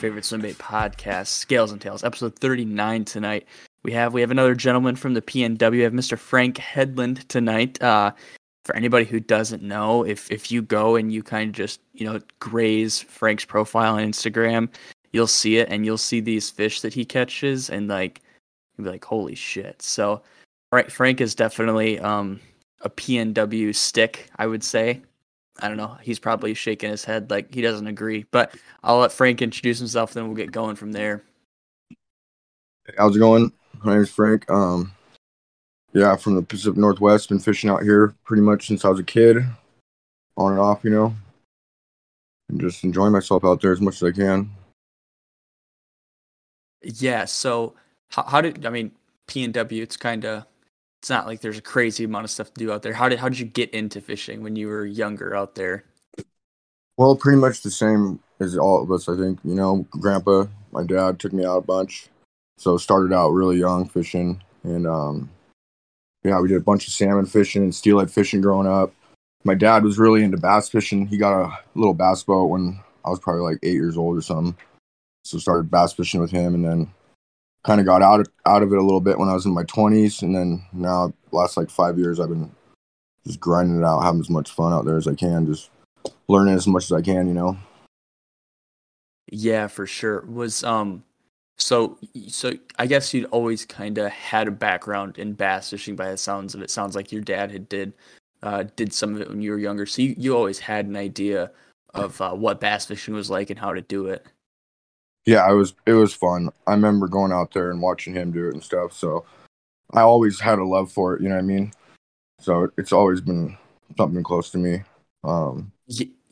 favorite 0.00 0.24
swimbait 0.24 0.54
podcast, 0.54 1.26
Scales 1.26 1.72
and 1.72 1.80
Tails, 1.80 2.02
episode 2.02 2.34
39 2.38 3.04
tonight. 3.04 3.46
We 3.82 3.92
have 3.92 4.14
we 4.14 4.22
have 4.22 4.30
another 4.30 4.54
gentleman 4.54 4.96
from 4.96 5.12
the 5.12 5.20
PNW. 5.20 5.70
We 5.70 5.80
have 5.80 5.92
Mr. 5.92 6.18
Frank 6.18 6.56
Hedlund 6.56 7.28
tonight. 7.28 7.80
Uh, 7.82 8.12
for 8.64 8.74
anybody 8.74 9.04
who 9.04 9.20
doesn't 9.20 9.62
know, 9.62 10.02
if 10.06 10.30
if 10.30 10.50
you 10.50 10.62
go 10.62 10.96
and 10.96 11.12
you 11.12 11.22
kind 11.22 11.50
of 11.50 11.54
just 11.54 11.80
you 11.92 12.06
know 12.06 12.18
graze 12.38 13.00
Frank's 13.00 13.44
profile 13.44 13.96
on 13.96 14.00
Instagram, 14.02 14.70
you'll 15.12 15.26
see 15.26 15.58
it 15.58 15.68
and 15.68 15.84
you'll 15.84 15.98
see 15.98 16.20
these 16.20 16.48
fish 16.48 16.80
that 16.80 16.94
he 16.94 17.04
catches, 17.04 17.68
and 17.68 17.88
like 17.88 18.22
you'll 18.76 18.86
be 18.86 18.90
like, 18.90 19.04
holy 19.04 19.34
shit! 19.34 19.82
So, 19.82 20.22
right, 20.72 20.90
Frank 20.90 21.20
is 21.20 21.34
definitely 21.34 22.00
um 22.00 22.40
a 22.80 22.88
PNW 22.88 23.74
stick, 23.74 24.30
I 24.36 24.46
would 24.46 24.64
say. 24.64 25.02
I 25.60 25.68
don't 25.68 25.76
know. 25.76 25.96
He's 26.02 26.18
probably 26.18 26.54
shaking 26.54 26.90
his 26.90 27.04
head 27.04 27.30
like 27.30 27.54
he 27.54 27.60
doesn't 27.62 27.86
agree. 27.86 28.26
But 28.30 28.54
I'll 28.82 28.98
let 28.98 29.12
Frank 29.12 29.42
introduce 29.42 29.78
himself, 29.78 30.12
then 30.14 30.26
we'll 30.26 30.36
get 30.36 30.52
going 30.52 30.76
from 30.76 30.92
there. 30.92 31.22
How's 32.96 33.16
it 33.16 33.20
going? 33.20 33.52
My 33.82 33.94
name's 33.94 34.10
Frank. 34.10 34.50
Um, 34.50 34.92
yeah, 35.92 36.16
from 36.16 36.34
the 36.34 36.42
Pacific 36.42 36.78
Northwest. 36.78 37.28
Been 37.28 37.38
fishing 37.38 37.70
out 37.70 37.82
here 37.82 38.14
pretty 38.24 38.42
much 38.42 38.66
since 38.66 38.84
I 38.84 38.88
was 38.88 39.00
a 39.00 39.04
kid, 39.04 39.38
on 40.36 40.52
and 40.52 40.60
off, 40.60 40.84
you 40.84 40.90
know, 40.90 41.14
and 42.48 42.60
just 42.60 42.84
enjoying 42.84 43.12
myself 43.12 43.44
out 43.44 43.60
there 43.60 43.72
as 43.72 43.80
much 43.80 43.96
as 43.96 44.02
I 44.02 44.12
can. 44.12 44.50
Yeah. 46.82 47.26
So 47.26 47.74
how, 48.08 48.22
how 48.24 48.40
did 48.40 48.64
I 48.64 48.70
mean 48.70 48.92
P 49.26 49.44
and 49.44 49.54
W? 49.54 49.82
It's 49.82 49.96
kind 49.96 50.24
of 50.24 50.46
it's 51.00 51.08
not 51.08 51.26
like 51.26 51.40
there's 51.40 51.56
a 51.56 51.62
crazy 51.62 52.04
amount 52.04 52.24
of 52.24 52.30
stuff 52.30 52.52
to 52.52 52.58
do 52.58 52.72
out 52.72 52.82
there. 52.82 52.92
How 52.92 53.08
did 53.08 53.18
how 53.18 53.30
did 53.30 53.38
you 53.38 53.46
get 53.46 53.70
into 53.70 54.02
fishing 54.02 54.42
when 54.42 54.54
you 54.54 54.68
were 54.68 54.84
younger 54.84 55.34
out 55.34 55.54
there? 55.54 55.84
Well, 56.98 57.16
pretty 57.16 57.38
much 57.38 57.62
the 57.62 57.70
same 57.70 58.20
as 58.38 58.58
all 58.58 58.82
of 58.82 58.92
us, 58.92 59.08
I 59.08 59.16
think. 59.16 59.38
You 59.42 59.54
know, 59.54 59.86
Grandpa, 59.92 60.44
my 60.72 60.84
dad 60.84 61.18
took 61.18 61.32
me 61.32 61.46
out 61.46 61.56
a 61.56 61.62
bunch, 61.62 62.08
so 62.58 62.76
started 62.76 63.14
out 63.14 63.30
really 63.30 63.56
young 63.56 63.88
fishing, 63.88 64.42
and 64.62 64.86
um, 64.86 65.30
yeah, 66.22 66.38
we 66.38 66.48
did 66.48 66.58
a 66.58 66.60
bunch 66.60 66.86
of 66.86 66.92
salmon 66.92 67.24
fishing 67.24 67.62
and 67.62 67.74
steelhead 67.74 68.10
fishing 68.10 68.42
growing 68.42 68.68
up. 68.68 68.92
My 69.42 69.54
dad 69.54 69.84
was 69.84 69.98
really 69.98 70.22
into 70.22 70.36
bass 70.36 70.68
fishing. 70.68 71.06
He 71.06 71.16
got 71.16 71.32
a 71.32 71.58
little 71.74 71.94
bass 71.94 72.22
boat 72.22 72.50
when 72.50 72.78
I 73.06 73.08
was 73.08 73.20
probably 73.20 73.40
like 73.40 73.58
eight 73.62 73.72
years 73.72 73.96
old 73.96 74.18
or 74.18 74.20
something. 74.20 74.54
So 75.24 75.38
started 75.38 75.70
bass 75.70 75.94
fishing 75.94 76.20
with 76.20 76.30
him, 76.30 76.54
and 76.54 76.62
then 76.62 76.90
kind 77.64 77.80
of 77.80 77.86
got 77.86 78.02
out 78.02 78.20
of, 78.20 78.26
out 78.46 78.62
of 78.62 78.72
it 78.72 78.78
a 78.78 78.82
little 78.82 79.00
bit 79.00 79.18
when 79.18 79.28
I 79.28 79.34
was 79.34 79.46
in 79.46 79.52
my 79.52 79.64
20s, 79.64 80.22
and 80.22 80.34
then 80.34 80.64
now 80.72 81.12
last 81.32 81.56
like 81.56 81.70
five 81.70 81.98
years 81.98 82.18
I've 82.18 82.28
been 82.28 82.50
just 83.26 83.40
grinding 83.40 83.78
it 83.78 83.84
out, 83.84 84.00
having 84.00 84.20
as 84.20 84.30
much 84.30 84.50
fun 84.50 84.72
out 84.72 84.84
there 84.84 84.96
as 84.96 85.06
I 85.06 85.14
can, 85.14 85.46
just 85.46 85.70
learning 86.28 86.54
as 86.54 86.66
much 86.66 86.84
as 86.84 86.92
I 86.92 87.02
can, 87.02 87.26
you 87.26 87.34
know. 87.34 87.56
Yeah, 89.30 89.68
for 89.68 89.86
sure. 89.86 90.22
Was 90.22 90.64
um 90.64 91.04
so 91.56 91.98
so 92.28 92.52
I 92.78 92.86
guess 92.86 93.12
you'd 93.14 93.26
always 93.26 93.64
kind 93.64 93.98
of 93.98 94.10
had 94.10 94.48
a 94.48 94.52
background 94.52 95.18
in 95.18 95.34
bass 95.34 95.70
fishing 95.70 95.96
by 95.96 96.10
the 96.10 96.16
sounds 96.16 96.54
of 96.54 96.62
it. 96.62 96.70
Sounds 96.70 96.96
like 96.96 97.12
your 97.12 97.22
dad 97.22 97.50
had 97.50 97.68
did 97.68 97.92
uh 98.42 98.64
did 98.76 98.92
some 98.92 99.14
of 99.14 99.20
it 99.20 99.28
when 99.28 99.42
you 99.42 99.52
were 99.52 99.58
younger. 99.58 99.86
So 99.86 100.02
you, 100.02 100.14
you 100.18 100.36
always 100.36 100.58
had 100.58 100.86
an 100.86 100.96
idea 100.96 101.52
of 101.94 102.20
uh, 102.20 102.32
what 102.32 102.60
bass 102.60 102.86
fishing 102.86 103.14
was 103.14 103.30
like 103.30 103.50
and 103.50 103.58
how 103.58 103.72
to 103.72 103.82
do 103.82 104.06
it 104.06 104.26
yeah, 105.26 105.44
I 105.44 105.52
was 105.52 105.74
it 105.86 105.92
was 105.92 106.14
fun. 106.14 106.50
I 106.66 106.72
remember 106.72 107.08
going 107.08 107.32
out 107.32 107.52
there 107.52 107.70
and 107.70 107.82
watching 107.82 108.14
him 108.14 108.32
do 108.32 108.48
it 108.48 108.54
and 108.54 108.62
stuff. 108.62 108.92
So 108.92 109.24
I 109.92 110.00
always 110.00 110.40
had 110.40 110.58
a 110.58 110.64
love 110.64 110.90
for 110.90 111.14
it. 111.14 111.22
You 111.22 111.28
know 111.28 111.34
what 111.36 111.42
I 111.42 111.46
mean? 111.46 111.72
So 112.40 112.70
it's 112.78 112.92
always 112.92 113.20
been 113.20 113.56
something 113.96 114.22
close 114.22 114.50
to 114.50 114.58
me. 114.58 114.82
Um, 115.24 115.72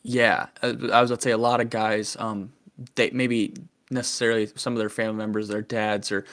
yeah, 0.03 0.47
uh, 0.63 0.75
I 0.93 1.03
was 1.03 1.11
to 1.11 1.21
say 1.21 1.33
a 1.33 1.39
lot 1.39 1.61
of 1.61 1.71
guys. 1.71 2.17
Um, 2.19 2.53
they 2.95 3.11
maybe 3.11 3.55
necessarily 3.91 4.49
some 4.55 4.73
of 4.73 4.79
their 4.79 4.89
family 4.89 5.17
members, 5.17 5.49
their 5.49 5.63
dads, 5.63 6.11
or 6.11 6.25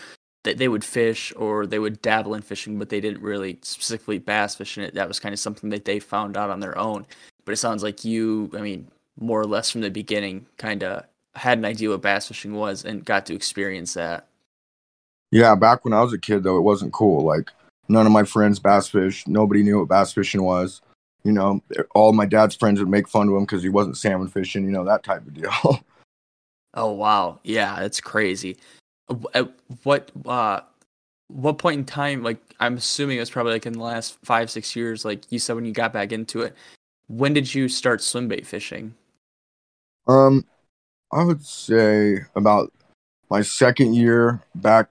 they, 0.44 0.54
they 0.54 0.68
would 0.68 0.84
fish 0.84 1.34
or 1.36 1.66
they 1.66 1.80
would 1.80 2.02
dabble 2.02 2.36
in 2.36 2.42
fishing, 2.42 2.80
but 2.80 2.90
they 2.90 3.02
didn't 3.02 3.22
really 3.22 3.60
specifically 3.64 4.20
bass 4.20 4.56
fishing 4.56 4.84
it. 4.84 4.94
That 4.94 5.08
was 5.08 5.20
kind 5.20 5.34
of 5.34 5.40
something 5.40 5.70
that 5.72 5.86
they 5.86 6.00
found 6.00 6.38
out 6.38 6.50
on 6.50 6.60
their 6.60 6.78
own. 6.78 7.06
But 7.44 7.52
it 7.52 7.58
sounds 7.58 7.84
like 7.84 8.06
you, 8.06 8.50
I 8.56 8.62
mean, 8.62 8.88
more 9.20 9.42
or 9.42 9.46
less 9.46 9.70
from 9.70 9.82
the 9.82 9.90
beginning, 9.90 10.46
kind 10.58 10.84
of 10.84 11.06
had 11.36 11.58
an 11.58 11.66
idea 11.66 11.90
what 11.90 12.02
bass 12.02 12.28
fishing 12.28 12.54
was 12.54 12.86
and 12.86 13.04
got 13.06 13.26
to 13.28 13.36
experience 13.36 13.94
that. 13.96 14.28
Yeah, 15.32 15.56
back 15.56 15.84
when 15.84 15.94
I 15.94 16.02
was 16.02 16.14
a 16.14 16.18
kid 16.18 16.44
though, 16.44 16.58
it 16.58 16.62
wasn't 16.62 16.94
cool. 16.94 17.24
Like 17.24 17.52
none 17.90 18.06
of 18.06 18.12
my 18.12 18.24
friends 18.24 18.60
bass 18.60 18.88
fish. 18.88 19.28
Nobody 19.28 19.64
knew 19.64 19.80
what 19.80 19.90
bass 19.90 20.14
fishing 20.14 20.44
was. 20.44 20.82
You 21.24 21.32
know, 21.32 21.62
all 21.96 22.14
my 22.14 22.26
dad's 22.26 22.56
friends 22.56 22.80
would 22.80 22.90
make 22.90 23.08
fun 23.08 23.28
of 23.28 23.36
him 23.36 23.42
because 23.42 23.64
he 23.64 23.70
wasn't 23.70 23.98
salmon 23.98 24.28
fishing. 24.28 24.64
You 24.64 24.72
know 24.72 24.86
that 24.86 25.04
type 25.04 25.26
of 25.26 25.34
deal. 25.34 25.52
oh 26.76 26.92
wow, 26.92 27.40
yeah, 27.44 27.80
that's 27.80 28.00
crazy. 28.00 28.58
At 29.34 29.50
what 29.84 30.12
uh, 30.26 30.62
what 31.28 31.58
point 31.58 31.80
in 31.80 31.86
time? 31.86 32.24
Like 32.24 32.40
I'm 32.60 32.78
assuming 32.78 33.18
it 33.18 33.22
was 33.22 33.32
probably 33.32 33.54
like 33.54 33.66
in 33.66 33.74
the 33.74 33.84
last 33.84 34.18
five 34.24 34.52
six 34.52 34.76
years. 34.76 35.04
Like 35.04 35.24
you 35.32 35.40
said, 35.40 35.56
when 35.56 35.66
you 35.66 35.74
got 35.74 35.92
back 35.92 36.12
into 36.12 36.42
it, 36.42 36.56
when 37.08 37.34
did 37.34 37.54
you 37.54 37.68
start 37.70 38.02
swim 38.02 38.28
bait 38.28 38.46
fishing? 38.46 38.94
Um, 40.08 40.46
I 41.12 41.24
would 41.24 41.46
say 41.46 42.20
about 42.36 42.72
my 43.30 43.42
second 43.42 43.94
year 43.94 44.42
back 44.56 44.90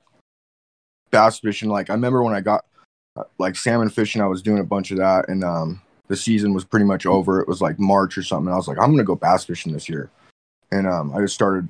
bass 1.10 1.38
fishing. 1.38 1.68
Like 1.68 1.90
I 1.90 1.94
remember 1.94 2.22
when 2.22 2.34
I 2.34 2.40
got 2.40 2.64
uh, 3.16 3.24
like 3.38 3.56
salmon 3.56 3.90
fishing, 3.90 4.22
I 4.22 4.26
was 4.26 4.42
doing 4.42 4.58
a 4.58 4.64
bunch 4.64 4.90
of 4.90 4.98
that, 4.98 5.28
and 5.28 5.44
um, 5.44 5.80
the 6.08 6.16
season 6.16 6.52
was 6.54 6.64
pretty 6.64 6.86
much 6.86 7.06
over. 7.06 7.40
It 7.40 7.48
was 7.48 7.60
like 7.60 7.78
March 7.78 8.18
or 8.18 8.22
something. 8.22 8.52
I 8.52 8.56
was 8.56 8.68
like, 8.68 8.78
I'm 8.78 8.90
gonna 8.90 9.04
go 9.04 9.14
bass 9.14 9.44
fishing 9.44 9.72
this 9.72 9.88
year, 9.88 10.10
and 10.70 10.86
um, 10.86 11.14
I 11.14 11.20
just 11.20 11.34
started 11.34 11.68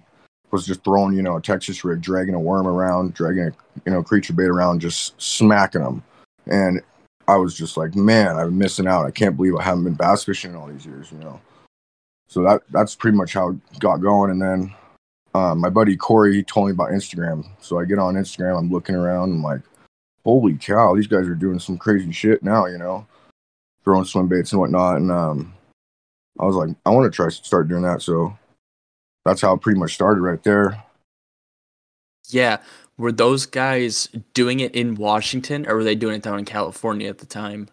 was 0.50 0.66
just 0.66 0.84
throwing 0.84 1.14
you 1.14 1.22
know 1.22 1.36
a 1.36 1.42
Texas 1.42 1.84
rig, 1.84 2.00
dragging 2.00 2.34
a 2.34 2.40
worm 2.40 2.66
around, 2.66 3.14
dragging 3.14 3.48
a 3.48 3.52
you 3.84 3.92
know 3.92 4.02
creature 4.02 4.32
bait 4.32 4.44
around, 4.44 4.80
just 4.80 5.20
smacking 5.20 5.82
them, 5.82 6.02
and 6.46 6.80
I 7.26 7.36
was 7.36 7.54
just 7.54 7.76
like, 7.76 7.94
man, 7.94 8.36
I'm 8.36 8.56
missing 8.56 8.86
out. 8.86 9.06
I 9.06 9.10
can't 9.10 9.36
believe 9.36 9.56
I 9.56 9.62
haven't 9.62 9.84
been 9.84 9.94
bass 9.94 10.24
fishing 10.24 10.52
in 10.52 10.56
all 10.56 10.68
these 10.68 10.86
years, 10.86 11.10
you 11.10 11.18
know 11.18 11.40
so 12.28 12.42
that 12.42 12.62
that's 12.70 12.94
pretty 12.94 13.16
much 13.16 13.34
how 13.34 13.50
it 13.50 13.56
got 13.78 13.98
going. 13.98 14.30
And 14.30 14.42
then 14.42 14.74
uh, 15.34 15.54
my 15.54 15.68
buddy 15.68 15.96
Corey 15.96 16.34
he 16.34 16.42
told 16.42 16.66
me 16.66 16.72
about 16.72 16.90
Instagram. 16.90 17.46
So 17.60 17.78
I 17.78 17.84
get 17.84 17.98
on 17.98 18.14
Instagram, 18.14 18.58
I'm 18.58 18.70
looking 18.70 18.94
around, 18.94 19.30
I'm 19.30 19.42
like, 19.42 19.60
holy 20.24 20.54
cow, 20.54 20.94
these 20.94 21.06
guys 21.06 21.28
are 21.28 21.34
doing 21.34 21.58
some 21.58 21.78
crazy 21.78 22.12
shit 22.12 22.42
now, 22.42 22.66
you 22.66 22.78
know, 22.78 23.06
throwing 23.84 24.04
swim 24.04 24.28
baits 24.28 24.52
and 24.52 24.60
whatnot. 24.60 24.96
And 24.96 25.10
um, 25.10 25.54
I 26.38 26.44
was 26.44 26.56
like, 26.56 26.74
I 26.84 26.90
want 26.90 27.10
to 27.10 27.14
try 27.14 27.26
to 27.26 27.30
start 27.30 27.68
doing 27.68 27.82
that. 27.82 28.02
So 28.02 28.36
that's 29.24 29.40
how 29.40 29.54
it 29.54 29.60
pretty 29.60 29.78
much 29.78 29.94
started 29.94 30.20
right 30.20 30.42
there. 30.42 30.82
Yeah. 32.28 32.58
Were 32.96 33.12
those 33.12 33.46
guys 33.46 34.08
doing 34.34 34.60
it 34.60 34.74
in 34.74 34.94
Washington 34.94 35.66
or 35.66 35.76
were 35.76 35.84
they 35.84 35.94
doing 35.94 36.16
it 36.16 36.22
down 36.22 36.38
in 36.38 36.44
California 36.44 37.08
at 37.08 37.18
the 37.18 37.26
time? 37.26 37.68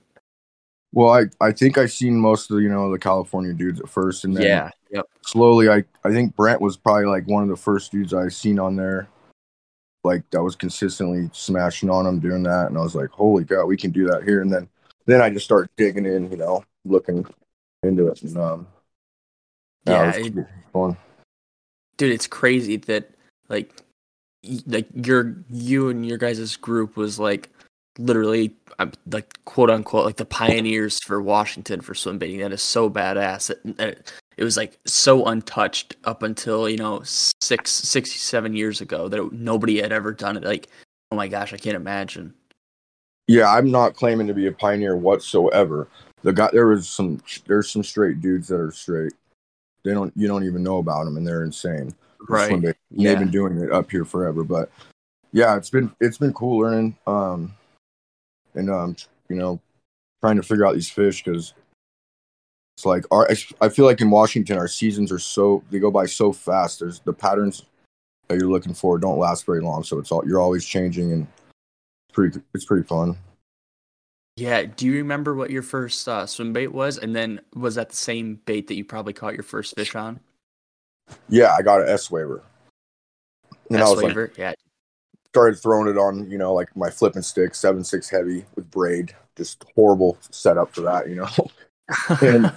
Well, 0.93 1.09
I, 1.09 1.25
I 1.39 1.51
think 1.51 1.77
I 1.77 1.85
seen 1.85 2.19
most 2.19 2.49
of 2.49 2.57
the, 2.57 2.63
you 2.63 2.69
know 2.69 2.91
the 2.91 2.99
California 2.99 3.53
dudes 3.53 3.79
at 3.79 3.89
first, 3.89 4.25
and 4.25 4.35
then 4.35 4.43
yeah, 4.43 4.69
yep. 4.91 5.05
slowly 5.21 5.69
I 5.69 5.83
I 6.03 6.11
think 6.11 6.35
Brent 6.35 6.59
was 6.59 6.75
probably 6.75 7.05
like 7.05 7.27
one 7.27 7.43
of 7.43 7.49
the 7.49 7.55
first 7.55 7.91
dudes 7.91 8.13
I 8.13 8.27
seen 8.27 8.59
on 8.59 8.75
there, 8.75 9.07
like 10.03 10.29
that 10.31 10.43
was 10.43 10.55
consistently 10.55 11.29
smashing 11.33 11.89
on 11.89 12.05
him 12.05 12.19
doing 12.19 12.43
that, 12.43 12.67
and 12.67 12.77
I 12.77 12.81
was 12.81 12.95
like, 12.95 13.09
holy 13.09 13.45
cow, 13.45 13.65
we 13.65 13.77
can 13.77 13.91
do 13.91 14.07
that 14.07 14.23
here, 14.23 14.41
and 14.41 14.51
then 14.51 14.67
then 15.05 15.21
I 15.21 15.29
just 15.29 15.45
started 15.45 15.69
digging 15.77 16.05
in, 16.05 16.29
you 16.29 16.37
know, 16.37 16.63
looking 16.83 17.25
into 17.83 18.07
it, 18.07 18.21
and 18.23 18.37
um, 18.37 18.67
yeah, 19.85 20.11
it 20.13 20.35
it, 20.35 20.95
dude, 21.97 22.11
it's 22.11 22.27
crazy 22.27 22.77
that 22.77 23.11
like 23.47 23.81
like 24.65 24.87
your 24.93 25.37
you 25.49 25.89
and 25.89 26.05
your 26.05 26.17
guys' 26.17 26.55
group 26.57 26.97
was 26.97 27.17
like 27.17 27.49
literally 27.97 28.55
I'm 28.79 28.91
like 29.11 29.33
quote 29.45 29.69
unquote 29.69 30.05
like 30.05 30.17
the 30.17 30.25
pioneers 30.25 30.99
for 30.99 31.21
Washington 31.21 31.81
for 31.81 31.93
swim 31.93 32.17
baiting. 32.17 32.39
That 32.39 32.51
is 32.51 32.61
so 32.61 32.89
badass. 32.89 33.49
It, 33.79 34.11
it 34.37 34.43
was 34.43 34.57
like 34.57 34.79
so 34.85 35.25
untouched 35.25 35.95
up 36.05 36.23
until 36.23 36.67
you 36.67 36.77
know 36.77 37.01
six, 37.03 37.71
six, 37.71 38.11
seven 38.11 38.55
years 38.55 38.81
ago 38.81 39.07
that 39.07 39.19
it, 39.19 39.31
nobody 39.33 39.81
had 39.81 39.91
ever 39.91 40.11
done 40.11 40.37
it. 40.37 40.43
Like, 40.43 40.67
oh 41.11 41.15
my 41.15 41.27
gosh, 41.27 41.53
I 41.53 41.57
can't 41.57 41.75
imagine. 41.75 42.33
Yeah, 43.27 43.51
I'm 43.51 43.69
not 43.69 43.95
claiming 43.95 44.27
to 44.27 44.33
be 44.33 44.47
a 44.47 44.51
pioneer 44.51 44.97
whatsoever. 44.97 45.87
The 46.23 46.33
guy 46.33 46.49
there 46.51 46.67
was 46.67 46.87
some 46.87 47.21
there's 47.45 47.69
some 47.69 47.83
straight 47.83 48.21
dudes 48.21 48.47
that 48.47 48.59
are 48.59 48.71
straight. 48.71 49.13
They 49.83 49.93
don't 49.93 50.13
you 50.15 50.27
don't 50.27 50.43
even 50.43 50.63
know 50.63 50.79
about 50.79 51.05
them 51.05 51.17
and 51.17 51.27
they're 51.27 51.43
insane. 51.43 51.93
Right. 52.29 52.61
Yeah. 52.91 53.09
They've 53.09 53.19
been 53.19 53.31
doing 53.31 53.57
it 53.57 53.71
up 53.71 53.89
here 53.89 54.05
forever, 54.05 54.43
but 54.43 54.71
yeah, 55.33 55.55
it's 55.55 55.69
been 55.69 55.91
it's 55.99 56.17
been 56.17 56.33
cool 56.33 56.59
learning. 56.59 56.97
Um, 57.07 57.53
and 58.55 58.69
um, 58.69 58.95
you 59.29 59.35
know, 59.35 59.59
trying 60.21 60.37
to 60.37 60.43
figure 60.43 60.65
out 60.65 60.73
these 60.73 60.89
fish 60.89 61.23
because 61.23 61.53
it's 62.75 62.85
like 62.85 63.05
our. 63.11 63.29
I 63.61 63.69
feel 63.69 63.85
like 63.85 64.01
in 64.01 64.09
Washington, 64.09 64.57
our 64.57 64.67
seasons 64.67 65.11
are 65.11 65.19
so 65.19 65.63
they 65.69 65.79
go 65.79 65.91
by 65.91 66.05
so 66.05 66.31
fast. 66.31 66.79
There's 66.79 66.99
the 66.99 67.13
patterns 67.13 67.65
that 68.27 68.37
you're 68.37 68.49
looking 68.49 68.73
for 68.73 68.97
don't 68.97 69.19
last 69.19 69.45
very 69.45 69.61
long, 69.61 69.83
so 69.83 69.99
it's 69.99 70.11
all 70.11 70.25
you're 70.25 70.41
always 70.41 70.65
changing 70.65 71.11
and 71.11 71.27
it's 72.07 72.13
pretty. 72.13 72.39
It's 72.53 72.65
pretty 72.65 72.87
fun. 72.87 73.17
Yeah. 74.37 74.63
Do 74.63 74.85
you 74.85 74.95
remember 74.95 75.35
what 75.35 75.51
your 75.51 75.61
first 75.61 76.07
uh, 76.07 76.25
swim 76.25 76.53
bait 76.53 76.69
was? 76.69 76.97
And 76.97 77.15
then 77.15 77.41
was 77.53 77.75
that 77.75 77.89
the 77.89 77.95
same 77.95 78.39
bait 78.45 78.67
that 78.67 78.75
you 78.75 78.85
probably 78.85 79.13
caught 79.13 79.33
your 79.33 79.43
first 79.43 79.75
fish 79.75 79.93
on? 79.93 80.19
Yeah, 81.29 81.53
I 81.53 81.61
got 81.61 81.81
an 81.81 81.89
S-Waver. 81.89 82.41
And 83.69 83.79
S 83.79 83.89
was 83.89 83.97
like, 83.97 84.05
waiver, 84.07 84.31
yeah. 84.37 84.53
Started 85.33 85.57
throwing 85.59 85.87
it 85.87 85.97
on, 85.97 86.29
you 86.29 86.37
know, 86.37 86.53
like 86.53 86.75
my 86.75 86.89
flipping 86.89 87.21
stick, 87.21 87.55
seven 87.55 87.83
six 87.83 88.09
heavy 88.09 88.45
with 88.55 88.69
braid. 88.69 89.15
Just 89.37 89.63
horrible 89.75 90.17
setup 90.29 90.73
for 90.73 90.81
that, 90.81 91.09
you 91.09 91.15
know. 91.15 91.29
And- 92.21 92.51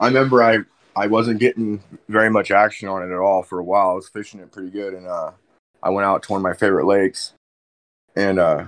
I 0.00 0.06
remember 0.06 0.42
I 0.42 0.58
I 0.94 1.06
wasn't 1.08 1.40
getting 1.40 1.82
very 2.08 2.30
much 2.30 2.50
action 2.52 2.88
on 2.88 3.02
it 3.02 3.12
at 3.12 3.18
all 3.18 3.42
for 3.42 3.58
a 3.58 3.64
while. 3.64 3.90
I 3.90 3.94
was 3.94 4.08
fishing 4.08 4.38
it 4.40 4.52
pretty 4.52 4.70
good, 4.70 4.94
and 4.94 5.06
uh, 5.06 5.32
I 5.82 5.90
went 5.90 6.06
out 6.06 6.22
to 6.24 6.32
one 6.32 6.38
of 6.38 6.42
my 6.44 6.54
favorite 6.54 6.86
lakes, 6.86 7.32
and 8.14 8.38
uh, 8.38 8.66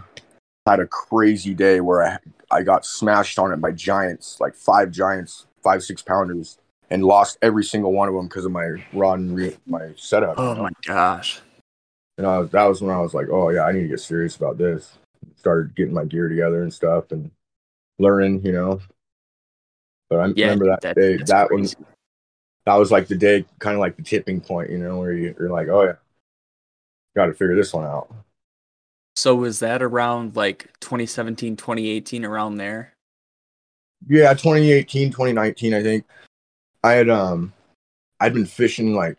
had 0.66 0.80
a 0.80 0.86
crazy 0.86 1.54
day 1.54 1.80
where 1.80 2.02
I 2.02 2.18
I 2.50 2.62
got 2.62 2.84
smashed 2.84 3.38
on 3.38 3.52
it 3.52 3.60
by 3.60 3.70
giants, 3.72 4.38
like 4.40 4.56
five 4.56 4.90
giants, 4.90 5.46
five 5.62 5.84
six 5.84 6.02
pounders, 6.02 6.58
and 6.90 7.04
lost 7.04 7.38
every 7.42 7.62
single 7.64 7.92
one 7.92 8.08
of 8.08 8.14
them 8.14 8.26
because 8.26 8.44
of 8.44 8.50
my 8.50 8.84
rod 8.92 9.20
and 9.20 9.36
re- 9.36 9.56
my 9.66 9.92
setup. 9.96 10.34
oh 10.38 10.56
my 10.56 10.70
gosh. 10.84 11.40
And 12.20 12.26
I 12.26 12.38
was, 12.40 12.50
that 12.50 12.64
was 12.64 12.82
when 12.82 12.94
I 12.94 13.00
was 13.00 13.14
like, 13.14 13.28
oh 13.30 13.48
yeah, 13.48 13.62
I 13.62 13.72
need 13.72 13.80
to 13.80 13.88
get 13.88 13.98
serious 13.98 14.36
about 14.36 14.58
this. 14.58 14.98
Started 15.36 15.74
getting 15.74 15.94
my 15.94 16.04
gear 16.04 16.28
together 16.28 16.62
and 16.62 16.70
stuff 16.70 17.12
and 17.12 17.30
learning, 17.98 18.44
you 18.44 18.52
know. 18.52 18.78
But 20.10 20.20
I 20.20 20.26
Yeah, 20.36 20.48
remember 20.48 20.66
that, 20.66 20.82
that- 20.82 20.96
day. 20.96 21.16
That 21.16 21.50
one, 21.50 21.60
crazy. 21.62 21.76
that 22.66 22.74
was 22.74 22.90
like 22.90 23.08
the 23.08 23.16
day, 23.16 23.46
kind 23.58 23.72
of 23.74 23.80
like 23.80 23.96
the 23.96 24.02
tipping 24.02 24.38
point, 24.42 24.68
you 24.68 24.76
know, 24.76 24.98
where 24.98 25.14
you, 25.14 25.34
you're 25.38 25.48
like, 25.48 25.68
oh 25.68 25.82
yeah, 25.84 25.94
got 27.16 27.24
to 27.24 27.32
figure 27.32 27.56
this 27.56 27.72
one 27.72 27.86
out. 27.86 28.14
So 29.16 29.34
was 29.34 29.60
that 29.60 29.80
around 29.80 30.36
like 30.36 30.78
2017, 30.80 31.56
2018, 31.56 32.26
around 32.26 32.58
there? 32.58 32.92
Yeah, 34.08 34.34
2018, 34.34 35.10
2019, 35.10 35.72
I 35.72 35.82
think. 35.82 36.04
I 36.84 36.92
had 36.92 37.08
um, 37.08 37.54
I'd 38.20 38.34
been 38.34 38.44
fishing 38.44 38.94
like 38.94 39.16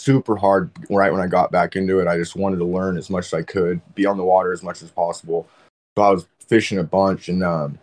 super 0.00 0.36
hard 0.36 0.70
right 0.88 1.12
when 1.12 1.20
I 1.20 1.26
got 1.26 1.52
back 1.52 1.76
into 1.76 2.00
it. 2.00 2.08
I 2.08 2.16
just 2.16 2.36
wanted 2.36 2.56
to 2.56 2.64
learn 2.64 2.96
as 2.96 3.10
much 3.10 3.26
as 3.26 3.34
I 3.34 3.42
could, 3.42 3.80
be 3.94 4.06
on 4.06 4.16
the 4.16 4.24
water 4.24 4.52
as 4.52 4.62
much 4.62 4.82
as 4.82 4.90
possible. 4.90 5.48
So 5.96 6.02
I 6.02 6.10
was 6.10 6.26
fishing 6.46 6.78
a 6.78 6.84
bunch, 6.84 7.28
and 7.28 7.44
um, 7.44 7.78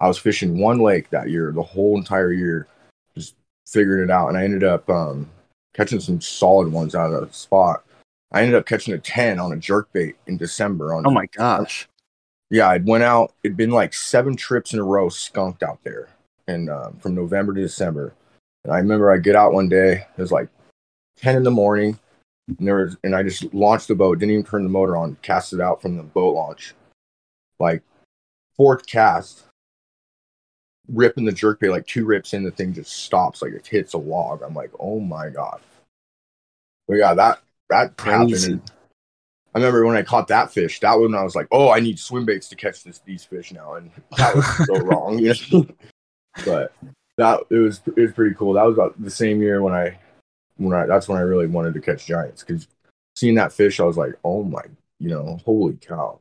I 0.00 0.08
was 0.08 0.18
fishing 0.18 0.58
one 0.58 0.78
lake 0.78 1.10
that 1.10 1.30
year, 1.30 1.52
the 1.52 1.62
whole 1.62 1.98
entire 1.98 2.32
year, 2.32 2.68
just 3.14 3.34
figuring 3.66 4.04
it 4.04 4.10
out. 4.10 4.28
And 4.28 4.38
I 4.38 4.44
ended 4.44 4.64
up 4.64 4.88
um, 4.88 5.28
catching 5.74 6.00
some 6.00 6.20
solid 6.20 6.70
ones 6.70 6.94
out 6.94 7.12
of 7.12 7.28
the 7.28 7.34
spot. 7.34 7.82
I 8.32 8.42
ended 8.42 8.56
up 8.56 8.66
catching 8.66 8.94
a 8.94 8.98
10 8.98 9.40
on 9.40 9.52
a 9.52 9.56
jerk 9.56 9.92
bait 9.92 10.16
in 10.26 10.36
December. 10.36 10.94
On 10.94 11.06
Oh 11.06 11.10
my 11.10 11.26
gosh. 11.26 11.88
yeah, 12.50 12.68
I 12.68 12.78
went 12.78 13.04
out. 13.04 13.32
It'd 13.42 13.56
been 13.56 13.70
like 13.70 13.94
seven 13.94 14.36
trips 14.36 14.72
in 14.72 14.78
a 14.78 14.84
row, 14.84 15.08
skunked 15.08 15.62
out 15.62 15.78
there, 15.84 16.08
and 16.46 16.68
um, 16.70 16.96
from 16.98 17.14
November 17.14 17.54
to 17.54 17.60
December. 17.60 18.14
And 18.64 18.72
I 18.72 18.78
remember 18.78 19.12
I 19.12 19.18
get 19.18 19.36
out 19.36 19.52
one 19.52 19.68
day. 19.68 20.06
It 20.16 20.20
was 20.20 20.32
like 20.32 20.48
ten 21.16 21.36
in 21.36 21.42
the 21.42 21.50
morning, 21.50 21.98
and 22.48 22.66
there 22.66 22.76
was, 22.76 22.96
and 23.02 23.14
I 23.14 23.22
just 23.22 23.52
launched 23.52 23.88
the 23.88 23.94
boat. 23.94 24.18
Didn't 24.18 24.32
even 24.32 24.44
turn 24.44 24.62
the 24.62 24.70
motor 24.70 24.96
on. 24.96 25.16
Cast 25.22 25.52
it 25.52 25.60
out 25.60 25.82
from 25.82 25.96
the 25.96 26.02
boat 26.02 26.34
launch. 26.34 26.74
Like 27.58 27.82
fourth 28.56 28.86
cast, 28.86 29.44
ripping 30.88 31.24
the 31.24 31.32
jerk 31.32 31.60
bait 31.60 31.70
like 31.70 31.86
two 31.86 32.04
rips 32.04 32.34
in, 32.34 32.44
the 32.44 32.50
thing 32.50 32.72
just 32.72 32.92
stops. 32.92 33.42
Like 33.42 33.52
it 33.52 33.66
hits 33.66 33.94
a 33.94 33.98
log. 33.98 34.42
I'm 34.42 34.54
like, 34.54 34.70
oh 34.78 35.00
my 35.00 35.28
god. 35.28 35.60
But 36.86 36.96
yeah, 36.96 37.14
that 37.14 37.40
that 37.70 37.94
happened. 37.98 38.30
Crazy. 38.30 38.52
And 38.52 39.64
I 39.64 39.68
remember 39.68 39.86
when 39.86 39.96
I 39.96 40.02
caught 40.02 40.28
that 40.28 40.52
fish. 40.52 40.80
That 40.80 40.94
one 40.94 41.14
I 41.14 41.24
was 41.24 41.34
like, 41.34 41.48
oh, 41.50 41.70
I 41.70 41.80
need 41.80 41.98
swim 41.98 42.26
baits 42.26 42.48
to 42.50 42.56
catch 42.56 42.84
this 42.84 42.98
these 43.00 43.24
fish 43.24 43.52
now, 43.52 43.74
and 43.74 43.90
that 44.18 44.36
was 44.36 44.66
so 44.66 44.74
wrong, 44.84 45.18
you 45.18 45.34
know. 45.52 45.66
but 46.44 46.72
that 47.16 47.40
it 47.50 47.56
was 47.56 47.80
it 47.86 48.00
was 48.00 48.12
pretty 48.12 48.34
cool. 48.34 48.52
That 48.52 48.64
was 48.66 48.74
about 48.74 49.02
the 49.02 49.10
same 49.10 49.40
year 49.40 49.62
when 49.62 49.72
I 49.72 49.98
when 50.56 50.72
I 50.74 50.86
that's 50.86 51.08
when 51.08 51.18
I 51.18 51.22
really 51.22 51.46
wanted 51.46 51.74
to 51.74 51.80
catch 51.80 52.06
giants 52.06 52.42
because 52.42 52.68
seeing 53.14 53.34
that 53.34 53.52
fish, 53.52 53.80
I 53.80 53.84
was 53.84 53.96
like, 53.96 54.14
oh 54.24 54.42
my, 54.42 54.62
you 54.98 55.08
know, 55.08 55.38
holy 55.44 55.74
cow. 55.74 56.20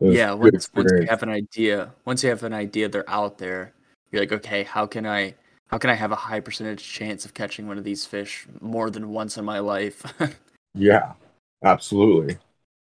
Yeah, 0.00 0.32
once, 0.32 0.70
once 0.74 0.92
you 0.92 1.06
have 1.08 1.24
an 1.24 1.28
idea, 1.28 1.92
once 2.04 2.22
you 2.22 2.30
have 2.30 2.44
an 2.44 2.52
idea 2.52 2.88
they're 2.88 3.08
out 3.10 3.38
there, 3.38 3.72
you're 4.12 4.22
like, 4.22 4.32
okay, 4.32 4.62
how 4.62 4.86
can 4.86 5.06
I 5.06 5.34
how 5.68 5.78
can 5.78 5.90
I 5.90 5.94
have 5.94 6.12
a 6.12 6.16
high 6.16 6.40
percentage 6.40 6.82
chance 6.82 7.24
of 7.24 7.34
catching 7.34 7.66
one 7.66 7.78
of 7.78 7.84
these 7.84 8.06
fish 8.06 8.46
more 8.60 8.90
than 8.90 9.10
once 9.10 9.36
in 9.36 9.44
my 9.44 9.58
life? 9.58 10.02
yeah, 10.74 11.12
absolutely. 11.64 12.38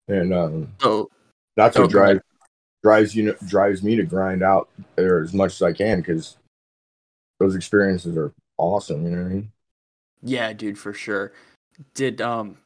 And 0.07 0.33
um, 0.33 0.73
so 0.81 1.09
that's 1.55 1.77
what 1.77 1.89
drives 1.89 2.21
drives 2.83 3.15
you 3.15 3.35
drives 3.47 3.81
me 3.83 3.95
to 3.95 4.03
grind 4.03 4.43
out 4.43 4.69
there 4.95 5.21
as 5.21 5.33
much 5.33 5.53
as 5.53 5.61
I 5.61 5.71
can 5.71 5.99
because 5.99 6.37
those 7.39 7.55
experiences 7.55 8.17
are 8.17 8.33
awesome. 8.57 9.03
You 9.05 9.11
know 9.11 9.23
what 9.23 9.31
I 9.31 9.33
mean? 9.33 9.51
Yeah, 10.23 10.53
dude, 10.53 10.77
for 10.77 10.93
sure. 10.93 11.33
Did 11.93 12.21
um 12.21 12.57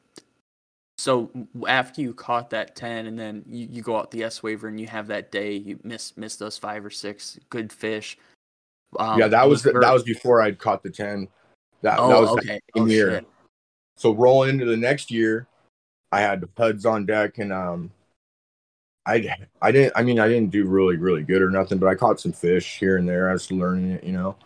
so 0.96 1.30
after 1.68 2.00
you 2.00 2.12
caught 2.12 2.50
that 2.50 2.74
10 2.74 3.06
and 3.06 3.16
then 3.18 3.44
you, 3.46 3.68
you 3.70 3.82
go 3.82 3.96
out 3.96 4.10
the 4.10 4.24
S-Waver 4.24 4.66
and 4.66 4.80
you 4.80 4.88
have 4.88 5.06
that 5.06 5.30
day, 5.30 5.52
you 5.54 5.78
miss 5.84 6.16
miss 6.16 6.36
those 6.36 6.58
five 6.58 6.84
or 6.84 6.90
six 6.90 7.38
good 7.50 7.72
fish. 7.72 8.18
Um, 8.98 9.18
yeah, 9.18 9.28
that 9.28 9.48
was 9.48 9.62
there- 9.62 9.80
that 9.80 9.92
was 9.92 10.02
before 10.02 10.42
I'd 10.42 10.58
caught 10.58 10.82
the 10.82 10.90
ten. 10.90 11.28
That 11.82 11.98
oh, 12.00 12.08
that 12.08 12.20
was 12.20 12.30
the 12.30 12.36
okay. 12.38 12.60
same 12.74 12.84
Oh, 12.84 12.86
year. 12.86 13.10
shit. 13.12 13.26
So 13.96 14.12
rolling 14.12 14.50
into 14.50 14.64
the 14.64 14.76
next 14.76 15.10
year, 15.10 15.46
I 16.10 16.20
had 16.20 16.40
the 16.40 16.46
puds 16.46 16.86
on 16.86 17.06
deck, 17.06 17.38
and 17.38 17.52
um, 17.52 17.90
I 19.06 19.28
I 19.62 19.70
didn't. 19.70 19.92
I 19.94 20.02
mean, 20.02 20.18
I 20.18 20.26
didn't 20.28 20.50
do 20.50 20.66
really 20.66 20.96
really 20.96 21.22
good 21.22 21.42
or 21.42 21.50
nothing, 21.50 21.78
but 21.78 21.88
I 21.88 21.94
caught 21.94 22.20
some 22.20 22.32
fish 22.32 22.78
here 22.78 22.96
and 22.96 23.08
there. 23.08 23.28
I 23.28 23.32
was 23.32 23.50
learning 23.52 23.90
it, 23.90 24.04
you 24.04 24.12
know. 24.12 24.36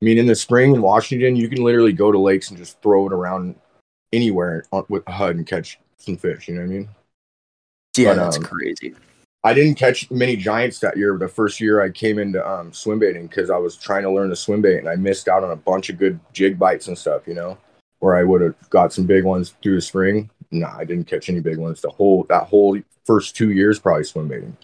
I 0.00 0.04
mean, 0.04 0.18
in 0.18 0.26
the 0.26 0.34
spring 0.34 0.74
in 0.74 0.82
Washington, 0.82 1.36
you 1.36 1.48
can 1.48 1.62
literally 1.62 1.92
go 1.92 2.12
to 2.12 2.18
lakes 2.18 2.50
and 2.50 2.58
just 2.58 2.80
throw 2.82 3.06
it 3.06 3.12
around 3.12 3.54
anywhere 4.12 4.64
with 4.88 5.02
a 5.06 5.12
HUD 5.12 5.36
and 5.36 5.46
catch 5.46 5.78
some 5.96 6.16
fish. 6.16 6.48
You 6.48 6.54
know 6.54 6.60
what 6.60 6.66
I 6.66 6.70
mean? 6.70 6.88
Yeah, 7.96 8.14
But, 8.14 8.16
that's 8.16 8.36
um, 8.36 8.42
crazy. 8.42 8.94
I 9.44 9.52
didn't 9.52 9.74
catch 9.74 10.10
many 10.10 10.36
giants 10.36 10.78
that 10.80 10.96
year. 10.96 11.18
The 11.18 11.28
first 11.28 11.60
year 11.60 11.82
I 11.82 11.90
came 11.90 12.18
into 12.18 12.46
um, 12.48 12.72
swim 12.72 12.98
baiting 12.98 13.26
because 13.26 13.50
I 13.50 13.58
was 13.58 13.76
trying 13.76 14.02
to 14.04 14.10
learn 14.10 14.30
to 14.30 14.36
swim 14.36 14.62
bait, 14.62 14.78
and 14.78 14.88
I 14.88 14.96
missed 14.96 15.28
out 15.28 15.44
on 15.44 15.50
a 15.50 15.56
bunch 15.56 15.90
of 15.90 15.98
good 15.98 16.18
jig 16.32 16.58
bites 16.58 16.88
and 16.88 16.96
stuff. 16.96 17.26
You 17.26 17.34
know, 17.34 17.58
where 17.98 18.16
I 18.16 18.22
would 18.22 18.40
have 18.40 18.54
got 18.70 18.92
some 18.92 19.04
big 19.04 19.24
ones 19.24 19.54
through 19.62 19.76
the 19.76 19.82
spring. 19.82 20.30
Nah, 20.50 20.74
I 20.76 20.84
didn't 20.84 21.06
catch 21.06 21.28
any 21.28 21.40
big 21.40 21.58
ones. 21.58 21.82
The 21.82 21.90
whole 21.90 22.24
that 22.30 22.44
whole 22.44 22.80
first 23.04 23.36
two 23.36 23.50
years 23.50 23.78
probably 23.78 24.04
swim 24.04 24.28
baiting. 24.28 24.56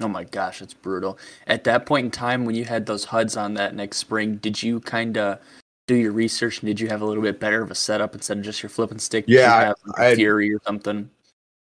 Oh 0.00 0.08
my 0.08 0.24
gosh, 0.24 0.60
it's 0.60 0.74
brutal. 0.74 1.18
At 1.46 1.64
that 1.64 1.86
point 1.86 2.06
in 2.06 2.10
time, 2.10 2.44
when 2.44 2.54
you 2.56 2.64
had 2.64 2.86
those 2.86 3.06
HUDs 3.06 3.36
on 3.36 3.54
that 3.54 3.74
next 3.74 3.98
spring, 3.98 4.36
did 4.36 4.62
you 4.62 4.80
kind 4.80 5.16
of 5.16 5.38
do 5.86 5.94
your 5.94 6.12
research 6.12 6.60
and 6.60 6.66
did 6.68 6.80
you 6.80 6.88
have 6.88 7.00
a 7.02 7.04
little 7.04 7.22
bit 7.22 7.38
better 7.38 7.62
of 7.62 7.70
a 7.70 7.74
setup 7.74 8.14
instead 8.14 8.38
of 8.38 8.42
just 8.44 8.62
your 8.62 8.70
flipping 8.70 8.98
stick? 8.98 9.26
Did 9.26 9.34
Yeah, 9.34 9.54
I- 9.54 9.64
have 9.64 9.76
like, 9.86 9.98
I 10.00 10.04
had- 10.06 10.16
Fury 10.16 10.52
or 10.52 10.60
something. 10.66 11.10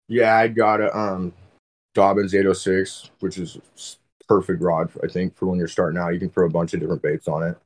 Yeah, 0.08 0.37
I 0.37 0.49
got 0.49 0.80
a 0.80 0.97
um, 0.97 1.32
Dobyns 1.94 2.35
806, 2.35 3.11
which 3.20 3.38
is 3.38 3.58
perfect 4.26 4.62
rod 4.62 4.90
I 5.02 5.06
think 5.06 5.35
for 5.37 5.47
when 5.47 5.58
you're 5.58 5.68
starting 5.68 5.99
out. 5.99 6.12
You 6.14 6.20
can 6.20 6.30
throw 6.30 6.47
a 6.47 6.50
bunch 6.50 6.73
of 6.75 6.80
different 6.80 7.02
baits 7.02 7.28
on 7.28 7.42
it, 7.42 7.56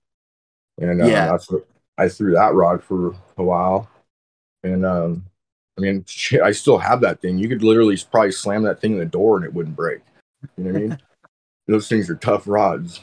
and 0.81 1.03
uh, 1.03 1.07
Yeah. 1.07 1.27
that's 1.27 1.51
what 1.51 1.67
I 1.99 2.09
threw 2.09 2.33
that 2.35 2.55
rod 2.55 2.83
for 2.83 3.15
a 3.39 3.43
while. 3.45 3.89
And 4.65 4.85
um, 4.85 5.25
I 5.79 5.83
mean, 5.83 6.05
shit, 6.09 6.41
I 6.43 6.51
still 6.53 6.79
have 6.79 7.01
that 7.03 7.21
thing. 7.21 7.39
You 7.39 7.49
could 7.49 7.63
literally 7.65 7.97
probably 8.11 8.33
slam 8.33 8.63
that 8.65 8.81
thing 8.81 8.93
in 8.93 8.99
the 8.99 9.05
door 9.07 9.37
and 9.37 9.45
it 9.45 9.55
wouldn't 9.55 9.77
break. 9.77 10.01
You 10.57 10.65
know 10.65 10.73
what 10.73 10.77
I 10.77 10.81
mean? 10.81 10.99
Those 11.69 11.89
things 11.89 12.11
are 12.11 12.17
tough 12.17 12.47
rods. 12.47 13.01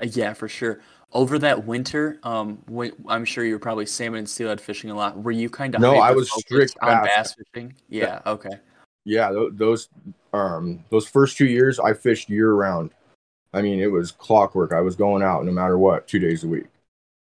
Uh, 0.00 0.06
yeah, 0.10 0.32
for 0.32 0.48
sure. 0.48 0.80
Over 1.12 1.38
that 1.38 1.64
winter, 1.64 2.18
um, 2.24 2.58
when, 2.66 2.92
I'm 3.06 3.24
sure 3.24 3.44
you 3.44 3.52
were 3.52 3.60
probably 3.60 3.86
salmon 3.86 4.20
and 4.20 4.28
steelhead 4.28 4.60
fishing 4.60 4.90
a 4.90 4.94
lot. 4.94 5.22
Were 5.22 5.30
you 5.30 5.48
kind 5.48 5.74
of 5.74 5.80
No, 5.80 5.96
I 5.96 6.10
was 6.10 6.30
strict 6.40 6.76
on 6.82 7.04
bass. 7.04 7.34
bass 7.34 7.36
fishing? 7.52 7.74
Yeah, 7.88 8.20
okay. 8.26 8.58
Yeah, 9.04 9.30
th- 9.30 9.52
those 9.52 9.88
um 10.32 10.82
those 10.90 11.06
first 11.06 11.36
two 11.36 11.46
years 11.46 11.78
I 11.78 11.92
fished 11.92 12.28
year 12.28 12.52
round. 12.54 12.90
I 13.52 13.62
mean, 13.62 13.78
it 13.78 13.86
was 13.86 14.10
clockwork. 14.10 14.72
I 14.72 14.80
was 14.80 14.96
going 14.96 15.22
out 15.22 15.44
no 15.44 15.52
matter 15.52 15.78
what, 15.78 16.08
two 16.08 16.18
days 16.18 16.42
a 16.42 16.48
week. 16.48 16.66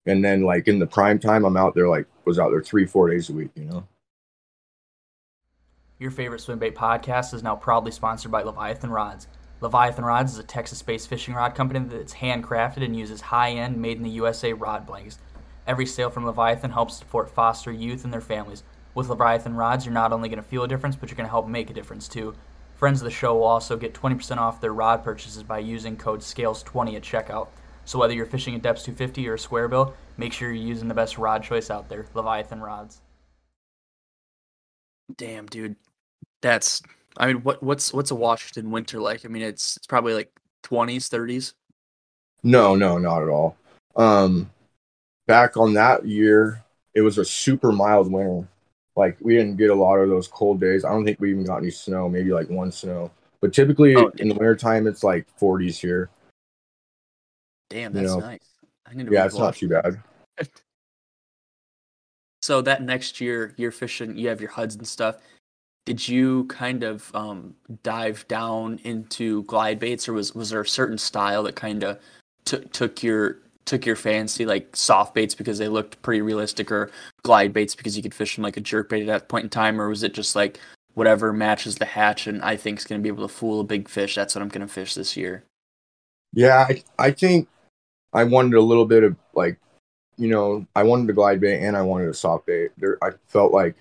And 0.07 0.25
then 0.25 0.43
like 0.43 0.67
in 0.67 0.79
the 0.79 0.87
prime 0.87 1.19
time, 1.19 1.45
I'm 1.45 1.57
out 1.57 1.75
there 1.75 1.89
like 1.89 2.07
was 2.25 2.39
out 2.39 2.51
there 2.51 2.63
three, 2.63 2.87
four 2.87 3.09
days 3.09 3.31
a 3.31 3.33
week, 3.33 3.51
you 3.55 3.67
know? 3.67 3.87
Your 6.01 6.13
favorite 6.13 6.41
swimbait 6.41 6.75
podcast 6.75 7.35
is 7.35 7.43
now 7.43 7.57
proudly 7.57 7.91
sponsored 7.91 8.31
by 8.31 8.43
Leviathan 8.43 8.93
Rods. 8.93 9.27
Leviathan 9.61 10.05
Rods 10.05 10.33
is 10.33 10.39
a 10.39 10.45
Texas-based 10.45 11.09
fishing 11.09 11.35
rod 11.35 11.57
company 11.57 11.81
that's 11.81 12.15
handcrafted 12.15 12.85
and 12.85 12.97
uses 12.97 13.21
high-end, 13.21 13.83
made-in-the-USA 13.83 14.53
rod 14.53 14.87
blanks. 14.87 15.19
Every 15.67 15.87
sale 15.87 16.09
from 16.09 16.25
Leviathan 16.25 16.71
helps 16.71 16.97
support 16.97 17.29
foster 17.29 17.73
youth 17.73 18.05
and 18.05 18.13
their 18.13 18.21
families. 18.21 18.63
With 18.95 19.09
Leviathan 19.09 19.57
Rods, 19.57 19.85
you're 19.85 19.93
not 19.93 20.13
only 20.13 20.29
going 20.29 20.41
to 20.41 20.49
feel 20.49 20.63
a 20.63 20.69
difference, 20.69 20.95
but 20.95 21.09
you're 21.11 21.17
going 21.17 21.27
to 21.27 21.33
help 21.33 21.49
make 21.49 21.69
a 21.69 21.75
difference 21.75 22.07
too. 22.07 22.33
Friends 22.77 23.01
of 23.01 23.05
the 23.05 23.11
show 23.11 23.35
will 23.35 23.43
also 23.43 23.77
get 23.77 23.93
20% 23.93 24.37
off 24.37 24.61
their 24.61 24.73
rod 24.73 25.03
purchases 25.03 25.43
by 25.43 25.59
using 25.59 25.97
code 25.97 26.21
SCALES20 26.21 26.95
at 26.95 27.03
checkout. 27.03 27.49
So 27.87 27.99
whether 27.99 28.15
you're 28.15 28.25
fishing 28.25 28.55
a 28.55 28.61
Deps 28.61 28.85
250 28.85 29.29
or 29.29 29.35
a 29.35 29.39
square 29.39 29.67
bill, 29.67 29.95
make 30.17 30.33
sure 30.33 30.53
you're 30.53 30.65
using 30.65 30.87
the 30.87 30.95
best 30.95 31.19
rod 31.19 31.43
choice 31.43 31.71
out 31.71 31.89
there, 31.89 32.07
Leviathan 32.15 32.61
Rods. 32.61 33.01
Damn, 35.17 35.47
dude. 35.47 35.75
That's 36.43 36.83
I 37.17 37.27
mean, 37.27 37.43
what 37.43 37.63
what's 37.63 37.93
what's 37.93 38.11
a 38.11 38.15
Washington 38.15 38.71
winter 38.71 39.01
like? 39.01 39.25
I 39.25 39.29
mean, 39.29 39.43
it's 39.43 39.77
it's 39.77 39.87
probably 39.87 40.15
like 40.15 40.31
20s, 40.65 41.09
30s. 41.09 41.55
No, 42.43 42.75
no, 42.75 42.99
not 42.99 43.23
at 43.23 43.29
all. 43.29 43.57
Um 43.97 44.51
back 45.27 45.57
on 45.57 45.75
that 45.75 46.07
year, 46.07 46.65
it 46.95 47.01
was 47.01 47.19
a 47.19 47.25
super 47.25 47.73
mild 47.73 48.11
winter. 48.11 48.47
Like 48.97 49.17
we 49.21 49.37
didn't 49.37 49.57
get 49.57 49.71
a 49.71 49.75
lot 49.75 49.97
of 49.97 50.09
those 50.09 50.29
cold 50.29 50.61
days. 50.61 50.85
I 50.85 50.91
don't 50.91 51.05
think 51.05 51.21
we 51.21 51.31
even 51.31 51.45
got 51.45 51.59
any 51.59 51.71
snow, 51.71 52.09
maybe 52.09 52.33
like 52.33 52.49
one 52.49 52.73
snow. 52.73 53.11
But 53.41 53.53
typically 53.53 53.95
Oh, 53.95 54.11
in 54.19 54.29
the 54.29 54.35
wintertime 54.35 54.87
it's 54.87 55.05
like 55.05 55.27
40s 55.39 55.79
here. 55.79 56.11
Damn, 57.71 57.95
You 57.95 58.01
that's 58.01 58.15
know, 58.15 58.21
nice. 58.21 58.49
I 58.87 58.95
need 58.95 59.07
to 59.07 59.13
Yeah, 59.13 59.27
it's 59.27 59.39
not 59.39 59.57
too 59.57 59.69
bad. 59.69 60.01
So 62.41 62.63
that 62.63 62.83
next 62.83 63.21
year, 63.21 63.53
you're 63.57 63.73
fishing. 63.73 64.17
You 64.17 64.29
have 64.29 64.41
your 64.41 64.51
HUDs 64.51 64.77
and 64.77 64.87
stuff. 64.87 65.17
Did 65.89 66.07
you 66.07 66.45
kind 66.49 66.85
of 66.85 67.11
um, 67.15 67.55
dive 67.83 68.29
down 68.29 68.79
into 68.85 69.43
glide 69.45 69.79
baits, 69.79 70.07
or 70.07 70.13
was 70.13 70.35
was 70.35 70.51
there 70.51 70.61
a 70.61 70.69
certain 70.69 70.99
style 70.99 71.43
that 71.45 71.57
kind 71.57 71.83
of 71.83 71.99
took 72.45 72.71
took 72.73 73.03
your 73.03 73.39
took 73.65 73.87
your 73.87 73.97
fancy, 73.97 74.45
like 74.45 74.77
soft 74.77 75.15
baits 75.15 75.35
because 75.35 75.57
they 75.57 75.67
looked 75.67 76.03
pretty 76.03 76.21
realistic, 76.21 76.71
or 76.71 76.91
glide 77.23 77.55
baits 77.55 77.75
because 77.75 77.97
you 77.97 78.03
could 78.03 78.13
fish 78.13 78.37
them 78.37 78.43
like 78.43 78.59
a 78.59 78.61
jerk 78.61 78.91
bait 78.91 79.01
at 79.01 79.07
that 79.07 79.31
point 79.31 79.45
in 79.45 79.49
time, 79.49 79.81
or 79.81 79.89
was 79.89 80.03
it 80.03 80.13
just 80.13 80.37
like 80.37 80.61
whatever 80.93 81.33
matches 81.33 81.77
the 81.77 81.87
hatch 81.87 82.27
and 82.27 82.43
I 82.43 82.55
think 82.55 82.81
is 82.81 82.85
going 82.85 83.01
to 83.01 83.03
be 83.03 83.09
able 83.09 83.27
to 83.27 83.35
fool 83.35 83.61
a 83.61 83.65
big 83.65 83.89
fish? 83.89 84.15
That's 84.15 84.35
what 84.35 84.43
I'm 84.43 84.49
going 84.49 84.67
to 84.67 84.71
fish 84.71 84.93
this 84.93 85.17
year. 85.17 85.43
Yeah, 86.35 86.67
I, 86.69 86.83
I 86.99 87.13
think 87.13 87.49
I 88.13 88.25
wanted 88.25 88.53
a 88.53 88.61
little 88.61 88.85
bit 88.85 89.05
of 89.05 89.17
like, 89.33 89.59
you 90.19 90.29
know, 90.29 90.67
I 90.77 90.83
wanted 90.83 91.09
a 91.09 91.15
glide 91.15 91.41
bait 91.41 91.65
and 91.65 91.79
I 91.79 91.81
wanted 91.81 92.11
a 92.11 92.15
soft 92.15 92.45
bait. 92.45 92.73
There, 92.77 92.99
I 93.03 93.13
felt 93.29 93.55
like 93.55 93.75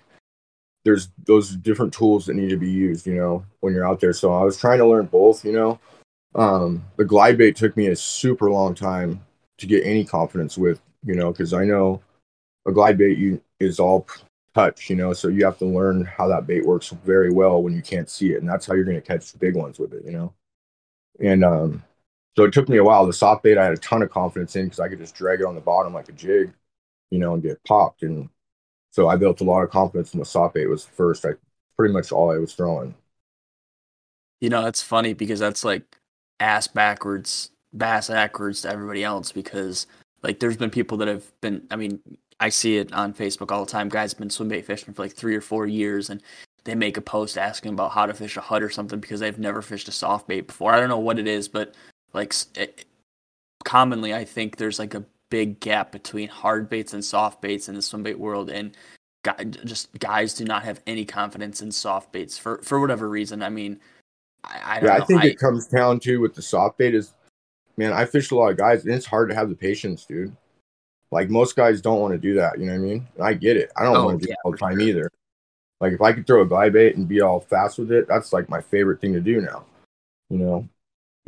there's 0.88 1.10
those 1.26 1.54
different 1.54 1.92
tools 1.92 2.24
that 2.24 2.34
need 2.34 2.48
to 2.48 2.56
be 2.56 2.70
used, 2.70 3.06
you 3.06 3.14
know, 3.14 3.44
when 3.60 3.74
you're 3.74 3.86
out 3.86 4.00
there. 4.00 4.14
So 4.14 4.32
I 4.32 4.42
was 4.42 4.56
trying 4.56 4.78
to 4.78 4.86
learn 4.86 5.04
both, 5.04 5.44
you 5.44 5.52
know. 5.52 5.78
Um, 6.34 6.82
the 6.96 7.04
glide 7.04 7.36
bait 7.36 7.56
took 7.56 7.76
me 7.76 7.88
a 7.88 7.96
super 7.96 8.50
long 8.50 8.74
time 8.74 9.20
to 9.58 9.66
get 9.66 9.84
any 9.84 10.02
confidence 10.02 10.56
with, 10.56 10.80
you 11.04 11.14
know, 11.14 11.30
because 11.30 11.52
I 11.52 11.64
know 11.66 12.00
a 12.66 12.72
glide 12.72 12.96
bait 12.96 13.18
you 13.18 13.38
is 13.60 13.78
all 13.78 14.06
touch, 14.54 14.88
you 14.88 14.96
know, 14.96 15.12
so 15.12 15.28
you 15.28 15.44
have 15.44 15.58
to 15.58 15.66
learn 15.66 16.06
how 16.06 16.26
that 16.28 16.46
bait 16.46 16.64
works 16.64 16.88
very 17.04 17.30
well 17.30 17.62
when 17.62 17.74
you 17.74 17.82
can't 17.82 18.08
see 18.08 18.32
it, 18.32 18.40
and 18.40 18.48
that's 18.48 18.64
how 18.64 18.72
you're 18.72 18.84
going 18.84 18.96
to 18.96 19.06
catch 19.06 19.38
big 19.38 19.56
ones 19.56 19.78
with 19.78 19.92
it, 19.92 20.06
you 20.06 20.12
know. 20.12 20.32
And 21.20 21.44
um, 21.44 21.84
so 22.34 22.44
it 22.44 22.54
took 22.54 22.70
me 22.70 22.78
a 22.78 22.84
while. 22.84 23.04
The 23.04 23.12
soft 23.12 23.42
bait 23.42 23.58
I 23.58 23.64
had 23.64 23.74
a 23.74 23.78
ton 23.78 24.00
of 24.00 24.10
confidence 24.10 24.56
in 24.56 24.64
because 24.64 24.80
I 24.80 24.88
could 24.88 25.00
just 25.00 25.14
drag 25.14 25.40
it 25.40 25.46
on 25.46 25.54
the 25.54 25.60
bottom 25.60 25.92
like 25.92 26.08
a 26.08 26.12
jig, 26.12 26.54
you 27.10 27.18
know, 27.18 27.34
and 27.34 27.42
get 27.42 27.62
popped. 27.64 28.04
And 28.04 28.30
so 28.98 29.06
I 29.06 29.14
built 29.14 29.40
a 29.40 29.44
lot 29.44 29.62
of 29.62 29.70
confidence 29.70 30.12
in 30.12 30.18
the 30.18 30.26
soft 30.26 30.54
bait 30.54 30.66
was 30.66 30.84
first. 30.84 31.24
I 31.24 31.34
pretty 31.76 31.94
much 31.94 32.10
all 32.10 32.32
I 32.32 32.38
was 32.38 32.52
throwing. 32.52 32.96
You 34.40 34.50
know, 34.50 34.64
that's 34.64 34.82
funny 34.82 35.12
because 35.12 35.38
that's 35.38 35.64
like 35.64 35.84
ass 36.40 36.66
backwards, 36.66 37.52
bass 37.72 38.08
backwards 38.08 38.62
to 38.62 38.70
everybody 38.70 39.04
else 39.04 39.30
because 39.30 39.86
like 40.24 40.40
there's 40.40 40.56
been 40.56 40.70
people 40.70 40.98
that 40.98 41.06
have 41.06 41.22
been 41.40 41.64
I 41.70 41.76
mean, 41.76 42.00
I 42.40 42.48
see 42.48 42.78
it 42.78 42.92
on 42.92 43.14
Facebook 43.14 43.52
all 43.52 43.64
the 43.64 43.70
time. 43.70 43.88
Guys 43.88 44.14
have 44.14 44.18
been 44.18 44.30
swim 44.30 44.48
bait 44.48 44.64
fishing 44.64 44.92
for 44.92 45.02
like 45.02 45.12
three 45.12 45.36
or 45.36 45.40
four 45.40 45.64
years 45.64 46.10
and 46.10 46.20
they 46.64 46.74
make 46.74 46.96
a 46.96 47.00
post 47.00 47.38
asking 47.38 47.74
about 47.74 47.92
how 47.92 48.04
to 48.04 48.14
fish 48.14 48.36
a 48.36 48.40
hut 48.40 48.64
or 48.64 48.70
something 48.70 48.98
because 48.98 49.20
they've 49.20 49.38
never 49.38 49.62
fished 49.62 49.86
a 49.86 49.92
soft 49.92 50.26
bait 50.26 50.48
before. 50.48 50.72
I 50.72 50.80
don't 50.80 50.88
know 50.88 50.98
what 50.98 51.20
it 51.20 51.28
is, 51.28 51.46
but 51.46 51.76
like 52.12 52.34
it, 52.56 52.84
commonly 53.64 54.12
I 54.12 54.24
think 54.24 54.56
there's 54.56 54.80
like 54.80 54.94
a 54.94 55.04
big 55.30 55.60
gap 55.60 55.92
between 55.92 56.28
hard 56.28 56.68
baits 56.68 56.92
and 56.92 57.04
soft 57.04 57.40
baits 57.40 57.68
in 57.68 57.74
the 57.74 57.82
swim 57.82 58.02
bait 58.02 58.18
world 58.18 58.50
and 58.50 58.76
guy, 59.22 59.44
just 59.44 59.96
guys 59.98 60.34
do 60.34 60.44
not 60.44 60.64
have 60.64 60.80
any 60.86 61.04
confidence 61.04 61.60
in 61.60 61.72
soft 61.72 62.12
baits 62.12 62.38
for 62.38 62.58
for 62.62 62.80
whatever 62.80 63.08
reason. 63.08 63.42
I 63.42 63.48
mean, 63.48 63.80
I, 64.44 64.60
I 64.64 64.80
don't 64.80 64.88
Yeah, 64.90 64.98
know. 64.98 65.02
I 65.02 65.06
think 65.06 65.24
it 65.24 65.38
comes 65.38 65.66
down 65.66 66.00
to 66.00 66.18
with 66.20 66.34
the 66.34 66.42
soft 66.42 66.78
bait 66.78 66.94
is, 66.94 67.14
man, 67.76 67.92
I 67.92 68.04
fished 68.04 68.32
a 68.32 68.36
lot 68.36 68.50
of 68.50 68.56
guys, 68.56 68.84
and 68.84 68.94
it's 68.94 69.06
hard 69.06 69.28
to 69.30 69.34
have 69.34 69.48
the 69.48 69.54
patience, 69.54 70.04
dude. 70.04 70.34
Like 71.10 71.30
most 71.30 71.56
guys 71.56 71.80
don't 71.80 72.00
want 72.00 72.12
to 72.12 72.18
do 72.18 72.34
that. 72.34 72.58
You 72.58 72.66
know 72.66 72.72
what 72.72 72.78
I 72.78 72.82
mean? 72.82 73.08
And 73.16 73.24
I 73.24 73.32
get 73.32 73.56
it. 73.56 73.70
I 73.76 73.84
don't 73.84 73.96
Oh, 73.96 74.04
want 74.04 74.20
to 74.20 74.26
do 74.26 74.30
yeah, 74.30 74.34
it 74.34 74.38
all 74.44 74.52
the 74.52 74.58
time 74.58 74.78
sure. 74.78 74.88
either. 74.88 75.10
Like 75.80 75.92
if 75.92 76.02
I 76.02 76.12
could 76.12 76.26
throw 76.26 76.42
a 76.42 76.46
glide 76.46 76.72
bait 76.72 76.96
and 76.96 77.08
be 77.08 77.20
all 77.20 77.40
fast 77.40 77.78
with 77.78 77.92
it, 77.92 78.08
that's 78.08 78.32
like 78.32 78.48
my 78.48 78.60
favorite 78.60 79.00
thing 79.00 79.12
to 79.14 79.20
do 79.20 79.40
now. 79.40 79.64
You 80.28 80.38
know, 80.38 80.68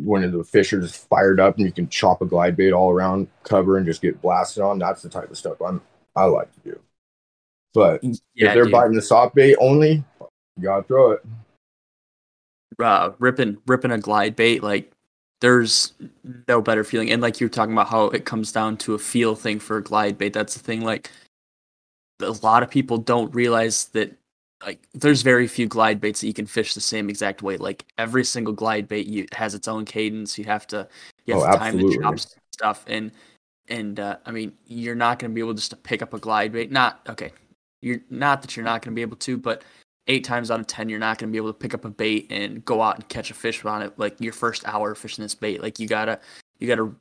when 0.04 0.30
the 0.30 0.44
fish 0.44 0.72
are 0.72 0.80
just 0.80 1.08
fired 1.08 1.40
up 1.40 1.56
and 1.56 1.66
you 1.66 1.72
can 1.72 1.88
chop 1.88 2.22
a 2.22 2.26
glide 2.26 2.56
bait 2.56 2.72
all 2.72 2.90
around 2.90 3.28
cover 3.42 3.76
and 3.76 3.86
just 3.86 4.02
get 4.02 4.20
blasted 4.22 4.62
on. 4.62 4.78
That's 4.78 5.02
the 5.02 5.08
type 5.08 5.30
of 5.30 5.36
stuff 5.38 5.60
I'm 5.60 5.80
I 6.16 6.24
like 6.24 6.52
to 6.54 6.60
do. 6.60 6.80
But 7.72 8.02
yeah, 8.02 8.48
if 8.48 8.54
they're 8.54 8.64
dude. 8.64 8.72
biting 8.72 8.94
the 8.94 9.02
soft 9.02 9.34
bait 9.34 9.56
only, 9.60 10.02
you 10.56 10.62
gotta 10.62 10.82
throw 10.82 11.12
it. 11.12 11.24
uh, 12.78 13.12
ripping 13.18 13.58
ripping 13.66 13.92
a 13.92 13.98
glide 13.98 14.36
bait 14.36 14.62
like 14.62 14.90
there's 15.40 15.92
no 16.48 16.60
better 16.60 16.84
feeling 16.84 17.10
and 17.10 17.22
like 17.22 17.40
you're 17.40 17.48
talking 17.48 17.72
about 17.72 17.88
how 17.88 18.06
it 18.06 18.24
comes 18.24 18.52
down 18.52 18.76
to 18.76 18.94
a 18.94 18.98
feel 18.98 19.34
thing 19.34 19.58
for 19.58 19.78
a 19.78 19.82
glide 19.82 20.18
bait 20.18 20.32
that's 20.32 20.54
the 20.54 20.60
thing 20.60 20.82
like 20.82 21.10
a 22.20 22.30
lot 22.42 22.62
of 22.62 22.70
people 22.70 22.98
don't 22.98 23.34
realize 23.34 23.86
that 23.86 24.12
like 24.64 24.86
there's 24.94 25.22
very 25.22 25.46
few 25.48 25.66
glide 25.66 26.00
baits 26.00 26.20
that 26.20 26.26
you 26.26 26.34
can 26.34 26.46
fish 26.46 26.74
the 26.74 26.80
same 26.80 27.08
exact 27.08 27.42
way. 27.42 27.56
Like 27.56 27.86
every 27.98 28.24
single 28.24 28.52
glide 28.52 28.88
bait 28.88 29.06
you 29.06 29.26
has 29.32 29.54
its 29.54 29.68
own 29.68 29.84
cadence. 29.84 30.38
You 30.38 30.44
have 30.44 30.66
to 30.68 30.88
you 31.26 31.34
have 31.34 31.42
Oh, 31.44 31.52
to 31.52 31.58
time 31.58 31.76
the 31.76 31.98
chops 32.02 32.24
and 32.24 32.42
stuff. 32.52 32.84
And 32.86 33.12
and 33.68 34.00
uh, 34.00 34.16
i 34.26 34.32
mean 34.32 34.52
you're 34.66 34.96
not 34.96 35.18
going 35.20 35.30
to 35.30 35.34
be 35.34 35.40
able 35.40 35.54
just 35.54 35.70
to 35.70 35.76
pick 35.76 36.02
up 36.02 36.12
a 36.14 36.18
glide 36.18 36.52
bait. 36.52 36.70
Not 36.70 37.00
okay 37.08 37.32
you're 37.82 38.00
not 38.10 38.42
that 38.42 38.56
you're 38.56 38.64
not 38.64 38.82
going 38.82 38.92
to 38.92 38.96
be 38.96 39.02
able 39.02 39.16
to 39.16 39.38
but 39.38 39.62
eight 40.08 40.24
times 40.24 40.50
out 40.50 40.60
of 40.60 40.66
ten 40.66 40.88
you're 40.88 40.98
not 40.98 41.18
going 41.18 41.28
to 41.28 41.32
be 41.32 41.38
able 41.38 41.52
to 41.52 41.58
pick 41.58 41.72
up 41.74 41.84
a 41.84 41.90
bait 41.90 42.26
and 42.30 42.64
go 42.64 42.82
out 42.82 42.96
and 42.96 43.08
catch 43.08 43.30
a 43.30 43.34
fish 43.34 43.64
on 43.64 43.82
it 43.82 43.96
like 43.98 44.20
your 44.20 44.32
first 44.32 44.66
hour 44.66 44.94
fishing 44.94 45.22
this 45.22 45.34
bait. 45.34 45.62
Like 45.62 45.78
you 45.78 45.86
gotta 45.86 46.18
you 46.58 46.66
gotta 46.66 46.92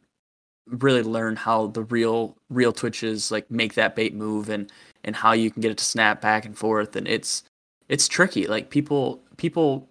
really 0.68 1.02
learn 1.02 1.36
how 1.36 1.68
the 1.68 1.84
real 1.84 2.38
real 2.50 2.72
twitches 2.72 3.32
like 3.32 3.50
make 3.50 3.74
that 3.74 3.96
bait 3.96 4.14
move 4.14 4.50
and 4.50 4.72
and 5.04 5.16
how 5.16 5.32
you 5.32 5.50
can 5.50 5.62
get 5.62 5.72
it 5.72 5.78
to 5.80 5.84
snap 5.84 6.22
back 6.22 6.46
and 6.46 6.58
forth. 6.58 6.96
And 6.96 7.08
it's 7.08 7.44
it's 7.90 8.08
tricky 8.08 8.48
like 8.48 8.70
people 8.70 9.20
people 9.38 9.88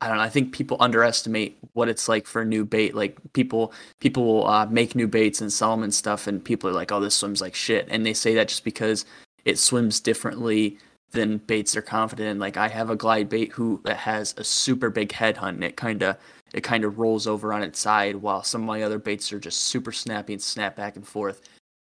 i 0.00 0.08
don't 0.08 0.16
know 0.16 0.22
i 0.22 0.28
think 0.28 0.52
people 0.52 0.76
underestimate 0.80 1.58
what 1.72 1.88
it's 1.88 2.08
like 2.08 2.26
for 2.26 2.42
a 2.42 2.44
new 2.44 2.64
bait 2.64 2.94
like 2.94 3.18
people 3.32 3.72
people 4.00 4.24
will 4.24 4.46
uh, 4.46 4.66
make 4.66 4.94
new 4.94 5.08
baits 5.08 5.40
and 5.40 5.52
sell 5.52 5.72
them 5.72 5.82
and 5.82 5.94
stuff 5.94 6.26
and 6.26 6.44
people 6.44 6.70
are 6.70 6.74
like 6.74 6.92
oh 6.92 7.00
this 7.00 7.16
swims 7.16 7.40
like 7.40 7.54
shit 7.54 7.86
and 7.90 8.06
they 8.06 8.14
say 8.14 8.34
that 8.34 8.48
just 8.48 8.64
because 8.64 9.04
it 9.44 9.58
swims 9.58 10.00
differently 10.00 10.78
than 11.14 11.38
baits 11.38 11.72
they're 11.72 11.82
confident 11.82 12.28
in. 12.28 12.38
Like 12.38 12.58
I 12.58 12.68
have 12.68 12.90
a 12.90 12.96
glide 12.96 13.28
bait 13.30 13.52
who 13.52 13.80
that 13.84 13.96
has 13.96 14.34
a 14.36 14.44
super 14.44 14.90
big 14.90 15.12
head 15.12 15.38
hunt 15.38 15.56
and 15.56 15.64
it 15.64 15.76
kinda 15.76 16.18
it 16.52 16.64
kinda 16.64 16.88
rolls 16.88 17.26
over 17.26 17.52
on 17.54 17.62
its 17.62 17.78
side 17.80 18.16
while 18.16 18.42
some 18.42 18.62
of 18.62 18.66
my 18.66 18.82
other 18.82 18.98
baits 18.98 19.32
are 19.32 19.40
just 19.40 19.60
super 19.60 19.92
snappy 19.92 20.34
and 20.34 20.42
snap 20.42 20.76
back 20.76 20.96
and 20.96 21.06
forth. 21.06 21.40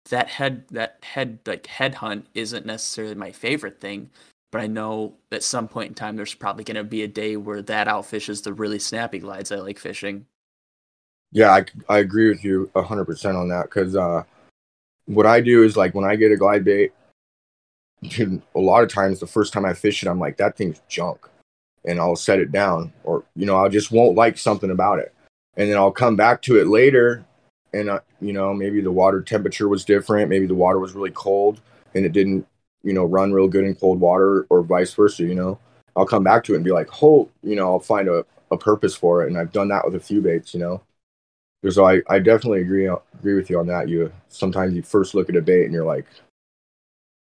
That 0.10 0.28
head 0.28 0.66
that 0.72 0.98
head 1.04 1.40
like 1.46 1.68
head 1.68 1.96
hunt 1.96 2.28
isn't 2.34 2.66
necessarily 2.66 3.16
my 3.16 3.32
favorite 3.32 3.80
thing, 3.80 4.10
but 4.52 4.62
I 4.62 4.68
know 4.68 5.14
at 5.32 5.44
some 5.44 5.68
point 5.68 5.90
in 5.90 5.96
time 5.96 6.16
there's 6.16 6.34
probably 6.34 6.64
gonna 6.64 6.84
be 6.84 7.04
a 7.04 7.08
day 7.08 7.38
where 7.38 7.62
that 7.64 7.88
outfishes 7.88 8.44
the 8.44 8.54
really 8.54 8.80
snappy 8.80 9.20
glides 9.20 9.52
I 9.52 9.56
like 9.56 9.80
fishing. 9.80 10.26
Yeah, 11.32 11.52
I, 11.52 11.66
I 11.88 12.00
agree 12.00 12.30
with 12.30 12.44
you 12.44 12.70
hundred 12.76 13.06
percent 13.06 13.38
on 13.38 13.48
that 13.50 13.64
because 13.64 13.96
uh, 13.96 14.24
what 15.06 15.26
I 15.26 15.40
do 15.40 15.64
is 15.64 15.78
like 15.78 15.96
when 15.96 16.06
I 16.06 16.18
get 16.18 16.32
a 16.32 16.38
glide 16.38 16.66
bait, 16.66 16.92
dude, 18.04 18.42
a 18.56 18.60
lot 18.60 18.84
of 18.84 18.90
times 18.90 19.20
the 19.20 19.28
first 19.28 19.54
time 19.54 19.66
I 19.66 19.74
fish 19.74 20.04
it, 20.04 20.10
I'm 20.10 20.20
like 20.20 20.38
that 20.38 20.58
thing's 20.58 20.82
junk, 20.90 21.28
and 21.86 22.00
I'll 22.00 22.18
set 22.18 22.40
it 22.40 22.52
down, 22.52 22.92
or 23.06 23.24
you 23.36 23.46
know 23.46 23.64
I 23.64 23.70
just 23.70 23.92
won't 23.92 24.18
like 24.18 24.38
something 24.38 24.72
about 24.72 25.00
it, 25.00 25.14
and 25.56 25.70
then 25.70 25.78
I'll 25.78 25.92
come 25.92 26.18
back 26.18 26.42
to 26.44 26.60
it 26.60 26.68
later, 26.68 27.24
and 27.74 27.90
uh, 27.90 28.02
you 28.20 28.34
know 28.34 28.54
maybe 28.54 28.82
the 28.82 28.92
water 28.92 29.22
temperature 29.22 29.70
was 29.70 29.86
different, 29.86 30.30
maybe 30.30 30.48
the 30.48 30.56
water 30.56 30.80
was 30.80 30.94
really 30.94 31.12
cold, 31.12 31.62
and 31.96 32.06
it 32.06 32.12
didn't 32.12 32.46
you 32.84 32.94
know 32.94 33.06
run 33.06 33.32
real 33.32 33.48
good 33.48 33.64
in 33.64 33.76
cold 33.76 34.00
water, 34.00 34.46
or 34.50 34.64
vice 34.64 34.94
versa. 34.94 35.24
You 35.24 35.36
know, 35.36 35.60
I'll 35.96 36.06
come 36.06 36.24
back 36.24 36.44
to 36.46 36.54
it 36.54 36.58
and 36.58 36.66
be 36.66 36.72
like, 36.72 37.04
oh, 37.04 37.30
you 37.44 37.56
know, 37.56 37.72
I'll 37.72 37.80
find 37.80 38.08
a, 38.08 38.26
a 38.52 38.58
purpose 38.58 38.96
for 38.96 39.24
it, 39.24 39.28
and 39.28 39.38
I've 39.38 39.52
done 39.52 39.68
that 39.70 39.86
with 39.86 39.96
a 39.96 40.00
few 40.00 40.22
baits, 40.22 40.54
you 40.54 40.60
know. 40.60 40.82
So 41.70 41.86
I, 41.86 42.02
I 42.10 42.18
definitely 42.18 42.62
agree 42.62 42.88
agree 42.88 43.36
with 43.36 43.50
you 43.50 43.60
on 43.60 43.68
that. 43.68 43.88
You 43.88 44.12
sometimes 44.30 44.74
you 44.74 44.82
first 44.82 45.14
look 45.14 45.30
at 45.30 45.36
a 45.36 45.42
bait 45.42 45.66
and 45.66 45.74
you're 45.74 45.86
like 45.86 46.08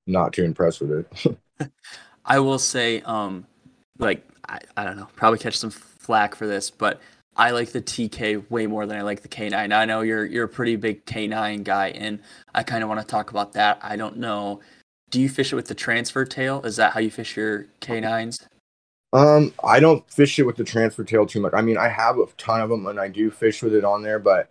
not 0.05 0.33
too 0.33 0.43
impressed 0.43 0.81
with 0.81 0.91
it. 0.91 1.71
I 2.25 2.39
will 2.39 2.59
say, 2.59 3.01
um, 3.01 3.47
like 3.97 4.23
I, 4.47 4.59
I 4.77 4.83
don't 4.83 4.97
know, 4.97 5.07
probably 5.15 5.39
catch 5.39 5.57
some 5.57 5.71
flack 5.71 6.35
for 6.35 6.45
this, 6.45 6.69
but 6.69 7.01
I 7.35 7.51
like 7.51 7.71
the 7.71 7.81
TK 7.81 8.49
way 8.51 8.67
more 8.67 8.85
than 8.85 8.97
I 8.97 9.01
like 9.01 9.21
the 9.21 9.27
K9. 9.27 9.73
I 9.73 9.85
know 9.85 10.01
you're 10.01 10.25
you're 10.25 10.45
a 10.45 10.49
pretty 10.49 10.75
big 10.75 11.05
K9 11.05 11.63
guy, 11.63 11.89
and 11.89 12.19
I 12.53 12.61
kind 12.61 12.83
of 12.83 12.89
want 12.89 13.01
to 13.01 13.07
talk 13.07 13.31
about 13.31 13.53
that. 13.53 13.79
I 13.81 13.95
don't 13.95 14.17
know. 14.17 14.59
Do 15.09 15.19
you 15.19 15.29
fish 15.29 15.51
it 15.51 15.55
with 15.55 15.67
the 15.67 15.75
transfer 15.75 16.25
tail? 16.25 16.61
Is 16.63 16.75
that 16.75 16.93
how 16.93 16.99
you 16.99 17.09
fish 17.11 17.35
your 17.35 17.65
K9s? 17.81 18.47
Um, 19.11 19.53
I 19.63 19.79
don't 19.79 20.07
fish 20.11 20.37
it 20.37 20.43
with 20.43 20.55
the 20.55 20.63
transfer 20.63 21.03
tail 21.03 21.25
too 21.25 21.41
much. 21.41 21.53
I 21.55 21.61
mean, 21.61 21.77
I 21.77 21.87
have 21.87 22.17
a 22.19 22.25
ton 22.37 22.61
of 22.61 22.69
them 22.69 22.85
and 22.85 22.99
I 22.99 23.07
do 23.07 23.31
fish 23.31 23.63
with 23.63 23.73
it 23.73 23.83
on 23.83 24.03
there, 24.03 24.19
but 24.19 24.49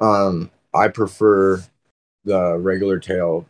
um, 0.00 0.50
I 0.74 0.88
prefer 0.88 1.62
the 2.24 2.56
regular 2.58 2.98
tail. 2.98 3.46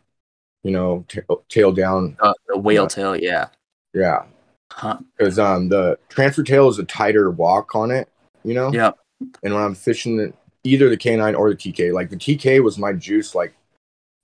You 0.64 0.70
know, 0.72 1.04
tail, 1.08 1.44
tail 1.49 1.72
down. 1.72 2.16
Uh, 2.20 2.32
the 2.49 2.58
whale 2.58 2.84
Yeah. 2.84 2.88
tail, 2.88 3.16
yeah. 3.16 3.49
Yeah, 3.94 4.25
Huh. 4.72 4.99
because 5.16 5.38
um, 5.38 5.68
the 5.68 5.99
transfer 6.08 6.42
tail 6.42 6.68
is 6.68 6.78
a 6.78 6.84
tighter 6.84 7.30
walk 7.30 7.75
on 7.75 7.90
it. 7.90 8.08
You 8.44 8.54
know. 8.54 8.72
Yep. 8.72 8.99
And 9.42 9.54
when 9.54 9.62
I'm 9.62 9.75
fishing 9.75 10.16
the, 10.16 10.32
either 10.64 10.88
the 10.88 10.96
K9 10.96 11.38
or 11.38 11.50
the 11.50 11.56
TK, 11.56 11.92
like 11.92 12.11
the 12.11 12.16
TK 12.16 12.62
was 12.62 12.78
my 12.78 12.92
juice. 12.92 13.34
Like, 13.34 13.54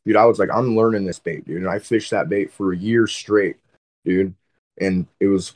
dude, 0.09 0.17
I 0.17 0.25
was 0.25 0.39
like, 0.39 0.49
I'm 0.51 0.75
learning 0.75 1.05
this 1.05 1.19
bait, 1.19 1.47
dude. 1.47 1.59
And 1.59 1.69
I 1.69 1.79
fished 1.79 2.13
that 2.13 2.31
bait 2.31 2.51
for 2.51 2.73
a 2.73 2.77
year 2.77 3.07
straight. 3.07 3.57
dude. 4.07 4.35
And 4.81 5.07
it 5.21 5.27
was, 5.27 5.53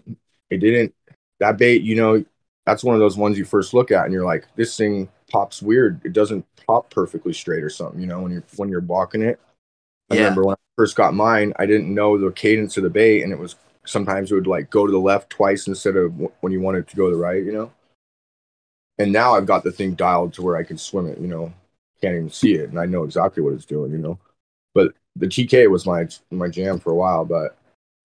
it 0.50 0.58
didn't, 0.58 0.94
that 1.40 1.56
bait, 1.56 1.80
you 1.80 1.96
know, 1.96 2.22
that's 2.66 2.84
one 2.84 2.94
of 2.94 3.00
those 3.00 3.16
ones 3.16 3.38
you 3.38 3.46
first 3.46 3.72
look 3.72 3.90
at 3.90 4.04
and 4.04 4.12
you're 4.12 4.26
like, 4.26 4.46
this 4.54 4.76
thing 4.76 5.08
pops 5.30 5.62
weird. 5.62 6.02
It 6.04 6.12
doesn't 6.12 6.44
pop 6.66 6.90
perfectly 6.90 7.32
straight 7.32 7.64
or 7.64 7.70
something, 7.70 7.98
you 7.98 8.06
know, 8.06 8.20
when 8.20 8.30
you're, 8.30 8.44
when 8.56 8.68
you're 8.68 8.82
walking 8.82 9.22
it. 9.22 9.40
I 10.10 10.16
Yeah. 10.16 10.24
remember 10.24 10.44
when 10.44 10.54
I 10.54 10.58
first 10.76 10.96
got 10.96 11.14
mine, 11.14 11.54
I 11.58 11.64
didn't 11.64 11.92
know 11.92 12.18
the 12.18 12.30
cadence 12.30 12.76
of 12.76 12.82
the 12.82 12.90
bait 12.90 13.22
and 13.22 13.32
it 13.32 13.38
was 13.38 13.56
sometimes 13.86 14.30
it 14.30 14.34
would 14.34 14.46
like 14.46 14.68
go 14.68 14.84
to 14.84 14.92
the 14.92 14.98
left 14.98 15.30
twice 15.30 15.66
instead 15.66 15.96
of 15.96 16.12
w- 16.12 16.32
when 16.42 16.52
you 16.52 16.60
wanted 16.60 16.86
to 16.88 16.96
go 16.96 17.08
to 17.08 17.16
the 17.16 17.22
right, 17.22 17.42
you 17.42 17.52
know? 17.52 17.72
And 18.98 19.12
now 19.12 19.34
I've 19.34 19.46
got 19.46 19.64
the 19.64 19.72
thing 19.72 19.94
dialed 19.94 20.34
to 20.34 20.42
where 20.42 20.56
I 20.56 20.62
can 20.62 20.76
swim 20.76 21.06
it, 21.06 21.18
you 21.18 21.26
know, 21.26 21.54
can't 22.02 22.16
even 22.16 22.30
see 22.30 22.52
it 22.52 22.68
and 22.68 22.78
I 22.78 22.84
know 22.84 23.04
exactly 23.04 23.42
what 23.42 23.54
it's 23.54 23.64
doing, 23.64 23.92
you 23.92 23.98
know? 23.98 24.18
But 24.74 24.94
the 25.16 25.26
TK 25.26 25.70
was 25.70 25.86
my 25.86 26.08
my 26.30 26.48
jam 26.48 26.78
for 26.78 26.90
a 26.90 26.96
while, 26.96 27.24
but 27.24 27.56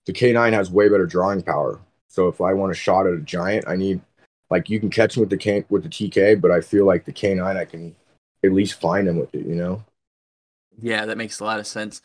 the 0.06 0.14
K9 0.14 0.54
has 0.54 0.72
way 0.72 0.90
better 0.90 1.06
drawing 1.06 1.42
power. 1.42 1.80
So 2.08 2.28
if 2.28 2.42
I 2.42 2.54
want 2.54 2.72
a 2.72 2.76
shot 2.76 3.08
at 3.08 3.14
a 3.14 3.22
giant, 3.22 3.68
I 3.68 3.76
need 3.76 4.02
like 4.50 4.70
you 4.70 4.80
can 4.80 4.90
catch 4.90 5.16
him 5.16 5.22
with 5.22 5.30
the 5.30 5.38
K 5.38 5.66
with 5.70 5.84
the 5.84 5.90
TK, 5.90 6.40
but 6.42 6.52
I 6.52 6.62
feel 6.62 6.86
like 6.86 7.06
the 7.06 7.14
K9 7.14 7.56
I 7.56 7.66
can 7.66 7.96
at 8.44 8.54
least 8.54 8.80
find 8.80 9.08
him 9.08 9.18
with 9.18 9.34
it, 9.34 9.46
you 9.46 9.56
know? 9.56 9.84
Yeah, 10.82 11.06
that 11.06 11.18
makes 11.18 11.40
a 11.40 11.44
lot 11.44 11.60
of 11.60 11.68
sense. 11.68 12.02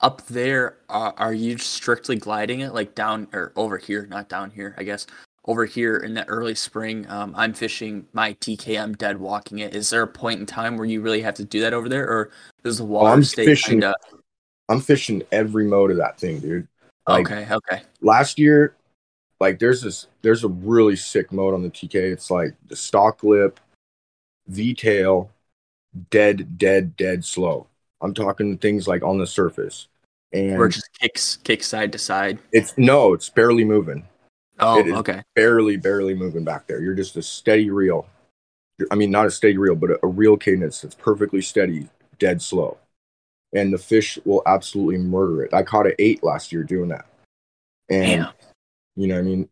Up 0.00 0.26
there, 0.26 0.76
uh, 0.88 1.12
are 1.16 1.34
you 1.34 1.58
strictly 1.58 2.16
gliding 2.16 2.60
it 2.60 2.72
like 2.74 2.94
down 2.94 3.28
or 3.32 3.52
over 3.56 3.78
here? 3.78 4.06
Not 4.06 4.28
down 4.28 4.50
here, 4.50 4.74
I 4.78 4.84
guess. 4.84 5.06
Over 5.48 5.64
here 5.64 5.96
in 5.96 6.12
the 6.12 6.28
early 6.28 6.54
spring, 6.54 7.06
um, 7.08 7.32
I'm 7.34 7.54
fishing 7.54 8.06
my 8.12 8.34
TK. 8.34 8.80
I'm 8.80 8.92
dead 8.94 9.18
walking 9.18 9.60
it. 9.60 9.74
Is 9.74 9.88
there 9.88 10.02
a 10.02 10.06
point 10.06 10.40
in 10.40 10.46
time 10.46 10.76
where 10.76 10.84
you 10.84 11.00
really 11.00 11.22
have 11.22 11.34
to 11.36 11.44
do 11.44 11.62
that 11.62 11.72
over 11.72 11.88
there, 11.88 12.06
or 12.06 12.30
does 12.62 12.76
the 12.76 12.84
water 12.84 13.10
I'm 13.10 13.24
stay 13.24 13.46
fishing- 13.46 13.80
kind 13.80 13.94
of 13.94 14.20
I'm 14.68 14.80
fishing 14.80 15.22
every 15.32 15.64
mode 15.64 15.90
of 15.90 15.96
that 15.96 16.20
thing, 16.20 16.40
dude. 16.40 16.68
Like 17.08 17.30
okay? 17.30 17.50
Okay. 17.50 17.82
last 18.02 18.38
year, 18.38 18.76
like 19.40 19.58
there's 19.58 19.80
this 19.80 20.06
there's 20.20 20.44
a 20.44 20.48
really 20.48 20.96
sick 20.96 21.32
mode 21.32 21.54
on 21.54 21.62
the 21.62 21.70
TK. 21.70 21.94
It's 21.94 22.30
like 22.30 22.54
the 22.66 22.76
stock 22.76 23.24
lip, 23.24 23.58
V 24.48 24.74
tail, 24.74 25.30
dead, 26.10 26.58
dead, 26.58 26.94
dead 26.98 27.24
slow. 27.24 27.66
I'm 28.02 28.12
talking 28.12 28.58
things 28.58 28.86
like 28.86 29.02
on 29.02 29.16
the 29.16 29.26
surface. 29.26 29.88
And 30.34 30.62
it 30.62 30.68
just 30.68 30.90
kicks 31.00 31.36
kicks 31.38 31.66
side 31.66 31.90
to 31.92 31.98
side. 31.98 32.38
it's 32.52 32.76
no, 32.76 33.14
it's 33.14 33.30
barely 33.30 33.64
moving. 33.64 34.06
Oh, 34.60 34.96
okay. 34.96 35.22
Barely, 35.34 35.76
barely 35.76 36.14
moving 36.14 36.44
back 36.44 36.66
there. 36.66 36.80
You're 36.80 36.94
just 36.94 37.16
a 37.16 37.22
steady 37.22 37.70
reel. 37.70 38.06
I 38.90 38.94
mean, 38.94 39.10
not 39.10 39.26
a 39.26 39.30
steady 39.30 39.56
reel, 39.56 39.76
but 39.76 39.90
a, 39.90 39.98
a 40.02 40.08
real 40.08 40.36
cadence 40.36 40.80
that's 40.80 40.94
perfectly 40.94 41.42
steady, 41.42 41.88
dead 42.18 42.40
slow. 42.42 42.78
And 43.54 43.72
the 43.72 43.78
fish 43.78 44.18
will 44.24 44.42
absolutely 44.46 44.98
murder 44.98 45.42
it. 45.42 45.54
I 45.54 45.62
caught 45.62 45.86
an 45.86 45.94
eight 45.98 46.22
last 46.22 46.52
year 46.52 46.62
doing 46.64 46.88
that. 46.88 47.06
And 47.90 48.22
Damn. 48.22 48.32
you 48.96 49.06
know 49.06 49.18
I 49.18 49.22
mean 49.22 49.48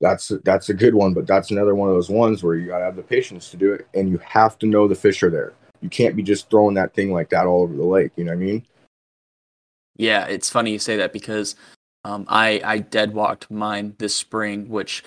that's 0.00 0.32
that's 0.44 0.68
a 0.68 0.74
good 0.74 0.94
one 0.94 1.14
but 1.14 1.26
that's 1.26 1.50
another 1.50 1.74
one 1.74 1.88
of 1.88 1.94
those 1.94 2.10
ones 2.10 2.42
where 2.42 2.54
you 2.54 2.68
gotta 2.68 2.84
have 2.84 2.96
the 2.96 3.02
patience 3.02 3.50
to 3.50 3.56
do 3.56 3.72
it 3.72 3.86
and 3.94 4.08
you 4.08 4.18
have 4.18 4.58
to 4.58 4.66
know 4.66 4.86
the 4.86 4.94
fish 4.94 5.22
are 5.22 5.30
there 5.30 5.52
you 5.80 5.88
can't 5.88 6.16
be 6.16 6.22
just 6.22 6.50
throwing 6.50 6.74
that 6.74 6.94
thing 6.94 7.12
like 7.12 7.30
that 7.30 7.46
all 7.46 7.62
over 7.62 7.74
the 7.74 7.84
lake 7.84 8.12
you 8.16 8.24
know 8.24 8.32
what 8.32 8.40
i 8.40 8.44
mean 8.44 8.66
Yeah, 9.96 10.26
it's 10.26 10.50
funny 10.50 10.70
you 10.70 10.78
say 10.78 10.96
that 10.96 11.12
because 11.12 11.56
um, 12.06 12.24
I 12.28 12.60
I 12.64 12.78
dead 12.78 13.14
walked 13.14 13.50
mine 13.50 13.94
this 13.98 14.14
spring, 14.14 14.68
which 14.68 15.02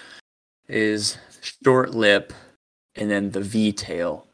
is 0.68 1.18
short 1.64 1.92
lip 1.92 2.34
and 2.96 3.10
then 3.10 3.32
the 3.32 3.40
V 3.40 3.72
tail, 3.72 4.28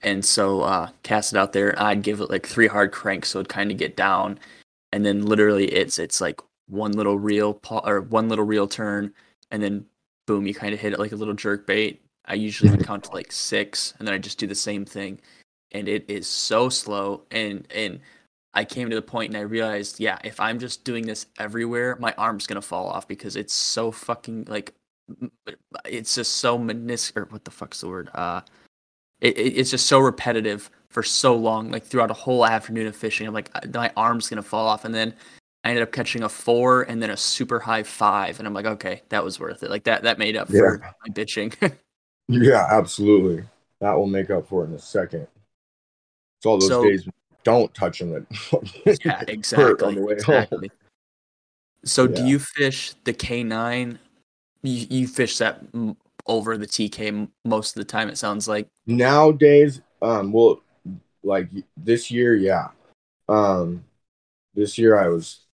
and 0.00 0.24
so 0.24 0.62
uh, 0.62 0.88
cast 1.02 1.34
it 1.34 1.38
out 1.38 1.52
there. 1.52 1.80
I'd 1.80 2.02
give 2.02 2.20
it 2.20 2.30
like 2.30 2.46
three 2.46 2.68
hard 2.68 2.90
cranks 2.90 3.28
so 3.28 3.40
it'd 3.40 3.50
kind 3.50 3.70
of 3.70 3.76
get 3.76 3.96
down, 3.96 4.38
and 4.92 5.04
then 5.04 5.26
literally 5.26 5.66
it's 5.66 5.98
it's 5.98 6.20
like 6.20 6.40
one 6.68 6.92
little 6.92 7.18
reel 7.18 7.52
pa- 7.52 7.84
or 7.84 8.00
one 8.00 8.30
little 8.30 8.46
reel 8.46 8.66
turn, 8.66 9.12
and 9.50 9.62
then 9.62 9.84
boom, 10.26 10.46
you 10.46 10.54
kind 10.54 10.72
of 10.72 10.80
hit 10.80 10.94
it 10.94 10.98
like 10.98 11.12
a 11.12 11.16
little 11.16 11.34
jerk 11.34 11.66
bait. 11.66 12.02
I 12.24 12.34
usually 12.34 12.70
would 12.70 12.84
count 12.84 13.04
to 13.04 13.12
like 13.12 13.30
six, 13.30 13.92
and 13.98 14.08
then 14.08 14.14
I 14.14 14.18
just 14.18 14.38
do 14.38 14.46
the 14.46 14.54
same 14.54 14.86
thing, 14.86 15.20
and 15.72 15.86
it 15.86 16.06
is 16.08 16.26
so 16.26 16.70
slow 16.70 17.24
and 17.30 17.66
and 17.74 18.00
I 18.56 18.64
came 18.64 18.88
to 18.90 18.96
the 18.96 19.02
point 19.02 19.30
and 19.30 19.36
I 19.36 19.42
realized, 19.42 20.00
yeah, 20.00 20.18
if 20.24 20.40
I'm 20.40 20.58
just 20.58 20.82
doing 20.84 21.06
this 21.06 21.26
everywhere, 21.38 21.96
my 22.00 22.12
arm's 22.18 22.46
gonna 22.46 22.62
fall 22.62 22.88
off 22.88 23.06
because 23.06 23.36
it's 23.36 23.52
so 23.54 23.92
fucking 23.92 24.46
like, 24.48 24.74
it's 25.84 26.14
just 26.16 26.36
so 26.38 26.58
menis 26.58 27.14
or 27.16 27.26
what 27.26 27.44
the 27.44 27.50
fuck's 27.50 27.82
the 27.82 27.88
word? 27.88 28.10
Uh, 28.14 28.40
it, 29.20 29.36
it- 29.38 29.58
it's 29.58 29.70
just 29.70 29.86
so 29.86 30.00
repetitive 30.00 30.70
for 30.88 31.02
so 31.02 31.36
long, 31.36 31.70
like 31.70 31.84
throughout 31.84 32.10
a 32.10 32.14
whole 32.14 32.46
afternoon 32.46 32.86
of 32.86 32.96
fishing. 32.96 33.26
I'm 33.26 33.34
like, 33.34 33.50
my 33.74 33.92
arm's 33.96 34.28
gonna 34.28 34.42
fall 34.42 34.66
off, 34.66 34.84
and 34.86 34.94
then 34.94 35.14
I 35.62 35.68
ended 35.70 35.82
up 35.82 35.92
catching 35.92 36.22
a 36.22 36.28
four 36.28 36.82
and 36.84 37.02
then 37.02 37.10
a 37.10 37.16
super 37.16 37.60
high 37.60 37.82
five, 37.82 38.38
and 38.38 38.46
I'm 38.48 38.54
like, 38.54 38.66
okay, 38.66 39.02
that 39.10 39.22
was 39.22 39.38
worth 39.38 39.62
it. 39.62 39.70
Like 39.70 39.84
that, 39.84 40.02
that 40.04 40.18
made 40.18 40.36
up 40.36 40.48
for 40.48 40.78
my 41.06 41.12
bitching. 41.12 41.54
yeah 42.28 42.66
absolutely 42.70 43.44
that 43.80 43.92
will 43.92 44.06
make 44.08 44.30
up 44.30 44.48
for 44.48 44.64
it 44.64 44.66
in 44.66 44.72
a 44.74 44.78
second 44.80 45.28
it's 46.38 46.44
all 46.46 46.58
those 46.58 46.68
So- 46.68 46.82
days 46.82 47.06
don't 47.46 47.72
touch 47.74 48.00
them 48.00 48.10
that 48.10 48.98
yeah, 49.04 49.22
exactly. 49.28 49.86
on 49.86 49.94
the 49.94 50.00
way 50.00 50.14
exactly. 50.14 50.68
So, 51.84 52.08
do 52.08 52.26
you 52.26 52.40
fish 52.40 52.94
the 53.04 53.12
K 53.12 53.44
nine? 53.44 54.00
You, 54.64 54.86
you 54.90 55.06
fish 55.06 55.38
that 55.38 55.60
m- 55.72 55.96
over 56.26 56.58
the 56.58 56.66
TK 56.66 57.28
most 57.44 57.76
of 57.76 57.80
the 57.80 57.84
time. 57.84 58.08
It 58.08 58.18
sounds 58.18 58.48
like. 58.48 58.66
nowadays 58.86 59.80
um 60.02 60.32
well 60.32 60.60
like 61.22 61.48
this 61.76 62.10
year 62.10 62.34
yeah 62.34 62.68
um 63.28 63.82
this 64.54 64.76
year 64.76 64.98
i 64.98 65.08
was 65.08 65.46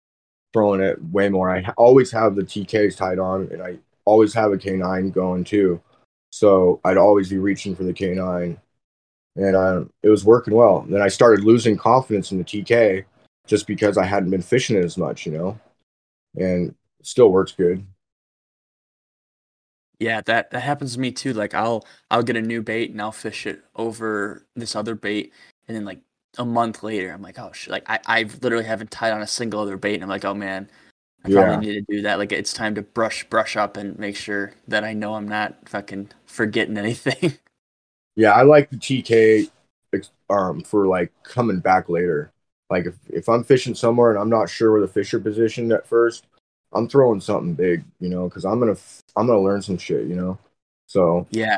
throwing 0.52 0.80
it 0.80 1.02
way 1.12 1.28
more 1.28 1.48
i 1.54 1.62
always 1.76 2.10
have 2.10 2.34
the 2.34 2.42
tks 2.42 2.96
tied 2.96 3.18
on 3.18 3.48
and 3.52 3.62
i 3.62 3.78
always 4.04 4.34
have 4.34 4.52
a 4.52 4.56
k9 4.56 5.12
going 5.12 5.44
too 5.44 5.80
so 6.30 6.80
i'd 6.84 6.96
always 6.98 7.30
be 7.30 7.38
reaching 7.38 7.76
for 7.76 7.84
the 7.84 7.92
k9 7.92 8.56
and 9.36 9.56
um, 9.56 9.90
it 10.02 10.08
was 10.08 10.24
working 10.24 10.54
well 10.54 10.84
then 10.88 11.00
i 11.02 11.08
started 11.08 11.44
losing 11.44 11.76
confidence 11.76 12.32
in 12.32 12.38
the 12.38 12.44
tk 12.44 13.04
just 13.46 13.66
because 13.66 13.96
i 13.98 14.04
hadn't 14.04 14.30
been 14.30 14.42
fishing 14.42 14.76
it 14.76 14.84
as 14.84 14.98
much 14.98 15.26
you 15.26 15.32
know 15.32 15.58
and 16.36 16.70
it 16.70 17.06
still 17.06 17.30
works 17.32 17.52
good 17.52 17.86
Yeah, 19.98 20.20
that 20.22 20.50
that 20.50 20.60
happens 20.62 20.94
to 20.94 21.00
me 21.00 21.12
too. 21.12 21.32
Like 21.32 21.54
I'll 21.54 21.86
I'll 22.10 22.22
get 22.22 22.36
a 22.36 22.42
new 22.42 22.62
bait 22.62 22.90
and 22.90 23.00
I'll 23.00 23.12
fish 23.12 23.46
it 23.46 23.62
over 23.76 24.46
this 24.56 24.74
other 24.74 24.94
bait, 24.94 25.32
and 25.68 25.76
then 25.76 25.84
like 25.84 26.00
a 26.38 26.44
month 26.44 26.82
later, 26.82 27.10
I'm 27.12 27.22
like, 27.22 27.38
oh 27.38 27.52
shit! 27.52 27.70
Like 27.70 27.84
I 27.88 28.00
I 28.06 28.22
literally 28.42 28.64
haven't 28.64 28.90
tied 28.90 29.12
on 29.12 29.22
a 29.22 29.26
single 29.26 29.60
other 29.60 29.76
bait, 29.76 29.94
and 29.94 30.02
I'm 30.02 30.08
like, 30.08 30.24
oh 30.24 30.34
man, 30.34 30.68
I 31.24 31.28
Yeah. 31.28 31.30
probably 31.30 31.58
need 31.58 31.74
to 31.74 31.82
do 31.82 32.02
that. 32.02 32.18
Like 32.18 32.32
it's 32.32 32.52
time 32.54 32.74
to 32.76 32.82
brush 32.82 33.24
brush 33.30 33.56
up 33.56 33.76
and 33.76 33.98
make 33.98 34.16
sure 34.16 34.54
that 34.68 34.84
I 34.84 34.94
know 34.94 35.14
I'm 35.14 35.28
not 35.28 35.68
fucking 35.68 36.10
forgetting 36.26 36.78
anything. 36.78 37.38
Yeah, 38.16 38.32
I 38.32 38.42
like 38.42 38.70
the 38.70 38.76
TK 38.76 39.50
um 40.30 40.62
for 40.62 40.86
like 40.86 41.12
coming 41.22 41.60
back 41.60 41.88
later. 41.88 42.32
Like 42.70 42.86
if, 42.86 42.94
if 43.08 43.28
I'm 43.28 43.44
fishing 43.44 43.74
somewhere 43.74 44.10
and 44.10 44.18
I'm 44.18 44.30
not 44.30 44.48
sure 44.48 44.72
where 44.72 44.80
the 44.80 44.88
fish 44.88 45.12
are 45.12 45.20
positioned 45.20 45.72
at 45.72 45.86
first, 45.86 46.26
I'm 46.72 46.88
throwing 46.88 47.20
something 47.20 47.54
big, 47.54 47.84
you 48.00 48.08
know, 48.08 48.28
because 48.28 48.44
I'm 48.44 48.58
gonna 48.58 48.72
f- 48.72 49.02
I'm 49.16 49.26
gonna 49.26 49.40
learn 49.40 49.60
some 49.62 49.76
shit, 49.78 50.06
you 50.06 50.14
know. 50.16 50.38
So 50.86 51.26
yeah, 51.30 51.56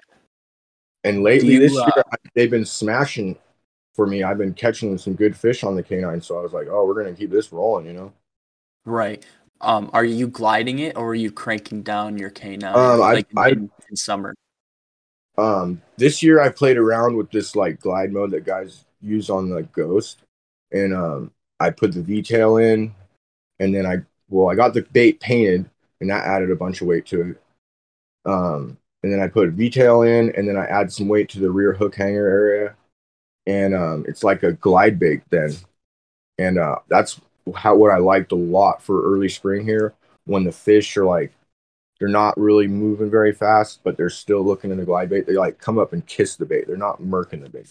and 1.04 1.22
lately 1.22 1.54
you, 1.54 1.60
this 1.60 1.76
uh, 1.76 1.90
year 1.94 2.04
they've 2.34 2.50
been 2.50 2.64
smashing 2.64 3.38
for 3.94 4.06
me. 4.06 4.24
I've 4.24 4.38
been 4.38 4.54
catching 4.54 4.98
some 4.98 5.14
good 5.14 5.36
fish 5.36 5.62
on 5.62 5.76
the 5.76 5.82
K9, 5.82 6.22
so 6.24 6.38
I 6.38 6.42
was 6.42 6.52
like, 6.52 6.66
oh, 6.68 6.84
we're 6.84 7.00
gonna 7.00 7.14
keep 7.14 7.30
this 7.30 7.52
rolling, 7.52 7.86
you 7.86 7.92
know. 7.92 8.12
right. 8.84 9.24
Um, 9.60 9.88
are 9.94 10.04
you 10.04 10.26
gliding 10.26 10.80
it 10.80 10.96
or 10.96 11.10
are 11.10 11.14
you 11.14 11.30
cranking 11.30 11.82
down 11.82 12.18
your 12.18 12.30
K9 12.30 12.74
Um, 12.74 13.00
I- 13.00 13.12
like 13.12 13.28
I- 13.36 13.50
in, 13.50 13.70
in 13.88 13.96
summer? 13.96 14.34
Um 15.36 15.80
this 15.96 16.22
year 16.22 16.40
i 16.40 16.48
played 16.48 16.76
around 16.76 17.16
with 17.16 17.30
this 17.30 17.56
like 17.56 17.80
glide 17.80 18.12
mode 18.12 18.30
that 18.30 18.44
guys 18.44 18.84
use 19.04 19.30
on 19.30 19.50
the 19.50 19.62
ghost. 19.62 20.18
And 20.72 20.94
um 20.94 21.30
i 21.60 21.70
put 21.70 21.92
the 21.92 22.02
v-tail 22.02 22.56
in 22.56 22.94
and 23.60 23.74
then 23.74 23.86
i 23.86 23.98
well 24.28 24.48
i 24.48 24.54
got 24.54 24.74
the 24.74 24.82
bait 24.92 25.20
painted 25.20 25.68
and 26.00 26.10
that 26.10 26.24
added 26.24 26.50
a 26.50 26.56
bunch 26.56 26.80
of 26.80 26.88
weight 26.88 27.06
to 27.06 27.30
it. 27.30 27.42
Um 28.24 28.78
and 29.02 29.12
then 29.12 29.20
i 29.20 29.28
put 29.28 29.50
v-tail 29.50 30.02
in 30.02 30.30
and 30.36 30.48
then 30.48 30.56
i 30.56 30.64
add 30.66 30.92
some 30.92 31.08
weight 31.08 31.28
to 31.30 31.40
the 31.40 31.50
rear 31.50 31.72
hook 31.72 31.94
hanger 31.94 32.26
area. 32.26 32.76
And 33.46 33.74
um 33.74 34.04
it's 34.08 34.24
like 34.24 34.42
a 34.42 34.52
glide 34.54 34.98
bait 34.98 35.22
then. 35.30 35.52
And 36.38 36.58
uh 36.58 36.76
that's 36.88 37.20
how 37.54 37.76
what 37.76 37.90
i 37.90 37.98
liked 37.98 38.32
a 38.32 38.36
lot 38.36 38.82
for 38.82 39.02
early 39.12 39.28
spring 39.28 39.64
here 39.64 39.94
when 40.24 40.44
the 40.44 40.52
fish 40.52 40.96
are 40.96 41.04
like 41.04 41.32
they're 41.98 42.08
not 42.08 42.36
really 42.38 42.66
moving 42.66 43.10
very 43.10 43.32
fast, 43.32 43.80
but 43.84 43.96
they're 43.96 44.10
still 44.10 44.42
looking 44.42 44.70
in 44.70 44.78
the 44.78 44.84
glide 44.84 45.08
bait. 45.08 45.26
They 45.26 45.34
like 45.34 45.58
come 45.58 45.78
up 45.78 45.92
and 45.92 46.04
kiss 46.06 46.36
the 46.36 46.46
bait. 46.46 46.66
They're 46.66 46.76
not 46.76 47.00
murking 47.00 47.42
the 47.42 47.48
bait. 47.48 47.68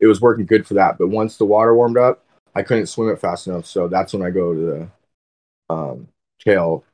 It 0.00 0.06
was 0.06 0.20
working 0.20 0.46
good 0.46 0.66
for 0.66 0.74
that, 0.74 0.98
but 0.98 1.08
once 1.08 1.36
the 1.36 1.44
water 1.44 1.74
warmed 1.74 1.98
up, 1.98 2.24
I 2.54 2.62
couldn't 2.62 2.86
swim 2.86 3.08
it 3.08 3.20
fast 3.20 3.46
enough. 3.46 3.66
So 3.66 3.88
that's 3.88 4.12
when 4.12 4.22
I 4.22 4.30
go 4.30 4.54
to 4.54 4.60
the 4.60 5.74
um, 5.74 6.08
tail 6.40 6.84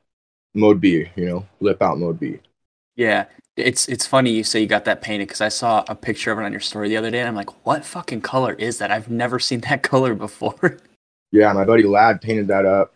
mode 0.53 0.81
B. 0.81 1.09
You 1.15 1.25
know, 1.25 1.45
lip 1.59 1.81
out 1.81 1.97
mode 1.97 2.19
B. 2.19 2.39
Yeah, 2.95 3.25
it's 3.55 3.87
it's 3.87 4.05
funny 4.05 4.31
you 4.31 4.43
say 4.43 4.61
you 4.61 4.67
got 4.67 4.85
that 4.85 5.01
painted 5.01 5.27
because 5.27 5.41
I 5.41 5.49
saw 5.49 5.83
a 5.87 5.95
picture 5.95 6.31
of 6.31 6.39
it 6.39 6.43
on 6.43 6.51
your 6.51 6.61
story 6.61 6.89
the 6.89 6.97
other 6.97 7.11
day, 7.11 7.19
and 7.19 7.27
I'm 7.27 7.35
like, 7.35 7.65
what 7.65 7.85
fucking 7.85 8.21
color 8.21 8.53
is 8.53 8.77
that? 8.79 8.91
I've 8.91 9.09
never 9.09 9.39
seen 9.39 9.61
that 9.61 9.83
color 9.83 10.15
before. 10.15 10.77
Yeah, 11.31 11.53
my 11.53 11.63
buddy 11.63 11.83
Lad 11.83 12.21
painted 12.21 12.47
that 12.47 12.65
up. 12.65 12.93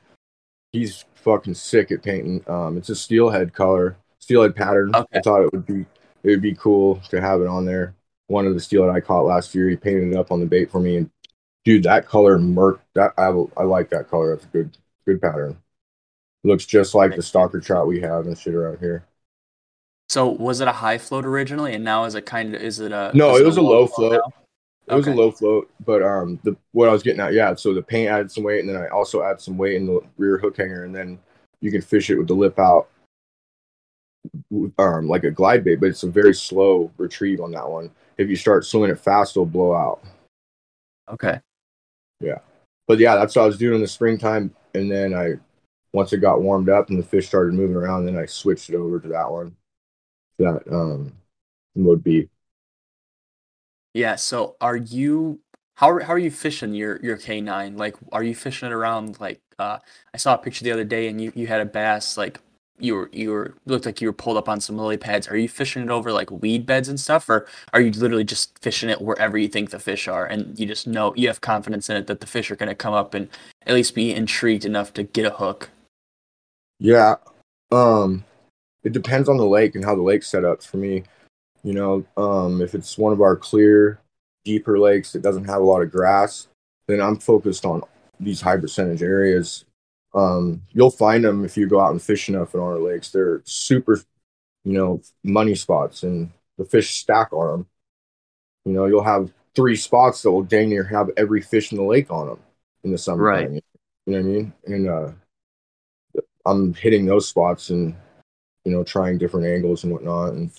He's 0.71 1.05
fucking 1.23 1.53
sick 1.55 1.91
at 1.91 2.03
painting. 2.03 2.43
Um, 2.47 2.77
it's 2.77 2.89
a 2.89 2.95
steelhead 2.95 3.53
color, 3.53 3.97
steelhead 4.19 4.55
pattern. 4.55 4.93
Okay. 4.93 5.19
I 5.19 5.21
thought 5.21 5.43
it 5.43 5.51
would 5.53 5.65
be 5.65 5.86
it 6.23 6.29
would 6.29 6.41
be 6.41 6.55
cool 6.55 6.97
to 7.09 7.19
have 7.21 7.41
it 7.41 7.47
on 7.47 7.65
there. 7.65 7.95
One 8.27 8.45
of 8.45 8.53
the 8.53 8.59
steelhead 8.59 8.95
I 8.95 9.01
caught 9.01 9.25
last 9.25 9.53
year, 9.53 9.69
he 9.69 9.75
painted 9.75 10.12
it 10.13 10.17
up 10.17 10.31
on 10.31 10.39
the 10.39 10.45
bait 10.45 10.71
for 10.71 10.79
me, 10.79 10.97
and 10.97 11.09
dude, 11.65 11.83
that 11.83 12.07
color 12.07 12.38
murk 12.38 12.81
that 12.95 13.13
I 13.17 13.27
I 13.57 13.63
like 13.63 13.89
that 13.89 14.09
color. 14.09 14.36
That's 14.36 14.45
a 14.45 14.49
good 14.49 14.77
good 15.05 15.21
pattern. 15.21 15.57
Looks 16.43 16.65
just 16.65 16.93
like 16.93 17.12
the 17.15 17.21
stocker 17.21 17.63
trout 17.63 17.88
we 17.88 18.01
have 18.01 18.27
and 18.27 18.38
shit 18.38 18.53
around 18.53 18.79
here. 18.79 19.05
So 20.09 20.27
was 20.27 20.59
it 20.59 20.67
a 20.67 20.73
high 20.73 20.97
float 20.97 21.25
originally, 21.25 21.73
and 21.73 21.83
now 21.83 22.03
is 22.03 22.15
it 22.15 22.25
kind 22.25 22.53
of 22.53 22.62
is 22.62 22.79
it 22.79 22.91
a 22.91 23.12
No, 23.13 23.38
it 23.38 23.45
was 23.45 23.57
a 23.57 23.62
low 23.62 23.88
float. 23.88 24.13
now? 24.13 24.42
It 24.87 24.95
was 24.95 25.07
a 25.07 25.13
low 25.13 25.31
float, 25.31 25.71
but 25.85 26.03
um, 26.03 26.39
the 26.43 26.57
what 26.73 26.89
I 26.89 26.91
was 26.91 27.03
getting 27.03 27.21
at, 27.21 27.33
yeah. 27.33 27.55
So 27.55 27.73
the 27.73 27.81
paint 27.81 28.09
added 28.09 28.29
some 28.29 28.43
weight, 28.43 28.59
and 28.59 28.69
then 28.69 28.75
I 28.75 28.87
also 28.89 29.23
added 29.23 29.39
some 29.39 29.57
weight 29.57 29.75
in 29.75 29.85
the 29.85 30.01
rear 30.17 30.37
hook 30.37 30.57
hanger, 30.57 30.83
and 30.83 30.93
then 30.93 31.19
you 31.61 31.71
can 31.71 31.81
fish 31.81 32.09
it 32.09 32.17
with 32.17 32.27
the 32.27 32.33
lip 32.33 32.59
out, 32.59 32.89
um, 34.77 35.07
like 35.07 35.23
a 35.23 35.31
glide 35.31 35.63
bait. 35.63 35.75
But 35.75 35.89
it's 35.89 36.03
a 36.03 36.09
very 36.09 36.33
slow 36.33 36.91
retrieve 36.97 37.39
on 37.39 37.51
that 37.51 37.69
one. 37.69 37.91
If 38.17 38.29
you 38.29 38.35
start 38.35 38.65
swimming 38.65 38.89
it 38.89 38.99
fast, 38.99 39.37
it'll 39.37 39.45
blow 39.45 39.73
out. 39.73 40.03
Okay. 41.09 41.39
Yeah, 42.19 42.39
but 42.87 42.99
yeah, 42.99 43.15
that's 43.15 43.35
what 43.35 43.43
I 43.43 43.47
was 43.47 43.57
doing 43.57 43.75
in 43.75 43.81
the 43.81 43.87
springtime, 43.87 44.53
and 44.73 44.91
then 44.91 45.13
I, 45.13 45.35
once 45.93 46.11
it 46.11 46.17
got 46.17 46.41
warmed 46.41 46.69
up 46.69 46.89
and 46.89 46.99
the 46.99 47.03
fish 47.03 47.27
started 47.27 47.53
moving 47.53 47.75
around, 47.75 48.05
then 48.05 48.17
I 48.17 48.25
switched 48.25 48.69
it 48.69 48.75
over 48.75 48.99
to 48.99 49.07
that 49.09 49.31
one, 49.31 49.55
that 50.39 50.61
um, 50.69 51.13
would 51.75 52.03
B. 52.03 52.29
Yeah. 53.93 54.15
So 54.15 54.56
are 54.62 54.77
you 54.77 55.39
how 55.75 55.89
are, 55.89 55.99
how 56.01 56.13
are 56.13 56.19
you 56.19 56.32
fishing 56.32 56.73
your 56.73 56.99
your 57.03 57.17
K 57.17 57.41
nine? 57.41 57.77
Like, 57.77 57.95
are 58.12 58.23
you 58.23 58.36
fishing 58.36 58.67
it 58.69 58.73
around 58.73 59.19
like 59.19 59.41
uh 59.60 59.79
I 60.13 60.17
saw 60.17 60.36
a 60.36 60.38
picture 60.38 60.63
the 60.63 60.71
other 60.71 60.84
day 60.84 61.08
and 61.08 61.19
you 61.21 61.32
you 61.36 61.47
had 61.47 61.62
a 61.62 61.65
bass 61.65 62.17
like 62.17 62.39
you 62.79 62.95
were 62.95 63.10
you 63.13 63.32
were 63.32 63.56
looked 63.65 63.86
like 63.86 64.01
you 64.01 64.08
were 64.08 64.13
pulled 64.13 64.38
up 64.38 64.49
on 64.49 64.60
some 64.60 64.77
lily 64.77 64.97
pads. 64.97 65.27
Are 65.27 65.38
you 65.38 65.47
fishing 65.47 65.84
it 65.84 65.89
over 65.89 66.12
like 66.12 66.29
weed 66.32 66.65
beds 66.65 66.89
and 66.89 66.99
stuff, 66.99 67.29
or 67.29 67.47
are 67.71 67.82
you 67.82 67.91
literally 67.91 68.23
just 68.23 68.58
fishing 68.60 68.89
it 68.89 69.01
wherever 69.01 69.38
you 69.38 69.47
think 69.47 69.69
the 69.69 69.79
fish 69.79 70.08
are, 70.08 70.25
and 70.25 70.60
you 70.60 70.65
just 70.65 70.88
know 70.88 71.13
you 71.15 71.27
have 71.27 71.41
confidence 71.41 71.89
in 71.89 71.95
it 71.97 72.08
that 72.08 72.19
the 72.19 72.27
fish 72.27 72.49
are 72.51 72.56
going 72.56 72.69
to 72.69 72.75
come 72.75 72.93
up 72.93 73.13
and 73.13 73.29
at 73.67 73.75
least 73.75 73.95
be 73.95 74.13
intrigued 74.13 74.65
enough 74.65 74.91
to 74.93 75.03
get 75.03 75.25
a 75.25 75.29
hook? 75.29 75.69
Yeah. 76.79 77.15
Um 77.71 78.25
it 78.84 78.91
depends 78.91 79.29
on 79.29 79.38
the 79.38 79.45
lake 79.45 79.75
and 79.75 79.86
how 79.86 79.95
the 79.95 80.01
lake's 80.01 80.29
set 80.29 80.43
up 80.43 80.62
for 80.63 80.77
me. 80.77 81.03
You 81.63 81.73
know, 81.73 82.06
um 82.17 82.62
if 82.62 82.76
it's 82.76 82.97
one 82.97 83.13
of 83.13 83.21
our 83.21 83.36
clear, 83.36 83.99
deeper 84.43 84.78
lakes 84.80 85.13
that 85.13 85.21
doesn't 85.21 85.45
have 85.45 85.62
a 85.62 85.65
lot 85.65 85.82
of 85.82 85.91
grass, 85.91 86.47
then 86.88 86.99
I'm 87.02 87.17
focused 87.17 87.65
on 87.65 87.84
these 88.19 88.41
high 88.41 88.58
percentage 88.58 89.02
areas. 89.02 89.65
Um 90.13 90.63
you'll 90.71 90.91
find 90.91 91.23
them 91.23 91.45
if 91.45 91.58
you 91.58 91.67
go 91.67 91.80
out 91.80 91.91
and 91.91 92.02
fish 92.02 92.30
enough 92.30 92.54
in 92.54 92.60
our 92.60 92.80
lakes. 92.80 93.12
They're 93.12 93.41
super, 93.45 94.02
you 94.65 94.73
know, 94.73 95.02
money 95.23 95.56
spots 95.56 96.04
and 96.04 96.32
the 96.58 96.65
fish 96.65 96.91
stack 96.97 97.34
on 97.34 97.47
them. 97.52 97.67
You 98.65 98.73
know, 98.73 98.86
you'll 98.86 99.04
have 99.04 99.32
three 99.56 99.76
spots 99.76 100.21
that 100.23 100.32
will 100.32 100.43
dang 100.43 100.69
near 100.69 100.84
have 100.86 101.10
every 101.17 101.41
fish 101.41 101.71
in 101.71 101.78
the 101.78 101.84
lake 101.84 102.12
on 102.12 102.28
them 102.28 102.39
in 102.84 102.91
the 102.91 102.97
summer. 102.97 103.23
Right. 103.23 103.49
You 103.52 103.62
know 104.08 104.17
what 104.17 104.19
I 104.19 104.21
mean? 104.23 104.54
And 104.65 104.89
uh 104.89 105.12
I'm 106.45 106.73
hitting 106.73 107.06
those 107.06 107.28
spots 107.28 107.69
and 107.69 107.95
you 108.65 108.71
know 108.71 108.84
trying 108.84 109.17
different 109.17 109.47
angles 109.47 109.84
and 109.84 109.93
whatnot. 109.93 110.34
And 110.34 110.52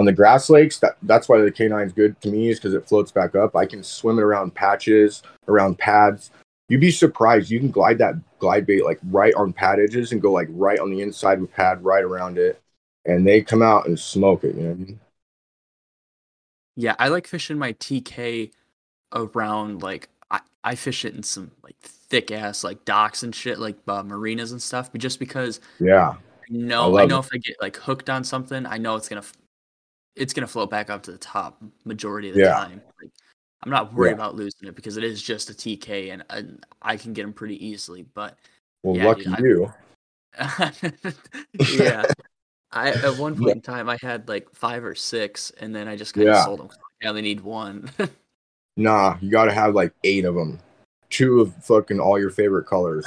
on 0.00 0.06
the 0.06 0.12
grass 0.12 0.48
lakes, 0.48 0.78
that 0.78 0.96
that's 1.02 1.28
why 1.28 1.38
the 1.42 1.52
K9 1.52 1.86
is 1.86 1.92
good 1.92 2.18
to 2.22 2.30
me 2.30 2.48
is 2.48 2.58
because 2.58 2.72
it 2.72 2.88
floats 2.88 3.12
back 3.12 3.34
up. 3.34 3.54
I 3.54 3.66
can 3.66 3.82
swim 3.84 4.18
it 4.18 4.22
around 4.22 4.54
patches, 4.54 5.22
around 5.46 5.78
pads. 5.78 6.30
You'd 6.70 6.80
be 6.80 6.90
surprised. 6.90 7.50
You 7.50 7.60
can 7.60 7.70
glide 7.70 7.98
that 7.98 8.14
glide 8.38 8.64
bait 8.64 8.82
like 8.82 8.98
right 9.10 9.34
on 9.34 9.52
pad 9.52 9.78
edges 9.78 10.12
and 10.12 10.22
go 10.22 10.32
like 10.32 10.48
right 10.52 10.78
on 10.78 10.90
the 10.90 11.02
inside 11.02 11.38
of 11.38 11.52
pad, 11.52 11.84
right 11.84 12.02
around 12.02 12.38
it, 12.38 12.58
and 13.04 13.26
they 13.26 13.42
come 13.42 13.60
out 13.60 13.86
and 13.86 14.00
smoke 14.00 14.42
it. 14.42 14.54
You 14.56 14.62
know 14.62 14.68
what 14.70 14.74
I 14.74 14.84
mean? 14.84 15.00
Yeah, 16.76 16.96
I 16.98 17.08
like 17.08 17.26
fishing 17.26 17.58
my 17.58 17.74
TK 17.74 18.52
around 19.12 19.82
like 19.82 20.08
I, 20.30 20.40
I 20.64 20.76
fish 20.76 21.04
it 21.04 21.14
in 21.14 21.22
some 21.22 21.50
like 21.62 21.76
thick 21.80 22.30
ass 22.30 22.64
like 22.64 22.86
docks 22.86 23.22
and 23.22 23.34
shit 23.34 23.58
like 23.58 23.76
uh, 23.86 24.02
marinas 24.02 24.52
and 24.52 24.62
stuff, 24.62 24.90
but 24.90 25.02
just 25.02 25.18
because 25.18 25.60
Yeah, 25.78 26.14
I 26.14 26.16
know 26.48 26.96
I, 26.96 27.04
know 27.04 27.16
it. 27.18 27.26
if 27.26 27.28
I 27.34 27.36
get 27.36 27.56
like 27.60 27.76
hooked 27.76 28.08
on 28.08 28.24
something, 28.24 28.64
I 28.64 28.78
know 28.78 28.96
it's 28.96 29.10
gonna 29.10 29.24
it's 30.16 30.32
gonna 30.32 30.46
float 30.46 30.70
back 30.70 30.90
up 30.90 31.02
to 31.04 31.12
the 31.12 31.18
top 31.18 31.62
majority 31.84 32.28
of 32.28 32.34
the 32.34 32.42
Yeah. 32.42 32.54
time. 32.54 32.82
Like, 33.02 33.10
I'm 33.62 33.70
not 33.70 33.92
worried 33.92 34.10
Yeah. 34.10 34.14
about 34.14 34.34
losing 34.36 34.68
it 34.68 34.74
because 34.74 34.96
it 34.96 35.04
is 35.04 35.22
just 35.22 35.50
a 35.50 35.54
TK 35.54 36.10
and, 36.12 36.24
and 36.30 36.64
I 36.82 36.96
can 36.96 37.12
get 37.12 37.22
them 37.22 37.32
pretty 37.32 37.64
easily. 37.64 38.02
But 38.14 38.36
well, 38.82 38.96
Yeah, 38.96 39.06
lucky 39.06 39.24
dude, 39.24 39.34
I- 39.34 39.38
you. 39.40 39.72
yeah, 41.78 42.04
I 42.72 42.90
at 42.90 43.16
one 43.18 43.34
point 43.36 43.48
Yeah. 43.48 43.52
in 43.54 43.60
time 43.60 43.88
I 43.88 43.98
had 44.00 44.28
like 44.28 44.48
five 44.54 44.84
or 44.84 44.94
six, 44.94 45.50
and 45.60 45.74
then 45.74 45.88
I 45.88 45.96
just 45.96 46.14
kind 46.14 46.28
of 46.28 46.34
Yeah. 46.34 46.44
sold 46.44 46.60
them. 46.60 46.68
I 47.02 47.06
only 47.08 47.22
need 47.22 47.40
one. 47.40 47.90
Nah, 48.76 49.18
you 49.20 49.30
got 49.30 49.44
to 49.46 49.52
have 49.52 49.74
like 49.74 49.92
eight 50.04 50.24
of 50.24 50.34
them, 50.36 50.58
two 51.10 51.40
of 51.42 51.54
fucking 51.64 52.00
all 52.00 52.18
your 52.18 52.30
favorite 52.30 52.64
colors. 52.64 53.04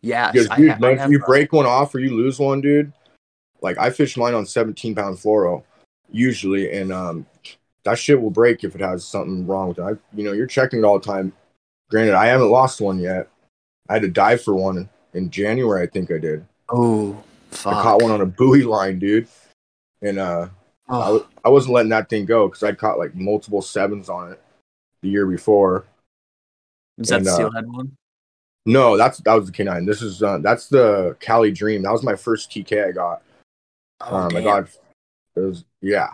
yeah, 0.00 0.30
Because 0.30 0.48
I, 0.48 0.56
dude, 0.56 0.82
I 0.82 0.90
if 0.92 0.98
have, 1.00 1.10
you 1.12 1.20
uh, 1.22 1.26
break 1.26 1.52
one 1.52 1.66
off 1.66 1.94
or 1.94 1.98
you 1.98 2.16
lose 2.16 2.38
one, 2.38 2.62
dude, 2.62 2.90
like 3.60 3.76
I 3.76 3.90
fished 3.90 4.16
mine 4.16 4.32
on 4.32 4.46
17 4.46 4.94
pound 4.94 5.18
fluoro 5.18 5.64
usually, 6.10 6.72
and 6.72 6.92
um, 6.92 7.26
that 7.84 7.98
shit 7.98 8.20
will 8.20 8.30
break 8.30 8.64
if 8.64 8.74
it 8.74 8.80
has 8.80 9.04
something 9.06 9.46
wrong 9.46 9.68
with 9.68 9.78
it. 9.78 9.82
I, 9.82 9.90
you 10.16 10.24
know, 10.24 10.32
you're 10.32 10.46
checking 10.46 10.80
it 10.80 10.84
all 10.84 10.98
the 10.98 11.06
time. 11.06 11.32
Granted, 11.90 12.14
I 12.14 12.26
haven't 12.26 12.50
lost 12.50 12.80
one 12.80 12.98
yet. 12.98 13.28
I 13.88 13.94
had 13.94 14.02
to 14.02 14.08
dive 14.08 14.42
for 14.42 14.54
one 14.54 14.88
in 15.12 15.30
January. 15.30 15.82
I 15.82 15.86
think 15.86 16.10
I 16.10 16.18
did. 16.18 16.44
Oh, 16.68 17.22
fuck. 17.50 17.74
I 17.74 17.82
caught 17.82 18.02
one 18.02 18.10
on 18.10 18.20
a 18.20 18.26
buoy 18.26 18.62
line, 18.62 18.98
dude, 18.98 19.28
and 20.02 20.18
uh, 20.18 20.48
I, 20.88 20.94
Oh, 20.94 21.00
w- 21.00 21.26
I 21.44 21.48
wasn't 21.48 21.74
letting 21.74 21.90
that 21.90 22.08
thing 22.08 22.24
go 22.26 22.48
because 22.48 22.62
I 22.62 22.72
caught 22.72 22.98
like 22.98 23.14
multiple 23.14 23.62
sevens 23.62 24.08
on 24.08 24.32
it 24.32 24.40
the 25.02 25.08
year 25.08 25.26
before. 25.26 25.84
is 26.98 27.08
that 27.08 27.18
and, 27.18 27.26
the 27.26 27.30
uh, 27.30 27.34
steelhead 27.34 27.70
one? 27.70 27.96
No, 28.66 28.96
that's 28.96 29.18
that 29.18 29.34
was 29.34 29.50
the 29.50 29.52
K9. 29.52 29.86
This 29.86 30.00
is 30.00 30.22
uh, 30.22 30.38
that's 30.38 30.68
the 30.68 31.16
Cali 31.20 31.52
Dream. 31.52 31.82
That 31.82 31.92
was 31.92 32.02
my 32.02 32.16
first 32.16 32.50
TK 32.50 32.88
I 32.88 32.92
got. 32.92 33.22
Oh, 34.00 34.16
um, 34.16 34.36
I 34.36 34.42
got 34.42 34.64
it 34.64 34.78
was 35.40 35.64
yeah. 35.80 36.10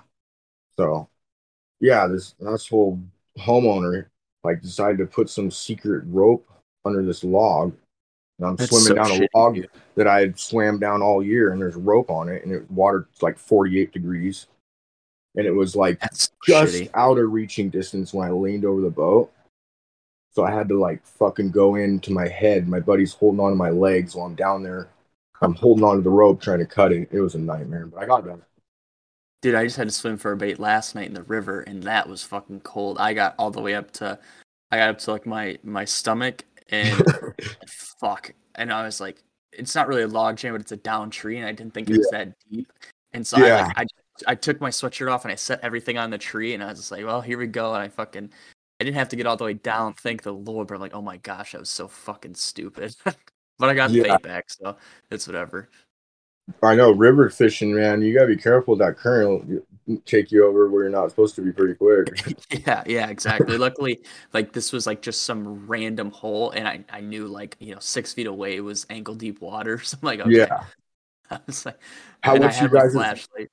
So 0.77 1.09
yeah, 1.81 2.07
this 2.07 2.35
whole 2.69 3.01
homeowner 3.39 4.07
like 4.45 4.63
decided 4.63 4.99
to 4.99 5.07
put 5.07 5.29
some 5.29 5.51
secret 5.51 6.05
rope 6.07 6.47
under 6.85 7.03
this 7.05 7.25
log. 7.25 7.75
And 8.39 8.49
I'm 8.49 8.57
That's 8.57 8.71
swimming 8.71 8.87
so 8.87 8.95
down 8.95 9.21
shitty, 9.21 9.29
a 9.35 9.39
log 9.39 9.59
that 9.97 10.07
I 10.07 10.21
had 10.21 10.39
swam 10.39 10.79
down 10.79 11.03
all 11.03 11.23
year, 11.23 11.53
and 11.53 11.61
there's 11.61 11.77
rope 11.77 12.11
on 12.11 12.29
it, 12.29 12.43
and 12.43 12.53
it 12.53 12.71
water 12.71 13.07
like 13.21 13.39
48 13.39 13.93
degrees, 13.93 14.47
and 15.37 15.47
it 15.47 15.51
was 15.51 15.77
like 15.77 16.01
That's 16.01 16.31
just 16.47 16.75
shitty. 16.75 16.91
out 16.95 17.19
of 17.19 17.31
reaching 17.33 17.69
distance 17.69 18.15
when 18.15 18.27
I 18.27 18.31
leaned 18.31 18.65
over 18.65 18.81
the 18.81 18.91
boat. 18.91 19.31
So 20.33 20.45
I 20.45 20.53
had 20.53 20.69
to 20.69 20.79
like 20.79 21.05
fucking 21.05 21.51
go 21.51 21.75
into 21.75 22.13
my 22.13 22.29
head. 22.29 22.69
My 22.69 22.81
buddy's 22.81 23.13
holding 23.13 23.41
on 23.41 23.51
to 23.51 23.57
my 23.57 23.71
legs 23.71 24.15
while 24.15 24.27
I'm 24.27 24.37
down 24.37 24.63
there. 24.63 24.89
I'm 25.43 25.55
holding 25.55 25.85
on 25.85 25.97
to 25.97 26.03
the 26.03 26.11
rope 26.11 26.41
trying 26.41 26.61
to 26.61 26.67
cut 26.67 26.93
it. 26.93 27.09
It 27.11 27.21
was 27.21 27.35
a 27.35 27.39
nightmare, 27.39 27.87
but 27.87 28.03
I 28.03 28.07
got 28.07 28.25
done. 28.25 28.43
Dude, 29.43 29.55
I 29.55 29.65
just 29.65 29.77
had 29.77 29.89
to 29.89 29.95
swim 29.95 30.19
for 30.19 30.33
a 30.33 30.37
bait 30.37 30.59
last 30.59 30.95
night 30.95 31.09
in 31.09 31.15
the 31.15 31.23
river, 31.23 31.61
and 31.61 31.83
that 31.85 32.09
was 32.09 32.23
fucking 32.23 32.61
cold. 32.61 32.99
I 32.99 33.15
got 33.15 33.35
all 33.39 33.51
the 33.51 33.63
way 33.63 33.75
up 33.75 33.91
to, 33.93 34.19
I 34.71 34.77
got 34.77 34.91
up 34.91 34.99
to 34.99 35.13
like 35.13 35.27
my 35.27 35.59
my 35.63 35.85
stomach, 35.85 36.45
and 36.69 37.03
fuck, 38.01 38.33
and 38.57 38.73
I 38.73 38.85
was 38.85 39.01
like, 39.01 39.23
it's 39.53 39.75
not 39.75 39.89
really 39.89 40.03
a 40.03 40.09
log 40.09 40.37
jam, 40.37 40.53
but 40.53 40.61
it's 40.61 40.73
a 40.73 40.77
down 40.77 41.11
tree, 41.11 41.39
and 41.39 41.47
I 41.47 41.53
didn't 41.53 41.73
think 41.73 41.89
it 41.89 41.97
was 41.97 42.11
that 42.11 42.33
deep, 42.51 42.71
and 43.13 43.27
so 43.27 43.39
I 43.39 43.47
Yeah. 43.47 43.65
like 43.67 43.79
I 43.79 43.87
I 44.27 44.35
took 44.35 44.61
my 44.61 44.69
sweatshirt 44.69 45.11
off 45.11 45.25
and 45.25 45.33
I 45.33 45.37
set 45.37 45.61
everything 45.63 45.97
on 45.97 46.11
the 46.11 46.19
tree, 46.19 46.53
and 46.53 46.63
I 46.63 46.67
was 46.67 46.79
just 46.79 46.93
like, 46.93 47.05
well, 47.07 47.23
here 47.23 47.39
we 47.39 47.47
go, 47.47 47.73
and 47.75 47.83
I 47.83 47.89
fucking. 47.89 48.31
I 48.81 48.85
didn't 48.85 48.97
have 48.97 49.11
to 49.11 49.17
get 49.17 49.27
all 49.27 49.37
the 49.37 49.45
way 49.45 49.53
down, 49.53 49.93
thank 49.93 50.23
the 50.23 50.33
Lord, 50.33 50.67
but 50.67 50.75
I'm 50.75 50.81
like, 50.81 50.95
oh 50.95 51.03
my 51.03 51.19
gosh, 51.19 51.55
I 51.55 51.59
was 51.59 51.69
so 51.69 51.87
fucking 51.87 52.35
stupid. 52.35 52.97
but 53.59 53.69
I 53.69 53.75
got 53.75 53.91
the 53.91 54.03
bait 54.03 54.23
back, 54.23 54.49
so 54.49 54.77
it's 55.11 55.27
whatever. 55.27 55.69
I 56.63 56.75
know 56.75 56.91
river 56.91 57.31
fishing, 57.31 57.75
man. 57.75 58.03
You 58.03 58.15
gotta 58.15 58.27
be 58.27 58.37
careful. 58.37 58.77
That 58.77 58.97
current 58.97 59.49
will 59.87 59.99
take 60.05 60.31
you 60.31 60.47
over 60.47 60.69
where 60.69 60.85
you're 60.85 60.91
not 60.91 61.11
supposed 61.11 61.35
to 61.37 61.43
be 61.43 61.53
pretty 61.53 61.75
quick. 61.75 62.37
Yeah, 62.67 62.83
yeah, 62.87 63.09
exactly. 63.09 63.57
Luckily, 63.57 64.01
like 64.33 64.53
this 64.53 64.73
was 64.73 64.87
like 64.87 65.03
just 65.03 65.23
some 65.23 65.67
random 65.67 66.11
hole, 66.11 66.51
and 66.51 66.67
I, 66.67 66.85
I 66.91 67.01
knew 67.01 67.27
like 67.27 67.57
you 67.59 67.75
know 67.75 67.81
six 67.81 68.13
feet 68.13 68.27
away 68.27 68.61
was 68.61 68.87
ankle 68.91 69.15
deep 69.15 69.41
water. 69.41 69.81
So 69.91 69.97
I'm 70.01 70.07
like, 70.07 70.21
okay. 70.21 70.31
Yeah. 70.31 70.65
I 71.31 71.39
was 71.47 71.65
like, 71.65 71.79
How 72.23 72.37
much 72.37 72.61
you 72.61 72.69
guys? 72.69 72.95
Is, 72.95 73.49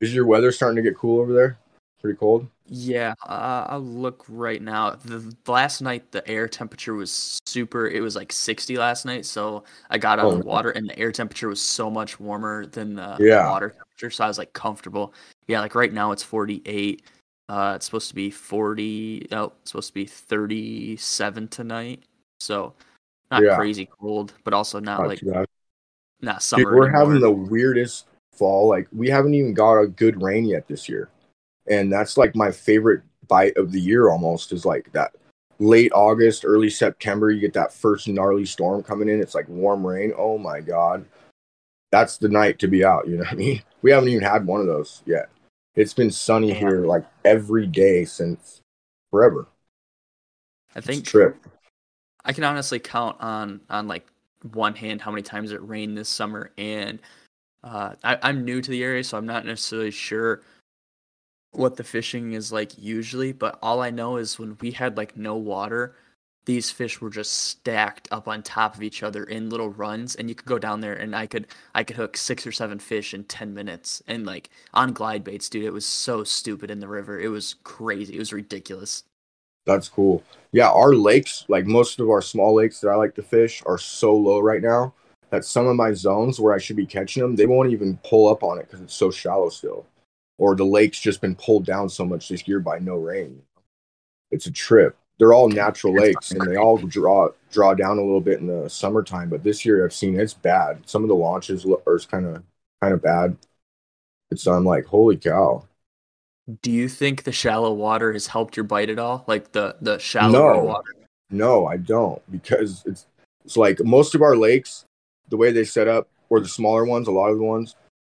is 0.00 0.14
your 0.14 0.26
weather 0.26 0.52
starting 0.52 0.76
to 0.76 0.82
get 0.82 0.96
cool 0.96 1.20
over 1.20 1.32
there? 1.32 1.58
Pretty 2.06 2.18
cold. 2.18 2.46
Yeah, 2.68 3.14
uh, 3.26 3.66
I'll 3.68 3.80
look 3.80 4.24
right 4.28 4.62
now. 4.62 4.90
The, 4.90 5.34
last 5.48 5.80
night 5.80 6.12
the 6.12 6.28
air 6.28 6.46
temperature 6.46 6.94
was 6.94 7.40
super. 7.46 7.88
It 7.88 8.00
was 8.00 8.14
like 8.14 8.32
60 8.32 8.76
last 8.76 9.04
night, 9.04 9.26
so 9.26 9.64
I 9.90 9.98
got 9.98 10.20
out 10.20 10.26
Oh, 10.26 10.30
of 10.36 10.38
the 10.42 10.46
water, 10.46 10.70
and 10.70 10.88
the 10.88 10.96
air 10.96 11.10
temperature 11.10 11.48
was 11.48 11.60
so 11.60 11.90
much 11.90 12.20
warmer 12.20 12.66
than 12.66 12.94
the 12.94 13.16
Yeah. 13.18 13.48
water 13.50 13.70
temperature, 13.70 14.10
so 14.10 14.22
I 14.24 14.28
was 14.28 14.38
like 14.38 14.52
comfortable. 14.52 15.14
Yeah, 15.48 15.60
like 15.60 15.74
right 15.74 15.92
now 15.92 16.12
it's 16.12 16.22
48. 16.22 17.02
Uh, 17.48 17.72
it's 17.74 17.86
supposed 17.86 18.08
to 18.08 18.14
be 18.14 18.30
40. 18.30 19.26
Oh, 19.32 19.52
it's 19.62 19.72
supposed 19.72 19.88
to 19.88 19.94
be 19.94 20.06
37 20.06 21.48
tonight. 21.48 22.04
So 22.38 22.72
not 23.32 23.42
Yeah. 23.42 23.56
crazy 23.56 23.86
cold, 24.00 24.32
but 24.44 24.54
also 24.54 24.78
not 24.78 25.00
Not 25.00 25.08
like 25.08 25.20
bad. 25.24 25.46
not 26.20 26.40
summer. 26.40 26.70
Dude, 26.70 26.72
we're 26.72 26.84
anymore. 26.86 27.00
having 27.00 27.20
the 27.20 27.32
weirdest 27.32 28.06
fall. 28.32 28.68
Like 28.68 28.86
we 28.92 29.08
haven't 29.08 29.34
even 29.34 29.54
got 29.54 29.80
a 29.80 29.88
good 29.88 30.22
rain 30.22 30.44
yet 30.44 30.68
this 30.68 30.88
year, 30.88 31.08
and 31.68 31.92
that's 31.92 32.16
like 32.16 32.34
my 32.34 32.50
favorite 32.50 33.02
bite 33.28 33.56
of 33.56 33.72
the 33.72 33.80
year. 33.80 34.10
Almost 34.10 34.52
is 34.52 34.64
like 34.64 34.90
that 34.92 35.14
late 35.58 35.92
August, 35.94 36.44
early 36.44 36.70
September. 36.70 37.30
You 37.30 37.40
get 37.40 37.54
that 37.54 37.72
first 37.72 38.08
gnarly 38.08 38.46
storm 38.46 38.82
coming 38.82 39.08
in. 39.08 39.20
It's 39.20 39.34
like 39.34 39.48
warm 39.48 39.86
rain. 39.86 40.12
Oh 40.16 40.38
my 40.38 40.60
god, 40.60 41.04
that's 41.90 42.18
the 42.18 42.28
night 42.28 42.58
to 42.60 42.68
be 42.68 42.84
out. 42.84 43.08
You 43.08 43.16
know 43.16 43.24
what 43.24 43.32
I 43.32 43.36
mean? 43.36 43.62
We 43.82 43.92
haven't 43.92 44.08
even 44.08 44.24
had 44.24 44.44
one 44.44 44.60
of 44.60 44.66
those 44.66 45.02
yet. 45.06 45.28
It's 45.76 45.94
been 45.94 46.10
sunny 46.10 46.48
Damn. 46.48 46.56
here 46.56 46.86
like 46.86 47.04
every 47.24 47.68
day 47.68 48.04
since 48.04 48.62
forever. 49.12 49.46
I 50.74 50.80
think 50.80 51.04
trip. 51.04 51.36
I 52.24 52.32
can 52.32 52.42
honestly 52.42 52.80
count 52.80 53.20
on 53.20 53.60
on 53.70 53.86
like 53.86 54.06
one 54.52 54.74
hand 54.74 55.00
how 55.00 55.12
many 55.12 55.22
times 55.22 55.52
it 55.52 55.62
rained 55.62 55.96
this 55.96 56.08
summer, 56.08 56.50
and 56.58 56.98
uh, 57.62 57.94
I, 58.02 58.18
I'm 58.22 58.44
new 58.44 58.60
to 58.60 58.70
the 58.70 58.82
area, 58.82 59.04
so 59.04 59.16
I'm 59.18 59.26
not 59.26 59.46
necessarily 59.46 59.92
sure 59.92 60.42
what 61.56 61.76
the 61.76 61.84
fishing 61.84 62.32
is 62.32 62.52
like 62.52 62.78
usually. 62.78 63.32
But 63.32 63.58
all 63.62 63.82
I 63.82 63.90
know 63.90 64.16
is 64.16 64.38
when 64.38 64.56
we 64.60 64.72
had 64.72 64.96
like 64.96 65.16
no 65.16 65.36
water, 65.36 65.94
these 66.46 66.70
fish 66.70 67.00
were 67.00 67.10
just 67.10 67.32
stacked 67.32 68.08
up 68.12 68.28
on 68.28 68.42
top 68.42 68.76
of 68.76 68.82
each 68.82 69.02
other 69.02 69.24
in 69.24 69.50
little 69.50 69.70
runs, 69.70 70.14
and 70.14 70.28
you 70.28 70.34
could 70.34 70.46
go 70.46 70.58
down 70.58 70.80
there 70.80 70.94
and 70.94 71.14
I 71.14 71.26
could 71.26 71.48
I 71.74 71.84
could 71.84 71.96
hook 71.96 72.16
six 72.16 72.46
or 72.46 72.52
seven 72.52 72.78
fish 72.78 73.12
in 73.14 73.24
ten 73.24 73.52
minutes, 73.52 74.02
and 74.06 74.24
like 74.24 74.50
on 74.72 74.92
glide 74.92 75.24
baits, 75.24 75.48
dude. 75.48 75.64
It 75.64 75.72
was 75.72 75.86
so 75.86 76.24
stupid 76.24 76.70
in 76.70 76.80
the 76.80 76.88
river. 76.88 77.18
It 77.18 77.28
was 77.28 77.56
crazy. 77.64 78.14
It 78.14 78.20
was 78.20 78.32
ridiculous. 78.32 79.04
That's 79.66 79.88
cool. 79.88 80.22
Yeah, 80.52 80.70
our 80.70 80.94
lakes, 80.94 81.44
like 81.48 81.66
most 81.66 81.98
of 81.98 82.08
our 82.08 82.22
small 82.22 82.54
lakes 82.54 82.80
that 82.80 82.88
I 82.88 82.94
like 82.94 83.16
to 83.16 83.22
fish, 83.22 83.62
are 83.66 83.78
so 83.78 84.14
low 84.14 84.38
right 84.38 84.62
now 84.62 84.94
that 85.30 85.44
some 85.44 85.66
of 85.66 85.74
my 85.74 85.92
zones 85.92 86.38
where 86.38 86.54
I 86.54 86.58
should 86.58 86.76
be 86.76 86.86
catching 86.86 87.22
them, 87.22 87.34
they 87.34 87.46
won't 87.46 87.72
even 87.72 87.98
pull 88.04 88.28
up 88.28 88.44
on 88.44 88.58
it 88.58 88.68
because 88.68 88.80
it's 88.80 88.94
so 88.94 89.10
shallow 89.10 89.48
still. 89.48 89.84
Or 90.38 90.54
the 90.54 90.64
lake's 90.64 91.00
just 91.00 91.20
been 91.20 91.34
pulled 91.34 91.64
down 91.64 91.88
so 91.88 92.04
much 92.04 92.28
this 92.28 92.46
year 92.46 92.60
by 92.60 92.78
no 92.78 92.96
rain. 92.96 93.42
It's 94.30 94.46
a 94.46 94.50
trip. 94.50 94.96
They're 95.18 95.32
all 95.32 95.48
natural 95.48 95.94
lakes 95.94 96.30
and 96.30 96.42
they 96.42 96.56
all 96.56 96.76
draw 96.76 97.30
draw 97.50 97.72
down 97.72 97.98
a 97.98 98.02
little 98.02 98.20
bit 98.20 98.40
in 98.40 98.46
the 98.46 98.68
summertime, 98.68 99.30
but 99.30 99.42
this 99.42 99.64
year 99.64 99.84
I've 99.84 99.94
seen 99.94 100.18
it's 100.20 100.34
bad. 100.34 100.82
Some 100.86 101.02
of 101.02 101.08
the 101.08 101.14
launches 101.14 101.64
lo- 101.64 101.82
are 101.86 101.98
kind 102.00 102.26
of 102.26 102.42
kind 102.82 102.92
of 102.92 103.00
bad. 103.00 103.36
It's 104.30 104.46
I'm 104.46 104.64
like, 104.64 104.84
holy 104.84 105.16
cow. 105.16 105.64
Do 106.62 106.70
you 106.70 106.88
think 106.88 107.22
the 107.24 107.32
shallow 107.32 107.72
water 107.72 108.12
has 108.12 108.26
helped 108.26 108.56
your 108.56 108.64
bite 108.64 108.90
at 108.90 108.98
all? 108.98 109.24
Like 109.26 109.52
the 109.52 109.76
the 109.80 109.98
shallow 109.98 110.32
No. 110.32 110.64
water? 110.64 110.94
No, 111.30 111.66
I 111.66 111.78
don't 111.78 112.22
because 112.30 112.82
it's 112.86 113.06
it's 113.44 113.56
like 113.56 113.82
most 113.82 114.14
of 114.14 114.22
our 114.22 114.36
lakes, 114.36 114.84
the 115.28 115.36
way 115.36 115.50
they 115.50 115.64
set 115.64 115.88
up, 115.88 116.08
or 116.28 116.40
the 116.40 116.48
smaller 116.48 116.84
ones, 116.84 117.08
a 117.08 117.12
lot 117.12 117.30
of 117.30 117.38
the 117.38 117.44
ones, 117.44 117.74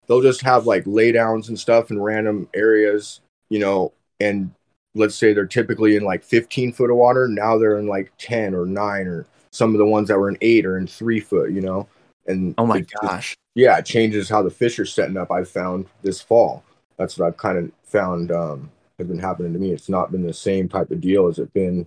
they'll 0.07 0.23
just 0.23 0.41
have 0.43 0.67
like 0.67 0.85
laydowns 0.85 1.49
and 1.49 1.59
stuff 1.59 1.91
in 1.91 2.01
random 2.01 2.49
areas, 2.55 3.21
you 3.51 3.59
know, 3.59 3.93
and 4.21 4.51
let's 4.95 5.15
say 5.15 5.33
they're 5.33 5.47
typically 5.47 5.97
in 5.97 6.05
like 6.05 6.25
15 6.25 6.73
foot 6.73 6.91
of 6.91 6.97
water. 6.97 7.29
Now 7.29 7.59
they're 7.59 7.79
in 7.79 7.87
like 7.87 8.13
10 8.19 8.55
or 8.55 8.65
nine, 8.67 9.07
or 9.07 9.27
some 9.51 9.73
of 9.75 9.79
the 9.79 9.87
ones 9.87 10.09
that 10.09 10.19
were 10.19 10.29
in 10.29 10.39
eight 10.41 10.65
or 10.67 10.79
in 10.79 10.87
three 10.87 11.21
foot, 11.21 11.51
you 11.51 11.61
know. 11.61 11.87
And 12.27 12.55
Oh 12.59 12.67
my 12.67 12.79
it 12.79 12.91
gosh. 13.03 13.37
yeah, 13.55 13.77
it 13.79 13.85
changes 13.87 14.29
how 14.29 14.43
the 14.43 14.51
fish 14.51 14.79
are 14.79 14.87
setting 14.87 15.17
up. 15.17 15.31
I've 15.31 15.49
found 15.49 15.87
this 16.03 16.21
fall. 16.21 16.65
That's 16.97 17.19
what 17.19 17.27
I've 17.27 17.37
kind 17.37 17.59
of 17.59 17.71
found 17.85 18.33
um, 18.33 18.71
has 18.99 19.07
been 19.07 19.19
happening 19.19 19.53
to 19.53 19.59
me. 19.59 19.71
It's 19.73 19.89
not 19.89 20.11
been 20.11 20.27
the 20.27 20.33
same 20.33 20.69
type 20.69 20.91
of 20.91 21.01
deal 21.01 21.27
as 21.29 21.39
it 21.39 21.53
been 21.53 21.87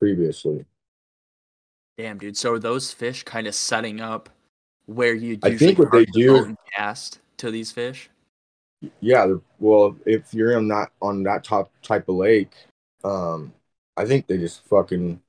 previously. 0.00 0.64
Damn, 1.96 2.18
dude. 2.18 2.36
So 2.36 2.52
are 2.54 2.58
those 2.58 2.92
fish 2.92 3.22
kind 3.22 3.46
of 3.46 3.54
setting 3.54 4.00
up 4.00 4.28
where 4.86 5.14
you 5.14 5.38
I 5.42 5.56
think 5.56 5.78
what 5.78 5.92
they 5.92 6.04
do- 6.06 6.56
cast 6.74 7.20
to 7.40 7.50
these 7.50 7.72
fish? 7.72 8.10
Yeah, 9.00 9.34
well, 9.58 9.96
if 10.06 10.32
you're 10.32 10.56
on 10.56 10.68
that 10.68 10.90
on 11.02 11.22
that 11.24 11.44
top 11.44 11.70
type 11.82 12.08
of 12.08 12.16
lake, 12.16 12.52
um, 13.04 13.52
I 13.96 14.06
think 14.06 14.26
they 14.26 14.38
just 14.38 14.64
fucking 14.68 15.20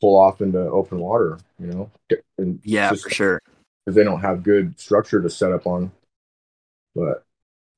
pull 0.00 0.18
off 0.18 0.42
into 0.42 0.58
open 0.60 1.00
water, 1.00 1.38
you 1.60 1.68
know. 1.68 1.90
And 2.38 2.62
Yeah, 2.62 2.92
just 2.92 3.02
for 3.02 3.10
sure. 3.10 3.40
because 3.84 3.96
they 3.96 4.04
don't 4.04 4.20
have 4.22 4.42
good 4.44 4.78
structure 4.80 5.22
to 5.22 5.30
set 5.30 5.52
up 5.52 5.66
on. 5.66 5.92
But 6.94 7.24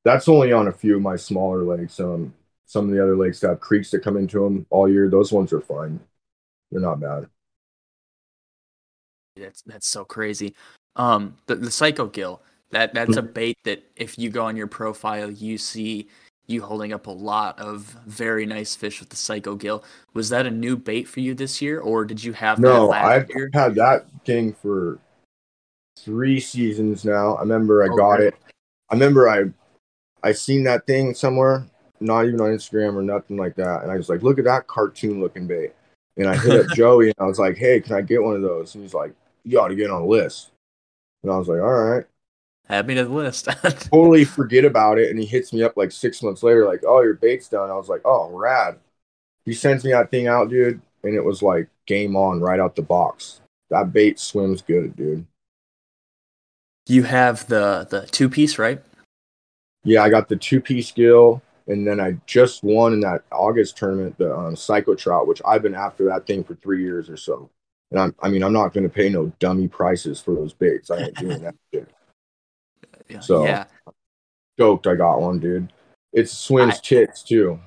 that's 0.04 0.28
only 0.28 0.52
on 0.52 0.68
a 0.68 0.72
few 0.72 0.96
of 0.96 1.02
my 1.02 1.16
smaller 1.16 1.62
lakes. 1.64 2.00
Um, 2.00 2.34
some 2.66 2.86
of 2.88 2.92
the 2.94 3.02
other 3.02 3.16
lakes 3.16 3.40
that 3.40 3.48
have 3.50 3.60
creeks 3.60 3.90
that 3.92 4.04
come 4.04 4.16
into 4.18 4.40
them 4.44 4.66
all 4.70 4.88
year. 4.90 5.10
Those 5.10 5.32
ones 5.32 5.52
are 5.52 5.60
fine. 5.60 6.00
They're 6.72 6.80
not 6.82 7.00
bad. 7.00 7.28
That's 9.36 9.62
that's 9.62 9.86
so 9.86 10.04
crazy. 10.04 10.54
Um, 10.96 11.36
the 11.46 11.56
the 11.56 11.70
psycho 11.70 12.06
gill. 12.06 12.42
That 12.72 12.94
that's 12.94 13.12
hmm. 13.14 13.18
a 13.18 13.22
bait 13.22 13.56
that 13.64 13.84
if 13.96 14.18
you 14.18 14.30
go 14.30 14.44
on 14.46 14.56
your 14.56 14.66
profile, 14.66 15.30
you 15.30 15.58
see 15.58 16.08
you 16.46 16.62
holding 16.62 16.92
up 16.92 17.06
a 17.06 17.10
lot 17.10 17.58
of 17.58 17.96
very 18.06 18.46
nice 18.46 18.74
fish 18.74 18.98
with 19.00 19.10
the 19.10 19.16
psycho 19.16 19.54
gill. 19.54 19.84
Was 20.14 20.28
that 20.30 20.46
a 20.46 20.50
new 20.50 20.76
bait 20.76 21.04
for 21.04 21.20
you 21.20 21.34
this 21.34 21.62
year, 21.62 21.80
or 21.80 22.04
did 22.04 22.22
you 22.24 22.32
have 22.32 22.58
that 22.58 22.62
No, 22.62 22.90
I've 22.90 23.28
year? 23.30 23.50
had 23.52 23.74
that 23.76 24.06
thing 24.24 24.54
for 24.54 24.98
three 25.98 26.40
seasons 26.40 27.04
now. 27.04 27.34
I 27.36 27.40
remember 27.40 27.82
I 27.82 27.88
Oh, 27.90 27.96
got 27.96 28.20
it. 28.20 28.34
I 28.90 28.94
remember 28.94 29.28
I 29.28 29.44
I 30.22 30.32
seen 30.32 30.64
that 30.64 30.86
thing 30.86 31.14
somewhere, 31.14 31.66
not 32.00 32.26
even 32.26 32.40
on 32.40 32.50
Instagram 32.50 32.94
or 32.94 33.02
nothing 33.02 33.36
like 33.36 33.54
that. 33.56 33.82
And 33.82 33.90
I 33.90 33.96
was 33.96 34.08
like, 34.08 34.22
look 34.22 34.38
at 34.38 34.44
that 34.44 34.66
cartoon 34.66 35.20
looking 35.20 35.46
bait. 35.46 35.72
And 36.16 36.28
I 36.28 36.36
hit 36.36 36.64
up 36.64 36.72
Joey 36.76 37.06
and 37.06 37.14
I 37.18 37.24
was 37.24 37.38
like, 37.38 37.56
hey, 37.56 37.80
can 37.80 37.96
I 37.96 38.02
get 38.02 38.22
one 38.22 38.36
of 38.36 38.42
those? 38.42 38.74
And 38.74 38.84
he's 38.84 38.94
like, 38.94 39.14
you 39.44 39.60
ought 39.60 39.68
to 39.68 39.74
get 39.74 39.90
on 39.90 40.02
a 40.02 40.06
list. 40.06 40.52
And 41.22 41.32
I 41.32 41.36
was 41.36 41.48
like, 41.48 41.60
all 41.60 41.72
right. 41.72 42.04
Add 42.68 42.86
me 42.86 42.94
to 42.94 43.04
the 43.04 43.10
list. 43.12 43.48
Totally 43.62 44.24
forget 44.24 44.64
about 44.64 44.98
it. 44.98 45.10
And 45.10 45.18
he 45.18 45.26
hits 45.26 45.52
me 45.52 45.62
up 45.62 45.76
like 45.76 45.92
six 45.92 46.22
months 46.22 46.42
later, 46.42 46.64
like, 46.66 46.82
oh, 46.86 47.02
your 47.02 47.14
bait's 47.14 47.48
done. 47.48 47.70
I 47.70 47.74
was 47.74 47.88
like, 47.88 48.02
oh, 48.04 48.30
rad. 48.30 48.78
He 49.44 49.52
sends 49.52 49.84
me 49.84 49.90
that 49.92 50.10
thing 50.10 50.28
out, 50.28 50.48
dude. 50.48 50.80
And 51.02 51.14
it 51.14 51.24
was 51.24 51.42
like 51.42 51.68
game 51.86 52.16
on 52.16 52.40
right 52.40 52.60
out 52.60 52.76
the 52.76 52.82
box. 52.82 53.40
That 53.70 53.92
bait 53.92 54.18
swims 54.18 54.62
good, 54.62 54.94
dude. 54.96 55.26
you 56.86 57.02
have 57.04 57.46
the 57.48 57.86
the 57.90 58.06
two 58.06 58.28
piece, 58.28 58.58
right? 58.58 58.82
Yeah, 59.84 60.02
I 60.02 60.10
got 60.10 60.28
the 60.28 60.36
two 60.36 60.60
piece 60.60 60.92
gill, 60.92 61.42
and 61.66 61.86
then 61.86 62.00
I 62.00 62.18
just 62.26 62.62
won 62.62 62.92
in 62.92 63.00
that 63.00 63.24
August 63.32 63.76
tournament 63.76 64.16
the 64.18 64.36
um, 64.36 64.54
Psycho 64.56 64.94
Trout, 64.94 65.26
which 65.26 65.42
I've 65.46 65.62
been 65.62 65.74
after 65.74 66.04
that 66.06 66.26
thing 66.26 66.44
for 66.44 66.54
three 66.56 66.82
years 66.82 67.10
or 67.10 67.16
so. 67.16 67.50
And 67.90 68.00
I'm, 68.00 68.14
I 68.22 68.28
mean, 68.28 68.42
I'm 68.42 68.52
not 68.52 68.72
going 68.72 68.84
to 68.84 68.94
pay 68.94 69.08
no 69.08 69.32
dummy 69.38 69.68
prices 69.68 70.20
for 70.20 70.34
those 70.34 70.52
baits. 70.52 70.90
I 70.90 70.98
ain't 70.98 71.16
doing 71.16 71.42
that 71.42 71.54
shit. 71.72 71.88
Yeah. 73.14 73.20
So- 73.20 73.44
yeah. 73.44 73.64
Stoked, 74.58 74.86
I 74.86 74.94
got 74.94 75.20
one, 75.20 75.38
dude. 75.38 75.72
It 76.12 76.28
swims 76.28 76.74
I- 76.74 76.80
tits 76.82 77.22
too. 77.22 77.58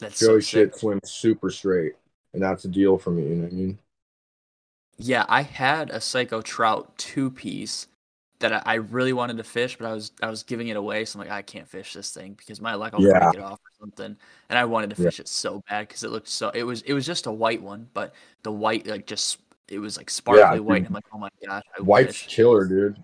That's 0.00 0.18
Joey 0.18 0.40
sick. 0.40 0.48
shit 0.50 0.76
swims 0.76 1.10
super 1.10 1.50
straight, 1.50 1.92
and 2.32 2.42
that's 2.42 2.64
a 2.64 2.68
deal 2.68 2.98
for 2.98 3.10
me. 3.10 3.22
You 3.24 3.34
know 3.36 3.42
what 3.44 3.52
I 3.52 3.54
mean? 3.54 3.78
Yeah, 4.96 5.26
I 5.28 5.42
had 5.42 5.90
a 5.90 6.00
psycho 6.00 6.40
trout 6.42 6.96
two 6.98 7.30
piece 7.30 7.86
that 8.40 8.66
I, 8.66 8.74
really 8.76 9.12
wanted 9.12 9.36
to 9.36 9.44
fish, 9.44 9.76
but 9.76 9.86
I 9.86 9.92
was 9.92 10.12
I 10.22 10.30
was 10.30 10.42
giving 10.42 10.68
it 10.68 10.76
away, 10.78 11.04
so 11.04 11.18
I'm 11.20 11.26
like, 11.26 11.32
I 11.34 11.42
can't 11.42 11.68
fish 11.68 11.92
this 11.92 12.10
thing 12.12 12.32
because 12.32 12.60
my 12.60 12.74
luck 12.74 12.94
I'll 12.94 13.02
Yeah. 13.02 13.18
break 13.20 13.34
it 13.34 13.40
off 13.42 13.58
or 13.60 13.70
something. 13.78 14.16
And 14.48 14.58
I 14.58 14.64
wanted 14.64 14.90
to 14.96 15.02
Yeah. 15.02 15.08
fish 15.10 15.20
it 15.20 15.28
so 15.28 15.62
bad 15.68 15.86
because 15.88 16.02
it 16.04 16.10
looked 16.10 16.28
so. 16.28 16.48
It 16.50 16.62
was 16.62 16.80
it 16.82 16.94
was 16.94 17.04
just 17.06 17.26
a 17.26 17.32
white 17.32 17.60
one, 17.62 17.88
but 17.92 18.14
the 18.42 18.52
white 18.52 18.86
like 18.86 19.06
just 19.06 19.38
it 19.68 19.78
was 19.78 19.98
like 19.98 20.08
sparkly 20.08 20.60
white. 20.60 20.78
dude. 20.80 20.86
I'm 20.88 20.94
like, 20.94 21.04
oh 21.12 21.18
my 21.18 21.28
gosh, 21.46 21.62
I 21.78 21.82
White's 21.82 22.08
wish. 22.24 22.34
killer, 22.34 22.64
dude. 22.64 23.02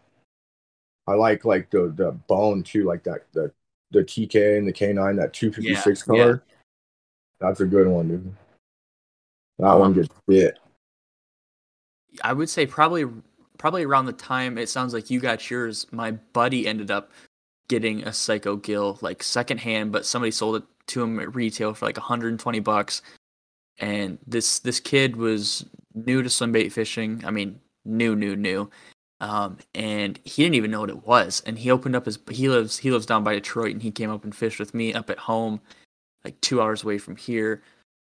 I 1.07 1.14
like 1.14 1.45
like 1.45 1.71
the 1.71 1.92
the 1.97 2.12
bone 2.12 2.62
too, 2.62 2.85
like 2.85 3.03
that 3.05 3.27
the 3.33 3.53
the 3.92 4.03
TK 4.03 4.59
and 4.59 4.66
the 4.66 4.73
K9, 4.73 5.16
that 5.16 5.33
256 5.33 6.01
Yeah, 6.01 6.05
color. 6.05 6.42
That's 7.40 7.61
a 7.61 7.66
good 7.66 7.87
one, 7.87 8.09
dude. 8.09 8.35
That 9.59 9.75
one 9.75 9.88
Um, 9.88 9.92
gets 9.95 10.09
bit. 10.27 10.59
I 12.23 12.33
would 12.33 12.49
say 12.49 12.66
probably 12.66 13.05
probably 13.59 13.85
around 13.85 14.07
the 14.07 14.12
time 14.12 14.59
it 14.59 14.69
sounds 14.69 14.92
like 14.92 15.11
you 15.11 15.21
got 15.21 15.51
yours, 15.51 15.87
my 15.92 16.11
buddy 16.11 16.66
ended 16.66 16.90
up 16.90 17.11
getting 17.69 18.03
a 18.05 18.12
Psycho 18.12 18.57
Gill 18.57 18.99
like 19.01 19.23
secondhand, 19.23 19.92
but 19.92 20.05
somebody 20.07 20.31
sold 20.31 20.57
it 20.57 20.62
to 20.88 21.03
him 21.03 21.19
at 21.21 21.35
retail 21.35 21.75
for 21.75 21.87
like 21.87 21.97
120 21.97 22.61
bucks. 22.61 23.03
And 23.79 24.19
this 24.27 24.59
this 24.61 24.81
kid 24.81 25.16
was 25.16 25.66
new 25.95 26.23
to 26.23 26.31
swim 26.31 26.53
bait 26.53 26.71
fishing. 26.71 27.23
I 27.25 27.31
mean, 27.31 27.61
new, 27.85 28.16
new, 28.16 28.37
new. 28.37 28.71
Um, 29.20 29.59
and 29.74 30.18
he 30.24 30.42
didn't 30.42 30.57
even 30.57 30.70
know 30.70 30.81
what 30.81 30.90
it 30.90 31.07
was. 31.07 31.42
And 31.46 31.59
he 31.59 31.70
opened 31.70 31.96
up 31.96 32.05
his 32.05 32.18
he 32.31 32.48
lives 32.48 32.79
he 32.79 32.90
lives 32.90 33.07
down 33.07 33.24
by 33.24 33.35
Detroit, 33.35 33.72
and 33.72 33.83
he 33.83 33.90
came 33.90 34.11
up 34.11 34.24
and 34.24 34.35
fished 34.35 34.59
with 34.59 34.74
me 34.74 34.92
up 34.92 35.11
at 35.11 35.18
home, 35.18 35.61
like 36.24 36.40
two 36.40 36.61
hours 36.61 36.83
away 36.83 36.98
from 36.98 37.16
here. 37.16 37.62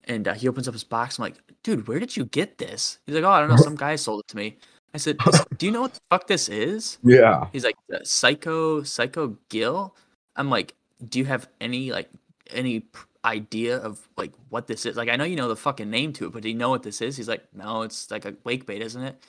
And 0.04 0.26
uh, 0.26 0.34
he 0.34 0.48
opens 0.48 0.66
up 0.66 0.74
his 0.74 0.84
box. 0.84 1.18
I'm 1.18 1.22
like, 1.22 1.36
dude, 1.62 1.86
where 1.86 2.00
did 2.00 2.16
you 2.16 2.24
get 2.26 2.58
this? 2.58 2.98
He's 3.06 3.14
like, 3.14 3.24
oh, 3.24 3.30
I 3.30 3.40
don't 3.40 3.48
know. 3.48 3.56
Some 3.56 3.76
guy 3.76 3.94
sold 3.96 4.20
it 4.20 4.28
to 4.28 4.36
me. 4.36 4.56
I 4.94 4.98
said, 4.98 5.16
do 5.58 5.66
you 5.66 5.72
know 5.72 5.82
what 5.82 5.94
the 5.94 6.00
fuck 6.10 6.26
this 6.26 6.48
is? 6.48 6.98
Yeah. 7.02 7.46
He's 7.52 7.64
like, 7.64 7.76
"The 7.88 8.04
Psycho, 8.04 8.82
Psycho 8.82 9.36
Gill. 9.48 9.96
I'm 10.36 10.50
like, 10.50 10.74
do 11.08 11.18
you 11.18 11.24
have 11.24 11.48
any 11.60 11.92
like 11.92 12.08
any 12.50 12.86
idea 13.24 13.78
of 13.78 14.08
like 14.16 14.32
what 14.48 14.66
this 14.66 14.86
is? 14.86 14.96
Like, 14.96 15.08
I 15.08 15.16
know 15.16 15.24
you 15.24 15.36
know 15.36 15.48
the 15.48 15.56
fucking 15.56 15.90
name 15.90 16.12
to 16.14 16.26
it, 16.26 16.32
but 16.32 16.42
do 16.42 16.48
you 16.48 16.54
know 16.54 16.70
what 16.70 16.82
this 16.82 17.00
is? 17.00 17.16
He's 17.16 17.28
like, 17.28 17.44
no, 17.54 17.82
it's 17.82 18.10
like 18.10 18.24
a 18.24 18.34
wake 18.44 18.66
bait, 18.66 18.82
isn't 18.82 19.02
it? 19.02 19.22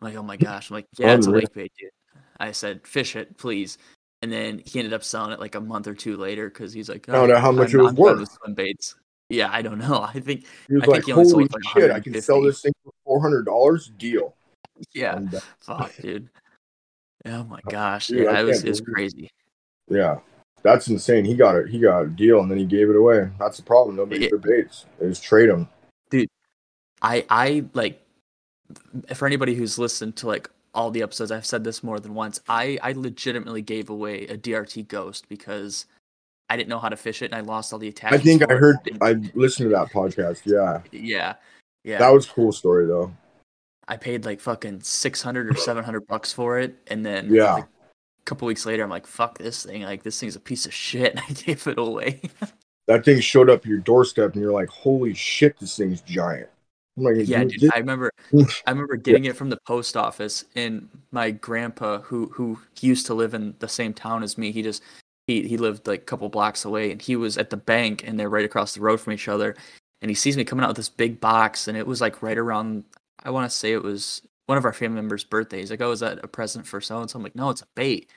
I'm 0.00 0.08
like, 0.08 0.16
oh 0.16 0.22
my 0.22 0.36
gosh. 0.36 0.70
I'm 0.70 0.74
like, 0.74 0.86
yeah, 0.98 1.14
it's 1.14 1.26
a 1.26 1.30
lake 1.30 1.52
bait, 1.52 1.72
dude. 1.78 1.90
I 2.38 2.52
said, 2.52 2.86
fish 2.86 3.16
it, 3.16 3.36
please. 3.36 3.78
And 4.22 4.32
then 4.32 4.62
he 4.64 4.78
ended 4.78 4.92
up 4.92 5.04
selling 5.04 5.32
it 5.32 5.40
like 5.40 5.54
a 5.54 5.60
month 5.60 5.86
or 5.86 5.94
two 5.94 6.16
later 6.16 6.48
because 6.48 6.72
he's 6.72 6.88
like, 6.88 7.08
I 7.08 7.12
don't 7.12 7.28
know 7.28 7.38
how 7.38 7.52
much 7.52 7.74
I'm 7.74 7.80
it 7.80 7.82
was 7.84 7.92
worth." 7.94 8.32
swim 8.32 8.54
baits. 8.54 8.94
Yeah, 9.28 9.48
I 9.52 9.62
don't 9.62 9.78
know. 9.88 10.02
I 10.02 10.20
think, 10.20 10.44
He 10.68 10.74
was 10.74 10.82
I 10.82 10.86
think 10.86 10.94
like, 10.96 11.04
he 11.06 11.12
only 11.12 11.30
"Holy 11.30 11.44
like 11.44 11.62
shit! 11.74 11.90
I 11.90 12.00
can 12.00 12.20
sell 12.20 12.42
this 12.42 12.60
thing 12.62 12.72
for 12.84 12.92
four 13.04 13.20
hundred 13.20 13.44
dollars. 13.46 13.90
Deal." 13.98 14.34
yeah, 14.94 15.16
And, 15.16 15.34
uh, 15.34 15.40
fuck, 15.60 15.94
dude. 15.96 16.28
Oh 17.26 17.44
my 17.44 17.60
gosh, 17.70 18.08
Dude, 18.08 18.24
yeah, 18.24 18.30
I 18.30 18.40
it 18.40 18.44
was 18.44 18.56
can't 18.58 18.66
it 18.66 18.70
was 18.70 18.80
crazy. 18.80 19.30
yeah, 19.88 20.18
that's 20.62 20.88
insane. 20.88 21.24
He 21.24 21.34
got 21.34 21.56
it. 21.56 21.68
He 21.68 21.78
got 21.78 22.00
a 22.02 22.06
deal, 22.08 22.40
and 22.40 22.50
then 22.50 22.58
he 22.58 22.64
gave 22.64 22.88
it 22.90 22.96
away. 22.96 23.28
That's 23.38 23.56
the 23.58 23.62
problem. 23.62 23.96
Nobody 23.96 24.22
Yeah. 24.24 24.30
for 24.30 24.38
baits. 24.38 24.86
They 24.98 25.08
just 25.08 25.22
trade 25.22 25.48
them. 25.50 25.68
Dude, 26.10 26.28
I 27.02 27.24
I 27.30 27.64
like 27.74 28.02
for 29.14 29.26
anybody 29.26 29.54
who's 29.54 29.78
listened 29.78 30.16
to 30.16 30.26
like 30.26 30.48
all 30.74 30.90
the 30.90 31.02
episodes, 31.02 31.32
I've 31.32 31.46
said 31.46 31.64
this 31.64 31.82
more 31.82 32.00
than 32.00 32.14
once. 32.14 32.40
I 32.48 32.78
I 32.82 32.92
legitimately 32.92 33.62
gave 33.62 33.90
away 33.90 34.26
a 34.26 34.36
DRT 34.36 34.88
ghost 34.88 35.28
because 35.28 35.86
I 36.48 36.56
didn't 36.56 36.68
know 36.68 36.78
how 36.78 36.88
to 36.88 36.96
fish 36.96 37.22
it 37.22 37.26
and 37.26 37.34
I 37.34 37.40
lost 37.40 37.72
all 37.72 37.78
the 37.78 37.88
attachments. 37.88 38.22
I 38.22 38.24
think 38.24 38.50
I 38.50 38.54
heard. 38.54 38.76
I 39.00 39.12
listened 39.34 39.70
to 39.70 39.76
that 39.76 39.90
podcast. 39.92 40.42
Yeah, 40.44 40.82
yeah, 40.92 41.34
yeah. 41.84 41.98
that 41.98 42.12
was 42.12 42.26
a 42.26 42.30
cool 42.30 42.52
story 42.52 42.86
though. 42.86 43.12
I 43.88 43.96
paid 43.96 44.24
like 44.24 44.40
fucking 44.40 44.82
six 44.82 45.20
hundred 45.22 45.50
or 45.50 45.56
seven 45.56 45.84
hundred 45.84 46.06
bucks 46.06 46.32
for 46.32 46.58
it, 46.58 46.76
and 46.86 47.04
then 47.04 47.32
Yeah. 47.32 47.54
like, 47.54 47.64
a 47.64 48.24
couple 48.24 48.46
weeks 48.46 48.64
later, 48.66 48.84
I'm 48.84 48.90
like, 48.90 49.06
"Fuck 49.06 49.38
this 49.38 49.64
thing! 49.64 49.82
Like 49.82 50.04
this 50.04 50.20
thing's 50.20 50.36
a 50.36 50.40
piece 50.40 50.66
of 50.66 50.72
shit," 50.72 51.10
and 51.16 51.20
I 51.20 51.32
gave 51.32 51.66
it 51.66 51.78
away. 51.78 52.20
That 52.86 53.04
thing 53.04 53.20
showed 53.20 53.50
up 53.50 53.64
your 53.66 53.78
doorstep, 53.78 54.32
and 54.34 54.42
you're 54.42 54.52
like, 54.52 54.68
"Holy 54.68 55.14
shit! 55.14 55.58
This 55.58 55.76
thing's 55.76 56.00
giant." 56.02 56.48
Like, 56.96 57.16
yeah, 57.28 57.44
"Dude. 57.44 57.70
I 57.72 57.78
remember, 57.78 58.10
I 58.66 58.70
remember 58.70 58.96
getting 58.96 59.24
it 59.24 59.36
from 59.36 59.50
the 59.50 59.58
post 59.66 59.96
office, 59.96 60.44
and 60.54 60.88
my 61.12 61.30
grandpa, 61.30 61.98
who 62.00 62.26
who 62.26 62.58
used 62.80 63.06
to 63.06 63.14
live 63.14 63.34
in 63.34 63.54
the 63.58 63.68
same 63.68 63.94
town 63.94 64.22
as 64.22 64.36
me, 64.36 64.52
he 64.52 64.62
just 64.62 64.82
he 65.26 65.46
he 65.46 65.56
lived 65.56 65.86
like 65.86 66.02
a 66.02 66.04
couple 66.04 66.28
blocks 66.28 66.64
away, 66.64 66.90
and 66.90 67.00
he 67.00 67.16
was 67.16 67.38
at 67.38 67.50
the 67.50 67.56
bank, 67.56 68.02
and 68.06 68.18
they're 68.18 68.28
right 68.28 68.44
across 68.44 68.74
the 68.74 68.80
road 68.80 69.00
from 69.00 69.12
each 69.12 69.28
other, 69.28 69.54
and 70.02 70.10
he 70.10 70.14
sees 70.14 70.36
me 70.36 70.44
coming 70.44 70.64
out 70.64 70.68
with 70.68 70.76
this 70.76 70.88
big 70.88 71.20
box, 71.20 71.68
and 71.68 71.76
it 71.76 71.86
was 71.86 72.00
like 72.00 72.22
right 72.22 72.38
around, 72.38 72.84
I 73.24 73.30
want 73.30 73.50
to 73.50 73.56
say 73.56 73.72
it 73.72 73.82
was 73.82 74.22
one 74.46 74.58
of 74.58 74.64
our 74.64 74.72
family 74.72 74.96
members' 74.96 75.24
birthdays. 75.24 75.62
He's 75.62 75.70
like, 75.70 75.80
"Oh, 75.80 75.92
is 75.92 76.00
that 76.00 76.22
a 76.24 76.28
present 76.28 76.66
for 76.66 76.80
so 76.80 77.00
and 77.00 77.08
so?" 77.08 77.18
I'm 77.18 77.22
like, 77.22 77.36
"No, 77.36 77.50
it's 77.50 77.62
a 77.62 77.66
bait." 77.76 78.10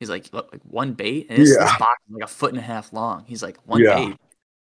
He's 0.00 0.10
like, 0.10 0.28
"Look, 0.32 0.52
like 0.52 0.62
one 0.62 0.92
bait, 0.92 1.26
and 1.30 1.38
this, 1.40 1.56
this 1.56 1.78
box 1.78 2.00
like 2.10 2.22
a 2.24 2.28
foot 2.28 2.50
and 2.50 2.58
a 2.58 2.62
half 2.62 2.92
long." 2.92 3.24
He's 3.26 3.42
like, 3.42 3.56
"One 3.66 3.82
Yeah. 3.82 3.94
bait." 3.96 4.16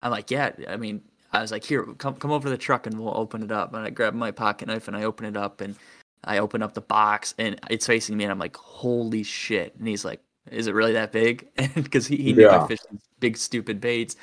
I'm 0.01 0.11
like, 0.11 0.31
"Yeah." 0.31 0.51
I 0.67 0.77
mean, 0.77 1.01
I 1.31 1.41
was 1.41 1.51
like, 1.51 1.63
"Here, 1.63 1.83
come 1.97 2.15
come 2.15 2.31
over 2.31 2.45
to 2.45 2.49
the 2.49 2.57
truck 2.57 2.87
and 2.87 2.99
we'll 2.99 3.17
open 3.17 3.43
it 3.43 3.51
up." 3.51 3.73
And 3.73 3.85
I 3.85 3.89
grab 3.89 4.13
my 4.13 4.31
pocket 4.31 4.67
knife 4.67 4.87
and 4.87 4.97
I 4.97 5.03
open 5.03 5.25
it 5.25 5.37
up 5.37 5.61
and 5.61 5.75
I 6.23 6.39
open 6.39 6.61
up 6.61 6.73
the 6.73 6.81
box 6.81 7.35
and 7.37 7.59
it's 7.69 7.85
facing 7.85 8.17
me 8.17 8.23
and 8.25 8.31
I'm 8.31 8.39
like, 8.39 8.57
"Holy 8.57 9.23
shit!" 9.23 9.75
And 9.77 9.87
he's 9.87 10.03
like, 10.05 10.21
"Is 10.51 10.67
it 10.67 10.73
really 10.73 10.93
that 10.93 11.11
big?" 11.11 11.47
Because 11.75 12.07
he, 12.07 12.17
he 12.17 12.33
knew 12.33 12.43
Yeah. 12.43 12.63
I 12.63 12.67
fished 12.67 12.85
big 13.19 13.37
stupid 13.37 13.79
baits. 13.81 14.15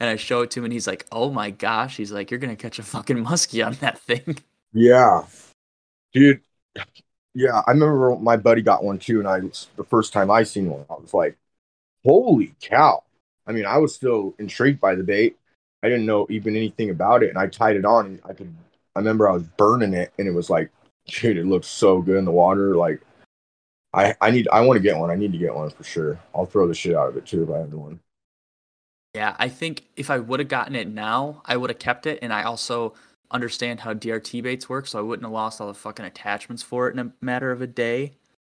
And 0.00 0.10
I 0.10 0.16
show 0.16 0.42
it 0.42 0.50
to 0.52 0.60
him 0.60 0.64
and 0.64 0.72
he's 0.72 0.86
like, 0.86 1.06
"Oh 1.12 1.30
my 1.30 1.50
gosh!" 1.50 1.96
He's 1.96 2.12
like, 2.12 2.30
"You're 2.30 2.40
gonna 2.40 2.56
catch 2.56 2.78
a 2.78 2.82
fucking 2.82 3.24
muskie 3.24 3.64
on 3.64 3.74
that 3.74 3.98
thing." 3.98 4.38
Yeah, 4.74 5.24
dude. 6.14 6.40
Yeah, 7.34 7.60
I 7.66 7.72
remember 7.72 8.16
my 8.16 8.38
buddy 8.38 8.62
got 8.62 8.82
one 8.82 8.98
too, 8.98 9.18
and 9.18 9.28
I 9.28 9.40
the 9.76 9.84
first 9.84 10.14
time 10.14 10.30
I 10.30 10.44
seen 10.44 10.70
one, 10.70 10.86
I 10.88 10.94
was 10.94 11.12
like, 11.12 11.36
"Holy 12.04 12.54
cow!" 12.58 13.02
I 13.46 13.52
mean, 13.52 13.66
I 13.66 13.76
was 13.76 13.94
still 13.94 14.34
intrigued 14.38 14.80
by 14.80 14.94
the 14.94 15.02
bait. 15.04 15.36
I 15.82 15.88
didn't 15.88 16.06
know 16.06 16.26
even 16.30 16.56
anything 16.56 16.90
about 16.90 17.22
it, 17.22 17.30
and 17.30 17.38
I 17.38 17.46
tied 17.48 17.76
it 17.76 17.84
on. 17.84 18.06
And 18.06 18.20
I 18.24 18.32
could. 18.32 18.52
I 18.94 18.98
remember 18.98 19.28
I 19.28 19.32
was 19.32 19.42
burning 19.42 19.94
it, 19.94 20.12
and 20.18 20.28
it 20.28 20.32
was 20.32 20.50
like, 20.50 20.70
dude, 21.06 21.38
it 21.38 21.46
looks 21.46 21.66
so 21.66 22.02
good 22.02 22.16
in 22.18 22.24
the 22.24 22.30
water. 22.30 22.76
Like, 22.76 23.00
I 23.92 24.14
I 24.20 24.30
need 24.30 24.48
I 24.52 24.60
want 24.60 24.76
to 24.76 24.82
get 24.82 24.96
one. 24.98 25.10
I 25.10 25.16
need 25.16 25.32
to 25.32 25.38
get 25.38 25.54
one 25.54 25.70
for 25.70 25.84
sure. 25.84 26.18
I'll 26.34 26.46
throw 26.46 26.68
the 26.68 26.74
shit 26.74 26.94
out 26.94 27.08
of 27.08 27.16
it 27.16 27.26
too 27.26 27.42
if 27.42 27.50
I 27.50 27.58
have 27.58 27.72
one. 27.72 28.00
Yeah, 29.14 29.36
I 29.38 29.48
think 29.48 29.84
if 29.96 30.08
I 30.08 30.18
would 30.18 30.40
have 30.40 30.48
gotten 30.48 30.74
it 30.74 30.88
now, 30.88 31.42
I 31.44 31.56
would 31.56 31.68
have 31.70 31.78
kept 31.78 32.06
it, 32.06 32.18
and 32.22 32.32
I 32.32 32.44
also 32.44 32.94
understand 33.30 33.80
how 33.80 33.92
DRT 33.92 34.42
baits 34.42 34.68
work, 34.68 34.86
so 34.86 34.98
I 34.98 35.02
wouldn't 35.02 35.24
have 35.24 35.32
lost 35.32 35.60
all 35.60 35.66
the 35.66 35.74
fucking 35.74 36.04
attachments 36.04 36.62
for 36.62 36.88
it 36.88 36.92
in 36.92 36.98
a 36.98 37.12
matter 37.20 37.50
of 37.50 37.60
a 37.60 37.66
day. 37.66 38.12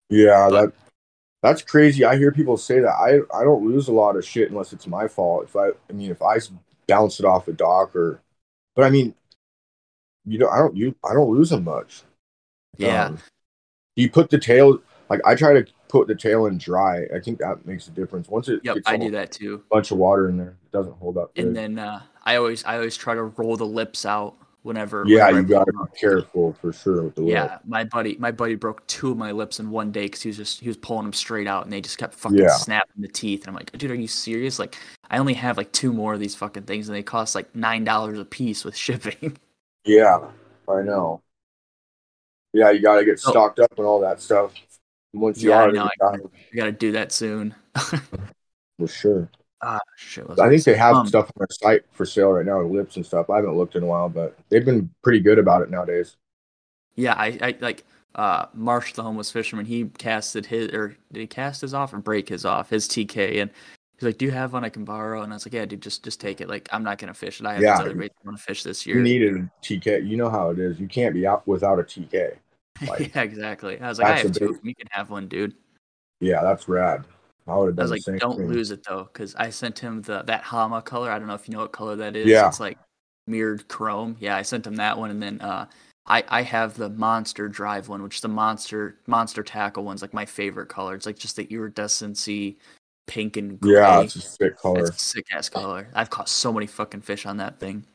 Yeah, 0.09 0.47
But- 0.49 0.65
that 0.67 0.73
that's 1.41 1.61
crazy. 1.61 2.03
I 2.05 2.17
hear 2.17 2.31
people 2.31 2.57
say 2.57 2.79
that. 2.79 2.89
I 2.93 3.19
I 3.37 3.43
don't 3.43 3.65
lose 3.65 3.87
a 3.87 3.93
lot 3.93 4.15
of 4.15 4.25
shit 4.25 4.49
unless 4.49 4.73
it's 4.73 4.87
my 4.87 5.07
fault. 5.07 5.43
If 5.45 5.55
I 5.55 5.69
I 5.89 5.93
mean 5.93 6.09
if 6.11 6.21
I 6.21 6.39
bounce 6.87 7.19
it 7.19 7.25
off 7.25 7.47
a 7.47 7.53
dock 7.53 7.95
or, 7.95 8.21
but 8.75 8.85
I 8.85 8.89
mean, 8.89 9.13
you 10.25 10.37
know 10.39 10.49
I 10.49 10.57
don't 10.57 10.75
you 10.75 10.95
I 11.03 11.13
don't 11.13 11.29
lose 11.29 11.49
them 11.49 11.63
much. 11.63 12.03
Yeah, 12.77 13.05
Um, 13.05 13.19
you 13.95 14.09
put 14.09 14.29
the 14.29 14.39
tail 14.39 14.81
like 15.09 15.21
I 15.25 15.35
try 15.35 15.53
to 15.53 15.65
put 15.87 16.07
the 16.07 16.15
tail 16.15 16.47
in 16.47 16.57
dry. 16.57 17.05
I 17.15 17.19
think 17.19 17.39
that 17.39 17.65
makes 17.65 17.87
a 17.87 17.91
difference. 17.91 18.27
Once 18.27 18.49
it 18.49 18.61
yep, 18.63 18.77
I 18.85 18.95
a 18.95 18.97
do 18.97 19.11
that 19.11 19.31
too. 19.31 19.63
A 19.69 19.75
bunch 19.75 19.91
of 19.91 19.97
water 19.97 20.29
in 20.29 20.37
there, 20.37 20.57
it 20.65 20.71
doesn't 20.71 20.97
hold 20.97 21.17
up. 21.17 21.31
And 21.35 21.47
good. 21.47 21.55
then 21.55 21.79
uh, 21.79 22.01
I 22.23 22.35
always 22.35 22.63
I 22.65 22.75
always 22.75 22.97
try 22.97 23.13
to 23.13 23.23
roll 23.23 23.55
the 23.55 23.65
lips 23.65 24.05
out 24.05 24.35
whenever. 24.65 25.03
yeah, 25.07 25.27
whenever 25.27 25.41
you 25.41 25.47
gotta 25.47 25.71
be 25.71 25.99
careful 25.99 26.53
for 26.59 26.73
sure 26.73 27.03
with 27.03 27.15
the 27.15 27.21
lip. 27.21 27.31
Yeah, 27.33 27.59
my 27.65 27.83
buddy, 27.83 28.17
my 28.17 28.31
buddy 28.31 28.55
broke 28.55 28.85
two 28.87 29.11
of 29.11 29.17
my 29.17 29.31
lips 29.31 29.59
in 29.59 29.69
one 29.69 29.91
day 29.91 30.03
because 30.03 30.21
he 30.23 30.29
was 30.29 30.37
just 30.37 30.59
he 30.59 30.67
was 30.67 30.77
pulling 30.77 31.03
them 31.03 31.13
straight 31.13 31.47
out, 31.47 31.63
and 31.63 31.71
they 31.71 31.81
just 31.81 31.97
kept 31.97 32.15
fucking 32.15 32.39
Yeah. 32.39 32.49
snapping 32.49 33.01
the 33.01 33.07
teeth. 33.07 33.41
And 33.41 33.49
I'm 33.49 33.53
like, 33.55 33.71
dude, 33.77 33.91
are 33.91 33.95
you 33.95 34.07
serious? 34.07 34.57
Like, 34.59 34.75
I 35.09 35.19
only 35.19 35.35
have 35.35 35.55
like 35.57 35.71
two 35.71 35.93
more 35.93 36.13
of 36.15 36.19
these 36.19 36.35
fucking 36.35 36.63
things, 36.63 36.89
and 36.89 36.95
they 36.95 37.03
cost 37.03 37.35
like 37.35 37.55
nine 37.55 37.83
dollars 37.83 38.19
a 38.19 38.25
piece 38.25 38.65
with 38.65 38.75
shipping. 38.85 39.37
Yeah, 39.85 40.19
I 40.67 40.81
know. 40.81 41.21
Yeah, 42.53 42.71
you 42.71 42.81
gotta 42.81 43.05
get 43.05 43.19
So- 43.19 43.31
stocked 43.31 43.59
up 43.59 43.73
and 43.77 43.85
all 43.85 43.99
that 44.01 44.19
stuff. 44.21 44.53
And 45.13 45.21
Once 45.21 45.41
you 45.41 45.49
Yeah, 45.51 45.59
I 45.59 45.63
are, 45.65 45.71
know, 45.71 45.83
you 45.83 45.89
I- 45.89 46.11
gotta- 46.11 46.29
we 46.51 46.57
got 46.57 46.65
to 46.65 46.71
do 46.71 46.91
that 46.93 47.11
soon. 47.11 47.53
for 47.75 48.87
sure. 48.87 49.29
Ah, 49.65 49.79
shit. 49.97 50.25
I 50.39 50.49
think 50.49 50.63
they 50.63 50.75
have 50.75 50.95
Um, 50.95 51.07
stuff 51.07 51.25
on 51.25 51.33
their 51.39 51.47
site 51.51 51.83
for 51.91 52.05
sale 52.05 52.31
right 52.31 52.45
now, 52.45 52.61
lips 52.61 52.95
and 52.95 53.05
stuff. 53.05 53.29
I 53.29 53.37
haven't 53.37 53.55
looked 53.57 53.75
in 53.75 53.83
a 53.83 53.87
while, 53.87 54.09
but 54.09 54.37
they've 54.49 54.63
been 54.65 54.89
pretty 55.03 55.19
good 55.19 55.39
about 55.39 55.61
it 55.61 55.69
nowadays. 55.69 56.15
Yeah, 56.95 57.13
I, 57.13 57.37
I 57.41 57.57
like 57.59 57.83
uh 58.15 58.45
Marsh 58.53 58.93
the 58.93 59.03
homeless 59.03 59.29
fisherman, 59.31 59.65
he 59.65 59.85
casted 59.97 60.45
his 60.45 60.69
or 60.69 60.95
did 61.11 61.19
he 61.19 61.27
cast 61.27 61.59
his 61.61 61.73
off 61.73 61.93
or 61.93 61.97
break 61.97 62.29
his 62.29 62.45
off, 62.45 62.69
his 62.69 62.87
TK 62.87 63.41
and 63.41 63.51
he's 63.97 64.03
like, 64.03 64.17
Do 64.17 64.23
you 64.25 64.31
have 64.31 64.53
one 64.53 64.63
I 64.63 64.69
can 64.69 64.85
borrow? 64.85 65.21
And 65.21 65.33
I 65.33 65.35
was 65.35 65.45
like, 65.45 65.53
Yeah, 65.53 65.65
dude, 65.65 65.81
just 65.81 66.03
just 66.03 66.21
take 66.21 66.39
it. 66.39 66.47
Like 66.47 66.69
I'm 66.71 66.83
not 66.83 66.97
gonna 66.97 67.13
fish 67.13 67.41
it. 67.41 67.45
I 67.45 67.53
have 67.55 67.61
Yeah. 67.61 67.77
other 67.77 67.93
baits 67.93 68.15
I 68.23 68.27
want 68.27 68.37
to 68.37 68.43
fish 68.43 68.63
this 68.63 68.85
year. 68.85 68.95
You 68.97 69.03
needed 69.03 69.35
a 69.35 69.49
TK. 69.61 70.07
You 70.07 70.15
know 70.15 70.29
how 70.29 70.51
it 70.51 70.59
is. 70.59 70.79
You 70.79 70.87
can't 70.87 71.13
be 71.13 71.27
out 71.27 71.45
without 71.45 71.77
a 71.79 71.83
TK. 71.83 72.35
like- 72.87 73.13
yeah, 73.13 73.21
exactly. 73.23 73.79
I 73.81 73.89
was 73.89 73.99
like, 73.99 74.07
I 74.07 74.17
have 74.19 74.31
two. 74.31 74.57
You 74.63 74.75
can 74.75 74.87
have 74.91 75.09
one, 75.09 75.27
dude. 75.27 75.53
Yeah, 76.21 76.41
that's 76.41 76.69
rad. 76.69 77.03
I 77.47 77.55
would 77.57 77.67
have 77.67 77.79
I 77.79 77.83
done 77.83 77.91
was 77.91 78.07
like, 78.07 78.19
don't 78.19 78.37
thing. 78.37 78.47
lose 78.47 78.71
it 78.71 78.83
though, 78.87 79.09
because 79.11 79.35
I 79.35 79.49
sent 79.49 79.79
him 79.79 80.01
the 80.01 80.23
that 80.23 80.41
Hama 80.41 80.81
color. 80.81 81.11
I 81.11 81.19
don't 81.19 81.27
know 81.27 81.35
if 81.35 81.47
you 81.47 81.53
know 81.53 81.61
what 81.61 81.71
color 81.71 81.95
that 81.97 82.15
is. 82.15 82.25
Yeah. 82.25 82.47
It's 82.47 82.59
like 82.59 82.77
mirrored 83.27 83.67
chrome. 83.67 84.17
Yeah, 84.19 84.35
I 84.35 84.41
sent 84.41 84.65
him 84.65 84.75
that 84.77 84.97
one, 84.97 85.11
and 85.11 85.21
then 85.21 85.41
uh, 85.41 85.67
I 86.07 86.23
I 86.27 86.41
have 86.41 86.75
the 86.75 86.89
Monster 86.89 87.47
Drive 87.47 87.87
one, 87.87 88.01
which 88.01 88.15
is 88.15 88.21
the 88.21 88.27
monster 88.29 88.97
monster 89.05 89.43
tackle 89.43 89.83
one's 89.83 90.01
like 90.01 90.13
my 90.13 90.25
favorite 90.25 90.69
color. 90.69 90.95
It's 90.95 91.05
like 91.05 91.19
just 91.19 91.35
the 91.35 91.45
iridescency 91.45 92.57
pink 93.07 93.37
and 93.37 93.59
gray. 93.59 93.73
Yeah, 93.73 94.01
it's 94.01 94.15
a 94.15 94.21
sick 94.21 94.57
color. 94.57 94.91
Sick 94.93 95.25
ass 95.31 95.49
color. 95.49 95.87
I've 95.93 96.09
caught 96.09 96.29
so 96.29 96.51
many 96.51 96.65
fucking 96.65 97.01
fish 97.01 97.25
on 97.25 97.37
that 97.37 97.59
thing. 97.59 97.85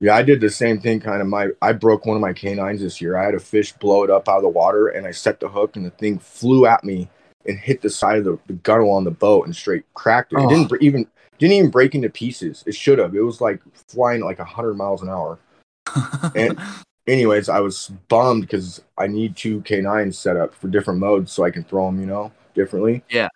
Yeah, 0.00 0.14
I 0.14 0.22
did 0.22 0.40
the 0.40 0.50
same 0.50 0.80
thing. 0.80 1.00
Kind 1.00 1.20
of 1.20 1.26
my, 1.26 1.48
I 1.60 1.72
broke 1.72 2.06
one 2.06 2.16
of 2.16 2.20
my 2.20 2.32
K9s 2.32 2.78
this 2.78 3.00
year. 3.00 3.16
I 3.16 3.24
had 3.24 3.34
a 3.34 3.40
fish 3.40 3.72
blow 3.72 4.04
it 4.04 4.10
up 4.10 4.28
out 4.28 4.36
of 4.36 4.42
the 4.42 4.48
water, 4.48 4.88
and 4.88 5.06
I 5.06 5.10
set 5.10 5.40
the 5.40 5.48
hook, 5.48 5.74
and 5.74 5.84
the 5.84 5.90
thing 5.90 6.20
flew 6.20 6.66
at 6.66 6.84
me 6.84 7.08
and 7.48 7.58
hit 7.58 7.80
the 7.82 7.90
side 7.90 8.18
of 8.18 8.24
the, 8.24 8.38
the 8.46 8.52
gunnel 8.52 8.90
on 8.92 9.02
the 9.04 9.10
boat 9.10 9.46
and 9.46 9.56
straight 9.56 9.82
cracked 9.94 10.32
it. 10.32 10.36
It 10.36 10.42
Oh. 10.44 10.48
didn't 10.48 10.82
even 10.82 11.06
didn't 11.38 11.54
even 11.54 11.70
break 11.70 11.94
into 11.94 12.10
pieces. 12.10 12.62
It 12.66 12.74
should 12.74 12.98
have. 12.98 13.14
It 13.14 13.20
was 13.20 13.40
like 13.40 13.60
flying 13.88 14.20
like 14.22 14.38
hundred 14.38 14.74
miles 14.74 15.02
an 15.02 15.08
hour. 15.08 15.38
And- 16.36 16.58
Anyways, 17.06 17.48
I 17.48 17.60
was 17.60 17.90
bummed 18.08 18.42
because 18.42 18.82
I 18.98 19.06
need 19.06 19.34
two 19.34 19.62
K9s 19.62 20.12
set 20.14 20.36
up 20.36 20.54
for 20.54 20.68
different 20.68 21.00
modes 21.00 21.32
so 21.32 21.42
I 21.42 21.50
can 21.50 21.64
throw 21.64 21.86
them, 21.86 21.98
you 21.98 22.04
know, 22.04 22.30
differently. 22.54 23.02
Yeah. 23.08 23.28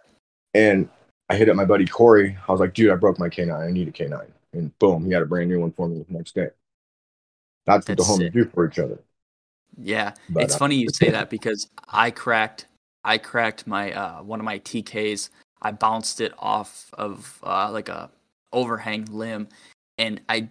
And 0.53 0.91
I 1.31 1.37
hit 1.37 1.49
up 1.49 1.57
my 1.57 1.65
buddy 1.65 1.87
Corey. 1.87 2.37
I 2.47 2.53
was 2.53 2.61
like, 2.61 2.75
dude, 2.75 2.91
I 2.93 2.97
broke 2.97 3.19
my 3.19 3.31
K9. 3.31 3.51
I 3.67 3.71
need 3.71 3.89
a 3.89 3.91
K9. 3.91 4.27
And 4.53 4.79
boom, 4.79 5.07
he 5.07 5.13
had 5.13 5.23
a 5.23 5.25
brand 5.25 5.49
new 5.49 5.59
one 5.59 5.73
for 5.73 5.89
me 5.89 6.05
the 6.07 6.13
next 6.13 6.35
day. 6.35 6.49
That's 7.65 7.89
what 7.89 7.97
the 7.97 8.03
That's 8.05 8.11
homies 8.19 8.33
do 8.35 8.45
for 8.45 8.67
each 8.69 8.79
other. 8.79 8.99
Yeah, 9.79 10.13
But, 10.29 10.43
it's 10.43 10.55
uh, 10.55 10.59
funny 10.59 10.75
you 10.77 10.91
say 10.91 11.09
that 11.09 11.31
because 11.31 11.71
I 11.89 12.11
cracked, 12.11 12.67
I 13.05 13.19
cracked 13.19 13.67
my 13.67 13.93
uh, 13.93 14.23
one 14.23 14.39
of 14.41 14.45
my 14.45 14.59
TKs. 14.61 15.31
I 15.63 15.71
bounced 15.73 16.21
it 16.21 16.33
off 16.39 16.91
of 16.95 17.39
uh, 17.43 17.71
like 17.71 17.89
a 17.89 18.11
overhang 18.53 19.05
limb, 19.07 19.49
and 19.99 20.21
I, 20.29 20.49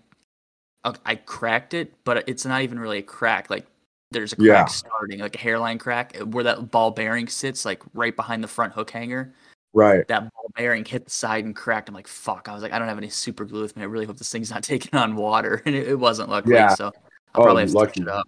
uh, 0.83 0.93
I 1.05 1.15
cracked 1.15 1.73
it, 1.73 1.93
but 2.03 2.27
it's 2.27 2.45
not 2.45 2.61
even 2.61 2.79
really 2.79 2.99
a 2.99 3.03
crack. 3.03 3.49
Like 3.49 3.65
there's 4.11 4.33
a 4.33 4.35
crack 4.35 4.47
Yeah. 4.47 4.65
starting, 4.65 5.19
like 5.19 5.35
a 5.35 5.39
hairline 5.39 5.77
crack, 5.77 6.17
uh, 6.19 6.25
where 6.25 6.43
that 6.43 6.71
ball 6.71 6.91
bearing 6.91 7.27
sits, 7.27 7.65
like 7.65 7.81
right 7.93 8.15
behind 8.15 8.43
the 8.43 8.47
front 8.47 8.73
hook 8.73 8.89
hanger. 8.91 9.33
Right. 9.73 10.05
That 10.09 10.23
ball 10.33 10.51
bearing 10.57 10.83
hit 10.83 11.05
the 11.05 11.11
side 11.11 11.45
and 11.45 11.55
cracked. 11.55 11.87
I'm 11.87 11.95
like, 11.95 12.07
fuck. 12.07 12.49
I 12.49 12.53
was 12.53 12.61
like, 12.61 12.73
I 12.73 12.79
don't 12.79 12.89
have 12.89 12.97
any 12.97 13.07
super 13.07 13.45
glue 13.45 13.61
with 13.61 13.77
me. 13.77 13.83
I 13.83 13.85
really 13.85 14.05
hope 14.05 14.17
this 14.17 14.29
thing's 14.31 14.51
not 14.51 14.63
taking 14.73 14.97
on 14.99 15.15
water, 15.15 15.61
and 15.65 15.73
it, 15.75 15.87
it 15.87 15.99
wasn't 15.99 16.29
luckily. 16.29 16.55
Yeah. 16.55 16.75
So 16.75 16.85
I'll 17.33 17.41
Oh, 17.41 17.43
probably 17.43 17.63
have 17.63 17.71
to 17.71 17.77
lucky. 17.77 18.01
it 18.01 18.09
up. 18.09 18.27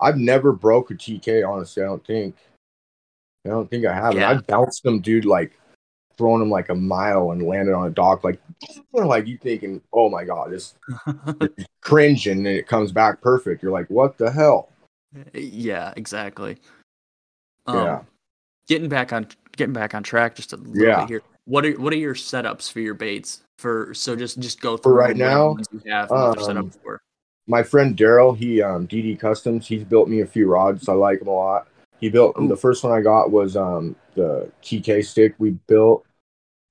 I've 0.00 0.18
never 0.18 0.52
broke 0.52 0.90
a 0.90 0.94
TK. 0.94 1.48
Honestly, 1.48 1.82
I 1.82 1.86
don't 1.86 2.06
think. 2.06 2.36
I 3.46 3.50
don't 3.50 3.70
think 3.70 3.86
I 3.86 3.94
have. 3.94 4.14
Yeah. 4.14 4.30
I 4.30 4.34
bounced 4.34 4.82
them, 4.82 5.00
dude, 5.00 5.24
like 5.24 5.52
throwing 6.18 6.40
them 6.40 6.50
like 6.50 6.68
a 6.68 6.74
mile 6.74 7.30
and 7.30 7.42
landed 7.42 7.74
on 7.74 7.86
a 7.86 7.90
dock, 7.90 8.24
like, 8.24 8.40
like 8.92 9.26
you 9.26 9.38
thinking, 9.38 9.80
oh 9.92 10.08
my 10.08 10.24
god, 10.24 10.50
this 10.50 10.74
cringing 11.80 12.38
and 12.38 12.46
it 12.46 12.66
comes 12.66 12.92
back 12.92 13.20
perfect. 13.20 13.62
You're 13.62 13.72
like, 13.72 13.88
what 13.88 14.18
the 14.18 14.30
hell? 14.30 14.70
yeah, 15.32 15.92
exactly. 15.96 16.58
Um, 17.66 17.76
Yeah. 17.76 18.02
Getting 18.68 18.88
back 18.88 19.12
on 19.12 19.28
getting 19.56 19.72
back 19.72 19.94
on 19.94 20.02
track 20.02 20.34
just 20.34 20.52
a 20.52 20.56
little 20.56 20.74
Yeah. 20.74 21.00
bit 21.00 21.08
here. 21.08 21.22
What 21.44 21.64
are 21.64 21.72
what 21.72 21.92
are 21.92 21.96
your 21.96 22.14
setups 22.14 22.70
for 22.70 22.80
your 22.80 22.94
baits? 22.94 23.42
For 23.58 23.94
so 23.94 24.16
just 24.16 24.40
just 24.40 24.60
go 24.60 24.76
For 24.76 24.82
through 24.82 24.94
right 24.94 25.16
now, 25.16 25.56
you 25.70 25.80
have 25.90 26.10
and 26.10 26.40
set 26.40 26.56
um, 26.56 26.66
up 26.66 26.74
for. 26.82 27.00
My 27.46 27.62
friend 27.62 27.96
Daryl, 27.96 28.36
he 28.36 28.60
um 28.60 28.88
DD 28.88 29.20
Customs, 29.20 29.68
he's 29.68 29.84
built 29.84 30.08
me 30.08 30.20
a 30.20 30.26
few 30.26 30.48
rods. 30.48 30.88
I 30.88 30.94
like 30.94 31.20
him 31.20 31.28
a 31.28 31.30
lot. 31.30 31.68
He 32.00 32.10
built 32.10 32.36
Ooh. 32.40 32.48
the 32.48 32.56
first 32.56 32.84
one 32.84 32.92
I 32.92 33.00
got 33.00 33.30
was 33.30 33.56
um 33.56 33.96
the 34.14 34.50
TK 34.62 35.04
stick 35.04 35.34
we 35.38 35.50
built, 35.66 36.04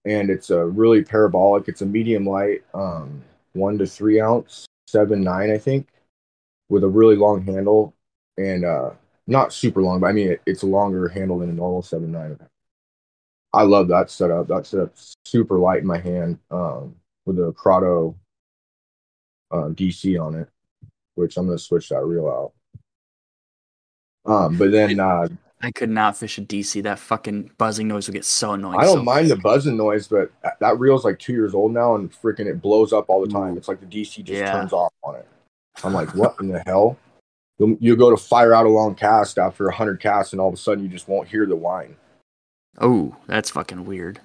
and 0.05 0.29
it's 0.29 0.49
a 0.49 0.65
really 0.65 1.03
parabolic. 1.03 1.67
It's 1.67 1.81
a 1.81 1.85
medium 1.85 2.25
light, 2.25 2.63
um 2.73 3.23
one 3.53 3.77
to 3.77 3.85
three 3.87 4.19
ounce, 4.21 4.65
seven 4.87 5.21
nine 5.23 5.51
I 5.51 5.57
think, 5.57 5.87
with 6.69 6.83
a 6.83 6.89
really 6.89 7.15
long 7.15 7.43
handle 7.45 7.93
and 8.37 8.65
uh 8.65 8.91
not 9.27 9.53
super 9.53 9.81
long, 9.81 9.99
but 9.99 10.07
I 10.07 10.11
mean 10.11 10.29
it, 10.31 10.41
it's 10.45 10.63
a 10.63 10.67
longer 10.67 11.07
handle 11.07 11.39
than 11.39 11.49
a 11.49 11.53
normal 11.53 11.81
seven 11.81 12.11
nine. 12.11 12.37
I 13.53 13.63
love 13.63 13.87
that 13.87 14.11
setup. 14.11 14.47
That 14.47 14.65
setup's 14.65 15.15
super 15.23 15.57
light 15.57 15.79
in 15.79 15.87
my 15.87 15.97
hand, 15.97 16.39
um, 16.51 16.95
with 17.25 17.39
a 17.39 17.53
Curado 17.53 18.15
uh, 19.49 19.69
DC 19.69 20.21
on 20.21 20.35
it, 20.35 20.49
which 21.15 21.37
I'm 21.37 21.47
gonna 21.47 21.57
switch 21.57 21.89
that 21.89 22.03
reel 22.03 22.27
out. 22.27 22.51
Um, 24.25 24.57
but 24.57 24.71
then 24.71 24.99
uh, 24.99 25.27
I 25.61 25.71
could 25.71 25.89
not 25.89 26.17
fish 26.17 26.37
a 26.37 26.41
DC. 26.41 26.83
That 26.83 26.99
fucking 26.99 27.51
buzzing 27.57 27.87
noise 27.87 28.07
would 28.07 28.13
get 28.13 28.25
so 28.25 28.53
annoying. 28.53 28.79
I 28.79 28.83
don't 28.83 28.97
so 28.97 29.03
mind 29.03 29.29
the 29.29 29.35
buzzing 29.35 29.77
noise, 29.77 30.07
but 30.07 30.31
that- 30.59 30.79
reel's 30.79 31.05
like 31.05 31.19
two 31.19 31.33
years 31.33 31.53
old 31.53 31.73
now, 31.73 31.95
and 31.95 32.11
freaking 32.11 32.45
it 32.47 32.61
blows 32.61 32.93
up 32.93 33.05
all 33.09 33.25
the 33.25 33.31
time. 33.31 33.57
It's 33.57 33.67
like 33.67 33.79
the 33.79 33.85
DC 33.85 34.23
just 34.23 34.39
Yeah. 34.39 34.51
turns 34.51 34.73
off 34.73 34.93
on 35.03 35.15
it. 35.15 35.27
I'm 35.83 35.93
like, 35.93 36.13
what 36.15 36.35
in 36.39 36.47
the 36.49 36.63
hell? 36.65 36.97
You'll, 37.59 37.77
you 37.79 37.95
go 37.95 38.09
to 38.09 38.17
fire 38.17 38.53
out 38.53 38.65
a 38.65 38.69
long 38.69 38.95
cast 38.95 39.37
after 39.37 39.69
hundred 39.69 39.99
casts, 39.99 40.33
and 40.33 40.41
all 40.41 40.47
of 40.49 40.53
a 40.53 40.57
sudden 40.57 40.83
you 40.83 40.89
just 40.89 41.07
won't 41.07 41.27
hear 41.27 41.45
the 41.45 41.55
whine. 41.55 41.95
Oh, 42.79 43.15
that's 43.27 43.49
fucking 43.51 43.85
weird. 43.85 44.19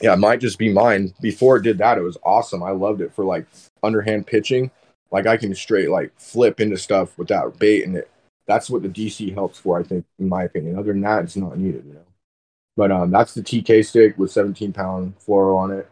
Yeah, 0.00 0.12
it 0.12 0.18
might 0.18 0.40
just 0.40 0.58
be 0.58 0.70
mine. 0.70 1.14
Before 1.22 1.56
it 1.56 1.62
did 1.62 1.78
that, 1.78 1.96
it 1.96 2.02
was 2.02 2.18
awesome. 2.22 2.62
I 2.62 2.70
loved 2.70 3.00
it 3.00 3.14
for 3.14 3.24
like 3.24 3.46
underhand 3.82 4.26
pitching. 4.26 4.70
Like 5.10 5.26
I 5.26 5.36
can 5.38 5.54
straight 5.54 5.88
like 5.88 6.12
flip 6.18 6.60
into 6.60 6.76
stuff 6.76 7.16
with 7.16 7.28
that 7.28 7.58
bait, 7.58 7.84
and 7.84 7.96
it 7.96 8.10
that's 8.46 8.70
what 8.70 8.82
the 8.82 8.88
DC 8.88 9.32
helps 9.34 9.58
for. 9.58 9.78
I 9.78 9.82
think, 9.82 10.04
in 10.18 10.28
my 10.28 10.44
opinion. 10.44 10.78
Other 10.78 10.92
than 10.92 11.02
that, 11.02 11.24
it's 11.24 11.36
not 11.36 11.58
needed, 11.58 11.84
you 11.86 11.94
know. 11.94 12.04
But 12.76 12.92
um, 12.92 13.10
that's 13.10 13.34
the 13.34 13.42
TK 13.42 13.84
stick 13.84 14.18
with 14.18 14.30
17 14.30 14.72
pound 14.72 15.18
fluoro 15.18 15.58
on 15.58 15.70
it, 15.72 15.90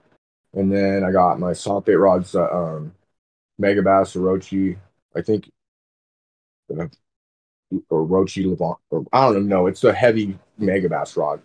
and 0.55 0.71
then 0.73 1.05
I 1.05 1.13
got 1.13 1.41
my 1.41 1.53
soft 1.53 1.87
bait 1.87 1.97
rods, 1.97 2.35
uh, 2.35 2.49
um, 2.51 2.95
Megabass 3.61 4.17
Orochi. 4.17 4.77
I 5.17 5.23
think, 5.23 5.51
uh, 6.71 6.87
or 7.91 8.07
Orochi 8.07 8.49
Levante, 8.49 8.81
or 8.91 9.05
I 9.13 9.33
don't 9.33 9.49
know. 9.49 9.67
It's 9.67 9.85
a 9.85 9.93
heavy 9.93 10.39
Megabass 10.61 11.17
rod 11.17 11.41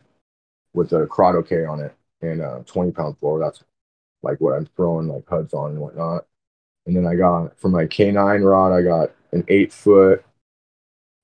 with 0.74 0.94
a 0.94 1.08
Curado 1.08 1.42
K 1.42 1.66
on 1.66 1.80
it 1.80 1.96
and 2.22 2.42
a 2.42 2.64
20 2.66 2.92
pound 2.92 3.20
fluoro. 3.20 3.40
That's 3.40 3.64
like 4.24 4.40
what 4.40 4.54
I'm 4.54 4.66
throwing 4.76 5.08
like 5.08 5.28
HUDs 5.28 5.54
on 5.54 5.72
and 5.72 5.80
whatnot. 5.80 6.26
And 6.86 6.96
then 6.96 7.06
I 7.06 7.16
got 7.16 7.58
for 7.60 7.70
my 7.70 7.86
K9 7.86 8.44
rod, 8.44 8.74
I 8.74 8.82
got 8.82 9.12
an 9.32 9.44
eight 9.48 9.72
foot. 9.72 10.24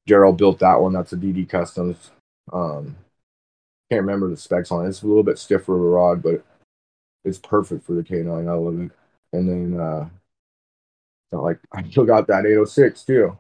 Gerald 0.08 0.38
built 0.38 0.60
that 0.60 0.80
one. 0.80 0.94
That's 0.94 1.14
a 1.14 1.18
DD 1.18 1.50
Customs. 1.50 2.12
Um, 2.52 2.96
can't 3.90 4.02
remember 4.02 4.30
the 4.30 4.38
specs 4.38 4.72
on 4.72 4.86
it. 4.86 4.90
It's 4.90 5.04
a 5.04 5.08
little 5.08 5.24
bit 5.24 5.38
stiffer 5.38 5.76
of 5.76 5.82
a 5.82 5.86
rod, 5.86 6.24
but 6.24 6.44
it's 7.24 7.38
perfect 7.38 7.86
for 7.86 7.94
the 7.94 8.04
K9. 8.04 8.50
I 8.50 8.54
love 8.54 8.80
it. 8.80 8.92
And 9.34 9.50
then 9.50 9.80
uh, 9.80 10.10
like 11.32 11.60
I 11.74 11.84
still 11.90 12.06
got 12.06 12.28
that 12.28 12.46
806 12.46 13.04
too. 13.04 13.38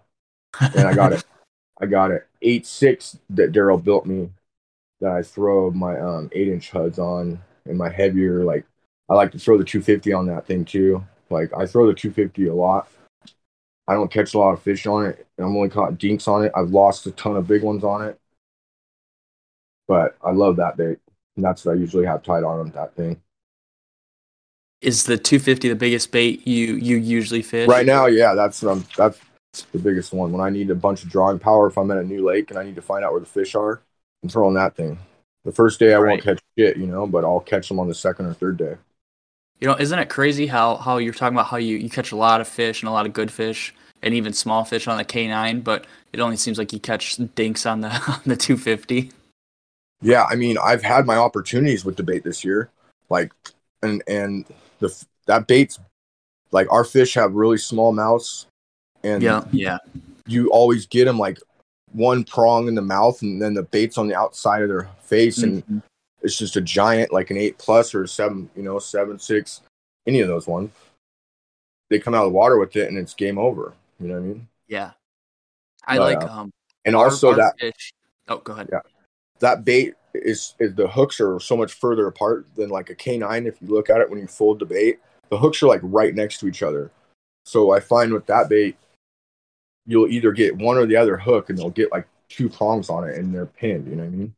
And 0.59 0.87
I 0.87 0.93
got 0.93 1.13
it. 1.13 1.23
I 1.81 1.85
got 1.85 2.11
it 2.11 2.25
eight 2.45 2.65
six 2.65 3.17
that 3.31 3.51
Daryl 3.51 3.83
built 3.83 4.05
me 4.05 4.29
that 5.01 5.11
I 5.11 5.23
throw 5.23 5.71
my 5.71 5.99
um 5.99 6.29
eight 6.31 6.47
inch 6.47 6.71
HUDs 6.71 6.99
on 6.99 7.41
and 7.65 7.77
my 7.77 7.89
heavier 7.89 8.43
like 8.43 8.65
I 9.09 9.15
like 9.15 9.31
to 9.33 9.39
throw 9.39 9.57
the 9.57 9.63
250 9.63 10.13
on 10.13 10.27
that 10.27 10.45
thing 10.45 10.63
too. 10.63 11.03
Like 11.29 11.51
I 11.53 11.65
throw 11.65 11.87
the 11.87 11.93
250 11.93 12.47
a 12.47 12.53
lot. 12.53 12.87
I 13.87 13.93
don't 13.93 14.11
catch 14.11 14.33
a 14.33 14.39
lot 14.39 14.53
of 14.53 14.61
fish 14.63 14.85
on 14.87 15.05
it. 15.05 15.27
I'm 15.37 15.55
only 15.55 15.69
caught 15.69 15.97
dinks 15.97 16.27
on 16.27 16.43
it. 16.45 16.51
I've 16.55 16.71
lost 16.71 17.05
a 17.07 17.11
ton 17.11 17.35
of 17.35 17.47
big 17.47 17.63
ones 17.63 17.83
on 17.83 18.03
it, 18.03 18.19
but 19.87 20.17
I 20.21 20.31
love 20.31 20.57
that 20.57 20.77
bait. 20.77 20.99
And 21.35 21.43
that's 21.45 21.65
what 21.65 21.73
I 21.73 21.79
usually 21.79 22.05
have 22.05 22.23
tied 22.23 22.43
on 22.43 22.69
that 22.71 22.95
thing. 22.95 23.21
Is 24.81 25.03
the 25.05 25.17
250 25.17 25.69
the 25.69 25.75
biggest 25.75 26.11
bait 26.11 26.45
you 26.47 26.75
you 26.75 26.97
usually 26.97 27.41
fish? 27.41 27.69
Right 27.69 27.85
now, 27.85 28.05
yeah, 28.05 28.35
that's 28.35 28.63
um, 28.63 28.85
that's 28.97 29.19
the 29.71 29.79
biggest 29.79 30.13
one. 30.13 30.31
When 30.31 30.41
I 30.41 30.49
need 30.49 30.69
a 30.69 30.75
bunch 30.75 31.03
of 31.03 31.09
drawing 31.09 31.39
power, 31.39 31.67
if 31.67 31.77
I'm 31.77 31.89
at 31.91 31.97
a 31.97 32.03
new 32.03 32.25
lake 32.25 32.49
and 32.51 32.59
I 32.59 32.63
need 32.63 32.75
to 32.75 32.81
find 32.81 33.03
out 33.03 33.11
where 33.11 33.21
the 33.21 33.25
fish 33.25 33.55
are, 33.55 33.81
I'm 34.23 34.29
throwing 34.29 34.55
that 34.55 34.75
thing. 34.75 34.99
The 35.45 35.51
first 35.51 35.79
day 35.79 35.93
I 35.93 35.99
Right. 35.99 36.09
won't 36.09 36.23
catch 36.23 36.39
shit, 36.57 36.77
you 36.77 36.87
know, 36.87 37.07
but 37.07 37.23
I'll 37.23 37.39
catch 37.39 37.67
them 37.69 37.79
on 37.79 37.87
the 37.87 37.95
second 37.95 38.25
or 38.27 38.33
third 38.33 38.57
day. 38.57 38.75
You 39.59 39.67
know, 39.67 39.75
isn't 39.75 39.97
it 39.97 40.09
crazy 40.09 40.47
how 40.47 40.77
how 40.77 40.97
you're 40.97 41.13
talking 41.13 41.35
about 41.35 41.47
how 41.47 41.57
you 41.57 41.77
you 41.77 41.89
catch 41.89 42.11
a 42.11 42.15
lot 42.15 42.41
of 42.41 42.47
fish 42.47 42.81
and 42.81 42.89
a 42.89 42.91
lot 42.91 43.05
of 43.05 43.13
good 43.13 43.31
fish 43.31 43.73
and 44.01 44.13
even 44.13 44.33
small 44.33 44.65
fish 44.65 44.87
on 44.87 44.97
the 44.97 45.05
K9, 45.05 45.63
but 45.63 45.85
it 46.13 46.19
only 46.19 46.37
seems 46.37 46.57
like 46.57 46.73
you 46.73 46.79
catch 46.79 47.17
dinks 47.35 47.65
on 47.65 47.81
the 47.81 47.89
on 48.07 48.21
the 48.25 48.35
250. 48.35 49.11
Yeah, 50.01 50.25
I 50.29 50.35
mean, 50.35 50.57
I've 50.61 50.83
had 50.83 51.05
my 51.05 51.15
opportunities 51.15 51.85
with 51.85 51.95
the 51.95 52.03
bait 52.03 52.23
this 52.23 52.43
year, 52.43 52.69
like, 53.09 53.31
and 53.81 54.03
and 54.07 54.45
the 54.79 54.93
that 55.25 55.47
bait's 55.47 55.79
like 56.51 56.71
our 56.71 56.83
fish 56.83 57.13
have 57.15 57.33
really 57.33 57.57
small 57.57 57.91
mouths, 57.93 58.47
and 59.03 59.23
Yeah, 59.23 59.43
yeah. 59.51 59.77
you 60.27 60.49
always 60.49 60.85
get 60.85 61.05
them 61.05 61.17
like 61.17 61.39
one 61.93 62.25
prong 62.25 62.67
in 62.67 62.75
the 62.75 62.81
mouth, 62.81 63.21
and 63.21 63.41
then 63.41 63.53
the 63.53 63.63
bait's 63.63 63.97
on 63.97 64.07
the 64.07 64.15
outside 64.15 64.61
of 64.61 64.67
their 64.67 64.89
face, 65.01 65.37
and 65.37 65.65
Mhm. 65.65 65.81
It's 66.25 66.37
just 66.37 66.57
a 66.57 66.61
giant, 66.61 67.13
like 67.13 67.31
an 67.31 67.37
eight 67.37 67.57
plus 67.57 67.93
or 67.95 68.03
a 68.03 68.07
seven, 68.07 68.49
you 68.55 68.63
know, 68.63 68.79
seven 68.79 69.19
six, 69.19 69.61
any 70.07 70.21
of 70.21 70.27
those 70.27 70.47
ones. 70.47 70.71
They 71.89 71.99
come 71.99 72.15
out 72.15 72.25
of 72.25 72.31
the 72.31 72.37
water 72.37 72.57
with 72.57 72.75
it, 72.75 72.89
and 72.89 72.97
it's 72.97 73.13
game 73.13 73.37
over. 73.37 73.73
You 73.99 74.07
know 74.07 74.15
what 74.15 74.19
I 74.19 74.23
mean? 74.23 74.47
Yeah. 74.67 74.91
I 75.85 75.97
But, 75.97 76.03
like 76.03 76.29
uh, 76.29 76.33
um 76.33 76.51
And 76.83 76.95
also 76.95 77.35
that 77.35 77.53
fish. 77.59 77.93
Oh, 78.27 78.37
go 78.37 78.53
ahead. 78.53 78.69
Yeah. 78.71 78.79
that 79.39 79.63
bait 79.63 79.93
is, 80.15 80.55
is 80.59 80.73
the 80.73 80.87
hooks 80.87 81.19
are 81.19 81.39
so 81.39 81.55
much 81.55 81.73
further 81.73 82.07
apart 82.07 82.47
than 82.55 82.69
like 82.69 82.89
a 82.89 82.95
K9. 82.95 83.45
If 83.45 83.61
you 83.61 83.67
look 83.67 83.89
at 83.89 84.01
it 84.01 84.09
when 84.09 84.19
you 84.19 84.27
fold 84.27 84.59
the 84.59 84.65
bait, 84.65 84.99
the 85.29 85.37
hooks 85.37 85.61
are 85.61 85.67
like 85.67 85.81
right 85.83 86.15
next 86.15 86.39
to 86.39 86.47
each 86.47 86.63
other. 86.63 86.91
So 87.45 87.71
I 87.71 87.79
find 87.79 88.11
with 88.11 88.25
that 88.25 88.49
bait, 88.49 88.77
you'll 89.85 90.07
either 90.07 90.31
get 90.31 90.57
one 90.57 90.77
or 90.77 90.87
the 90.87 90.95
other 90.95 91.17
hook, 91.17 91.49
and 91.49 91.57
they'll 91.59 91.69
get 91.69 91.91
like 91.91 92.07
two 92.29 92.49
prongs 92.49 92.89
on 92.89 93.07
it, 93.07 93.17
and 93.17 93.33
they're 93.33 93.45
pinned. 93.45 93.87
You 93.87 93.95
know 93.95 94.03
what 94.03 94.13
I 94.13 94.15
mean? 94.15 94.35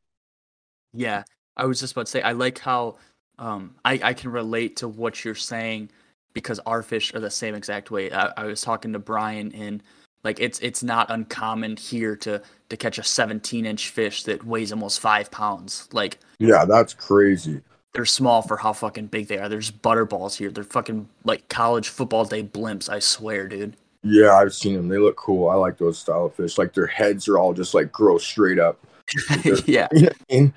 Yeah, 0.93 1.23
I 1.57 1.65
was 1.65 1.79
just 1.79 1.93
about 1.93 2.05
to 2.05 2.11
say 2.11 2.21
I 2.21 2.31
like 2.31 2.59
how 2.59 2.95
um 3.39 3.75
I 3.83 3.99
I 4.03 4.13
can 4.13 4.31
relate 4.31 4.77
to 4.77 4.87
what 4.87 5.25
you're 5.25 5.35
saying 5.35 5.89
because 6.33 6.59
our 6.65 6.83
fish 6.83 7.13
are 7.13 7.19
the 7.19 7.31
same 7.31 7.55
exact 7.55 7.91
way. 7.91 8.11
I, 8.11 8.31
I 8.37 8.43
was 8.45 8.61
talking 8.61 8.93
to 8.93 8.99
Brian 8.99 9.51
and 9.53 9.81
like 10.23 10.39
it's 10.39 10.59
it's 10.59 10.83
not 10.83 11.09
uncommon 11.09 11.77
here 11.77 12.15
to 12.17 12.41
to 12.69 12.77
catch 12.77 12.97
a 12.97 13.03
17 13.03 13.65
inch 13.65 13.89
fish 13.89 14.23
that 14.23 14.45
weighs 14.45 14.71
almost 14.71 14.99
five 14.99 15.31
pounds. 15.31 15.87
Like 15.91 16.19
Yeah, 16.39 16.65
that's 16.65 16.93
crazy. 16.93 17.61
they're 17.93 18.05
small 18.05 18.41
for 18.41 18.57
how 18.57 18.73
fucking 18.73 19.07
big 19.07 19.27
they 19.27 19.37
are. 19.37 19.49
There's 19.49 19.71
butterballs 19.71 20.35
here. 20.37 20.51
They're 20.51 20.63
fucking 20.63 21.07
like 21.23 21.47
college 21.49 21.89
football 21.89 22.25
day 22.25 22.43
blimps. 22.43 22.89
I 22.89 22.99
swear, 22.99 23.47
dude. 23.47 23.75
Yeah, 24.03 24.35
I've 24.35 24.53
seen 24.53 24.75
them. 24.75 24.87
They 24.89 24.99
look 24.99 25.15
cool. 25.17 25.49
I 25.49 25.55
like 25.55 25.77
those 25.77 25.97
style 25.97 26.25
of 26.25 26.35
fish. 26.35 26.57
Like 26.57 26.73
their 26.73 26.85
heads 26.87 27.27
are 27.27 27.37
all 27.39 27.53
just 27.53 27.73
like 27.73 27.91
grow 27.91 28.17
straight 28.17 28.59
up. 28.59 28.79
yeah, 29.65 29.87
You 29.93 30.01
know 30.01 30.09
I 30.29 30.33
mean? 30.33 30.53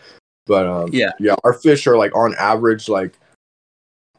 But 0.47 0.66
um, 0.66 0.91
Yeah. 0.93 1.12
yeah, 1.18 1.34
our 1.45 1.53
fish 1.53 1.86
are 1.86 1.97
like 1.97 2.14
on 2.16 2.34
average 2.36 2.88
like 2.88 3.18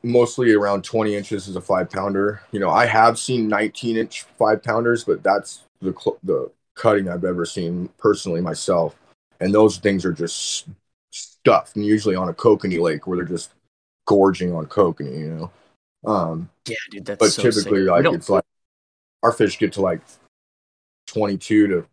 mostly 0.04 0.54
around 0.54 0.84
20 0.84 1.16
inches 1.16 1.48
is 1.48 1.56
a 1.56 1.62
five 1.62 1.90
pounder. 1.90 2.42
You 2.52 2.60
know, 2.60 2.70
I 2.70 2.86
have 2.86 3.20
seen 3.20 3.48
19 3.48 3.98
inch 3.98 4.24
five 4.38 4.64
pounders, 4.64 5.04
but 5.04 5.24
that's 5.24 5.64
the 5.82 5.94
cl- 5.94 6.20
the 6.24 6.52
cutting 6.76 7.10
I've 7.10 7.26
ever 7.26 7.46
seen 7.46 7.90
personally 7.98 8.42
myself. 8.42 8.96
And 9.40 9.54
those 9.54 9.78
things 9.78 10.06
are 10.06 10.14
just 10.14 10.68
stuffed, 11.12 11.76
and 11.76 11.86
usually 11.86 12.16
on 12.16 12.30
a 12.30 12.34
kokanee 12.34 12.80
lake 12.80 13.08
where 13.08 13.18
they're 13.18 13.26
just 13.26 13.54
gorging 14.06 14.54
on 14.54 14.68
kokanee. 14.68 15.20
You 15.20 15.52
know, 16.06 16.12
um, 16.12 16.50
yeah, 16.68 16.76
dude. 16.92 17.06
That's 17.06 17.20
but 17.20 17.30
so 17.32 17.42
typically 17.44 17.82
sick. 17.82 17.90
Like 17.90 18.06
it's 18.06 18.30
like 18.30 18.44
our 19.24 19.32
fish 19.32 19.58
get 19.58 19.74
to 19.74 19.82
like 19.82 20.02
22 21.08 21.68
to 21.68 21.88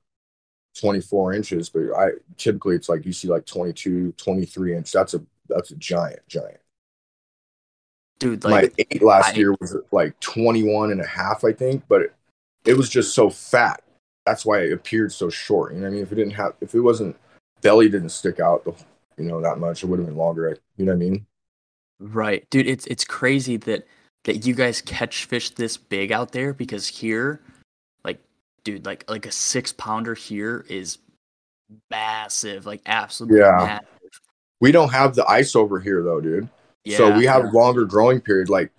24 0.79 1.35
inches 1.35 1.69
but 1.69 1.83
i 1.97 2.11
typically 2.37 2.77
it's 2.77 2.89
like 2.89 3.05
you 3.05 3.13
see 3.13 3.29
like 3.29 3.47
22 3.47 4.13
23 4.13 4.77
inch 4.77 4.93
that's 4.93 5.15
a 5.15 5.21
that's 5.49 5.71
a 5.71 5.77
giant 5.77 6.21
giant 6.29 6.61
dude 8.21 8.45
like 8.45 8.77
my 8.77 8.85
eight 8.91 9.03
last 9.03 9.35
I- 9.35 9.39
year 9.39 9.53
was 9.61 9.77
like 9.91 10.19
21 10.21 10.93
and 10.93 11.01
a 11.01 11.07
half 11.07 11.45
i 11.45 11.53
think 11.53 11.83
but 11.89 12.03
it, 12.03 12.15
it 12.65 12.75
was 12.77 12.89
just 12.89 13.15
so 13.15 13.31
fat 13.31 13.83
that's 14.29 14.45
why 14.45 14.61
it 14.61 14.73
appeared 14.73 15.11
so 15.11 15.31
short. 15.31 15.73
You 15.73 15.79
know 15.79 15.85
what 15.85 15.93
I 15.93 15.95
mean? 15.95 16.03
If 16.03 16.13
it 16.13 16.17
didn't 16.17 16.35
have, 16.35 16.53
if 16.61 16.75
it 16.75 16.81
wasn't 16.81 17.17
belly 17.63 17.89
didn't 17.89 18.11
stick 18.11 18.41
out, 18.41 18.63
you 19.17 19.25
know, 19.25 19.41
that 19.41 19.59
much, 19.59 19.83
it 19.83 19.87
would 19.87 19.99
have 19.99 20.07
been 20.07 20.17
longer. 20.17 20.57
You 20.77 20.85
know 20.85 20.93
what 20.93 20.97
I 20.97 20.99
mean? 20.99 21.27
Right, 21.99 22.49
dude. 22.51 22.67
It's 22.67 22.87
it's 22.87 23.05
crazy 23.05 23.57
that 23.57 23.87
that 24.25 24.47
you 24.47 24.55
guys 24.55 24.83
catch 24.83 25.25
fish 25.25 25.51
this 25.51 25.77
big 25.79 26.13
out 26.13 26.33
there 26.33 26.53
because 26.53 26.87
here, 26.89 27.41
dude, 28.65 28.87
like 28.87 29.09
like 29.09 29.27
a 29.27 29.33
six 29.33 29.73
pounder 29.73 30.15
here 30.15 30.65
is 30.69 30.99
massive, 31.91 32.67
like 32.67 32.83
absolutely 32.87 33.41
Yeah. 33.41 33.57
massive. 33.59 34.21
We 34.61 34.73
don't 34.73 34.91
have 34.91 35.15
the 35.15 35.27
ice 35.27 35.55
over 35.55 35.79
here 35.81 36.03
though, 36.03 36.21
dude. 36.21 36.49
Yeah, 36.85 36.97
so 36.97 37.17
we 37.17 37.27
have 37.27 37.45
yeah. 37.45 37.51
longer 37.53 37.85
growing 37.85 38.21
period. 38.21 38.49
Like, 38.49 38.71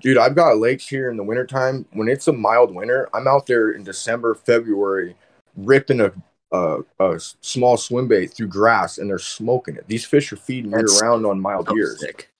dude, 0.00 0.18
I've 0.18 0.34
got 0.34 0.58
lakes 0.58 0.88
here 0.88 1.10
in 1.10 1.16
the 1.16 1.22
wintertime. 1.22 1.84
When 1.92 2.08
it's 2.08 2.28
a 2.28 2.32
mild 2.32 2.74
winter, 2.74 3.08
I'm 3.12 3.28
out 3.28 3.46
there 3.46 3.70
in 3.72 3.84
December, 3.84 4.34
February, 4.34 5.14
ripping 5.56 6.00
a 6.00 6.12
a 6.52 7.20
small 7.40 7.76
swim 7.76 8.08
bait 8.08 8.32
through 8.32 8.48
grass, 8.48 8.98
and 8.98 9.10
they're 9.10 9.18
smoking 9.18 9.76
it. 9.76 9.86
These 9.86 10.06
fish 10.06 10.32
are 10.32 10.36
feeding 10.36 10.70
year 10.70 10.86
round 11.02 11.26
on 11.26 11.40
mild 11.40 11.68
so 11.68 11.76
years. 11.76 12.00
sick. 12.00 12.30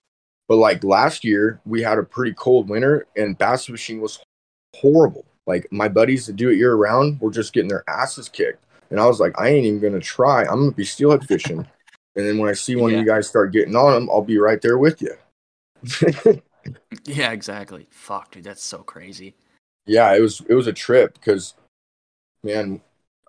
But 0.47 0.55
like 0.55 0.83
last 0.83 1.23
year, 1.23 1.61
we 1.65 1.83
had 1.83 1.99
a 1.99 2.03
pretty 2.03 2.33
cold 2.33 2.69
winter, 2.69 3.05
and 3.15 3.37
bass 3.37 3.67
fishing 3.67 4.01
was 4.01 4.19
horrible. 4.75 5.25
Like 5.47 5.67
my 5.71 5.87
buddies 5.87 6.27
that 6.27 6.35
do 6.35 6.49
it 6.49 6.57
year 6.57 6.75
round 6.75 7.19
were 7.21 7.31
just 7.31 7.53
getting 7.53 7.69
their 7.69 7.83
asses 7.89 8.29
kicked, 8.29 8.63
and 8.91 8.99
I 8.99 9.07
was 9.07 9.19
like, 9.19 9.39
I 9.39 9.49
ain't 9.49 9.65
even 9.65 9.79
gonna 9.79 9.99
try. 9.99 10.41
I'm 10.43 10.59
gonna 10.59 10.71
be 10.71 10.85
steelhead 10.85 11.25
fishing. 11.27 11.67
and 12.15 12.27
then 12.27 12.37
when 12.37 12.49
I 12.49 12.53
see 12.53 12.75
one 12.75 12.91
Yeah. 12.91 12.97
of 12.97 13.05
you 13.05 13.07
guys 13.11 13.27
start 13.27 13.51
getting 13.53 13.75
on 13.75 13.93
them, 13.93 14.09
I'll 14.09 14.21
be 14.21 14.37
right 14.39 14.61
there 14.61 14.77
with 14.77 15.01
you. 15.01 15.15
Yeah, 17.05 17.31
exactly. 17.31 17.87
Fuck, 17.89 18.31
dude, 18.31 18.43
that's 18.43 18.63
so 18.63 18.79
crazy. 18.79 19.33
yeah, 19.85 20.13
it 20.15 20.19
was 20.21 20.41
it 20.47 20.53
was 20.53 20.67
a 20.67 20.73
trip 20.73 21.13
because, 21.13 21.53
man, 22.43 22.81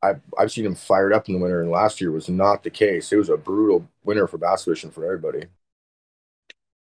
I've 0.03 0.21
I've 0.39 0.51
seen 0.53 0.65
them 0.65 0.75
fired 0.75 1.13
up 1.13 1.29
in 1.29 1.35
the 1.35 1.41
winter, 1.41 1.63
and 1.63 1.71
last 1.71 2.01
year 2.01 2.11
was 2.11 2.29
not 2.29 2.63
the 2.63 2.71
case. 2.71 3.13
It 3.13 3.17
was 3.17 3.29
a 3.29 3.37
brutal 3.37 3.87
winter 4.05 4.27
for 4.27 4.37
bass 4.39 4.65
fishing 4.65 4.91
for 4.91 5.05
everybody. 5.05 5.45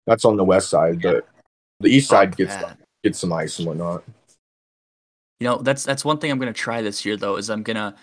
That's 0.07 0.25
on 0.25 0.37
the 0.37 0.45
west 0.45 0.69
side, 0.69 1.01
but 1.01 1.27
the 1.81 1.89
east 1.89 2.09
side 2.09 2.31
Fuck 2.31 2.39
gets 2.39 2.57
that. 2.57 2.79
gets 3.03 3.19
some 3.21 3.33
ice 3.33 3.59
and 3.59 3.69
whatnot. 3.69 4.03
You 5.45 5.51
know, 5.51 5.59
that's 5.59 5.85
that's 5.85 6.07
one 6.07 6.17
thing 6.17 6.31
I'm 6.31 6.39
gonna 6.39 6.55
try 6.55 6.81
this 6.81 7.05
year 7.05 7.19
though. 7.19 7.37
Is 7.37 7.51
I'm 7.51 7.63
gonna 7.63 7.95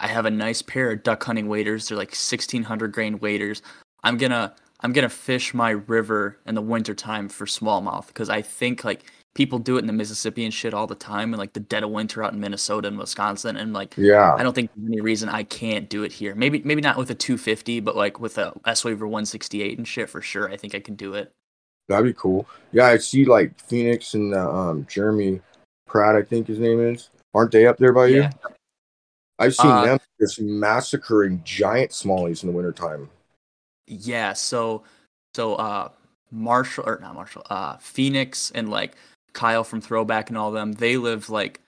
I 0.00 0.08
have 0.08 0.26
a 0.26 0.32
nice 0.32 0.62
pair 0.62 0.90
of 0.90 1.04
duck 1.04 1.22
hunting 1.22 1.46
waders. 1.46 1.86
They're 1.86 1.96
like 1.96 2.08
1600 2.08 2.90
grain 2.90 3.20
waders. 3.20 3.62
I'm 4.02 4.16
gonna 4.16 4.52
I'm 4.80 4.92
gonna 4.92 5.08
fish 5.08 5.54
my 5.54 5.70
river 5.70 6.40
in 6.44 6.56
the 6.56 6.60
wintertime 6.60 7.28
for 7.28 7.46
smallmouth 7.46 8.08
because 8.08 8.28
I 8.28 8.42
think 8.42 8.82
like 8.82 9.04
people 9.36 9.60
do 9.60 9.76
it 9.76 9.82
in 9.82 9.86
the 9.86 9.92
Mississippi 9.92 10.44
and 10.44 10.52
shit 10.52 10.74
all 10.74 10.88
the 10.88 10.96
time 10.96 11.32
and 11.32 11.38
like 11.38 11.52
the 11.52 11.60
dead 11.60 11.84
of 11.84 11.90
winter 11.90 12.24
out 12.24 12.32
in 12.32 12.40
Minnesota 12.40 12.88
and 12.88 12.98
Wisconsin 12.98 13.56
and 13.56 13.72
like 13.72 13.94
Yeah, 13.96 14.34
I 14.34 14.42
don't 14.42 14.52
think 14.52 14.72
there's 14.74 14.88
any 14.88 15.00
reason 15.00 15.28
I 15.28 15.44
can't 15.44 15.88
do 15.88 16.02
it 16.02 16.10
here. 16.10 16.34
Maybe 16.34 16.62
maybe 16.64 16.80
not 16.80 16.96
with 16.96 17.12
a 17.12 17.14
250, 17.14 17.78
but 17.78 17.94
like 17.94 18.18
with 18.18 18.38
a 18.38 18.52
S-Waver 18.66 19.06
168 19.06 19.78
and 19.78 19.86
shit 19.86 20.10
for 20.10 20.20
sure. 20.20 20.50
I 20.50 20.56
think 20.56 20.74
I 20.74 20.80
can 20.80 20.96
do 20.96 21.14
it. 21.14 21.32
that'd 21.86 22.04
be 22.04 22.12
cool. 22.12 22.48
Yeah, 22.72 22.86
I 22.86 22.96
see 22.96 23.24
like 23.24 23.56
Phoenix 23.60 24.14
and 24.14 24.34
uh, 24.34 24.52
um, 24.52 24.84
Jeremy 24.90 25.40
Pratt, 25.88 26.14
I 26.14 26.22
think 26.22 26.46
his 26.46 26.58
name 26.58 26.80
is. 26.80 27.10
Aren't 27.34 27.52
they 27.52 27.66
up 27.66 27.78
there 27.78 27.92
by 27.92 28.06
you? 28.06 28.28
I've 29.38 29.54
seen 29.54 29.70
Uh, 29.70 29.84
them 29.84 29.98
just 30.20 30.40
massacring 30.40 31.42
giant 31.44 31.90
smallies 31.90 32.42
in 32.42 32.48
the 32.48 32.54
wintertime. 32.54 33.08
Yeah, 33.86 34.32
so 34.32 34.82
so 35.34 35.54
uh 35.54 35.90
Marshall 36.30 36.84
or 36.86 36.98
not 37.00 37.14
Marshall, 37.14 37.42
uh 37.48 37.76
Phoenix 37.78 38.50
and 38.54 38.68
like 38.68 38.96
Kyle 39.32 39.64
from 39.64 39.80
Throwback 39.80 40.28
and 40.28 40.36
all 40.36 40.50
them, 40.50 40.72
they 40.72 40.96
live 40.96 41.30
like 41.30 41.60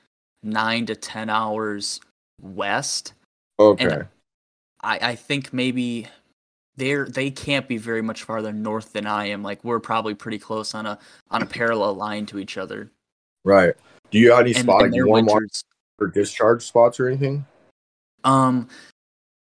nine 0.42 0.86
to 0.86 0.96
ten 0.96 1.30
hours 1.30 2.00
west. 2.40 3.12
Okay. 3.58 4.02
I, 4.82 4.98
I 5.10 5.14
think 5.14 5.52
maybe 5.52 6.08
they're 6.76 7.04
they 7.04 7.30
can't 7.30 7.68
be 7.68 7.76
very 7.76 8.02
much 8.02 8.22
farther 8.24 8.52
north 8.52 8.92
than 8.92 9.06
I 9.06 9.26
am. 9.26 9.42
Like 9.42 9.62
we're 9.62 9.80
probably 9.80 10.14
pretty 10.14 10.38
close 10.38 10.74
on 10.74 10.86
a 10.86 10.98
on 11.30 11.42
a 11.42 11.46
parallel 11.46 11.94
line 11.94 12.26
to 12.26 12.38
each 12.38 12.56
other. 12.56 12.90
Right. 13.44 13.74
Do 14.10 14.18
you 14.18 14.30
have 14.30 14.40
any 14.40 14.54
And, 14.54 14.64
spot 14.64 14.82
and 14.82 14.92
like 14.92 14.92
their 14.92 15.06
warm 15.06 15.26
water 15.26 15.40
winters 15.40 15.64
or 16.00 16.08
discharge 16.08 16.64
spots 16.64 16.98
or 16.98 17.06
anything? 17.08 17.44
Um, 18.24 18.68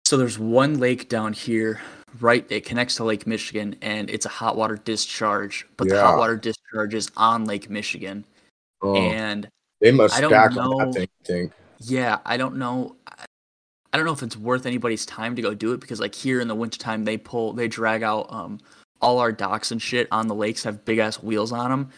so 0.05 0.17
there's 0.17 0.39
one 0.39 0.79
lake 0.79 1.09
down 1.09 1.33
here, 1.33 1.81
right? 2.19 2.45
It 2.49 2.65
connects 2.65 2.95
to 2.95 3.03
Lake 3.03 3.27
Michigan, 3.27 3.75
and 3.81 4.09
it's 4.09 4.25
a 4.25 4.29
hot 4.29 4.55
water 4.57 4.75
discharge. 4.77 5.67
But 5.77 5.89
the 5.89 6.01
hot 6.01 6.17
water 6.17 6.35
discharge 6.35 6.93
is 6.93 7.11
on 7.17 7.45
Lake 7.45 7.69
Michigan, 7.69 8.25
Oh, 8.81 8.95
and 8.95 9.49
they 9.81 9.91
must 9.91 10.15
I 10.15 10.21
don't 10.21 10.31
stack 10.31 10.51
on 10.51 10.69
know. 10.69 10.77
that 10.85 10.93
thing. 10.93 11.09
I 11.21 11.25
think. 11.25 11.51
yeah, 11.79 12.19
I 12.25 12.37
don't 12.37 12.57
know. 12.57 12.95
I- 13.07 13.25
I 13.91 13.97
don't 13.97 14.05
know 14.05 14.13
if 14.13 14.21
it's 14.21 14.37
worth 14.37 14.67
anybody's 14.67 15.03
time 15.03 15.35
to 15.35 15.41
go 15.41 15.55
do 15.55 15.73
it 15.73 15.79
because, 15.79 15.99
like, 15.99 16.13
here 16.13 16.39
in 16.39 16.47
the 16.47 16.53
wintertime, 16.53 17.05
they 17.05 17.17
pull, 17.17 17.53
they 17.53 17.67
drag 17.67 18.03
out 18.03 18.31
um 18.31 18.59
all 19.01 19.17
our 19.17 19.31
docks 19.31 19.71
and 19.71 19.81
shit 19.81 20.07
on 20.11 20.27
the 20.27 20.35
lakes 20.35 20.63
have 20.63 20.85
big 20.85 20.99
ass 20.99 21.23
wheels 21.23 21.51
on 21.51 21.71
them, 21.71 21.89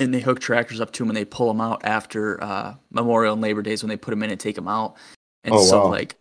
and 0.00 0.12
they 0.14 0.20
hook 0.20 0.40
tractors 0.40 0.80
up 0.80 0.92
to 0.92 1.02
them 1.02 1.10
and 1.10 1.16
they 1.16 1.24
pull 1.24 1.48
them 1.48 1.60
out 1.60 1.82
after 1.84 2.42
uh, 2.42 2.74
Memorial 2.90 3.34
and 3.34 3.42
Labor 3.42 3.62
Days 3.62 3.82
when 3.82 3.88
they 3.88 3.96
put 3.96 4.10
them 4.10 4.22
in 4.22 4.30
and 4.30 4.40
take 4.40 4.54
them 4.56 4.68
out. 4.68 4.96
And 5.44 5.54
Oh, 5.54 5.62
so, 5.64 5.84
wow. 5.84 5.90
like, 5.90 6.16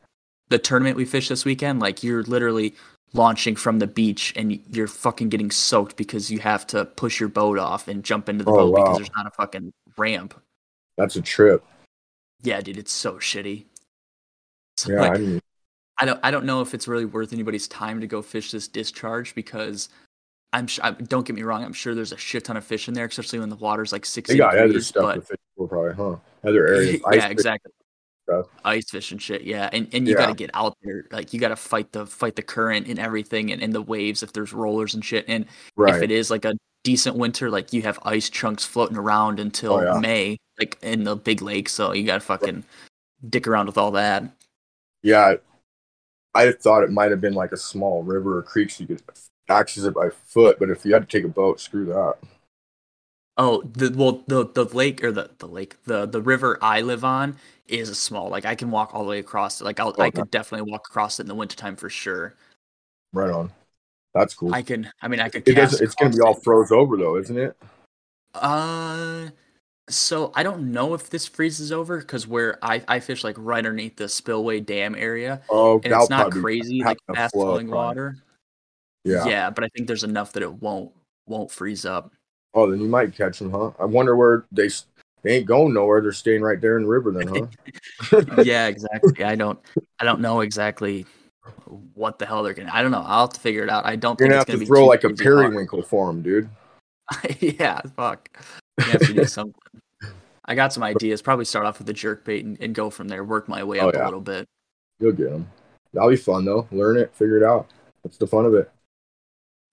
the 0.49 0.59
tournament 0.59 0.97
we 0.97 1.05
fished 1.05 1.29
this 1.29 1.45
weekend, 1.45 1.79
like, 1.79 2.03
you're 2.03 2.23
literally 2.23 2.75
launching 3.13 3.55
from 3.55 3.79
the 3.79 3.87
beach 3.87 4.33
and 4.35 4.59
you're 4.75 4.87
fucking 4.87 5.29
getting 5.29 5.49
soaked 5.51 5.95
because 5.95 6.29
you 6.29 6.39
have 6.39 6.67
to 6.67 6.85
push 6.85 7.19
your 7.19 7.29
boat 7.29 7.57
off 7.57 7.87
and 7.87 8.03
jump 8.03 8.29
into 8.29 8.43
the 8.43 8.51
Oh, 8.51 8.55
boat 8.55 8.71
wow. 8.73 8.83
because 8.83 8.97
there's 8.97 9.15
not 9.15 9.25
a 9.27 9.31
fucking 9.31 9.71
ramp. 9.97 10.39
That's 10.97 11.15
a 11.15 11.21
trip. 11.21 11.63
Yeah, 12.41 12.61
dude, 12.61 12.77
it's 12.77 12.91
so 12.91 13.13
shitty. 13.15 13.65
So, 14.77 14.91
Yeah, 14.93 15.01
like, 15.01 15.11
I 15.13 15.17
mean, 15.17 15.39
I 16.01 16.05
don't 16.05 16.19
I 16.23 16.31
don't 16.31 16.45
know 16.45 16.61
if 16.61 16.73
it's 16.73 16.87
really 16.87 17.03
worth 17.03 17.33
anybody's 17.33 17.67
time 17.67 17.99
to 17.99 18.07
go 18.07 18.21
fish 18.21 18.51
this 18.51 18.69
discharge 18.69 19.35
because 19.35 19.89
I'm 20.53 20.67
sh- 20.67 20.79
I, 20.83 20.91
don't 20.91 21.25
get 21.27 21.35
me 21.35 21.43
wrong 21.43 21.63
I'm 21.63 21.73
sure 21.73 21.93
there's 21.93 22.11
a 22.11 22.17
shit 22.17 22.45
ton 22.45 22.57
of 22.57 22.63
fish 22.65 22.87
in 22.87 22.93
there 22.93 23.05
especially 23.05 23.39
when 23.39 23.49
the 23.49 23.55
water's 23.55 23.91
like 23.91 24.05
60 24.05 24.33
they 24.33 24.37
got 24.37 24.57
other 24.57 24.81
stuff 24.81 25.03
but 25.03 25.15
to 25.15 25.21
fish 25.21 25.37
for, 25.55 25.67
probably, 25.67 25.93
huh? 25.93 26.15
Other 26.47 26.67
areas. 26.75 27.01
yeah 27.13 27.27
exactly 27.27 27.71
stuff. 28.27 28.47
ice 28.65 28.89
fish 28.89 29.11
and 29.11 29.21
shit 29.21 29.43
yeah 29.43 29.69
and 29.73 29.87
and 29.93 30.07
you 30.07 30.15
got 30.15 30.27
to 30.27 30.33
get 30.33 30.49
out 30.53 30.75
there 30.83 31.05
like 31.11 31.33
you 31.33 31.39
got 31.39 31.49
to 31.49 31.55
fight 31.55 31.91
the 31.91 32.05
fight 32.05 32.35
the 32.35 32.41
current 32.41 32.87
and 32.87 32.97
everything 32.99 33.51
and, 33.51 33.61
and 33.61 33.73
the 33.73 33.81
waves 33.81 34.23
if 34.23 34.33
there's 34.33 34.53
rollers 34.53 34.93
and 34.95 35.03
shit 35.05 35.25
and 35.27 35.45
if 35.77 36.01
it 36.01 36.11
is 36.11 36.31
like 36.31 36.45
a 36.45 36.53
decent 36.83 37.15
winter 37.15 37.49
like 37.49 37.73
you 37.73 37.81
have 37.81 37.99
ice 38.03 38.29
chunks 38.29 38.63
floating 38.65 38.97
around 38.97 39.39
until 39.39 39.73
Oh, 39.73 39.81
yeah. 39.95 39.99
May 39.99 40.37
like 40.59 40.77
in 40.81 41.03
the 41.03 41.15
big 41.15 41.41
lake 41.41 41.67
so 41.69 41.93
you 41.93 42.05
got 42.05 42.15
to 42.15 42.19
fucking 42.21 42.63
dick 43.29 43.47
around 43.47 43.65
with 43.67 43.77
all 43.77 43.91
that 43.91 44.23
Yeah. 45.03 45.35
I 46.35 46.51
thought 46.53 46.83
it 46.83 46.91
might 46.91 47.11
have 47.11 47.19
been 47.19 47.33
like 47.33 47.51
a 47.51 47.57
small 47.57 48.03
river 48.03 48.37
or 48.37 48.43
creek 48.43 48.69
so 48.69 48.83
you 48.83 48.87
could 48.87 49.01
access 49.49 49.83
it 49.83 49.93
by 49.93 50.09
foot, 50.09 50.59
but 50.59 50.69
if 50.69 50.85
you 50.85 50.93
had 50.93 51.09
to 51.09 51.17
take 51.17 51.25
a 51.25 51.33
boat, 51.33 51.59
screw 51.59 51.85
that. 51.85 52.15
Oh, 53.37 53.61
the 53.61 53.89
well, 53.95 54.23
the 54.27 54.45
the 54.45 54.65
lake 54.65 55.03
or 55.03 55.11
the 55.11 55.29
the 55.37 55.47
lake, 55.47 55.81
the 55.85 56.05
the 56.05 56.21
river 56.21 56.57
I 56.61 56.81
live 56.81 57.05
on 57.05 57.37
is 57.67 57.89
a 57.89 57.95
small. 57.95 58.29
Like 58.29 58.45
I 58.45 58.55
can 58.55 58.69
walk 58.69 58.93
all 58.93 59.03
the 59.03 59.09
way 59.09 59.19
across 59.19 59.61
it. 59.61 59.63
Like 59.63 59.79
I'll, 59.79 59.95
I 59.99 60.07
Okay. 60.07 60.21
could 60.21 60.31
definitely 60.31 60.69
walk 60.69 60.87
across 60.89 61.19
it 61.19 61.23
in 61.23 61.27
the 61.27 61.35
wintertime 61.35 61.75
for 61.75 61.89
sure. 61.89 62.35
Right 63.13 63.29
on. 63.29 63.51
That's 64.13 64.33
cool. 64.33 64.53
I 64.53 64.61
can. 64.61 64.91
I 65.01 65.07
mean, 65.07 65.19
I 65.19 65.29
could. 65.29 65.47
it 65.47 65.57
it's 65.57 65.95
going 65.95 66.11
to 66.11 66.17
be 66.17 66.21
all 66.21 66.33
froze 66.33 66.71
over 66.71 66.97
though, 66.97 67.17
isn't 67.17 67.37
it? 67.37 67.55
Uh, 68.33 69.29
so 69.89 70.31
I 70.35 70.43
don't 70.43 70.71
know 70.71 70.93
if 70.93 71.09
this 71.09 71.27
freezes 71.27 71.71
over 71.71 71.99
because 71.99 72.27
where 72.27 72.57
I 72.61 72.83
I 72.87 72.99
fish 72.99 73.23
like 73.23 73.35
right 73.37 73.57
underneath 73.57 73.95
the 73.95 74.09
spillway 74.09 74.59
dam 74.59 74.95
area, 74.95 75.41
Oh, 75.49 75.79
and 75.83 75.93
it's 75.93 76.09
not 76.09 76.31
crazy 76.31 76.83
like 76.83 76.99
fast 77.13 77.33
flood, 77.33 77.45
flowing 77.45 77.69
probably. 77.69 77.87
water. 77.87 78.17
Yeah. 79.03 79.25
yeah, 79.25 79.49
but 79.49 79.63
I 79.63 79.69
think 79.75 79.87
there's 79.87 80.03
enough 80.03 80.33
that 80.33 80.43
it 80.43 80.53
won't 80.53 80.91
won't 81.25 81.51
freeze 81.51 81.85
up. 81.85 82.11
Oh, 82.53 82.69
then 82.69 82.81
you 82.81 82.87
might 82.87 83.15
catch 83.15 83.39
them, 83.39 83.51
huh? 83.51 83.71
I 83.79 83.85
wonder 83.85 84.15
where 84.15 84.45
they 84.51 84.69
they 85.23 85.37
ain't 85.37 85.45
going 85.45 85.73
nowhere. 85.73 86.01
They're 86.01 86.11
staying 86.11 86.41
right 86.41 86.59
there 86.59 86.77
in 86.77 86.83
the 86.83 86.89
river, 86.89 87.11
then, 87.11 87.49
huh? 88.11 88.21
yeah, 88.43 88.67
exactly. 88.67 89.23
I 89.23 89.35
don't 89.35 89.59
I 89.99 90.05
don't 90.05 90.19
know 90.21 90.41
exactly 90.41 91.05
what 91.93 92.19
the 92.19 92.25
hell 92.25 92.43
they're 92.43 92.53
gonna. 92.53 92.71
I 92.73 92.81
don't 92.81 92.91
know. 92.91 93.03
I'll 93.05 93.21
have 93.27 93.33
to 93.33 93.39
figure 93.39 93.63
it 93.63 93.69
out. 93.69 93.85
I 93.85 93.95
don't 93.95 94.19
You're 94.19 94.29
think 94.29 94.31
gonna 94.31 94.41
it's 94.41 94.41
have 94.41 94.47
gonna 94.47 94.57
to 94.57 94.59
be 94.59 94.65
throw 94.65 94.85
like 94.85 95.03
a 95.03 95.07
hard. 95.07 95.17
periwinkle 95.17 95.81
for 95.83 96.07
them, 96.07 96.21
dude. 96.21 96.49
yeah, 97.39 97.81
fuck. 97.95 98.29
You 98.79 98.85
have 98.85 99.01
to 99.01 99.13
do 99.13 99.25
something. 99.25 99.55
I 100.45 100.55
got 100.55 100.73
some 100.73 100.83
ideas. 100.83 101.21
Probably 101.21 101.45
start 101.45 101.65
off 101.65 101.77
with 101.77 101.87
the 101.87 101.93
jerk 101.93 102.25
bait 102.25 102.43
and, 102.43 102.59
and 102.59 102.73
go 102.73 102.89
from 102.89 103.07
there. 103.07 103.23
Work 103.23 103.47
my 103.47 103.63
way 103.63 103.79
Oh, 103.79 103.89
up 103.89 103.95
yeah. 103.95 104.03
a 104.03 104.05
little 104.05 104.21
bit. 104.21 104.47
You'll 104.99 105.11
get 105.13 105.29
them. 105.31 105.47
That'll 105.93 106.09
be 106.09 106.15
fun 106.15 106.45
though. 106.45 106.67
Learn 106.71 106.97
it, 106.97 107.13
figure 107.15 107.37
it 107.37 107.43
out. 107.43 107.67
That's 108.03 108.17
the 108.17 108.27
fun 108.27 108.45
of 108.45 108.53
it. 108.55 108.71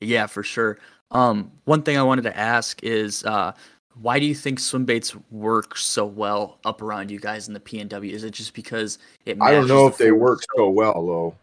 Yeah, 0.00 0.26
for 0.26 0.42
sure. 0.42 0.78
Um, 1.10 1.52
one 1.64 1.82
thing 1.82 1.96
I 1.96 2.02
wanted 2.02 2.22
to 2.22 2.36
ask 2.36 2.82
is, 2.82 3.24
uh, 3.24 3.52
why 4.00 4.18
do 4.18 4.26
you 4.26 4.34
think 4.34 4.58
swim 4.60 4.84
baits 4.84 5.16
work 5.30 5.76
so 5.76 6.04
well 6.04 6.58
up 6.64 6.82
around 6.82 7.10
you 7.10 7.18
guys 7.18 7.48
in 7.48 7.54
the 7.54 7.60
PNW? 7.60 8.10
Is 8.10 8.24
it 8.24 8.32
just 8.32 8.54
because 8.54 8.98
it? 9.24 9.38
I 9.40 9.52
don't 9.52 9.68
know 9.68 9.84
the 9.84 9.92
if 9.92 9.98
they 9.98 10.12
work 10.12 10.42
so- 10.56 10.70
well 10.70 11.06
though, 11.06 11.34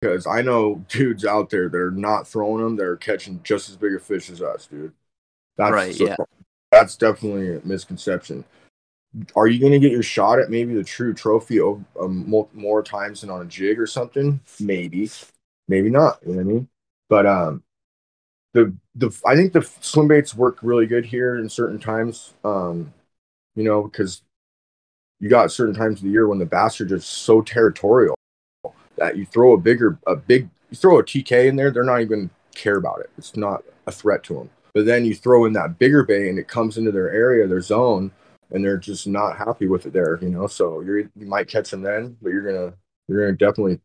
because 0.00 0.26
I 0.26 0.40
know 0.40 0.76
dudes 0.88 1.24
out 1.24 1.50
there 1.50 1.68
that 1.68 1.76
are 1.76 1.90
not 1.90 2.26
throwing 2.26 2.62
them. 2.62 2.76
They're 2.76 2.96
catching 2.96 3.40
just 3.42 3.68
as 3.68 3.76
big 3.76 3.94
a 3.94 3.98
fish 3.98 4.30
as 4.30 4.40
us, 4.40 4.66
dude. 4.66 4.92
That's 5.56 5.72
Right, 5.72 5.94
so- 5.94 6.06
yeah. 6.06 6.16
That's 6.70 6.96
definitely 6.96 7.56
a 7.56 7.60
misconception. 7.64 8.44
are 9.34 9.46
you 9.46 9.58
going 9.58 9.72
to 9.72 9.78
get 9.78 9.90
your 9.90 10.02
shot 10.02 10.38
at 10.38 10.50
maybe 10.50 10.74
the 10.74 10.84
true 10.84 11.14
trophy 11.14 11.60
um, 11.60 11.84
more, 12.28 12.46
more 12.52 12.82
times 12.82 13.22
than 13.22 13.30
on 13.30 13.40
a 13.40 13.46
jig 13.46 13.80
or 13.80 13.86
something? 13.86 14.38
Maybe, 14.60 15.10
maybe 15.66 15.88
not. 15.88 16.18
You 16.22 16.32
know 16.32 16.36
what 16.36 16.40
I 16.42 16.44
mean? 16.44 16.68
But 17.08 17.26
um, 17.26 17.62
the 18.54 18.74
the 18.94 19.10
I 19.26 19.36
think 19.36 19.52
the 19.52 19.62
swim 19.80 20.08
baits 20.08 20.34
work 20.34 20.58
really 20.62 20.86
good 20.86 21.04
here 21.06 21.36
in 21.36 21.48
certain 21.48 21.78
times. 21.78 22.34
Um, 22.44 22.92
you 23.54 23.64
know, 23.64 23.82
because 23.82 24.22
you 25.20 25.28
got 25.28 25.52
certain 25.52 25.74
times 25.74 25.98
of 25.98 26.04
the 26.04 26.10
year 26.10 26.28
when 26.28 26.38
the 26.38 26.46
bass 26.46 26.80
are 26.80 26.86
just 26.86 27.08
so 27.08 27.42
territorial 27.42 28.14
that 28.96 29.16
you 29.16 29.26
throw 29.26 29.52
a 29.52 29.58
bigger 29.58 29.98
a 30.06 30.16
big 30.16 30.48
you 30.70 30.76
throw 30.76 30.98
a 30.98 31.04
TK 31.04 31.48
in 31.48 31.56
there, 31.56 31.70
they're 31.70 31.82
not 31.84 32.00
even 32.00 32.30
care 32.54 32.76
about 32.76 33.00
it. 33.00 33.10
It's 33.18 33.36
not 33.36 33.62
a 33.86 33.92
threat 33.92 34.22
to 34.24 34.34
them. 34.34 34.50
But 34.74 34.86
then 34.86 35.04
you 35.04 35.14
throw 35.14 35.44
in 35.44 35.54
that 35.54 35.78
bigger 35.78 36.04
bait 36.04 36.28
and 36.28 36.38
it 36.38 36.48
comes 36.48 36.76
into 36.76 36.92
their 36.92 37.10
area, 37.10 37.46
their 37.46 37.60
zone, 37.60 38.12
and 38.50 38.64
they're 38.64 38.76
just 38.76 39.06
not 39.06 39.38
happy 39.38 39.66
with 39.66 39.86
it 39.86 39.92
there, 39.92 40.18
you 40.22 40.28
know. 40.28 40.46
So 40.46 40.80
you're 40.80 41.00
you 41.00 41.26
might 41.26 41.48
catch 41.48 41.70
them 41.70 41.82
then, 41.82 42.16
but 42.22 42.30
you're 42.30 42.44
gonna 42.44 42.74
you're 43.08 43.26
gonna 43.26 43.36
definitely 43.36 43.80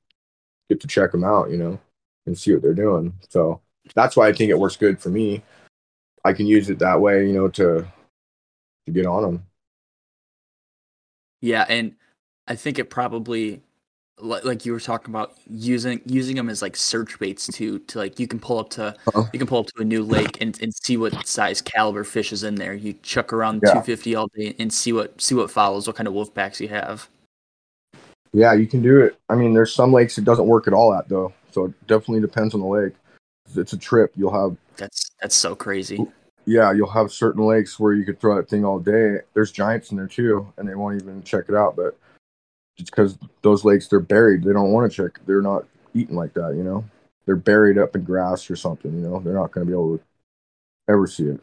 get 0.70 0.82
to 0.82 0.88
check 0.88 1.12
them 1.12 1.24
out, 1.24 1.50
you 1.50 1.58
know, 1.58 1.80
and 2.26 2.38
see 2.38 2.54
what 2.54 2.62
they're 2.62 2.74
doing. 2.74 3.14
So 3.30 3.62
that's 3.96 4.16
why 4.16 4.28
I 4.28 4.34
think 4.34 4.50
it 4.50 4.60
works 4.60 4.76
good 4.76 5.00
for 5.00 5.10
me. 5.10 5.42
I 6.26 6.34
can 6.34 6.48
use 6.48 6.70
it 6.70 6.80
that 6.80 7.00
way, 7.00 7.28
you 7.28 7.34
know, 7.34 7.50
to 7.50 7.86
to 8.86 8.92
get 8.92 9.06
on 9.06 9.24
them. 9.24 9.46
Yeah, 11.42 11.66
and 11.68 11.96
I 12.48 12.56
think 12.56 12.80
it 12.80 12.90
probably 12.90 13.62
like 14.20 14.66
you 14.66 14.72
were 14.72 14.80
talking 14.80 15.12
about 15.12 15.34
using 15.50 16.00
using 16.06 16.36
them 16.36 16.50
as 16.50 16.62
like 16.62 16.76
search 16.76 17.18
baits 17.20 17.48
too 17.48 17.80
to 17.80 17.98
like 17.98 18.20
you 18.20 18.28
can 18.28 18.40
pull 18.40 18.60
up 18.60 18.70
to 18.70 18.96
uh-huh. 19.08 19.24
you 19.34 19.40
can 19.40 19.48
pull 19.48 19.60
up 19.60 19.66
to 19.66 19.82
a 19.82 19.84
new 19.84 20.04
lake 20.04 20.38
and, 20.40 20.62
and 20.62 20.74
see 20.74 20.98
what 20.98 21.28
size 21.28 21.62
caliber 21.62 22.04
fish 22.04 22.32
is 22.32 22.44
in 22.44 22.56
there 22.56 22.74
you 22.74 22.94
chuck 23.02 23.34
around 23.34 23.56
yeah. 23.66 23.72
250 23.72 24.16
all 24.16 24.28
day 24.36 24.56
and 24.60 24.72
see 24.72 24.94
what 24.94 25.20
see 25.20 25.34
what 25.34 25.50
follows 25.50 25.88
what 25.88 25.96
kind 25.96 26.08
of 26.08 26.14
wolf 26.14 26.34
packs 26.34 26.62
you 26.62 26.68
have 26.68 27.10
yeah 28.34 28.54
you 28.54 28.68
can 28.68 28.84
do 28.84 29.02
it 29.02 29.18
i 29.30 29.36
mean 29.36 29.54
there's 29.54 29.74
some 29.74 29.92
lakes 29.92 30.18
it 30.18 30.24
doesn't 30.24 30.48
work 30.48 30.68
at 30.68 30.74
all 30.74 30.94
at 30.94 31.10
though 31.10 31.34
so 31.52 31.66
it 31.66 31.88
definitely 31.88 32.22
depends 32.22 32.54
on 32.54 32.60
the 32.60 32.68
lake 32.68 32.94
it's 33.56 33.74
a 33.74 33.78
trip 33.78 34.12
you'll 34.16 34.34
have 34.34 34.58
that's 34.78 35.12
that's 35.22 35.36
so 35.36 35.56
crazy 35.56 36.00
yeah 36.46 36.72
you'll 36.72 36.90
have 36.90 37.12
certain 37.12 37.46
lakes 37.46 37.80
where 37.80 37.94
you 37.94 38.06
could 38.06 38.20
throw 38.20 38.36
that 38.36 38.50
thing 38.50 38.66
all 38.66 38.80
day 38.80 39.18
there's 39.34 39.52
giants 39.52 39.92
in 39.92 39.98
there 39.98 40.08
too 40.08 40.52
and 40.58 40.68
they 40.68 40.76
won't 40.76 41.02
even 41.02 41.22
check 41.24 41.46
it 41.50 41.56
out 41.56 41.76
but 41.76 41.98
just 42.78 42.92
because 42.92 43.18
those 43.42 43.66
lakes 43.66 43.88
they're 43.88 44.00
buried. 44.00 44.44
They 44.44 44.54
don't 44.54 44.72
want 44.72 44.92
to 44.92 44.96
check. 44.96 45.20
They're 45.26 45.42
not 45.42 45.66
eating 45.94 46.16
like 46.16 46.34
that, 46.34 46.56
you 46.56 46.64
know. 46.64 46.84
They're 47.26 47.36
buried 47.36 47.78
up 47.78 47.96
in 47.96 48.04
grass 48.04 48.50
or 48.50 48.56
something, 48.56 48.92
you 48.94 49.08
know. 49.08 49.20
They're 49.20 49.34
not 49.34 49.52
going 49.52 49.66
to 49.66 49.72
be 49.72 49.74
able 49.74 49.98
to 49.98 50.04
ever 50.90 51.08
see 51.08 51.26
it. 51.26 51.42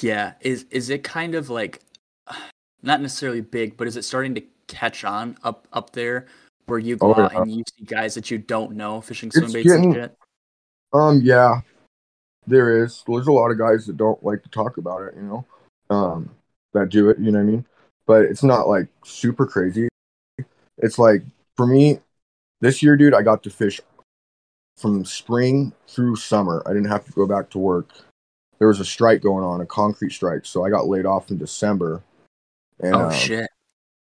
Yeah, 0.00 0.34
is 0.40 0.66
is 0.70 0.90
it 0.90 1.02
kind 1.04 1.34
of 1.34 1.50
like 1.50 1.80
not 2.82 3.00
necessarily 3.00 3.40
big, 3.40 3.76
but 3.76 3.86
is 3.86 3.96
it 3.96 4.04
starting 4.04 4.34
to 4.36 4.42
catch 4.66 5.04
on 5.04 5.36
up 5.42 5.66
up 5.72 5.90
there 5.90 6.26
where 6.66 6.78
you 6.78 6.96
go 6.96 7.14
oh, 7.14 7.22
out 7.22 7.32
yeah. 7.32 7.42
and 7.42 7.50
you 7.50 7.64
see 7.76 7.84
guys 7.84 8.14
that 8.14 8.30
you 8.30 8.38
don't 8.38 8.76
know 8.76 9.00
fishing 9.00 9.30
swim 9.30 9.50
baits 9.52 9.68
getting, 9.68 9.84
and 9.86 9.94
shit? 9.94 10.17
Um, 10.92 11.20
yeah, 11.22 11.60
there 12.46 12.84
is. 12.84 13.04
There's 13.06 13.26
a 13.26 13.32
lot 13.32 13.50
of 13.50 13.58
guys 13.58 13.86
that 13.86 13.96
don't 13.96 14.22
like 14.24 14.42
to 14.42 14.48
talk 14.48 14.78
about 14.78 15.02
it, 15.02 15.14
you 15.16 15.22
know, 15.22 15.46
um, 15.90 16.30
that 16.72 16.88
do 16.88 17.10
it. 17.10 17.18
You 17.18 17.30
know 17.30 17.38
what 17.38 17.48
I 17.48 17.50
mean? 17.50 17.64
but 18.08 18.24
it's 18.24 18.42
not 18.42 18.66
like 18.66 18.88
super 19.04 19.46
crazy. 19.46 19.88
It's 20.78 20.98
like 20.98 21.22
for 21.56 21.66
me, 21.66 22.00
this 22.60 22.82
year, 22.82 22.96
dude, 22.96 23.14
I 23.14 23.22
got 23.22 23.44
to 23.44 23.50
fish 23.50 23.80
from 24.78 25.04
spring 25.04 25.72
through 25.86 26.16
summer. 26.16 26.62
I 26.66 26.70
didn't 26.70 26.88
have 26.88 27.04
to 27.04 27.12
go 27.12 27.26
back 27.26 27.50
to 27.50 27.58
work. 27.58 27.90
There 28.58 28.66
was 28.66 28.80
a 28.80 28.84
strike 28.84 29.20
going 29.20 29.44
on, 29.44 29.60
a 29.60 29.66
concrete 29.66 30.12
strike, 30.12 30.46
so 30.46 30.64
I 30.64 30.70
got 30.70 30.88
laid 30.88 31.04
off 31.04 31.30
in 31.30 31.36
December. 31.36 32.02
And, 32.80 32.94
oh 32.94 33.06
um, 33.06 33.12
shit! 33.12 33.50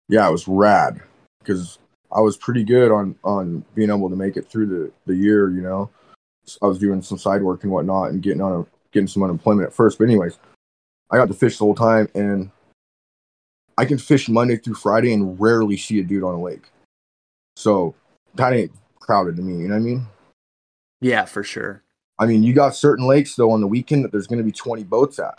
Yeah, 0.09 0.28
it 0.28 0.33
was 0.33 0.49
rad 0.49 1.01
because 1.39 1.78
I 2.11 2.20
was 2.20 2.37
pretty 2.37 2.64
good 2.64 2.91
on 2.91 3.14
on 3.22 3.64
being 3.74 3.91
able 3.91 4.11
to 4.11 4.16
make 4.16 4.37
it 4.37 4.49
through 4.49 4.66
the 4.66 4.93
the 5.07 5.14
year. 5.14 5.49
You 5.49 5.62
know, 5.62 5.91
I 6.61 6.66
was 6.66 6.78
doing 6.78 7.03
some 7.03 7.18
side 7.18 7.43
work 7.43 7.62
and 7.62 7.72
whatnot 7.72 8.11
and 8.11 8.22
getting 8.22 8.40
on 8.40 8.61
a, 8.61 8.66
getting 8.93 9.07
some 9.07 9.22
unemployment 9.22 9.68
at 9.68 9.74
first. 9.74 9.99
But 9.99 10.05
anyways, 10.05 10.38
I 11.11 11.16
got 11.16 11.28
to 11.28 11.34
fish 11.34 11.59
the 11.59 11.64
whole 11.64 11.74
time, 11.74 12.09
and 12.14 12.51
I 13.78 13.84
can 13.84 13.99
fish 13.99 14.28
Monday 14.28 14.57
through 14.57 14.74
Friday 14.74 15.12
and 15.12 15.40
rarely 15.40 15.76
see 15.76 16.01
a 16.01 16.03
dude 16.03 16.24
on 16.24 16.34
a 16.34 16.40
lake. 16.40 16.64
So 17.57 17.95
that 18.34 18.53
ain't 18.53 18.72
crowded 18.99 19.36
to 19.36 19.43
me. 19.43 19.62
You 19.62 19.68
know 19.68 19.74
what 19.74 19.80
I 19.80 19.84
mean? 19.84 20.07
Yeah, 21.01 21.24
for 21.24 21.43
sure. 21.43 21.82
I 22.18 22.26
mean, 22.26 22.43
you 22.43 22.55
got 22.55 22.76
certain 22.76 23.07
lakes 23.07 23.34
though 23.34 23.51
on 23.51 23.61
the 23.61 23.66
weekend 23.66 24.05
that 24.05 24.12
there's 24.12 24.26
going 24.26 24.38
to 24.38 24.45
be 24.45 24.53
20 24.53 24.84
boats 24.84 25.18
at. 25.18 25.38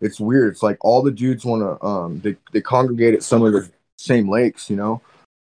It's 0.00 0.20
weird. 0.20 0.52
It's 0.52 0.62
like 0.62 0.78
all 0.80 1.02
the 1.02 1.10
dudes 1.10 1.44
want 1.44 1.62
to 1.62 1.86
um 1.86 2.20
they 2.20 2.36
they 2.52 2.60
congregate 2.60 3.14
at 3.14 3.22
some 3.22 3.42
of 3.42 3.52
the 3.52 3.70
same 3.98 4.28
lakes, 4.28 4.70
you 4.70 4.76
know, 4.76 5.02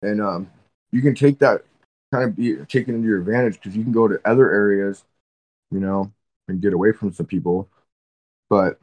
and 0.03 0.21
um 0.21 0.51
you 0.93 1.03
can 1.03 1.15
take 1.15 1.39
that 1.39 1.63
kind 2.13 2.25
of 2.25 2.37
be 2.37 2.57
taken 2.67 2.95
into 2.95 3.09
your 3.09 3.19
advantage 3.19 3.55
because 3.55 3.77
you 3.77 3.83
can 3.83 3.93
go 3.93 4.09
to 4.09 4.21
other 4.25 4.51
areas, 4.51 5.05
you 5.71 5.81
know, 5.81 6.13
and 6.49 6.61
get 6.61 6.73
away 6.73 6.93
from 6.93 7.13
some 7.13 7.27
people. 7.27 7.69
But 8.49 8.79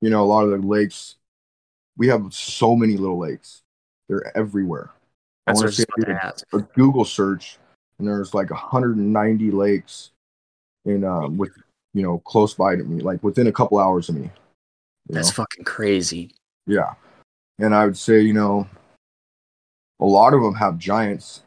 you 0.00 0.10
know, 0.10 0.22
a 0.22 0.26
lot 0.26 0.44
of 0.44 0.50
the 0.50 0.66
lakes 0.66 1.16
we 1.96 2.08
have 2.08 2.32
so 2.32 2.76
many 2.76 2.96
little 2.96 3.18
lakes. 3.18 3.62
They're 4.08 4.36
everywhere. 4.36 4.90
That's 5.46 5.60
I 5.60 5.64
want 5.64 5.74
to 5.74 6.34
a 6.52 6.60
Google 6.60 7.04
search, 7.04 7.58
and 7.98 8.06
there's 8.06 8.34
like 8.34 8.50
190 8.50 9.50
lakes 9.50 10.10
in 10.84 11.04
um 11.04 11.36
with 11.36 11.52
you 11.94 12.02
know 12.02 12.18
close 12.18 12.54
by 12.54 12.76
to 12.76 12.84
me, 12.84 13.00
like 13.02 13.22
within 13.22 13.46
a 13.46 13.52
couple 13.52 13.78
hours 13.78 14.08
of 14.08 14.16
me. 14.16 14.30
That's 15.08 15.28
know? 15.28 15.44
fucking 15.44 15.64
crazy. 15.64 16.32
Yeah, 16.66 16.94
and 17.58 17.74
I 17.74 17.84
would 17.84 17.96
say 17.96 18.20
you 18.20 18.34
know 18.34 18.68
a 20.00 20.04
lot 20.04 20.34
of 20.34 20.42
them 20.42 20.54
have 20.54 20.78
giants, 20.78 21.42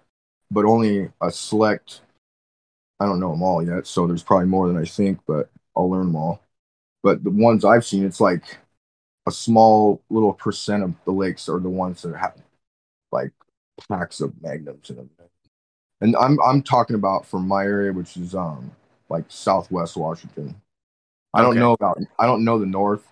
but 0.51 0.65
only 0.65 1.09
a 1.21 1.31
select. 1.31 2.01
I 2.99 3.05
don't 3.05 3.19
know 3.19 3.31
them 3.31 3.43
all 3.43 3.65
yet, 3.65 3.87
so 3.87 4.07
there's 4.07 4.23
probably 4.23 4.47
more 4.47 4.67
than 4.67 4.77
I 4.77 4.85
think, 4.85 5.19
but 5.25 5.49
I'll 5.75 5.89
learn 5.89 6.07
them 6.07 6.15
all. 6.15 6.41
But 7.01 7.23
the 7.23 7.29
ones 7.29 7.63
I've 7.63 7.85
seen, 7.85 8.05
it's 8.05 8.19
like 8.19 8.57
a 9.25 9.31
small 9.31 10.01
little 10.09 10.33
percent 10.33 10.83
of 10.83 10.93
the 11.05 11.11
lakes 11.11 11.47
are 11.47 11.59
the 11.59 11.69
ones 11.69 12.01
that 12.01 12.15
have 12.15 12.35
like 13.11 13.31
packs 13.87 14.21
of 14.21 14.41
magnums 14.41 14.89
in 14.89 14.97
them. 14.97 15.09
And 16.01 16.15
I'm 16.15 16.39
I'm 16.41 16.61
talking 16.61 16.95
about 16.95 17.25
from 17.25 17.47
my 17.47 17.63
area, 17.63 17.93
which 17.93 18.17
is 18.17 18.35
um 18.35 18.71
like 19.09 19.25
Southwest 19.27 19.97
Washington. 19.97 20.61
I 21.33 21.41
don't 21.41 21.57
know 21.57 21.73
about 21.73 21.99
I 22.17 22.25
don't 22.25 22.43
know 22.43 22.59
the 22.59 22.65
north. 22.65 23.05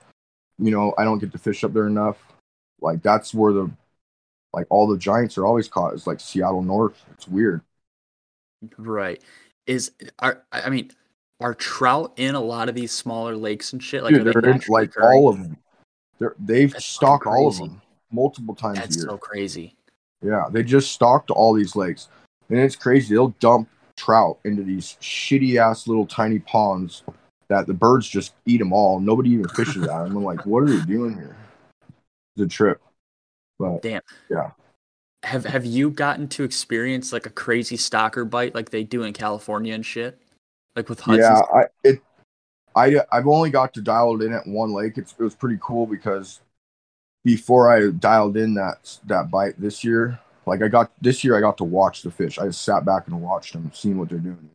You 0.58 0.72
know, 0.72 0.94
I 0.98 1.04
don't 1.04 1.20
get 1.20 1.32
to 1.34 1.38
fish 1.38 1.64
up 1.64 1.74
there 1.74 1.88
enough. 1.88 2.18
Like 2.82 3.02
that's 3.04 3.34
where 3.34 3.54
the 3.54 3.72
like 4.58 4.66
all 4.72 4.88
the 4.88 4.97
giants 4.97 5.38
are 5.38 5.45
always 5.45 5.68
caught 5.68 5.93
is 5.93 6.08
like 6.08 6.20
Seattle 6.20 6.64
North. 6.64 6.99
It's 7.14 7.28
weird. 7.28 7.62
Right. 8.76 9.22
Is 9.68 9.91
are 10.18 10.43
I 10.51 10.72
mean 10.72 10.89
are 11.39 11.53
trout 11.53 12.14
in 12.16 12.34
a 12.34 12.41
lot 12.41 12.68
of 12.68 12.74
these 12.74 12.91
smaller 12.91 13.38
lakes 13.38 13.72
and 13.72 13.84
shit? 13.84 14.01
Like, 14.01 14.16
Dude, 14.16 14.26
they're 14.26 14.49
in, 14.51 14.60
like 14.68 14.99
all 14.99 15.30
of 15.30 15.38
them. 15.38 15.58
They're, 16.18 16.34
they've 16.39 16.74
That's 16.74 16.88
stocked 16.88 17.28
all 17.28 17.49
of 17.49 17.58
them 17.58 17.80
multiple 18.12 18.55
times 18.55 18.80
That's 18.80 18.95
a 18.95 18.99
year. 18.99 19.10
so 19.10 19.18
crazy. 19.20 19.76
Yeah, 20.24 20.45
they 20.49 20.64
just 20.64 20.91
stocked 20.91 21.30
all 21.30 21.53
these 21.53 21.76
lakes, 21.76 22.08
and 22.49 22.58
it's 22.58 22.76
crazy. 22.76 23.14
They'll 23.14 23.36
dump 23.39 23.70
trout 23.95 24.39
into 24.43 24.64
these 24.64 24.97
shitty 24.99 25.58
ass 25.58 25.88
little 25.88 26.08
tiny 26.08 26.39
ponds 26.39 27.03
that 27.49 27.68
the 27.68 27.76
birds 27.76 28.10
just 28.10 28.34
eat 28.47 28.58
them 28.58 28.74
all. 28.74 28.99
Nobody 28.99 29.30
even 29.30 29.47
fishes 29.49 29.84
at 29.84 30.05
them. 30.05 30.18
I'm 30.18 30.24
like, 30.24 30.47
what 30.47 30.64
are 30.64 30.76
they 30.76 30.84
doing 30.86 31.14
here? 31.14 31.36
The 32.36 32.47
trip. 32.47 32.82
But 33.60 33.82
damn, 33.82 34.01
yeah. 34.30 34.51
Have 35.24 35.45
Have 35.45 35.66
you 35.66 35.89
gotten 35.89 36.28
to 36.30 36.43
experience 36.43 37.12
like 37.12 37.26
a 37.26 37.32
crazy 37.32 37.78
stocker 37.78 38.30
bite 38.30 38.55
like 38.55 38.70
they 38.70 38.84
do 38.84 39.03
in 39.03 39.14
California 39.14 39.74
and 39.74 39.86
shit? 39.86 40.22
Like 40.76 40.89
with 40.89 40.99
Hudson? 40.99 41.24
Yeah, 41.24 41.41
I, 41.53 41.64
it 41.84 42.01
I 42.76 43.01
I've 43.12 43.28
only 43.28 43.49
got 43.49 43.74
to 43.74 43.82
dial 43.82 44.22
it 44.22 44.26
in 44.26 44.34
at 44.34 44.45
one 44.45 44.72
lake. 44.72 44.97
It's, 44.97 45.16
it 45.18 45.24
was 45.24 45.36
pretty 45.36 45.58
cool 45.62 45.88
because 45.88 46.39
before 47.26 47.72
I 47.72 47.89
dialed 47.89 48.38
in 48.38 48.53
that 48.53 48.99
that 49.08 49.32
bite 49.32 49.60
this 49.60 49.84
year, 49.84 50.20
like 50.45 50.62
I 50.62 50.68
got 50.68 50.91
this 51.01 51.24
year, 51.24 51.36
I 51.36 51.41
got 51.41 51.58
to 51.58 51.64
watch 51.64 52.03
the 52.03 52.12
fish. 52.12 52.38
I 52.38 52.45
just 52.45 52.62
sat 52.62 52.86
back 52.86 53.08
and 53.08 53.22
watched 53.22 53.53
them, 53.53 53.72
seeing 53.74 53.97
what 53.97 54.10
they're 54.10 54.20
doing. 54.20 54.49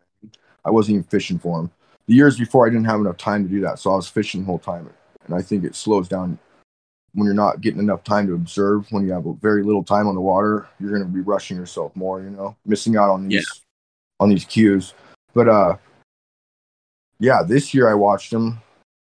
I 0.64 0.70
wasn't 0.70 0.94
even 0.94 1.05
fishing 1.05 1.38
for 1.40 1.59
them. 1.59 1.70
The 2.07 2.14
years 2.14 2.38
before, 2.38 2.66
I 2.66 2.70
didn't 2.70 2.86
have 2.86 3.00
enough 3.00 3.16
time 3.16 3.42
to 3.42 3.50
do 3.50 3.61
that, 3.62 3.78
so 3.78 3.92
I 3.92 3.96
was 3.96 4.09
fishing 4.09 4.42
the 4.42 4.46
whole 4.46 4.59
time. 4.59 4.88
And 5.26 5.34
I 5.34 5.42
think 5.42 5.64
it 5.64 5.74
slows 5.74 6.09
down 6.09 6.38
when 7.14 7.26
you're 7.26 7.34
not 7.34 7.60
getting 7.60 7.80
enough 7.80 8.04
time 8.04 8.26
to 8.26 8.34
observe. 8.34 8.90
When 8.90 9.04
you 9.04 9.12
have 9.12 9.24
very 9.40 9.62
little 9.62 9.84
time 9.84 10.06
on 10.06 10.14
the 10.14 10.20
water, 10.20 10.68
you're 10.80 10.90
going 10.90 11.02
to 11.02 11.08
be 11.08 11.20
rushing 11.20 11.56
yourself 11.56 11.94
more. 11.94 12.20
You 12.20 12.30
know, 12.30 12.56
missing 12.64 12.96
out 12.96 13.10
on 13.10 13.28
these 13.28 13.34
yeah. 13.34 13.60
on 14.20 14.30
these 14.30 14.44
cues. 14.44 14.94
But 15.34 15.48
uh, 15.48 15.76
yeah, 17.18 17.42
this 17.46 17.72
year 17.74 17.88
I 17.88 17.94
watched 17.94 18.30
them, 18.30 18.60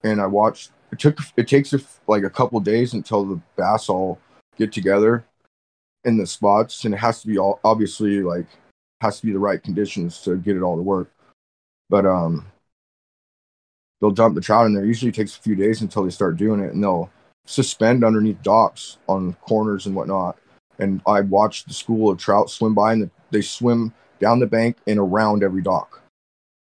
and 0.05 0.21
I 0.21 0.27
watched. 0.27 0.71
It 0.93 0.99
took 0.99 1.19
it 1.37 1.49
takes 1.49 1.73
a, 1.73 1.81
like 2.07 2.25
a 2.25 2.31
couple 2.31 2.61
days 2.61 2.93
until 2.93 3.25
the 3.25 3.41
bass 3.57 3.89
all 3.89 4.19
get 4.59 4.73
together 4.73 5.25
in 6.05 6.19
the 6.19 6.27
spots, 6.27 6.85
and 6.85 6.95
it 6.95 6.99
has 6.99 7.23
to 7.23 7.29
be 7.29 7.39
all 7.39 7.61
obviously 7.65 8.23
like 8.23 8.47
has 9.01 9.21
to 9.21 9.27
be 9.27 9.33
the 9.33 9.39
right 9.39 9.63
conditions 9.63 10.21
to 10.23 10.37
get 10.37 10.57
it 10.57 10.63
all 10.63 10.77
to 10.77 10.83
work. 10.83 11.11
But 11.89 12.07
um, 12.07 12.47
they'll 14.01 14.11
dump 14.11 14.35
the 14.35 14.41
trout 14.41 14.67
in 14.67 14.75
there. 14.75 14.85
Usually 14.85 15.13
takes 15.13 15.37
a 15.37 15.41
few 15.41 15.55
days 15.55 15.81
until 15.81 16.05
they 16.05 16.11
start 16.11 16.37
doing 16.37 16.61
it, 16.61 16.73
and 16.73 16.83
they'll 16.83 17.11
suspend 17.47 18.05
underneath 18.05 18.43
docks 18.43 18.99
on 19.09 19.35
corners 19.41 19.87
and 19.87 19.95
whatnot. 19.95 20.39
And 20.79 21.01
I 21.07 21.21
watched 21.21 21.69
the 21.69 21.75
school 21.75 22.11
of 22.11 22.19
trout 22.19 22.51
swim 22.51 22.75
by, 22.75 22.95
and 22.95 23.11
they 23.31 23.43
swim 23.43 23.93
down 24.21 24.41
the 24.41 24.47
bank 24.47 24.77
and 24.87 24.99
around 24.99 25.43
every 25.43 25.63
dock. 25.63 26.03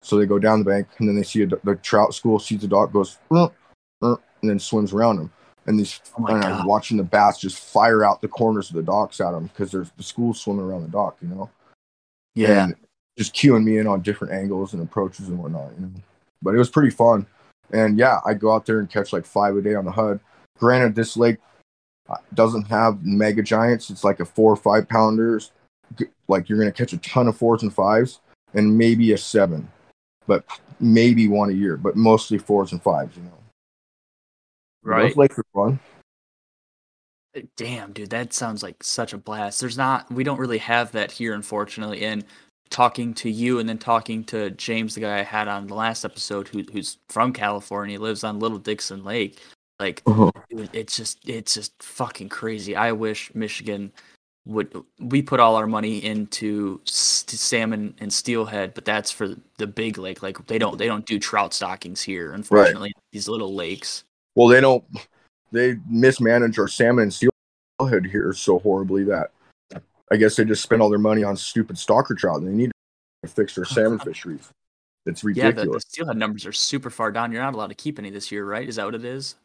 So 0.02 0.18
they 0.18 0.26
go 0.26 0.40
down 0.40 0.60
the 0.60 0.66
bank, 0.66 0.88
and 0.98 1.08
then 1.08 1.16
they 1.16 1.24
see 1.24 1.44
a, 1.44 1.48
the 1.48 1.76
trout 1.82 2.14
school 2.14 2.40
sees 2.40 2.62
the 2.62 2.68
dock, 2.68 2.94
goes, 2.94 3.18
uh, 3.32 3.50
uh, 4.02 4.16
and 4.42 4.50
then 4.50 4.60
swims 4.60 4.94
around 4.94 5.18
them. 5.18 5.32
And 5.66 5.80
these, 5.80 6.00
Oh 6.18 6.26
and 6.26 6.44
I 6.44 6.50
was 6.50 6.60
God. 6.60 6.68
watching 6.68 6.98
the 6.98 7.04
bass 7.04 7.38
just 7.38 7.60
fire 7.60 8.04
out 8.04 8.22
the 8.22 8.28
corners 8.28 8.70
of 8.70 8.76
the 8.76 8.82
docks 8.82 9.20
at 9.22 9.32
them 9.32 9.48
because 9.48 9.72
there's 9.72 9.92
the 9.98 10.04
school 10.04 10.34
swimming 10.34 10.66
around 10.66 10.84
the 10.84 10.90
dock, 10.90 11.18
you 11.22 11.28
know. 11.28 11.50
Yeah. 12.34 12.64
And 12.64 12.76
just 13.18 13.36
cueing 13.36 13.64
me 13.64 13.78
in 13.78 13.86
on 13.86 14.02
different 14.02 14.34
angles 14.34 14.74
and 14.74 14.82
approaches 14.82 15.28
and 15.28 15.38
whatnot, 15.38 15.74
you 15.78 15.86
know. 15.86 15.92
But 16.42 16.56
it 16.56 16.58
was 16.58 16.70
pretty 16.70 16.90
fun. 16.90 17.28
And 17.72 18.00
yeah, 18.00 18.20
I 18.26 18.34
go 18.34 18.54
out 18.54 18.66
there 18.66 18.80
and 18.80 18.90
catch 18.90 19.14
like 19.14 19.26
five 19.26 19.58
a 19.58 19.62
day 19.62 19.76
on 19.76 19.86
the 19.86 19.92
HUD. 19.92 20.20
Granted, 20.60 20.96
this 20.96 21.18
lake 21.18 21.38
uh, 22.10 22.18
doesn't 22.34 22.68
have 22.68 23.04
mega 23.04 23.42
giants. 23.42 23.90
It's 23.90 24.04
like 24.04 24.20
a 24.20 24.26
four 24.26 24.52
or 24.52 24.58
five 24.58 24.88
pounders. 24.88 25.52
Like 26.28 26.50
you're 26.50 26.60
gonna 26.60 26.72
catch 26.72 26.94
a 26.94 26.98
ton 26.98 27.28
of 27.28 27.38
fours 27.38 27.64
and 27.64 27.74
fives, 27.74 28.20
and 28.54 28.78
maybe 28.78 29.14
a 29.14 29.18
seven, 29.18 29.68
but 30.28 30.46
maybe 30.80 31.28
one 31.28 31.50
a 31.50 31.54
year. 31.54 31.78
But 31.78 31.96
mostly 31.96 32.38
fours 32.38 32.72
and 32.72 32.82
fives, 32.82 33.18
you 33.18 33.24
know. 33.24 33.32
Right. 34.84 35.10
Those 35.10 35.18
lakes 35.18 35.40
are 35.40 35.46
fun. 35.54 35.80
Damn, 37.58 37.94
dude, 37.94 38.10
that 38.10 38.34
sounds 38.34 38.64
like 38.64 38.84
such 38.84 39.14
a 39.14 39.18
blast. 39.18 39.60
There's 39.60 39.78
not, 39.78 40.12
we 40.12 40.24
don't 40.24 40.40
really 40.40 40.58
have 40.58 40.92
that 40.94 41.12
here, 41.12 41.34
unfortunately. 41.34 42.04
And 42.04 42.26
talking 42.70 43.14
to 43.16 43.30
you 43.30 43.60
and 43.60 43.70
then 43.70 43.78
talking 43.78 44.24
to 44.26 44.50
James, 44.52 44.96
the 44.96 45.02
guy 45.02 45.20
I 45.20 45.24
had 45.24 45.48
on 45.48 45.68
the 45.68 45.76
last 45.76 46.06
episode, 46.06 46.48
who, 46.48 46.64
who's 46.72 46.98
from 47.08 47.32
California, 47.32 48.00
lives 48.00 48.24
on 48.24 48.40
Little 48.40 48.58
Dixon 48.58 49.04
Lake. 49.04 49.40
Like, 49.80 50.02
uh-huh. 50.06 50.32
dude, 50.50 50.70
it's 50.74 50.98
just, 50.98 51.28
it's 51.28 51.54
just 51.54 51.82
fucking 51.82 52.30
crazy. 52.30 52.76
I 52.76 52.92
wish 52.92 53.34
Michigan 53.34 53.92
would. 54.46 54.74
We 55.00 55.22
put 55.22 55.40
all 55.40 55.56
our 55.56 55.68
money 55.68 56.04
into 56.04 56.82
salmon 56.86 57.96
and 58.00 58.12
steelhead, 58.12 58.74
but 58.74 58.84
that's 58.84 59.12
for 59.12 59.36
the 59.58 59.68
big 59.68 59.98
lake. 59.98 60.22
Like, 60.22 60.46
they 60.48 60.58
don't, 60.58 60.78
they 60.78 60.88
don't 60.88 61.06
do 61.06 61.18
trout 61.18 61.54
stockings 61.54 62.02
here. 62.02 62.34
Unfortunately, 62.34 62.94
these 63.14 63.30
little 63.30 63.56
lakes. 63.56 64.04
Well, 64.36 64.48
they 64.48 64.62
don't. 64.62 64.84
They 65.52 65.78
mismanage 65.90 66.60
our 66.60 66.68
salmon 66.68 67.04
and 67.04 67.14
steelhead 67.14 68.06
here 68.06 68.34
so 68.34 68.60
horribly 68.60 69.04
that 69.06 69.32
I 70.12 70.18
guess 70.18 70.36
they 70.36 70.46
just 70.46 70.64
spend 70.64 70.82
all 70.82 70.90
their 70.90 71.00
money 71.00 71.24
on 71.24 71.38
stupid 71.38 71.76
stocker 71.76 72.18
trout, 72.18 72.42
and 72.42 72.48
they 72.48 72.54
need 72.54 72.72
to 73.24 73.30
fix 73.30 73.56
their 73.56 73.66
salmon 73.66 74.00
fisheries. 74.00 74.50
It's 75.06 75.24
ridiculous. 75.24 75.58
Yeah, 75.58 75.66
the, 75.66 75.72
the 75.72 75.80
steelhead 75.80 76.18
numbers 76.18 76.46
are 76.46 76.52
super 76.52 76.90
far 76.90 77.12
down. 77.12 77.32
You're 77.32 77.42
not 77.42 77.54
allowed 77.54 77.68
to 77.68 77.76
keep 77.76 78.00
any 78.00 78.10
this 78.10 78.32
year, 78.32 78.46
right? 78.46 78.68
Is 78.68 78.76
that 78.76 78.86
what 78.86 78.96
it 78.96 79.06
is? 79.06 79.36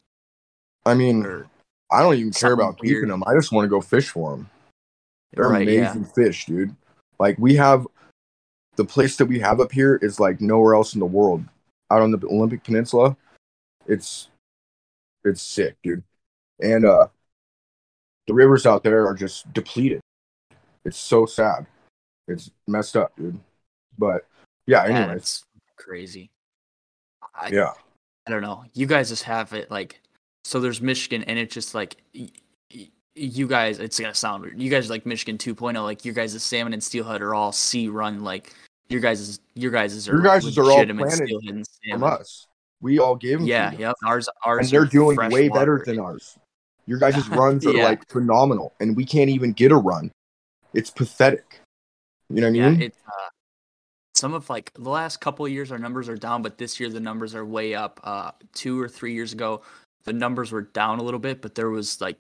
I 0.87 0.95
mean, 0.95 1.25
Or 1.25 1.47
I 1.91 2.03
don't 2.03 2.15
even 2.17 2.33
care 2.33 2.53
about 2.53 2.79
keeping 2.79 3.09
them. 3.09 3.23
I 3.27 3.35
just 3.35 3.53
want 3.53 3.65
to 3.65 3.69
go 3.71 3.81
fish 3.81 4.09
for 4.09 4.33
them. 4.33 4.51
They're 5.33 5.49
right? 5.49 5.67
Yeah. 5.67 5.93
amazing 5.93 6.05
fish, 6.05 6.47
dude. 6.47 6.75
Like 7.19 7.37
we 7.39 7.55
have 7.57 7.87
the 8.77 8.85
place 8.85 9.17
that 9.17 9.27
we 9.27 9.39
have 9.41 9.61
up 9.61 9.73
here 9.73 9.97
is 10.03 10.19
like 10.21 10.41
nowhere 10.41 10.75
else 10.75 10.95
in 10.95 11.01
the 11.01 11.07
world. 11.07 11.45
Out 11.91 12.03
on 12.03 12.11
the 12.11 12.27
Olympic 12.27 12.65
Peninsula, 12.65 13.17
it's 13.87 14.29
it's 15.25 15.43
sick, 15.43 15.77
dude. 15.83 16.03
And 16.61 16.85
uh 16.85 17.09
the 18.27 18.35
rivers 18.35 18.67
out 18.67 18.83
there 18.83 19.07
are 19.07 19.15
just 19.15 19.53
depleted. 19.53 20.01
It's 20.85 20.97
so 20.99 21.27
sad. 21.27 21.67
It's 22.27 22.51
messed 22.67 22.97
up, 22.97 23.15
dude. 23.17 23.39
But 23.99 24.27
yeah, 24.67 24.87
Yeah, 24.87 24.99
anyways. 25.01 25.19
it's 25.21 25.45
crazy. 25.77 26.31
I, 27.35 27.49
Yeah. 27.49 27.73
I 28.27 28.31
don't 28.31 28.43
know. 28.43 28.65
You 28.73 28.87
guys 28.87 29.11
just 29.11 29.25
have 29.25 29.53
it 29.53 29.71
like 29.71 30.01
so. 30.45 30.61
There's 30.61 30.81
Michigan, 30.81 31.25
and 31.25 31.39
it's 31.39 31.55
just 31.55 31.75
like 31.75 31.97
you 33.15 33.47
guys. 33.47 33.79
It's 33.79 33.99
gonna 33.99 34.15
sound 34.15 34.43
weird. 34.43 34.61
You 34.61 34.71
guys 34.71 34.87
are 34.89 34.93
like 34.93 35.07
Michigan 35.07 35.39
2.0. 35.39 35.83
Like 35.83 36.05
your 36.05 36.15
guys' 36.15 36.41
salmon 36.43 36.73
and 36.73 36.83
steelhead 36.83 37.23
are 37.23 37.35
all 37.35 37.53
sea 37.53 37.89
run. 37.89 38.23
Like 38.25 38.53
your 38.89 39.01
guys' 39.01 39.41
your 39.55 39.71
guys' 39.71 40.09
are 40.09 40.13
Your 40.13 40.23
guys' 40.23 40.57
are 40.59 40.63
all 40.71 40.85
planted 40.85 41.31
and 41.49 41.67
From 41.91 42.03
us. 42.05 42.47
We 42.81 42.99
all 42.99 43.15
gave 43.17 43.39
them 43.39 43.47
Yeah, 43.47 43.73
yep. 43.73 43.95
Ours, 44.05 44.29
ours, 44.45 44.67
and 44.67 44.69
they're 44.71 44.85
doing 44.85 45.17
way 45.31 45.49
water. 45.49 45.61
better 45.61 45.83
than 45.87 45.99
ours. 46.01 46.37
Your 46.87 46.99
guys' 46.99 47.27
runs 47.31 47.67
are 47.67 47.73
Yeah. 47.73 47.85
like 47.85 48.07
phenomenal, 48.11 48.75
and 48.81 48.95
we 48.97 49.05
can't 49.07 49.31
even 49.31 49.53
get 49.53 49.73
a 49.73 49.77
run. 49.77 50.11
It's 50.75 50.91
pathetic. 50.91 51.61
You 52.29 52.41
know 52.41 52.51
what 52.51 52.61
I 52.61 52.71
mean? 52.71 52.83
it's 52.83 52.99
uh, 53.07 53.29
some 54.15 54.35
of 54.35 54.51
like 54.51 54.73
the 54.75 54.91
last 54.91 55.21
couple 55.21 55.47
of 55.47 55.53
years 55.53 55.73
our 55.73 55.79
numbers 55.79 56.09
are 56.09 56.17
down, 56.17 56.43
but 56.43 56.59
this 56.59 56.79
year 56.79 56.91
the 56.91 57.01
numbers 57.01 57.35
are 57.35 57.45
way 57.45 57.75
up. 57.75 58.01
Uh, 58.05 58.33
two 58.53 58.79
or 58.81 58.89
three 58.89 59.15
years 59.15 59.33
ago, 59.33 59.63
the 60.05 60.13
numbers 60.13 60.53
were 60.53 60.63
down 60.63 60.99
a 60.99 61.03
little 61.03 61.21
bit, 61.21 61.41
but 61.43 61.55
there 61.55 61.71
was 61.71 62.01
like 62.01 62.19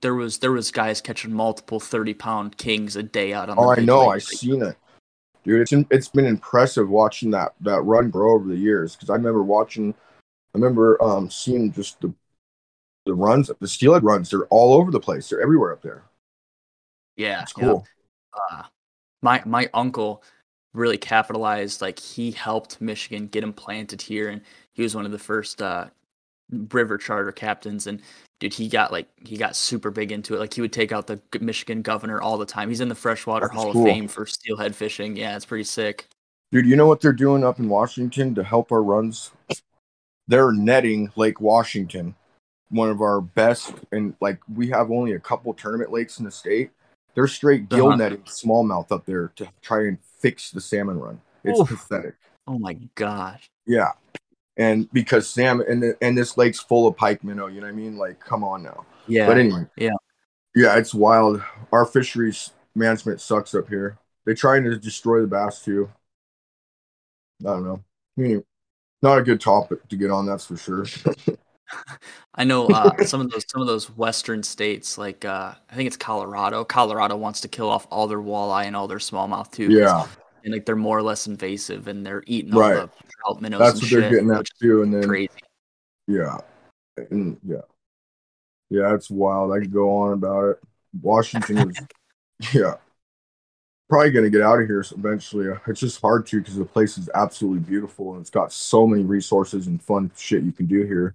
there 0.00 0.14
was 0.14 0.38
there 0.38 0.52
was 0.52 0.70
guys 0.70 1.00
catching 1.00 1.32
multiple 1.32 1.80
thirty 1.80 2.14
pound 2.14 2.56
kings 2.58 2.96
a 2.96 3.02
day 3.02 3.32
out 3.32 3.48
on. 3.48 3.56
oh, 3.58 3.74
the 3.74 3.80
I 3.80 3.84
know. 3.84 4.00
lake. 4.00 4.08
I 4.08 4.14
Like, 4.14 4.22
seen 4.22 4.62
it, 4.62 4.76
dude. 5.44 5.62
It's 5.62 5.72
it's 5.90 6.08
been 6.08 6.26
impressive 6.26 6.88
watching 6.88 7.30
that 7.30 7.54
that 7.60 7.82
run 7.82 8.10
grow 8.10 8.34
over 8.34 8.48
the 8.48 8.56
years. 8.56 8.94
Because 8.94 9.10
I 9.10 9.14
remember 9.14 9.42
watching, 9.42 9.94
I 10.54 10.58
remember 10.58 11.02
um 11.02 11.30
seeing 11.30 11.72
just 11.72 12.00
the 12.00 12.12
the 13.06 13.14
runs, 13.14 13.50
the 13.60 13.68
steelhead 13.68 14.04
runs. 14.04 14.30
They're 14.30 14.46
all 14.46 14.74
over 14.74 14.90
the 14.90 15.00
place. 15.00 15.28
They're 15.28 15.42
everywhere 15.42 15.72
up 15.72 15.82
there. 15.82 16.04
Yeah, 17.16 17.42
It's 17.42 17.52
cool. 17.52 17.86
uh, 18.50 18.62
my 19.22 19.42
my 19.44 19.68
uncle 19.74 20.22
really 20.74 20.96
capitalized 20.98 21.82
like 21.82 21.98
he 21.98 22.30
helped 22.30 22.80
michigan 22.80 23.26
get 23.26 23.44
him 23.44 23.52
planted 23.52 24.00
here 24.00 24.30
and 24.30 24.40
he 24.72 24.82
was 24.82 24.94
one 24.96 25.04
of 25.04 25.12
the 25.12 25.18
first 25.18 25.60
uh 25.60 25.86
river 26.70 26.98
charter 26.98 27.32
captains 27.32 27.86
and 27.86 28.00
dude 28.40 28.52
he 28.52 28.68
got 28.68 28.92
like 28.92 29.08
he 29.26 29.36
got 29.36 29.56
super 29.56 29.90
big 29.90 30.12
into 30.12 30.34
it 30.34 30.38
like 30.38 30.52
he 30.52 30.60
would 30.60 30.72
take 30.72 30.92
out 30.92 31.06
the 31.06 31.20
michigan 31.40 31.80
governor 31.82 32.20
all 32.20 32.36
the 32.36 32.44
time 32.46 32.68
he's 32.68 32.80
in 32.80 32.88
the 32.88 32.94
freshwater 32.94 33.46
That's 33.46 33.54
hall 33.54 33.72
cool. 33.72 33.82
of 33.82 33.88
fame 33.88 34.08
for 34.08 34.26
steelhead 34.26 34.74
fishing 34.76 35.16
yeah 35.16 35.34
it's 35.36 35.44
pretty 35.46 35.64
sick 35.64 36.08
Dude, 36.50 36.66
you 36.66 36.76
know 36.76 36.86
what 36.86 37.00
they're 37.00 37.14
doing 37.14 37.44
up 37.44 37.58
in 37.60 37.66
Washington 37.66 38.34
to 38.34 38.44
help 38.44 38.72
our 38.72 38.82
runs? 38.82 39.30
They're 40.28 40.52
netting 40.52 41.10
Lake 41.16 41.40
Washington, 41.40 42.14
one 42.68 42.90
of 42.90 43.00
our 43.00 43.22
best, 43.22 43.72
and 43.90 44.14
like 44.20 44.38
we 44.54 44.68
have 44.68 44.90
only 44.90 45.12
a 45.12 45.18
couple 45.18 45.54
tournament 45.54 45.90
lakes 45.92 46.18
in 46.18 46.26
the 46.26 46.30
state. 46.30 46.70
They're 47.14 47.26
straight 47.26 47.70
gill 47.70 47.88
Uh-huh. 47.88 47.96
netting 47.96 48.22
smallmouth 48.24 48.92
up 48.92 49.06
there 49.06 49.32
to 49.36 49.48
try 49.62 49.86
and 49.86 49.96
fix 50.20 50.50
the 50.50 50.60
salmon 50.60 51.00
run. 51.00 51.22
It's 51.42 51.58
Oof. 51.58 51.68
pathetic. 51.68 52.16
oh 52.46 52.58
my 52.58 52.74
gosh 52.96 53.48
Yeah, 53.66 53.92
and 54.56 54.90
because 54.92 55.28
Sam 55.28 55.60
and 55.66 55.82
the, 55.82 55.96
and 56.02 56.16
this 56.16 56.36
lake's 56.36 56.60
full 56.60 56.86
of 56.86 56.96
pike 56.96 57.24
minnow, 57.24 57.46
you 57.46 57.60
know 57.60 57.66
what 57.66 57.72
I 57.72 57.76
mean? 57.76 57.96
Like, 57.96 58.20
come 58.20 58.44
on 58.44 58.62
now. 58.62 58.84
yeah 59.06 59.26
But 59.26 59.38
anyway, 59.38 59.66
Yeah. 59.76 59.90
yeah, 60.54 60.76
it's 60.76 60.92
wild. 60.94 61.42
Our 61.72 61.86
fisheries 61.86 62.50
management 62.74 63.20
sucks 63.20 63.54
up 63.54 63.68
here. 63.68 63.98
They're 64.24 64.34
trying 64.34 64.64
to 64.64 64.76
destroy 64.78 65.20
the 65.20 65.26
bass 65.26 65.62
too. 65.64 65.90
I 67.40 67.44
don't 67.44 67.64
know. 67.64 67.82
I 68.18 68.20
mean, 68.20 68.44
not 69.02 69.18
a 69.18 69.22
good 69.22 69.40
topic 69.40 69.88
to 69.88 69.96
get 69.96 70.10
on, 70.10 70.26
that's 70.26 70.46
for 70.46 70.56
sure. 70.56 70.86
I 72.34 72.44
know 72.44 72.66
uh, 72.68 72.96
some 73.04 73.20
of 73.20 73.30
those 73.30 73.44
some 73.50 73.60
of 73.62 73.66
those 73.66 73.86
western 73.96 74.42
states, 74.42 74.96
like 74.98 75.24
uh, 75.24 75.54
I 75.70 75.74
think 75.74 75.86
it's 75.86 75.96
Colorado. 75.96 76.64
Colorado 76.64 77.16
wants 77.16 77.40
to 77.40 77.48
kill 77.48 77.68
off 77.68 77.86
all 77.90 78.06
their 78.06 78.20
walleye 78.20 78.64
and 78.66 78.76
all 78.76 78.86
their 78.86 78.98
smallmouth 78.98 79.50
too. 79.50 79.68
yeah, 79.70 80.06
and 80.44 80.52
like 80.52 80.64
they're 80.66 80.76
more 80.76 80.98
or 80.98 81.02
less 81.02 81.26
invasive 81.26 81.88
and 81.88 82.04
they're 82.04 82.22
eating 82.26 82.52
Right. 82.52 82.76
all 82.76 82.86
the 82.86 82.92
trout 83.08 83.40
minnows 83.42 83.60
that's 83.60 83.74
what 83.82 83.88
shit, 83.88 84.00
they're 84.00 84.10
getting 84.10 84.30
at 84.30 84.46
too. 84.60 84.82
And 84.82 84.92
then 84.92 85.04
crazy. 85.04 85.30
yeah, 86.06 86.38
and 87.10 87.38
yeah, 87.44 87.62
yeah, 88.70 88.94
it's 88.94 89.10
wild. 89.10 89.52
I 89.52 89.60
could 89.60 89.72
go 89.72 89.96
on 89.96 90.12
about 90.14 90.44
it. 90.50 90.58
Washington 91.00 91.70
is, 91.70 91.78
yeah, 92.54 92.74
probably 93.88 94.10
gonna 94.10 94.30
get 94.30 94.42
out 94.42 94.60
of 94.60 94.66
here 94.66 94.84
eventually. 94.92 95.48
Uh, 95.48 95.58
it's 95.66 95.80
just 95.80 96.00
hard 96.00 96.26
to 96.26 96.38
because 96.40 96.56
the 96.56 96.64
place 96.64 96.98
is 96.98 97.08
absolutely 97.14 97.60
beautiful 97.60 98.12
and 98.12 98.20
it's 98.20 98.30
got 98.30 98.52
so 98.52 98.86
many 98.86 99.04
resources 99.04 99.66
and 99.66 99.82
fun 99.82 100.10
shit 100.16 100.42
you 100.44 100.52
can 100.52 100.66
do 100.66 100.84
here. 100.84 101.14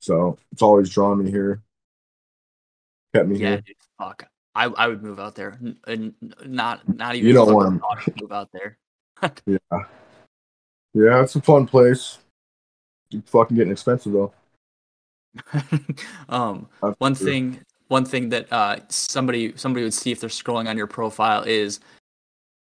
So 0.00 0.38
it's 0.52 0.62
always 0.62 0.90
drawn 0.90 1.24
me 1.24 1.30
here. 1.30 1.62
Kept 3.14 3.28
me 3.28 3.38
Yeah, 3.38 3.48
here. 3.50 3.60
dude, 3.62 3.76
fuck. 3.98 4.26
I 4.54 4.64
I 4.66 4.88
would 4.88 5.02
move 5.02 5.18
out 5.18 5.34
there, 5.34 5.58
and 5.86 6.14
not 6.44 6.88
not 6.88 7.14
even. 7.16 7.26
You 7.28 7.34
don't 7.34 7.52
wanna- 7.54 7.80
move 8.20 8.32
out 8.32 8.50
there. 8.52 8.78
Yeah, 9.46 9.58
yeah, 10.92 11.22
it's 11.22 11.34
a 11.34 11.40
fun 11.40 11.66
place. 11.66 12.18
It's 13.10 13.30
fucking 13.30 13.56
getting 13.56 13.72
expensive 13.72 14.12
though. 14.12 14.32
um, 16.28 16.68
That's 16.82 16.98
one 17.00 17.14
true. 17.14 17.26
thing 17.26 17.60
one 17.88 18.04
thing 18.04 18.28
that 18.30 18.52
uh 18.52 18.76
somebody 18.88 19.56
somebody 19.56 19.84
would 19.84 19.94
see 19.94 20.12
if 20.12 20.20
they're 20.20 20.30
scrolling 20.30 20.68
on 20.68 20.76
your 20.76 20.86
profile 20.86 21.42
is 21.42 21.80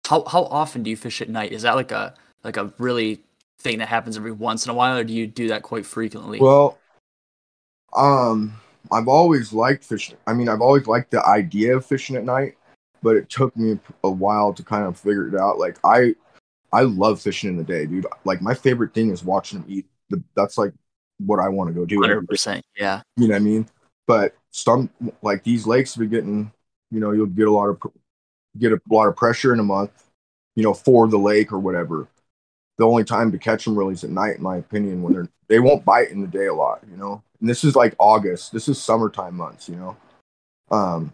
how 0.07 0.24
how 0.24 0.45
often 0.45 0.82
do 0.82 0.91
you 0.91 0.97
fish 0.97 1.20
at 1.20 1.28
night? 1.28 1.53
Is 1.53 1.62
that 1.62 1.76
like 1.76 1.93
a 1.93 2.14
like 2.45 2.57
a 2.57 2.72
really 2.78 3.20
thing 3.61 3.78
that 3.78 3.89
happens 3.89 4.16
every 4.16 4.32
once 4.32 4.64
in 4.64 4.70
a 4.70 4.74
while, 4.74 4.97
or 4.97 5.05
do 5.05 5.12
you 5.12 5.26
do 5.26 5.49
that 5.49 5.62
quite 5.62 5.86
frequently? 5.86 6.41
Well, 6.41 6.78
um, 7.95 8.55
I've 8.93 9.09
always 9.09 9.53
liked 9.53 9.84
fishing. 9.84 10.16
I 10.26 10.32
mean, 10.32 10.49
I've 10.49 10.61
always 10.61 10.86
liked 10.86 11.11
the 11.11 11.24
idea 11.24 11.76
of 11.76 11.86
fishing 11.86 12.16
at 12.16 12.24
night, 12.24 12.57
but 13.03 13.16
it 13.16 13.28
took 13.28 13.57
me 13.57 13.78
a 14.05 14.11
while 14.11 14.53
to 14.55 14.62
kind 14.62 14.84
of 14.84 14.99
figure 14.99 15.28
it 15.28 15.34
out. 15.34 15.59
Like 15.59 15.78
I, 15.84 16.14
I 16.72 16.82
love 16.82 17.20
fishing 17.20 17.51
in 17.51 17.57
the 17.57 17.64
day, 17.64 17.86
dude. 17.86 18.07
Like 18.24 18.43
my 18.43 18.55
favorite 18.55 18.95
thing 18.95 19.11
is 19.11 19.24
watching 19.24 19.61
them 19.61 19.70
eat. 19.70 19.86
The, 20.11 20.22
that's 20.34 20.59
like 20.59 20.72
what 21.18 21.41
I 21.41 21.49
want 21.49 21.68
to 21.68 21.74
go 21.74 21.84
do. 21.84 22.01
100%. 22.01 22.62
Yeah. 22.76 23.03
You 23.16 23.28
know 23.28 23.34
what 23.34 23.36
I 23.36 23.45
mean? 23.45 23.66
But 24.07 24.34
some 24.51 24.91
like 25.22 25.45
these 25.45 25.66
lakes 25.66 25.97
been 25.97 26.09
getting, 26.09 26.53
you 26.91 27.01
know, 27.01 27.12
you'll 27.12 27.26
get 27.26 27.49
a 27.49 27.53
lot 27.53 27.68
of 27.68 27.78
get 28.59 28.72
a 28.72 28.80
lot 28.91 29.09
of 29.09 29.16
pressure 29.16 29.53
in 29.53 29.61
a 29.61 29.64
month, 29.64 29.91
you 30.57 30.62
know, 30.62 30.74
for 30.74 31.09
the 31.09 31.18
lake 31.18 31.53
or 31.53 31.59
whatever. 31.59 32.09
The 32.79 32.87
only 32.87 33.05
time 33.05 33.33
to 33.33 33.39
catch 33.39 33.64
them 33.64 33.76
really 33.76 33.95
is 33.95 34.05
at 34.05 34.11
night, 34.11 34.37
in 34.37 34.43
my 34.43 34.57
opinion, 34.57 35.03
when 35.03 35.12
they're 35.12 35.29
they 35.49 35.59
won't 35.59 35.85
bite 35.85 36.11
in 36.11 36.20
the 36.20 36.26
day 36.29 36.47
a 36.47 36.55
lot, 36.55 36.81
you 36.91 36.97
know. 36.97 37.22
And 37.41 37.49
this 37.49 37.64
is 37.64 37.74
like 37.74 37.95
August. 37.99 38.53
This 38.53 38.68
is 38.68 38.81
summertime 38.81 39.37
months, 39.37 39.68
you 39.68 39.76
know. 39.76 39.97
Um, 40.70 41.12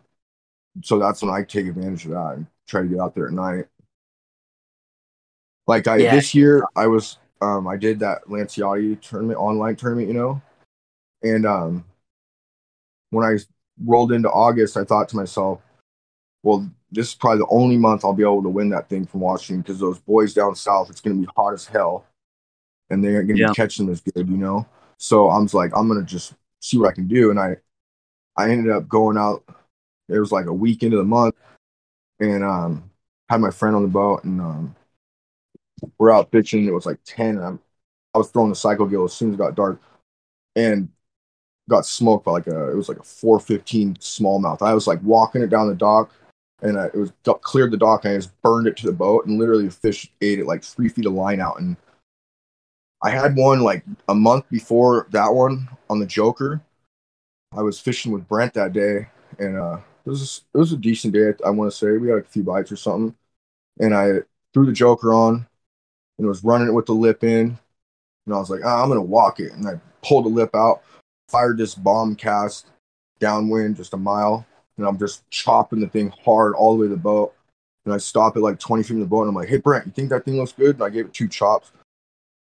so 0.83 0.99
that's 0.99 1.23
when 1.23 1.33
I 1.33 1.43
take 1.43 1.67
advantage 1.67 2.05
of 2.05 2.13
that 2.13 2.35
and 2.37 2.47
try 2.67 2.83
to 2.83 2.89
get 2.89 2.99
out 3.01 3.15
there 3.15 3.27
at 3.29 3.33
night. 3.33 3.67
Like 5.67 5.87
I 5.87 5.97
Yeah. 5.97 6.11
this 6.11 6.35
year, 6.35 6.65
I 6.77 6.87
was 6.87 7.19
um 7.41 7.67
I 7.67 7.77
did 7.77 8.01
that 8.01 8.25
Lanciani 8.25 9.01
tournament 9.01 9.39
online 9.39 9.77
tournament, 9.77 10.09
you 10.09 10.15
know, 10.15 10.43
and 11.23 11.47
um 11.47 11.85
when 13.11 13.25
I 13.25 13.39
rolled 13.83 14.13
into 14.13 14.31
August, 14.31 14.77
I 14.77 14.85
thought 14.85 15.09
to 15.11 15.17
myself, 15.17 15.61
well, 16.43 16.69
this 16.95 17.09
is 17.11 17.15
probably 17.15 17.41
the 17.41 17.49
only 17.51 17.77
month 17.77 18.05
I'll 18.05 18.13
be 18.15 18.23
able 18.23 18.43
to 18.43 18.49
win 18.49 18.71
that 18.71 18.89
thing 18.89 19.07
from 19.07 19.21
Washington 19.21 19.63
because 19.63 19.81
those 19.81 19.99
boys 20.01 20.35
down 20.35 20.55
south, 20.55 20.91
it's 20.91 21.01
going 21.01 21.17
to 21.17 21.23
be 21.27 21.33
hot 21.37 21.55
as 21.55 21.67
hell, 21.67 22.07
and 22.91 23.05
they 23.05 23.15
aren't 23.15 23.29
going 23.29 23.41
to 23.41 23.43
Yeah. 23.43 23.49
be 23.49 23.55
catching 23.55 23.87
them 23.87 23.93
as 23.93 24.01
good, 24.01 24.29
you 24.29 24.37
know. 24.37 24.67
So 24.99 25.31
I'm 25.31 25.45
just 25.47 25.55
like, 25.55 25.73
I'm 25.77 25.89
going 25.89 26.01
to 26.01 26.07
just 26.07 26.35
see 26.61 26.79
what 26.79 26.91
I 26.91 26.95
can 26.95 27.09
do, 27.09 27.31
and 27.31 27.41
I, 27.41 27.57
I 28.37 28.51
ended 28.51 28.73
up 28.73 28.89
going 28.89 29.19
out. 29.19 29.45
It 30.09 30.19
was 30.21 30.33
like 30.33 30.47
a 30.47 30.53
week 30.53 30.83
into 30.83 30.97
the 30.99 31.05
month, 31.05 31.37
and 32.21 32.45
um, 32.45 32.91
had 33.29 33.41
my 33.41 33.51
friend 33.51 33.77
on 33.77 33.83
the 33.83 33.89
boat, 33.89 34.25
and 34.25 34.41
um, 34.41 34.77
we're 35.99 36.13
out 36.13 36.31
fishing. 36.31 36.67
It 36.67 36.75
was 36.75 36.87
like 36.87 36.99
ten. 37.05 37.37
And 37.37 37.45
I'm, 37.45 37.61
I 38.15 38.19
was 38.19 38.31
throwing 38.31 38.51
the 38.51 38.57
cycle 38.57 38.87
gill 38.87 39.05
as 39.05 39.13
soon 39.13 39.31
as 39.31 39.35
it 39.35 39.39
got 39.39 39.55
dark, 39.55 39.81
and 40.57 40.89
got 41.69 41.87
smoked 41.87 42.25
by 42.27 42.33
like 42.33 42.47
a 42.47 42.71
it 42.71 42.77
was 42.77 42.89
like 42.89 42.99
a 42.99 43.05
415 43.05 43.97
smallmouth. 43.97 44.63
I 44.63 44.75
was 44.75 44.87
like 44.87 45.03
walking 45.03 45.43
it 45.43 45.49
down 45.51 45.69
the 45.69 45.75
dock 45.75 46.13
and 46.63 46.79
I, 46.79 46.87
it 46.87 46.97
was 46.97 47.13
cleared 47.43 47.71
the 47.73 47.77
dock 47.77 48.05
and 48.05 48.15
I 48.15 48.17
just 48.17 48.41
burned 48.43 48.67
it 48.67 48.77
to 48.79 48.87
the 48.87 48.93
boat 48.93 49.27
and 49.27 49.39
literally 49.39 49.67
the 49.67 49.73
fish 49.73 50.11
ate 50.21 50.39
it 50.39 50.47
like 50.47 50.63
three 50.63 50.89
feet 50.89 51.07
of 51.07 51.13
line 51.13 51.41
out 51.41 51.61
and 51.61 51.77
I 53.03 53.11
had 53.11 53.37
one 53.37 53.61
like 53.61 53.85
a 54.09 54.15
month 54.15 54.49
before 54.49 55.09
that 55.11 55.35
one 55.35 55.69
on 55.91 55.99
the 55.99 56.07
Joker. 56.07 56.63
I 57.53 57.63
was 57.63 57.79
fishing 57.79 58.13
with 58.13 58.29
Brent 58.29 58.55
that 58.55 58.73
day 58.73 59.09
and 59.39 59.57
uh 59.57 59.79
it 60.07 60.11
was 60.11 60.43
it 60.55 60.59
was 60.59 60.73
a 60.73 60.77
decent 60.77 61.15
day 61.15 61.33
I 61.45 61.51
want 61.51 61.71
to 61.71 61.77
say 61.77 61.97
we 61.97 62.09
had 62.09 62.19
a 62.19 62.25
few 62.25 62.43
bites 62.43 62.73
or 62.73 62.77
something 62.77 63.15
and 63.79 63.95
I 63.95 64.21
threw 64.53 64.67
the 64.67 64.73
Joker 64.73 65.13
on 65.13 65.47
and 66.19 66.27
was 66.27 66.45
running 66.45 66.69
it 66.69 66.75
with 66.75 66.87
the 66.87 66.93
lip 66.93 67.25
in 67.25 67.59
and 68.27 68.35
I 68.35 68.39
was 68.39 68.51
like 68.51 68.65
ah, 68.65 68.83
I'm 68.83 68.89
gonna 68.89 69.03
walk 69.03 69.41
it 69.41 69.53
and 69.53 69.67
I 69.69 69.81
pulled 70.03 70.25
the 70.25 70.31
lip 70.31 70.55
out 70.55 70.83
fired 71.29 71.59
this 71.59 71.75
bomb 71.75 72.15
cast 72.15 72.67
downwind 73.19 73.77
just 73.77 73.95
a 73.95 73.97
mile, 73.97 74.47
and 74.77 74.87
I'm 74.87 74.99
just 74.99 75.29
chopping 75.31 75.81
the 75.81 75.89
thing 75.89 76.13
hard 76.25 76.55
all 76.55 76.75
the 76.75 76.81
way 76.81 76.87
to 76.87 76.95
the 76.95 77.01
boat. 77.01 77.35
And 77.85 77.93
I 77.93 77.99
stop 77.99 78.37
it 78.37 78.41
like 78.41 78.59
20 78.59 78.83
feet 78.83 78.89
from 78.89 79.01
the 79.01 79.07
boat, 79.07 79.23
and 79.23 79.29
I'm 79.29 79.35
like, 79.35 79.49
"Hey 79.49 79.59
Brent, 79.59 79.87
you 79.87 79.93
think 79.93 80.09
that 80.11 80.25
thing 80.25 80.37
looks 80.37 80.53
good?" 80.53 80.77
And 80.77 80.85
I 80.85 80.89
gave 80.89 81.07
it 81.07 81.13
two 81.13 81.29
chops, 81.29 81.71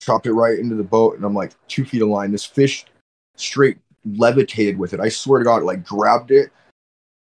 chopped 0.00 0.26
it 0.26 0.32
right 0.32 0.58
into 0.58 0.74
the 0.74 0.84
boat, 0.84 1.16
and 1.16 1.24
I'm 1.24 1.34
like, 1.34 1.52
two 1.68 1.84
feet 1.84 2.02
of 2.02 2.08
line. 2.08 2.32
This 2.32 2.44
fish 2.44 2.86
straight 3.36 3.78
levitated 4.04 4.78
with 4.78 4.94
it. 4.94 5.00
I 5.00 5.08
swear 5.08 5.40
to 5.40 5.44
God, 5.44 5.62
it, 5.62 5.66
like 5.66 5.84
grabbed 5.84 6.30
it 6.30 6.50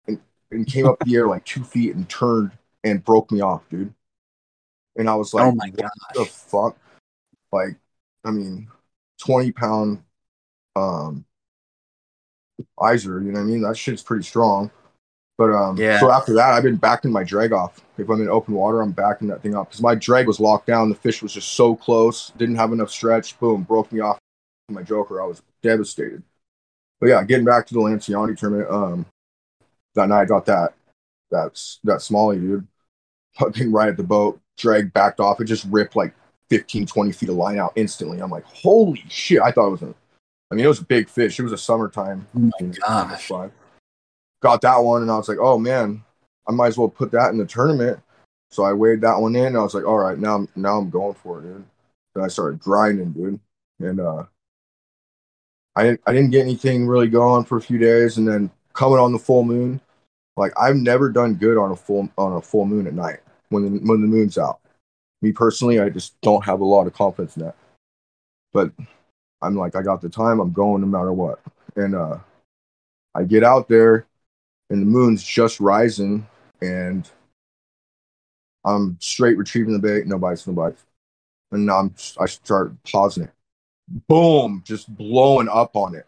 and 0.06 0.20
and 0.50 0.66
came 0.66 0.86
up 0.86 0.98
the 1.00 1.14
air 1.14 1.26
like 1.26 1.44
two 1.44 1.64
feet 1.64 1.94
and 1.94 2.08
turned 2.08 2.52
and 2.84 3.04
broke 3.04 3.30
me 3.30 3.40
off, 3.40 3.68
dude. 3.70 3.92
And 4.96 5.08
I 5.08 5.14
was 5.14 5.34
like, 5.34 5.44
oh 5.46 5.52
my 5.52 5.70
what 5.74 5.92
the 6.14 6.24
fuck? 6.24 6.76
Like, 7.52 7.76
I 8.24 8.30
mean, 8.30 8.68
20 9.24 9.52
pound 9.52 10.02
um 10.74 11.24
Iser, 12.80 13.20
you 13.20 13.32
know 13.32 13.40
what 13.40 13.44
I 13.44 13.48
mean? 13.48 13.62
That 13.62 13.76
shit's 13.76 14.02
pretty 14.02 14.24
strong. 14.24 14.70
But 15.38 15.52
um 15.52 15.76
Yeah. 15.76 16.00
so 16.00 16.10
after 16.10 16.34
that 16.34 16.54
I've 16.54 16.62
been 16.62 16.76
backing 16.76 17.12
my 17.12 17.24
drag 17.24 17.52
off. 17.52 17.80
If 17.98 18.08
I'm 18.08 18.20
in 18.20 18.28
open 18.28 18.54
water, 18.54 18.80
I'm 18.80 18.92
backing 18.92 19.28
that 19.28 19.42
thing 19.42 19.54
up. 19.54 19.68
Because 19.68 19.82
my 19.82 19.94
drag 19.94 20.26
was 20.26 20.40
locked 20.40 20.66
down. 20.66 20.88
The 20.88 20.94
fish 20.94 21.22
was 21.22 21.32
just 21.32 21.52
so 21.52 21.74
close, 21.76 22.30
didn't 22.36 22.56
have 22.56 22.72
enough 22.72 22.90
stretch, 22.90 23.38
boom, 23.38 23.62
broke 23.62 23.92
me 23.92 24.00
off 24.00 24.18
my 24.68 24.82
joker. 24.82 25.22
I 25.22 25.26
was 25.26 25.42
devastated. 25.62 26.22
But 27.00 27.08
yeah, 27.08 27.22
getting 27.24 27.44
back 27.44 27.66
to 27.66 27.74
the 27.74 27.80
Lanciani 27.80 28.36
tournament, 28.36 28.70
um 28.70 29.06
that 29.94 30.08
night 30.08 30.22
I 30.22 30.24
got 30.26 30.46
that 30.46 30.74
that's 31.30 31.80
that 31.84 31.98
smallie 31.98 32.40
dude. 32.40 32.66
Fucking 33.34 33.70
right 33.70 33.88
at 33.88 33.96
the 33.96 34.02
boat, 34.02 34.40
drag 34.56 34.92
backed 34.92 35.20
off. 35.20 35.40
It 35.40 35.44
just 35.44 35.66
ripped 35.66 35.96
like 35.96 36.14
15, 36.48 36.86
20 36.86 37.12
feet 37.12 37.28
of 37.28 37.34
line 37.36 37.58
out 37.58 37.72
instantly. 37.76 38.20
I'm 38.20 38.30
like, 38.30 38.44
holy 38.44 39.04
shit. 39.08 39.42
I 39.42 39.50
thought 39.50 39.68
it 39.68 39.72
was 39.72 39.82
a, 39.82 39.94
I 40.50 40.54
mean, 40.54 40.64
it 40.64 40.68
was 40.68 40.80
a 40.80 40.84
big 40.84 41.08
fish. 41.08 41.38
It 41.38 41.42
was 41.42 41.52
a 41.52 41.58
summertime. 41.58 42.26
Oh 42.36 42.50
my 42.60 42.66
gosh. 42.68 43.30
Got 44.46 44.60
that 44.60 44.78
one, 44.78 45.02
and 45.02 45.10
I 45.10 45.16
was 45.16 45.28
like, 45.28 45.38
oh 45.40 45.58
man, 45.58 46.04
I 46.46 46.52
might 46.52 46.68
as 46.68 46.78
well 46.78 46.88
put 46.88 47.10
that 47.10 47.32
in 47.32 47.38
the 47.38 47.44
tournament. 47.44 47.98
So 48.52 48.62
I 48.62 48.72
weighed 48.74 49.00
that 49.00 49.18
one 49.18 49.34
in. 49.34 49.46
And 49.46 49.56
I 49.56 49.62
was 49.62 49.74
like, 49.74 49.84
all 49.84 49.98
right, 49.98 50.16
now, 50.16 50.36
I'm 50.36 50.48
now 50.54 50.78
I'm 50.78 50.88
going 50.88 51.14
for 51.14 51.40
it, 51.40 51.42
dude. 51.42 51.64
Then 52.14 52.24
I 52.24 52.28
started 52.28 52.60
grinding, 52.60 53.10
dude, 53.10 53.40
and 53.80 53.98
uh, 53.98 54.22
I 55.74 55.82
didn't 55.82 56.00
I 56.06 56.12
didn't 56.12 56.30
get 56.30 56.42
anything 56.42 56.86
really 56.86 57.08
going 57.08 57.44
for 57.44 57.58
a 57.58 57.60
few 57.60 57.76
days, 57.78 58.18
and 58.18 58.28
then 58.28 58.52
coming 58.72 59.00
on 59.00 59.10
the 59.10 59.18
full 59.18 59.42
moon, 59.42 59.80
like 60.36 60.52
I've 60.56 60.76
never 60.76 61.10
done 61.10 61.34
good 61.34 61.58
on 61.58 61.72
a 61.72 61.76
full 61.76 62.08
on 62.16 62.34
a 62.34 62.40
full 62.40 62.66
moon 62.66 62.86
at 62.86 62.94
night 62.94 63.18
when 63.48 63.64
the 63.64 63.80
when 63.80 64.00
the 64.00 64.06
moon's 64.06 64.38
out. 64.38 64.60
Me 65.22 65.32
personally, 65.32 65.80
I 65.80 65.88
just 65.88 66.20
don't 66.20 66.44
have 66.44 66.60
a 66.60 66.64
lot 66.64 66.86
of 66.86 66.94
confidence 66.94 67.36
in 67.36 67.42
that. 67.42 67.56
But 68.52 68.70
I'm 69.42 69.56
like, 69.56 69.74
I 69.74 69.82
got 69.82 70.02
the 70.02 70.08
time. 70.08 70.38
I'm 70.38 70.52
going 70.52 70.82
no 70.82 70.86
matter 70.86 71.12
what. 71.12 71.40
And 71.74 71.96
uh, 71.96 72.18
I 73.12 73.24
get 73.24 73.42
out 73.42 73.68
there, 73.68 74.06
and 74.70 74.82
the 74.82 74.86
moon's 74.86 75.22
just 75.22 75.60
rising, 75.60 76.26
and 76.60 77.08
I'm 78.64 78.96
straight 79.00 79.38
retrieving 79.38 79.72
the 79.72 79.78
bait. 79.78 80.06
No 80.06 80.18
bites, 80.18 80.46
no 80.46 80.52
bites. 80.52 80.84
And 81.52 81.70
I'm 81.70 81.94
I 82.20 82.26
start 82.26 82.72
pausing 82.84 83.24
it. 83.24 83.30
Boom! 84.08 84.62
Just 84.64 84.94
blowing 84.96 85.48
up 85.48 85.76
on 85.76 85.94
it. 85.94 86.06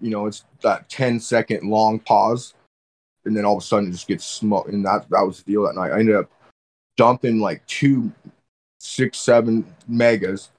You 0.00 0.10
know, 0.10 0.26
it's 0.26 0.44
that 0.62 0.88
10 0.88 1.20
second 1.20 1.68
long 1.68 1.98
pause, 1.98 2.54
and 3.24 3.36
then 3.36 3.44
all 3.44 3.56
of 3.56 3.62
a 3.62 3.66
sudden 3.66 3.88
it 3.88 3.92
just 3.92 4.08
gets 4.08 4.24
smoked. 4.24 4.70
And 4.70 4.84
that 4.84 5.06
that 5.10 5.22
was 5.22 5.42
the 5.42 5.52
deal 5.52 5.64
that 5.64 5.74
night. 5.74 5.92
I 5.92 6.00
ended 6.00 6.16
up 6.16 6.30
dumping 6.96 7.40
like 7.40 7.66
two, 7.66 8.10
six, 8.78 9.18
seven 9.18 9.66
megas 9.86 10.50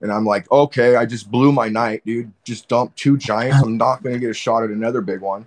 and 0.00 0.10
I'm 0.10 0.24
like, 0.24 0.50
okay, 0.50 0.96
I 0.96 1.04
just 1.04 1.30
blew 1.30 1.52
my 1.52 1.68
night, 1.68 2.02
dude. 2.06 2.32
Just 2.44 2.68
dumped 2.68 2.96
two 2.96 3.16
giants. 3.16 3.56
Uh-huh. 3.56 3.66
I'm 3.66 3.76
not 3.76 4.02
gonna 4.02 4.18
get 4.18 4.30
a 4.30 4.34
shot 4.34 4.64
at 4.64 4.70
another 4.70 5.00
big 5.00 5.20
one. 5.20 5.46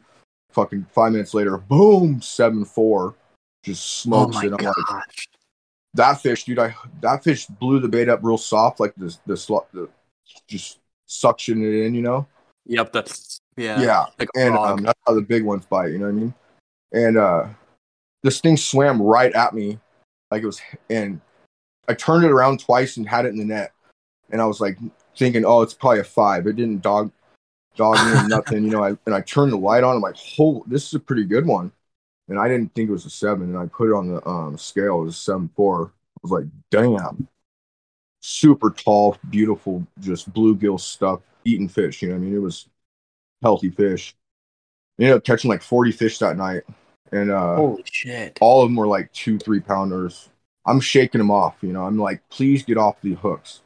Fucking 0.53 0.85
five 0.91 1.11
minutes 1.11 1.33
later, 1.33 1.57
boom, 1.57 2.21
seven 2.21 2.63
four, 2.63 3.15
just 3.63 3.81
Oh 3.81 4.03
smokes 4.03 4.35
my 4.35 4.45
it. 4.45 4.53
I'm 4.53 4.65
like, 4.65 5.27
that 5.95 6.21
fish, 6.21 6.45
dude. 6.45 6.59
I 6.59 6.75
that 7.01 7.23
fish 7.23 7.45
blew 7.45 7.79
the 7.79 7.87
bait 7.87 8.09
up 8.09 8.19
real 8.23 8.37
soft, 8.37 8.79
like 8.79 8.93
the 8.95 9.15
the, 9.25 9.33
slu- 9.33 9.65
the 9.73 9.89
just 10.47 10.79
suction 11.07 11.63
it 11.63 11.85
in, 11.85 11.93
you 11.93 12.01
know. 12.01 12.27
Yep, 12.65 12.93
that's 12.93 13.39
yeah. 13.57 13.81
Yeah, 13.81 14.05
Like 14.19 14.29
and 14.35 14.55
um, 14.55 14.83
that's 14.83 14.99
how 15.07 15.13
the 15.13 15.21
big 15.21 15.43
ones 15.43 15.65
bite. 15.65 15.91
You 15.91 15.99
know 15.99 16.05
what 16.05 16.11
I 16.11 16.17
mean? 16.17 16.33
And 16.91 17.17
uh, 17.17 17.47
this 18.21 18.39
thing 18.39 18.57
swam 18.57 19.01
right 19.01 19.33
at 19.33 19.53
me, 19.53 19.79
like 20.31 20.43
it 20.43 20.45
was, 20.45 20.61
and 20.89 21.19
I 21.87 21.93
turned 21.93 22.25
it 22.25 22.31
around 22.31 22.59
twice 22.59 22.97
and 22.97 23.07
had 23.07 23.25
it 23.25 23.29
in 23.29 23.37
the 23.37 23.45
net, 23.45 23.73
and 24.31 24.41
I 24.41 24.45
was 24.45 24.61
like 24.61 24.77
thinking, 25.17 25.45
oh, 25.45 25.61
it's 25.61 25.73
probably 25.73 25.99
a 25.99 26.03
five. 26.03 26.47
It 26.47 26.55
didn't 26.55 26.81
dog 26.81 27.11
dog 27.75 27.97
or 27.97 28.27
nothing, 28.27 28.63
you 28.63 28.69
know. 28.69 28.83
I, 28.83 28.89
and 29.05 29.15
I 29.15 29.21
turned 29.21 29.51
the 29.51 29.57
light 29.57 29.83
on. 29.83 29.95
I'm 29.95 30.01
like, 30.01 30.17
oh, 30.39 30.63
this 30.67 30.87
is 30.87 30.93
a 30.93 30.99
pretty 30.99 31.23
good 31.23 31.45
one, 31.45 31.71
and 32.29 32.39
I 32.39 32.47
didn't 32.47 32.73
think 32.73 32.89
it 32.89 32.93
was 32.93 33.05
a 33.05 33.09
seven, 33.09 33.49
and 33.49 33.57
I 33.57 33.65
put 33.67 33.89
it 33.89 33.95
on 33.95 34.07
the 34.07 34.27
um, 34.27 34.57
scale. 34.57 35.01
It 35.01 35.05
was 35.05 35.17
seven 35.17 35.49
four. 35.55 35.91
I 35.93 36.19
was 36.21 36.31
like, 36.31 36.45
damn, 36.71 37.27
super 38.21 38.71
tall, 38.71 39.17
beautiful, 39.29 39.85
just 39.99 40.31
bluegill 40.33 40.79
stuff, 40.79 41.21
eating 41.43 41.67
fish. 41.67 42.01
You 42.01 42.09
know 42.09 42.15
I 42.15 42.19
mean? 42.19 42.35
It 42.35 42.41
was 42.41 42.67
healthy 43.41 43.69
fish. 43.69 44.15
Ended 44.99 45.17
up 45.17 45.23
catching 45.23 45.49
like 45.49 45.61
40 45.61 45.91
fish 45.91 46.19
that 46.19 46.37
night, 46.37 46.63
and 47.11 47.31
uh, 47.31 47.55
Holy 47.55 47.83
shit. 47.85 48.37
all 48.41 48.61
of 48.61 48.69
them 48.69 48.75
were 48.75 48.87
like 48.87 49.11
two, 49.11 49.37
three 49.39 49.59
pounders. 49.59 50.29
I'm 50.65 50.79
shaking 50.79 51.19
them 51.19 51.31
off. 51.31 51.57
You 51.61 51.73
know, 51.73 51.83
I'm 51.83 51.97
like, 51.97 52.21
please 52.29 52.63
get 52.63 52.77
off 52.77 53.01
the 53.01 53.15
hooks. 53.15 53.62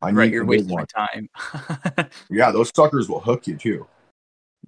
I 0.00 0.10
right, 0.12 0.30
you're 0.30 0.44
wasting 0.44 0.76
my 0.76 0.84
time. 0.84 1.28
Yeah, 2.30 2.50
those 2.52 2.70
suckers 2.74 3.08
will 3.08 3.20
hook 3.20 3.46
you 3.46 3.56
too. 3.56 3.86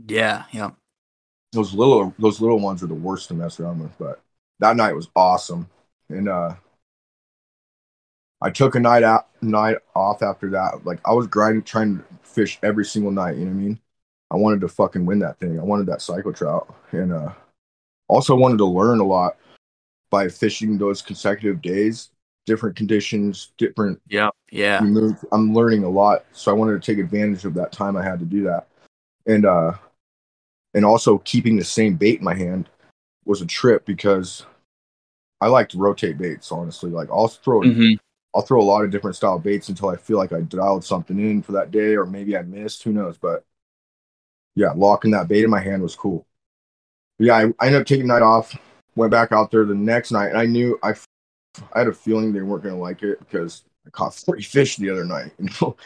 yeah, 0.06 0.44
yeah. 0.52 0.70
Those 1.52 1.74
little, 1.74 2.14
those 2.18 2.40
little 2.40 2.60
ones 2.60 2.82
are 2.82 2.86
the 2.86 2.94
worst 2.94 3.28
to 3.28 3.34
mess 3.34 3.58
around 3.60 3.80
with. 3.80 3.96
But 3.98 4.20
that 4.60 4.76
night 4.76 4.94
was 4.94 5.08
awesome, 5.16 5.68
and 6.08 6.28
uh, 6.28 6.54
I 8.40 8.50
took 8.50 8.74
a 8.74 8.80
night 8.80 9.02
out, 9.02 9.28
night 9.42 9.78
off 9.94 10.22
after 10.22 10.50
that. 10.50 10.84
Like 10.84 11.00
I 11.04 11.12
was 11.12 11.26
grinding, 11.26 11.62
trying 11.62 11.98
to 11.98 12.04
fish 12.22 12.58
every 12.62 12.84
single 12.84 13.10
night. 13.10 13.36
You 13.36 13.44
know 13.46 13.52
what 13.52 13.60
I 13.60 13.64
mean? 13.64 13.80
I 14.30 14.36
wanted 14.36 14.60
to 14.62 14.68
fucking 14.68 15.04
win 15.04 15.18
that 15.20 15.38
thing. 15.38 15.58
I 15.58 15.62
wanted 15.64 15.86
that 15.86 16.02
cycle 16.02 16.32
trout, 16.32 16.72
and 16.92 17.12
uh, 17.12 17.32
also 18.08 18.34
wanted 18.34 18.58
to 18.58 18.66
learn 18.66 19.00
a 19.00 19.04
lot 19.04 19.36
by 20.10 20.28
fishing 20.28 20.78
those 20.78 21.02
consecutive 21.02 21.62
days 21.62 22.10
different 22.46 22.76
conditions, 22.76 23.52
different 23.58 24.00
Yeah, 24.08 24.30
Yeah. 24.50 24.80
i'm 25.32 25.54
learning 25.54 25.84
a 25.84 25.88
lot 25.88 26.24
so 26.32 26.50
i 26.50 26.54
wanted 26.54 26.80
to 26.80 26.92
take 26.92 27.02
advantage 27.02 27.44
of 27.44 27.54
that 27.54 27.72
time 27.72 27.96
i 27.96 28.02
had 28.02 28.18
to 28.18 28.24
do 28.26 28.42
that. 28.44 28.66
And 29.26 29.46
uh 29.46 29.72
and 30.74 30.84
also 30.84 31.18
keeping 31.18 31.56
the 31.56 31.64
same 31.64 31.94
bait 31.96 32.18
in 32.18 32.24
my 32.24 32.34
hand 32.34 32.68
was 33.24 33.42
a 33.42 33.46
trip 33.46 33.84
because 33.84 34.46
i 35.40 35.46
like 35.48 35.68
to 35.70 35.78
rotate 35.78 36.18
baits 36.18 36.52
honestly. 36.52 36.90
Like 36.90 37.08
i'll 37.10 37.28
throw 37.28 37.62
hmm 37.62 37.94
i'll 38.34 38.42
throw 38.42 38.60
a 38.60 38.62
lot 38.62 38.84
of 38.84 38.90
different 38.90 39.16
style 39.16 39.38
baits 39.38 39.68
until 39.68 39.88
i 39.88 39.96
feel 39.96 40.16
like 40.16 40.32
i 40.32 40.40
dialed 40.40 40.84
something 40.84 41.18
in 41.18 41.42
for 41.42 41.52
that 41.52 41.70
day 41.70 41.96
or 41.96 42.06
maybe 42.06 42.36
i 42.36 42.42
missed 42.42 42.82
who 42.82 42.92
knows? 42.92 43.18
But 43.18 43.44
yeah 44.54 44.72
locking 44.74 45.10
that 45.12 45.28
bait 45.28 45.44
in 45.44 45.50
my 45.50 45.60
hand 45.60 45.82
was 45.82 45.94
cool. 45.96 46.26
Yeah 47.18 47.34
i, 47.36 47.42
I 47.58 47.66
ended 47.66 47.80
up 47.82 47.86
taking 47.86 48.06
night 48.06 48.22
off 48.22 48.56
went 48.96 49.10
back 49.12 49.32
out 49.32 49.50
there 49.50 49.64
the 49.64 49.74
next 49.74 50.10
night 50.12 50.28
and 50.28 50.38
i 50.38 50.46
knew 50.46 50.78
i 50.82 50.94
i 51.74 51.78
had 51.78 51.88
a 51.88 51.92
feeling 51.92 52.32
they 52.32 52.42
weren't 52.42 52.62
going 52.62 52.74
to 52.74 52.80
like 52.80 53.02
it 53.02 53.18
because 53.20 53.64
i 53.86 53.90
caught 53.90 54.14
40 54.14 54.42
fish 54.42 54.76
the 54.76 54.90
other 54.90 55.04
night 55.04 55.32
you 55.38 55.48
know 55.60 55.76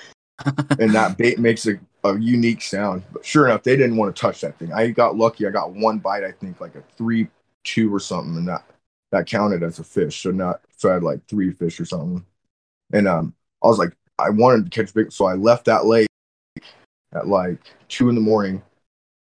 and 0.79 0.91
that 0.95 1.17
bait 1.17 1.39
makes 1.39 1.67
a, 1.67 1.79
a 2.03 2.19
unique 2.19 2.63
sound. 2.63 3.03
But 3.13 3.25
sure 3.25 3.47
enough, 3.47 3.63
they 3.63 3.77
didn't 3.77 3.97
want 3.97 4.15
to 4.15 4.21
touch 4.21 4.41
that 4.41 4.59
thing. 4.59 4.73
I 4.73 4.91
got 4.91 5.17
lucky. 5.17 5.47
I 5.47 5.51
got 5.51 5.73
one 5.73 5.99
bite, 5.99 6.25
I 6.25 6.33
think, 6.33 6.61
like 6.61 6.75
a 6.75 6.83
three 6.97 7.29
two 7.63 7.95
or 7.95 8.01
something, 8.01 8.37
and 8.37 8.49
that 8.49 8.65
that 9.13 9.27
counted 9.27 9.63
as 9.63 9.79
a 9.79 9.85
fish. 9.85 10.23
So 10.23 10.31
not 10.31 10.61
so 10.77 10.91
I 10.91 10.95
had 10.95 11.03
like 11.03 11.27
three 11.27 11.53
fish 11.53 11.81
or 11.81 11.85
something. 11.85 12.25
And 12.93 13.09
um, 13.09 13.35
I 13.63 13.69
was 13.69 13.79
like, 13.79 13.97
I 14.19 14.31
wanted 14.31 14.71
to 14.71 14.71
catch 14.71 14.93
big, 14.95 15.13
so 15.13 15.27
I 15.27 15.35
left 15.35 15.65
that 15.67 15.87
lake 15.87 16.09
at 17.15 17.27
like 17.29 17.61
two 17.89 18.09
in 18.09 18.15
the 18.15 18.21
morning, 18.21 18.63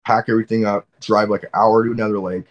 pack 0.07 0.27
everything 0.29 0.65
up, 0.65 0.87
drive 1.01 1.29
like 1.29 1.43
an 1.43 1.51
hour 1.55 1.85
to 1.85 1.93
another 1.93 2.19
lake, 2.19 2.47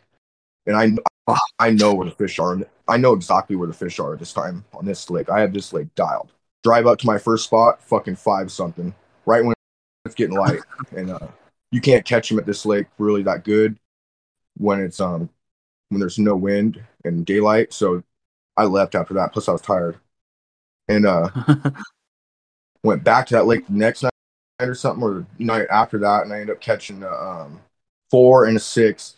and 0.67 0.75
I 0.75 1.35
I 1.59 1.71
know 1.71 1.93
where 1.93 2.05
the 2.05 2.15
fish 2.15 2.39
are. 2.39 2.59
I 2.87 2.97
know 2.97 3.13
exactly 3.13 3.55
where 3.55 3.67
the 3.67 3.73
fish 3.73 3.99
are 3.99 4.15
this 4.15 4.33
time 4.33 4.65
on 4.73 4.85
this 4.85 5.09
lake. 5.09 5.29
I 5.29 5.41
have 5.41 5.53
this 5.53 5.71
lake 5.73 5.93
dialed 5.95 6.31
drive 6.63 6.87
up 6.87 6.97
to 6.99 7.05
my 7.05 7.17
first 7.17 7.43
spot, 7.43 7.83
fucking 7.83 8.15
five 8.15 8.51
something, 8.51 8.95
right 9.25 9.43
when 9.43 9.53
it's 10.05 10.15
getting 10.15 10.35
light, 10.35 10.61
and 10.95 11.11
uh, 11.11 11.27
you 11.71 11.81
can't 11.81 12.05
catch 12.05 12.29
them 12.29 12.39
at 12.39 12.45
this 12.45 12.65
lake 12.65 12.87
really 12.97 13.23
that 13.23 13.43
good 13.43 13.77
when 14.57 14.79
it's 14.79 14.99
um 14.99 15.29
when 15.89 15.99
there's 15.99 16.19
no 16.19 16.35
wind 16.35 16.81
and 17.03 17.25
daylight. 17.25 17.73
So 17.73 18.03
I 18.57 18.65
left 18.65 18.95
after 18.95 19.13
that. 19.15 19.33
Plus 19.33 19.49
I 19.49 19.51
was 19.51 19.61
tired, 19.61 19.97
and 20.87 21.05
uh 21.05 21.29
went 22.83 23.03
back 23.03 23.27
to 23.27 23.35
that 23.35 23.45
lake 23.45 23.67
the 23.67 23.73
next 23.73 24.03
night 24.03 24.11
or 24.61 24.75
something, 24.75 25.03
or 25.03 25.25
the 25.37 25.43
night 25.43 25.67
after 25.69 25.97
that, 25.99 26.23
and 26.23 26.33
I 26.33 26.39
ended 26.39 26.55
up 26.55 26.61
catching 26.61 27.03
a 27.03 27.11
um, 27.11 27.61
four 28.09 28.45
and 28.45 28.57
a 28.57 28.59
six. 28.59 29.15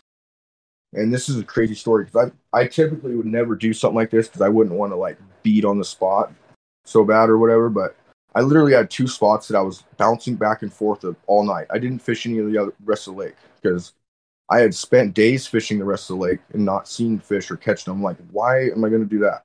And 0.92 1.12
this 1.12 1.28
is 1.28 1.38
a 1.38 1.44
crazy 1.44 1.74
story 1.74 2.04
because 2.04 2.30
I 2.52 2.58
I 2.58 2.66
typically 2.66 3.16
would 3.16 3.26
never 3.26 3.54
do 3.54 3.72
something 3.72 3.96
like 3.96 4.10
this 4.10 4.28
because 4.28 4.40
I 4.40 4.48
wouldn't 4.48 4.76
want 4.76 4.92
to 4.92 4.96
like 4.96 5.18
beat 5.42 5.64
on 5.64 5.78
the 5.78 5.84
spot 5.84 6.32
so 6.84 7.04
bad 7.04 7.28
or 7.28 7.38
whatever. 7.38 7.68
But 7.68 7.96
I 8.34 8.40
literally 8.40 8.72
had 8.72 8.90
two 8.90 9.08
spots 9.08 9.48
that 9.48 9.56
I 9.56 9.62
was 9.62 9.82
bouncing 9.96 10.36
back 10.36 10.62
and 10.62 10.72
forth 10.72 11.04
of 11.04 11.16
all 11.26 11.44
night. 11.44 11.66
I 11.70 11.78
didn't 11.78 12.00
fish 12.00 12.26
any 12.26 12.38
of 12.38 12.50
the 12.50 12.58
other 12.58 12.72
rest 12.84 13.08
of 13.08 13.14
the 13.14 13.20
lake 13.20 13.36
because 13.60 13.94
I 14.48 14.60
had 14.60 14.74
spent 14.74 15.14
days 15.14 15.46
fishing 15.46 15.78
the 15.78 15.84
rest 15.84 16.08
of 16.08 16.16
the 16.16 16.22
lake 16.22 16.40
and 16.52 16.64
not 16.64 16.88
seeing 16.88 17.18
fish 17.18 17.50
or 17.50 17.56
catching 17.56 17.92
them. 17.92 18.02
Like, 18.02 18.16
why 18.30 18.70
am 18.70 18.84
I 18.84 18.88
going 18.88 19.02
to 19.02 19.08
do 19.08 19.18
that? 19.20 19.42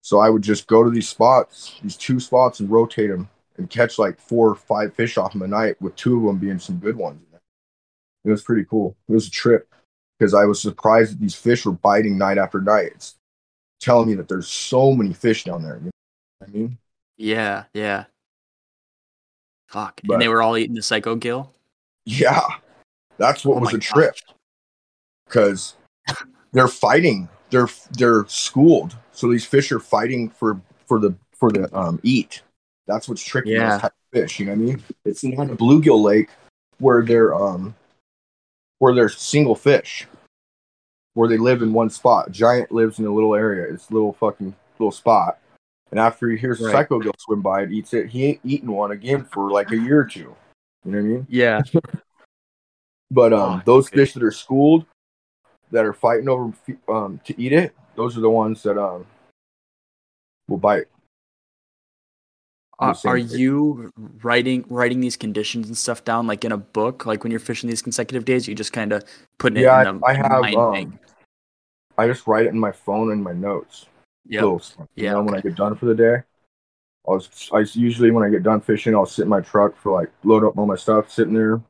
So 0.00 0.20
I 0.20 0.30
would 0.30 0.42
just 0.42 0.66
go 0.66 0.82
to 0.82 0.90
these 0.90 1.08
spots, 1.08 1.78
these 1.82 1.96
two 1.96 2.18
spots, 2.18 2.60
and 2.60 2.70
rotate 2.70 3.10
them 3.10 3.28
and 3.58 3.68
catch 3.68 3.98
like 3.98 4.18
four 4.18 4.48
or 4.48 4.54
five 4.54 4.94
fish 4.94 5.18
off 5.18 5.32
them 5.32 5.42
a 5.42 5.48
night, 5.48 5.80
with 5.82 5.94
two 5.96 6.16
of 6.16 6.22
them 6.24 6.38
being 6.38 6.58
some 6.58 6.78
good 6.78 6.96
ones. 6.96 7.20
It 8.24 8.30
was 8.30 8.42
pretty 8.42 8.64
cool. 8.64 8.96
It 9.08 9.12
was 9.12 9.26
a 9.26 9.30
trip 9.30 9.72
because 10.18 10.34
I 10.34 10.44
was 10.44 10.60
surprised 10.60 11.12
that 11.12 11.20
these 11.20 11.34
fish 11.34 11.64
were 11.64 11.72
biting 11.72 12.18
night 12.18 12.38
after 12.38 12.60
night. 12.60 12.92
It's 12.94 13.14
telling 13.80 14.08
me 14.08 14.14
that 14.14 14.28
there's 14.28 14.48
so 14.48 14.92
many 14.92 15.12
fish 15.12 15.44
down 15.44 15.62
there. 15.62 15.76
You 15.76 15.84
know 15.84 15.90
what 16.40 16.48
I 16.48 16.52
mean? 16.52 16.78
Yeah, 17.16 17.64
yeah. 17.74 18.04
Fuck. 19.68 20.00
But- 20.04 20.14
and 20.14 20.22
they 20.22 20.28
were 20.28 20.42
all 20.42 20.56
eating 20.56 20.74
the 20.74 20.82
psycho 20.82 21.14
gill. 21.14 21.52
Yeah, 22.04 22.40
that's 23.18 23.44
what 23.44 23.58
Oh 23.58 23.60
was 23.60 23.74
a 23.74 23.78
trip 23.78 24.16
because 25.26 25.74
they're 26.52 26.68
fighting. 26.68 27.28
They're 27.50 27.68
they're 27.92 28.24
schooled, 28.28 28.96
so 29.12 29.30
these 29.30 29.44
fish 29.44 29.72
are 29.72 29.80
fighting 29.80 30.30
for 30.30 30.60
for 30.86 30.98
the 30.98 31.14
for 31.34 31.50
the 31.50 31.74
um 31.76 32.00
eat. 32.02 32.42
That's 32.86 33.08
what's 33.08 33.22
tricky. 33.22 33.50
Yeah. 33.50 33.68
Yeah. 33.68 33.78
Type 33.78 33.92
of 33.92 34.20
fish, 34.20 34.40
you 34.40 34.46
know 34.46 34.52
what 34.52 34.58
I 34.58 34.64
mean? 34.64 34.82
It's 35.04 35.22
not 35.22 35.50
a 35.50 35.54
bluegill 35.54 36.02
lake 36.02 36.30
where 36.78 37.02
they're 37.04 37.34
um 37.34 37.74
where 38.78 38.94
they're 38.94 39.08
single 39.08 39.54
fish, 39.54 40.06
where 41.14 41.28
they 41.28 41.36
live 41.38 41.62
in 41.62 41.72
one 41.72 41.90
spot. 41.90 42.30
Giant 42.30 42.70
lives 42.72 42.98
in 42.98 43.06
a 43.06 43.12
little 43.12 43.34
area. 43.34 43.72
It's 43.72 43.90
a 43.90 43.92
little 43.92 44.12
fucking 44.12 44.54
little 44.78 44.92
spot. 44.92 45.38
And 45.90 45.98
after 45.98 46.28
he 46.28 46.36
hears 46.36 46.60
Right. 46.60 46.72
psycho 46.72 47.00
gill 47.00 47.14
swim 47.18 47.40
by, 47.40 47.62
it 47.62 47.72
eats 47.72 47.94
it. 47.94 48.08
He 48.08 48.24
ain't 48.26 48.40
eaten 48.44 48.70
one 48.70 48.90
again 48.90 49.24
for 49.24 49.50
like 49.50 49.72
a 49.72 49.76
year 49.76 50.00
or 50.00 50.04
two. 50.04 50.20
You 50.84 50.92
know 50.92 50.98
what 50.98 50.98
I 50.98 51.02
mean? 51.02 51.26
Yeah. 51.28 51.62
But 53.10 53.32
um, 53.32 53.60
Oh, 53.60 53.62
those 53.64 53.88
fish 53.88 54.12
that 54.12 54.22
are 54.22 54.30
schooled, 54.30 54.84
that 55.70 55.86
are 55.86 55.94
fighting 55.94 56.28
over 56.28 56.52
um 56.88 57.18
to 57.24 57.40
eat 57.40 57.54
it, 57.54 57.74
those 57.96 58.18
are 58.18 58.20
the 58.20 58.28
ones 58.28 58.62
that 58.64 58.78
um 58.78 59.06
will 60.46 60.58
bite. 60.58 60.88
Uh, 62.80 62.94
are 63.04 63.16
you 63.16 63.92
writing 64.22 64.64
writing 64.68 65.00
these 65.00 65.16
conditions 65.16 65.66
and 65.66 65.76
stuff 65.76 66.04
down 66.04 66.26
like 66.26 66.44
in 66.44 66.52
a 66.52 66.56
book? 66.56 67.06
Like 67.06 67.24
when 67.24 67.30
you're 67.32 67.40
fishing 67.40 67.68
these 67.68 67.82
consecutive 67.82 68.24
days, 68.24 68.46
you 68.46 68.54
just 68.54 68.72
kind 68.72 68.92
of 68.92 69.04
putting 69.38 69.56
it 69.58 69.62
Yeah, 69.62 69.72
in 69.72 69.86
a 69.86 70.02
I, 70.04 70.14
have. 70.14 70.54
Um, 70.54 70.92
thing? 70.92 70.98
I 71.96 72.06
just 72.06 72.26
write 72.26 72.46
it 72.46 72.50
in 72.50 72.58
my 72.58 72.72
phone 72.72 73.10
and 73.12 73.22
my 73.22 73.32
notes. 73.32 73.86
Yep. 74.26 74.44
Little 74.44 74.62
Yeah, 74.96 75.12
know, 75.12 75.22
when 75.22 75.34
I 75.34 75.40
get 75.40 75.56
done 75.56 75.74
for 75.76 75.86
the 75.86 75.94
day, 75.94 76.16
I 76.16 76.22
was 77.12 77.50
I 77.52 77.60
usually 77.78 78.10
when 78.12 78.24
I 78.24 78.30
get 78.30 78.42
done 78.44 78.60
fishing, 78.60 78.94
I'll 78.94 79.06
sit 79.06 79.22
in 79.24 79.28
my 79.28 79.40
truck 79.42 79.76
for 79.76 79.92
like 79.92 80.10
load 80.24 80.44
up 80.44 80.58
all 80.58 80.66
my 80.66 80.76
stuff, 80.76 81.10
sitting 81.10 81.34
there, 81.34 81.62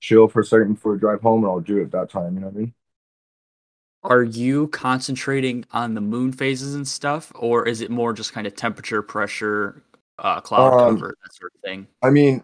chill 0.00 0.28
for 0.28 0.40
a 0.40 0.44
second 0.44 0.74
before 0.74 0.96
I 0.96 0.98
drive 0.98 1.22
home, 1.22 1.44
and 1.44 1.50
I'll 1.52 1.60
do 1.60 1.78
it 1.80 1.84
at 1.86 1.92
that 1.92 2.10
time. 2.10 2.34
You 2.34 2.40
know 2.40 2.48
what 2.48 2.56
I 2.56 2.60
mean? 2.60 2.74
Are 4.02 4.22
you 4.22 4.68
concentrating 4.68 5.64
on 5.72 5.94
the 5.94 6.00
moon 6.00 6.32
phases 6.32 6.74
and 6.74 6.86
stuff, 6.86 7.32
or 7.34 7.66
is 7.66 7.80
it 7.80 7.90
more 7.90 8.12
just 8.12 8.32
kind 8.32 8.46
of 8.46 8.54
temperature, 8.54 9.02
pressure, 9.02 9.82
uh, 10.18 10.40
cloud 10.40 10.74
Um, 10.74 10.96
cover, 10.96 11.14
that 11.22 11.34
sort 11.34 11.52
of 11.54 11.60
thing? 11.60 11.86
I 12.02 12.10
mean, 12.10 12.42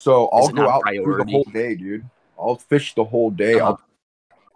so 0.00 0.28
I'll 0.28 0.48
go 0.48 0.68
out 0.68 0.82
the 0.86 1.26
whole 1.28 1.44
day, 1.44 1.74
dude. 1.74 2.08
I'll 2.38 2.56
fish 2.56 2.94
the 2.94 3.04
whole 3.04 3.30
day. 3.30 3.54
Uh-huh. 3.54 3.72
I'll 3.72 3.80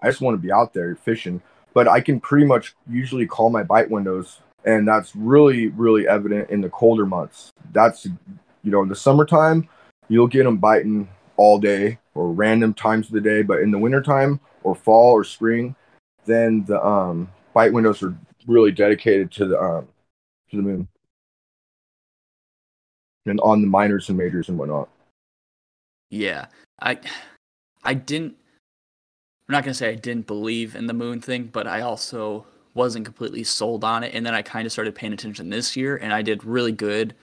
I 0.02 0.08
just 0.08 0.20
want 0.20 0.34
to 0.34 0.42
be 0.42 0.52
out 0.52 0.74
there 0.74 0.94
fishing. 0.96 1.40
But 1.72 1.88
I 1.88 2.00
can 2.00 2.20
pretty 2.20 2.46
much 2.46 2.74
usually 2.88 3.26
call 3.26 3.50
my 3.50 3.62
bite 3.62 3.90
windows, 3.90 4.40
and 4.64 4.86
that's 4.86 5.16
really, 5.16 5.68
really 5.68 6.06
evident 6.06 6.50
in 6.50 6.60
the 6.60 6.68
colder 6.68 7.06
months. 7.06 7.50
That's, 7.72 8.06
you 8.06 8.70
know, 8.70 8.82
in 8.82 8.88
the 8.88 8.94
summertime, 8.94 9.68
you'll 10.08 10.28
get 10.28 10.44
them 10.44 10.58
biting 10.58 11.08
all 11.36 11.58
day 11.58 11.98
or 12.14 12.32
random 12.32 12.74
times 12.74 13.06
of 13.06 13.12
the 13.12 13.20
day. 13.20 13.42
But 13.42 13.60
in 13.60 13.70
the 13.70 13.78
wintertime 13.78 14.40
or 14.62 14.74
fall 14.74 15.12
or 15.12 15.24
spring, 15.24 15.74
then 16.26 16.64
the 16.64 16.84
um, 16.84 17.30
bite 17.54 17.72
windows 17.72 18.02
are 18.02 18.16
really 18.46 18.70
dedicated 18.70 19.32
to 19.32 19.46
the 19.46 19.60
um, 19.60 19.88
to 20.50 20.56
the 20.56 20.62
moon 20.62 20.88
and 23.26 23.40
on 23.40 23.60
the 23.62 23.66
minors 23.66 24.08
and 24.08 24.18
majors 24.18 24.48
and 24.48 24.58
whatnot. 24.58 24.88
Yeah, 26.10 26.46
I, 26.80 26.98
I 27.82 27.94
didn't. 27.94 28.36
I'm 29.48 29.52
not 29.52 29.64
gonna 29.64 29.74
say 29.74 29.90
I 29.90 29.94
didn't 29.94 30.26
believe 30.26 30.74
in 30.74 30.86
the 30.86 30.94
moon 30.94 31.20
thing, 31.20 31.50
but 31.52 31.66
I 31.66 31.82
also 31.82 32.46
wasn't 32.72 33.04
completely 33.04 33.44
sold 33.44 33.84
on 33.84 34.02
it. 34.02 34.14
And 34.14 34.24
then 34.24 34.34
I 34.34 34.42
kind 34.42 34.66
of 34.66 34.72
started 34.72 34.94
paying 34.94 35.12
attention 35.12 35.50
this 35.50 35.76
year, 35.76 35.96
and 35.96 36.12
I 36.12 36.22
did 36.22 36.44
really 36.44 36.72
good, 36.72 37.14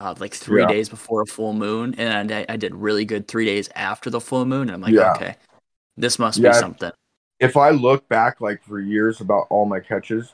uh, 0.00 0.14
like 0.18 0.34
three 0.34 0.62
Yeah. 0.62 0.68
days 0.68 0.88
before 0.88 1.22
a 1.22 1.26
full 1.26 1.52
moon, 1.52 1.94
and 1.98 2.32
I, 2.32 2.46
I 2.48 2.56
did 2.56 2.74
really 2.74 3.04
good 3.04 3.28
three 3.28 3.44
days 3.44 3.68
after 3.74 4.10
the 4.10 4.20
full 4.20 4.44
moon. 4.46 4.62
And 4.62 4.72
I'm 4.72 4.80
like, 4.80 4.94
Yeah. 4.94 5.12
okay, 5.12 5.36
this 5.96 6.18
must 6.18 6.40
Yeah, 6.40 6.50
be 6.50 6.54
something. 6.54 6.92
if 7.40 7.56
I 7.56 7.70
look 7.70 8.08
back 8.08 8.40
like 8.40 8.62
for 8.64 8.80
years 8.80 9.20
about 9.20 9.46
all 9.50 9.66
my 9.66 9.80
catches, 9.80 10.32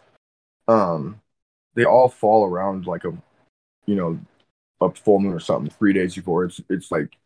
um, 0.69 1.21
they 1.75 1.85
all 1.85 2.09
fall 2.09 2.47
around 2.47 2.87
like 2.87 3.05
a, 3.05 3.13
you 3.87 3.97
know, 3.97 4.19
a 4.83 4.91
full 4.93 5.21
moon 5.21 5.33
or 5.33 5.41
something 5.41 5.71
three 5.71 5.93
days 5.93 6.15
before. 6.15 6.45
It's 6.45 6.61
it's 6.69 6.91
like 6.91 7.17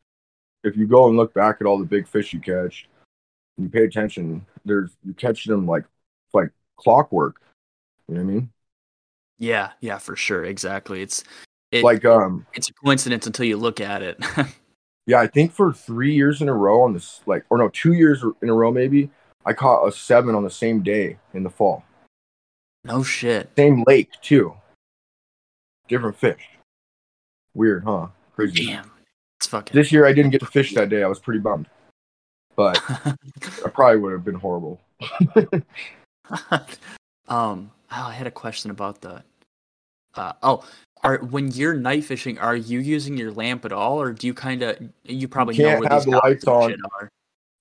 if 0.64 0.76
you 0.76 0.86
go 0.86 1.08
and 1.08 1.16
look 1.16 1.34
back 1.34 1.58
at 1.60 1.66
all 1.66 1.78
the 1.78 1.84
big 1.84 2.06
fish 2.06 2.32
you 2.32 2.40
catch, 2.40 2.88
and 3.56 3.66
you 3.66 3.70
pay 3.70 3.84
attention. 3.84 4.44
There's 4.64 4.90
you 5.04 5.14
catch 5.14 5.44
them 5.44 5.66
like 5.66 5.84
like 6.32 6.50
clockwork. 6.76 7.40
You 8.08 8.14
know 8.14 8.24
what 8.24 8.30
I 8.30 8.34
mean? 8.34 8.50
Yeah, 9.38 9.72
yeah, 9.80 9.98
for 9.98 10.16
sure, 10.16 10.44
exactly. 10.44 11.02
It's 11.02 11.24
it, 11.72 11.84
Like 11.84 12.04
um, 12.04 12.46
it's 12.54 12.68
a 12.68 12.72
coincidence 12.74 13.26
until 13.26 13.46
you 13.46 13.56
look 13.56 13.80
at 13.80 14.02
it. 14.02 14.18
yeah, 15.06 15.20
I 15.20 15.26
think 15.26 15.52
for 15.52 15.72
three 15.72 16.14
years 16.14 16.40
in 16.40 16.48
a 16.48 16.54
row 16.54 16.82
on 16.82 16.94
this, 16.94 17.20
like 17.26 17.44
or 17.50 17.58
no, 17.58 17.68
two 17.68 17.92
years 17.92 18.24
in 18.42 18.48
a 18.48 18.54
row 18.54 18.70
maybe, 18.70 19.10
I 19.44 19.52
caught 19.52 19.86
a 19.86 19.92
seven 19.92 20.34
on 20.34 20.44
the 20.44 20.50
same 20.50 20.82
day 20.82 21.18
in 21.34 21.42
the 21.42 21.50
fall. 21.50 21.84
no 22.84 23.02
shit. 23.02 23.50
Same 23.56 23.84
lake 23.86 24.10
too. 24.22 24.54
Different 25.88 26.16
fish. 26.16 26.48
Weird, 27.56 27.84
huh? 27.84 28.08
Crazy. 28.34 28.66
Damn, 28.66 28.90
it's 29.38 29.46
fucking. 29.46 29.74
This 29.74 29.90
year 29.90 30.06
I 30.06 30.12
didn't 30.12 30.30
get 30.30 30.40
to 30.40 30.46
fish 30.46 30.74
that 30.74 30.90
day. 30.90 31.02
I 31.02 31.06
was 31.06 31.18
pretty 31.18 31.40
bummed. 31.40 31.68
But 32.54 32.82
I 32.90 33.68
probably 33.72 33.98
would 33.98 34.12
have 34.12 34.24
been 34.24 34.34
horrible. 34.34 34.78
um, 37.28 37.70
I 37.90 38.12
had 38.12 38.26
a 38.26 38.30
question 38.30 38.70
about 38.70 39.00
the. 39.00 39.22
Uh, 40.14 40.32
oh, 40.42 40.64
are 41.02 41.18
when 41.18 41.50
you're 41.50 41.74
night 41.74 42.04
fishing, 42.04 42.38
are 42.38 42.56
you 42.56 42.78
using 42.80 43.16
your 43.16 43.30
lamp 43.32 43.64
at 43.64 43.72
all, 43.72 44.00
or 44.00 44.12
do 44.12 44.26
you 44.26 44.34
kind 44.34 44.62
of 44.62 44.76
you 45.04 45.26
probably 45.26 45.54
can't 45.54 45.68
know 45.68 45.80
where 45.80 45.88
have 45.88 46.04
these 46.04 46.12
the 46.12 46.20
lights 46.22 46.46
on. 46.46 46.76
are? 47.00 47.08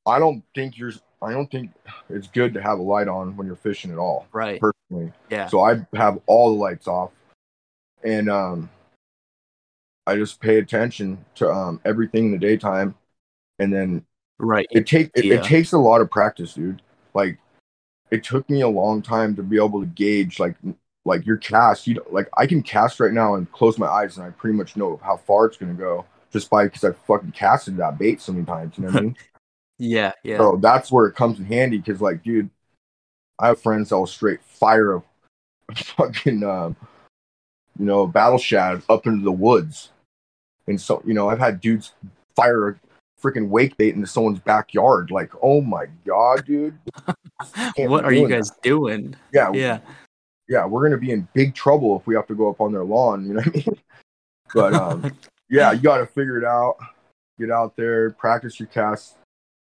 I 0.05 0.19
don't 0.19 0.43
think 0.53 0.77
you're. 0.77 0.93
I 1.21 1.31
don't 1.31 1.49
think 1.49 1.71
it's 2.09 2.27
good 2.27 2.53
to 2.53 2.61
have 2.61 2.79
a 2.79 2.81
light 2.81 3.07
on 3.07 3.35
when 3.37 3.47
you're 3.47 3.55
fishing 3.55 3.91
at 3.91 3.97
all. 3.97 4.27
Right. 4.33 4.59
Personally, 4.59 5.13
Yeah. 5.29 5.47
so 5.47 5.61
I 5.61 5.85
have 5.93 6.19
all 6.27 6.53
the 6.53 6.59
lights 6.61 6.87
off, 6.87 7.11
and 8.03 8.29
um, 8.29 8.69
I 10.07 10.15
just 10.15 10.39
pay 10.39 10.57
attention 10.57 11.23
to 11.35 11.49
um 11.51 11.81
everything 11.85 12.25
in 12.27 12.31
the 12.31 12.37
daytime, 12.37 12.95
and 13.59 13.73
then 13.73 14.05
Right. 14.37 14.67
it 14.71 14.85
take 14.85 15.11
it, 15.15 15.25
Yeah. 15.25 15.35
it 15.35 15.43
takes 15.43 15.71
a 15.71 15.77
lot 15.77 16.01
of 16.01 16.11
practice, 16.11 16.53
dude. 16.53 16.81
Like 17.13 17.37
it 18.11 18.23
took 18.23 18.49
me 18.49 18.61
a 18.61 18.67
long 18.67 19.01
time 19.01 19.35
to 19.35 19.43
be 19.43 19.57
able 19.57 19.79
to 19.79 19.87
gauge 19.87 20.39
like 20.39 20.55
like 21.05 21.25
your 21.25 21.37
cast. 21.37 21.87
You 21.87 21.95
know, 21.95 22.05
like 22.11 22.29
I 22.37 22.45
can 22.45 22.61
cast 22.61 22.99
right 22.99 23.13
now 23.13 23.35
and 23.35 23.51
close 23.51 23.77
my 23.77 23.87
eyes, 23.87 24.17
and 24.17 24.25
I 24.25 24.31
pretty 24.31 24.57
much 24.57 24.75
know 24.75 24.99
how 25.03 25.17
far 25.17 25.45
it's 25.45 25.57
gonna 25.57 25.73
go 25.73 26.05
just 26.31 26.49
by 26.49 26.65
because 26.65 26.83
I 26.83 26.91
fucking 26.91 27.31
casted 27.31 27.77
that 27.77 27.97
bait 27.97 28.21
so 28.21 28.33
many 28.33 28.45
times. 28.45 28.77
You 28.77 28.83
know 28.85 28.91
what 28.91 28.99
I 28.99 29.01
mean? 29.01 29.17
Yeah. 29.77 30.13
Yeah. 30.23 30.37
So 30.37 30.55
that's 30.55 30.89
where 30.89 31.05
it 31.07 31.15
comes 31.15 31.37
in 31.37 31.45
handy 31.45 31.77
because, 31.79 31.99
like, 31.99 32.23
dude, 32.23 32.49
I 33.37 33.47
have 33.47 33.61
friends 33.61 33.89
that 33.89 33.97
will 33.97 34.07
straight 34.07 34.41
fire 34.41 34.95
a 34.95 35.03
fucking, 35.75 36.43
um, 36.43 36.77
you 37.77 37.85
know, 37.85 38.07
battle 38.07 38.37
shad 38.37 38.83
up 38.87 39.05
into 39.05 39.25
the 39.25 39.33
woods. 39.33 39.91
And 40.67 40.79
so, 40.79 41.01
you 41.05 41.13
know, 41.13 41.29
I've 41.29 41.39
had 41.39 41.61
dudes 41.61 41.93
fire 42.35 42.69
a 42.69 42.75
freaking 43.21 43.49
wake 43.49 43.77
bait 43.77 43.95
into 43.95 44.07
someone's 44.07 44.39
backyard. 44.39 45.11
Like, 45.11 45.31
oh 45.41 45.61
my 45.61 45.85
God, 46.05 46.45
dude. 46.45 46.77
what 47.77 48.05
are 48.05 48.13
you 48.13 48.27
guys 48.27 48.51
doing? 48.61 49.15
Yeah. 49.33 49.51
Yeah. 49.53 49.79
Yeah. 50.47 50.65
We're 50.65 50.81
going 50.81 50.91
to 50.91 50.97
be 50.97 51.11
in 51.11 51.27
big 51.33 51.53
trouble 51.53 51.97
if 51.99 52.07
we 52.07 52.15
have 52.15 52.27
to 52.27 52.35
go 52.35 52.49
up 52.49 52.61
on 52.61 52.71
their 52.71 52.83
lawn. 52.83 53.25
You 53.27 53.35
know 53.35 53.41
what 53.41 53.47
I 53.47 53.51
mean? 53.51 53.79
But, 54.53 54.73
um, 54.75 55.11
yeah, 55.49 55.71
you 55.71 55.81
got 55.81 55.97
to 55.97 56.05
figure 56.05 56.37
it 56.37 56.45
out. 56.45 56.77
Get 57.39 57.51
out 57.51 57.75
there, 57.75 58.11
practice 58.11 58.59
your 58.59 58.67
casts, 58.67 59.15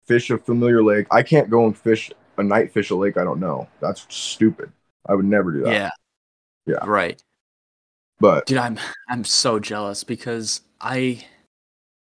fish 0.07 0.30
a 0.30 0.38
familiar 0.38 0.82
lake. 0.82 1.07
I 1.11 1.22
can't 1.22 1.49
go 1.51 1.66
and 1.66 1.76
fish 1.78 2.11
a 2.38 2.43
night 2.43 2.72
fish 2.72 2.90
a 2.90 2.97
lake 2.97 3.16
I 3.16 3.22
don't 3.22 3.38
know. 3.38 3.68
That's 3.80 4.07
stupid. 4.09 4.72
I 5.07 5.14
would 5.14 5.26
never 5.26 5.53
do 5.53 5.62
that. 5.64 5.72
yeah. 5.72 5.90
Yeah. 6.66 6.84
Right. 6.84 7.22
But 8.20 8.47
Dude, 8.47 8.59
I'm 8.59 8.78
I'm 9.09 9.24
so 9.24 9.59
jealous 9.59 10.05
because 10.05 10.61
I 10.83 11.24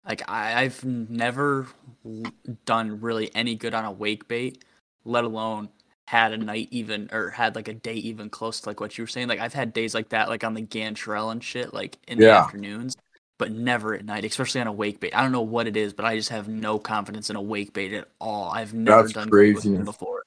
like 0.06 0.30
I, 0.30 0.64
I've 0.64 0.84
never 0.84 1.68
l- 2.06 2.34
done 2.66 3.02
really 3.02 3.34
any 3.36 3.56
good 3.56 3.74
on 3.74 3.86
a 3.86 3.92
wake 3.92 4.28
bait, 4.28 4.64
let 5.06 5.24
alone 5.24 5.70
had 6.08 6.32
a 6.32 6.38
night 6.38 6.70
even 6.72 7.10
or 7.12 7.32
had 7.32 7.56
like 7.56 7.68
a 7.68 7.74
day 7.74 7.96
even 7.96 8.30
close 8.30 8.62
to 8.62 8.70
like 8.70 8.80
what 8.80 8.98
you 8.98 9.04
were 9.04 9.08
saying. 9.08 9.28
Like 9.28 9.40
I've 9.40 9.54
had 9.54 9.74
days 9.74 9.94
like 9.94 10.10
that, 10.10 10.30
like 10.30 10.44
on 10.44 10.54
the 10.54 10.62
Gantrell 10.62 11.32
and 11.32 11.44
shit, 11.44 11.74
like 11.74 11.98
in 12.08 12.20
the 12.20 12.30
afternoons, 12.30 12.96
but 13.38 13.52
never 13.52 13.94
at 13.94 14.06
night, 14.06 14.26
especially 14.26 14.62
on 14.62 14.68
a 14.68 14.72
wake 14.72 15.00
bait. 15.00 15.16
I 15.16 15.22
don't 15.22 15.32
know 15.32 15.42
what 15.42 15.68
it 15.68 15.78
is, 15.78 15.94
but 15.94 16.06
I 16.06 16.16
just 16.16 16.30
have 16.30 16.48
no 16.48 16.80
confidence 16.80 17.30
in 17.30 17.36
a 17.36 17.42
wake 17.42 17.74
bait 17.74 17.94
at 17.94 18.08
all. 18.20 18.52
I've 18.52 18.74
never 18.74 19.04
That's 19.04 19.14
done 19.14 19.30
with 19.30 19.86
before. 19.86 20.24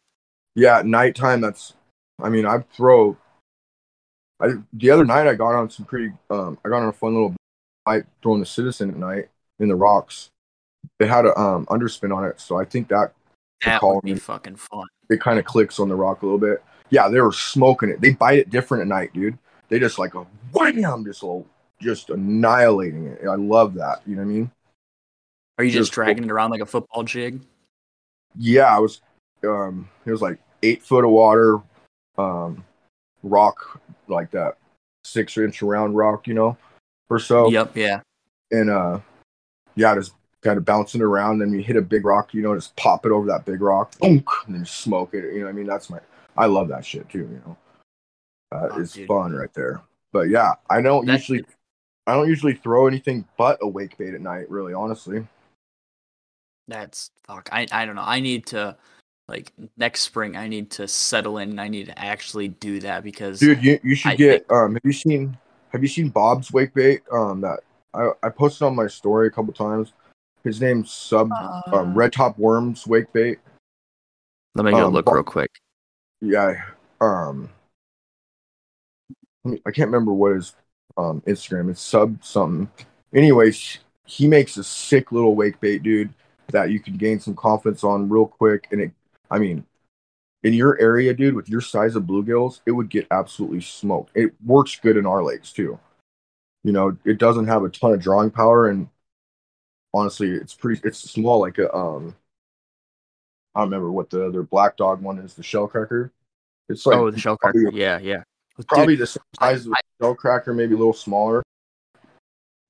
yeah, 0.54 0.82
nighttime 0.84 1.40
that's 1.40 1.74
I 2.22 2.28
mean, 2.28 2.46
I 2.46 2.58
throw 2.76 3.16
I 4.40 4.48
the 4.72 4.90
other 4.90 5.04
night 5.04 5.26
I 5.26 5.34
got 5.34 5.54
on 5.54 5.70
some 5.70 5.86
pretty 5.86 6.12
um 6.28 6.58
I 6.64 6.68
got 6.68 6.82
on 6.82 6.88
a 6.88 6.92
fun 6.92 7.14
little 7.14 7.34
throwing 8.22 8.40
the 8.40 8.46
citizen 8.46 8.90
at 8.90 8.96
night 8.96 9.28
in 9.58 9.68
the 9.68 9.74
rocks. 9.76 10.28
It 10.98 11.08
had 11.08 11.26
a 11.26 11.38
um 11.38 11.66
underspin 11.66 12.14
on 12.16 12.24
it, 12.24 12.40
so 12.40 12.56
I 12.58 12.64
think 12.64 12.88
that 12.88 13.12
That 13.64 13.82
would 13.82 14.02
be 14.02 14.14
me. 14.14 14.18
fucking 14.18 14.56
fun. 14.56 14.86
it 15.10 15.20
kind 15.20 15.38
of 15.38 15.44
clicks 15.44 15.78
on 15.80 15.88
the 15.88 15.94
rock 15.96 16.22
a 16.22 16.26
little 16.26 16.38
bit. 16.38 16.62
Yeah, 16.90 17.08
they 17.08 17.20
were 17.20 17.32
smoking 17.32 17.88
it. 17.90 18.00
They 18.00 18.12
bite 18.12 18.38
it 18.38 18.50
different 18.50 18.82
at 18.82 18.88
night, 18.88 19.12
dude. 19.12 19.38
They 19.68 19.78
just 19.78 19.98
like 19.98 20.14
a 20.14 20.26
wham, 20.52 21.04
just 21.04 21.22
a, 21.22 21.42
just 21.80 22.10
annihilating 22.10 23.06
it. 23.06 23.26
I 23.28 23.34
love 23.36 23.74
that. 23.74 24.02
You 24.06 24.16
know 24.16 24.22
what 24.22 24.28
I 24.28 24.32
mean? 24.34 24.50
Are 25.58 25.64
you 25.64 25.70
just 25.70 25.88
Just- 25.88 25.92
dragging 25.92 26.24
it 26.24 26.30
around 26.30 26.50
like 26.50 26.60
a 26.62 26.66
football 26.66 27.02
jig? 27.04 27.40
Yeah, 28.36 28.74
I 28.74 28.78
was. 28.78 29.00
Um, 29.44 29.88
it 30.04 30.10
was 30.10 30.22
like 30.22 30.38
eight 30.62 30.82
foot 30.82 31.04
of 31.04 31.10
water, 31.10 31.60
um, 32.18 32.64
rock 33.22 33.80
like 34.08 34.30
that, 34.32 34.56
six 35.04 35.36
inch 35.38 35.62
round 35.62 35.96
rock, 35.96 36.26
you 36.28 36.34
know, 36.34 36.56
or 37.10 37.18
so. 37.18 37.50
Yep, 37.50 37.76
yeah. 37.76 38.00
And 38.50 38.70
uh, 38.70 39.00
yeah, 39.76 39.94
just 39.94 40.12
kind 40.42 40.56
of 40.56 40.64
bouncing 40.64 41.02
around. 41.02 41.38
Then 41.40 41.52
you 41.52 41.62
hit 41.62 41.76
a 41.76 41.82
big 41.82 42.04
rock, 42.06 42.32
you 42.32 42.42
know, 42.42 42.54
just 42.54 42.74
pop 42.76 43.04
it 43.04 43.12
over 43.12 43.26
that 43.26 43.44
big 43.44 43.60
rock, 43.60 43.96
boom, 43.98 44.24
and 44.46 44.54
then 44.54 44.64
smoke 44.64 45.12
it. 45.14 45.24
You 45.34 45.40
know, 45.40 45.44
what 45.46 45.50
I 45.50 45.52
mean, 45.52 45.66
that's 45.66 45.90
my. 45.90 46.00
I 46.36 46.46
love 46.46 46.68
that 46.68 46.84
shit 46.86 47.08
too. 47.08 47.18
You 47.18 47.42
know, 47.44 47.56
that 48.52 48.72
Oh, 48.72 48.80
is 48.80 48.92
dude. 48.92 49.08
fun 49.08 49.32
right 49.34 49.52
there. 49.52 49.82
But 50.12 50.30
yeah, 50.30 50.54
I 50.70 50.80
don't 50.80 51.04
That's- 51.04 51.28
usually. 51.28 51.46
I 52.06 52.14
don't 52.14 52.28
usually 52.28 52.54
throw 52.54 52.88
anything 52.88 53.24
but 53.36 53.58
a 53.60 53.68
wake 53.68 53.96
bait 53.98 54.14
at 54.14 54.20
night. 54.20 54.50
Really, 54.50 54.72
honestly. 54.72 55.26
That's 56.66 57.10
fuck. 57.24 57.48
I 57.52 57.66
I 57.70 57.84
don't 57.84 57.94
know. 57.94 58.04
I 58.04 58.20
need 58.20 58.46
to 58.46 58.76
like 59.28 59.52
next 59.76 60.00
spring. 60.00 60.36
I 60.36 60.48
need 60.48 60.70
to 60.72 60.88
settle 60.88 61.38
in. 61.38 61.50
and 61.50 61.60
I 61.60 61.68
need 61.68 61.86
to 61.86 61.98
actually 61.98 62.48
do 62.48 62.80
that 62.80 63.04
because 63.04 63.38
Dude, 63.38 63.62
you, 63.62 63.78
you 63.84 63.94
should 63.94 64.12
I 64.12 64.16
get 64.16 64.50
um 64.50 64.74
have 64.74 64.82
you 64.84 64.92
seen 64.92 65.36
have 65.70 65.82
you 65.82 65.88
seen 65.88 66.08
Bob's 66.08 66.52
wake 66.52 66.74
bait? 66.74 67.02
Um 67.10 67.40
that 67.40 67.60
I, 67.94 68.10
I 68.22 68.28
posted 68.28 68.62
on 68.62 68.76
my 68.76 68.86
story 68.86 69.26
a 69.26 69.30
couple 69.30 69.52
times. 69.52 69.92
His 70.44 70.60
name's 70.60 70.90
Sub 70.90 71.30
Uh, 71.32 71.62
um, 71.72 71.94
Red 71.94 72.12
Top 72.12 72.38
Worms 72.38 72.86
wake 72.86 73.12
bait. 73.12 73.38
Let 74.54 74.64
me 74.64 74.72
go 74.72 74.86
um, 74.86 74.92
look 74.92 75.06
Bob- 75.06 75.14
real 75.14 75.24
quick. 75.24 75.50
Yeah. 76.20 76.62
Um 77.00 77.50
I 79.46 79.70
can't 79.70 79.88
remember 79.88 80.12
what 80.12 80.34
his 80.34 80.54
um 80.96 81.22
Instagram 81.26 81.70
is 81.70 81.80
sub 81.80 82.22
something. 82.22 82.68
Anyways, 83.14 83.78
he 84.04 84.28
makes 84.28 84.56
a 84.56 84.64
sick 84.64 85.12
little 85.12 85.34
wake 85.34 85.58
bait, 85.60 85.82
dude, 85.82 86.12
that 86.48 86.70
you 86.70 86.80
can 86.80 86.96
gain 86.96 87.20
some 87.20 87.34
confidence 87.34 87.82
on 87.84 88.08
real 88.08 88.26
quick. 88.26 88.68
And 88.70 88.80
it 88.80 88.92
I 89.30 89.38
mean 89.38 89.64
in 90.42 90.54
your 90.54 90.80
area, 90.80 91.12
dude, 91.12 91.34
with 91.34 91.48
your 91.48 91.60
size 91.60 91.96
of 91.96 92.04
bluegills, 92.04 92.60
it 92.66 92.72
would 92.72 92.88
get 92.88 93.06
absolutely 93.10 93.60
smoked. 93.60 94.10
It 94.14 94.32
works 94.44 94.76
good 94.76 94.96
in 94.96 95.06
our 95.06 95.22
lakes 95.22 95.52
too. 95.52 95.78
You 96.64 96.72
know, 96.72 96.96
it 97.04 97.18
doesn't 97.18 97.46
have 97.46 97.62
a 97.62 97.68
ton 97.68 97.92
of 97.92 98.00
drawing 98.02 98.30
power, 98.30 98.68
and 98.68 98.88
honestly, 99.94 100.30
it's 100.30 100.54
pretty. 100.54 100.80
It's 100.84 100.98
small, 100.98 101.40
like 101.40 101.58
a 101.58 101.74
um. 101.74 102.14
I 103.54 103.60
don't 103.60 103.70
remember 103.70 103.90
what 103.90 104.10
the 104.10 104.26
other 104.26 104.42
black 104.42 104.76
dog 104.76 105.02
one 105.02 105.18
is. 105.18 105.34
The 105.34 105.42
shell 105.42 105.66
cracker. 105.66 106.12
It's 106.68 106.86
like 106.86 106.98
oh, 106.98 107.10
the 107.10 107.18
shell 107.18 107.36
probably- 107.40 107.62
cracker. 107.62 107.76
Yeah, 107.76 107.98
yeah. 107.98 108.22
Dude, 108.56 108.68
probably 108.68 108.96
the 108.96 109.06
same 109.06 109.22
I- 109.38 109.52
size 109.52 109.60
as 109.60 109.66
a 109.66 109.74
shell 110.00 110.14
cracker, 110.14 110.54
maybe 110.54 110.74
a 110.74 110.78
little 110.78 110.92
smaller. 110.92 111.42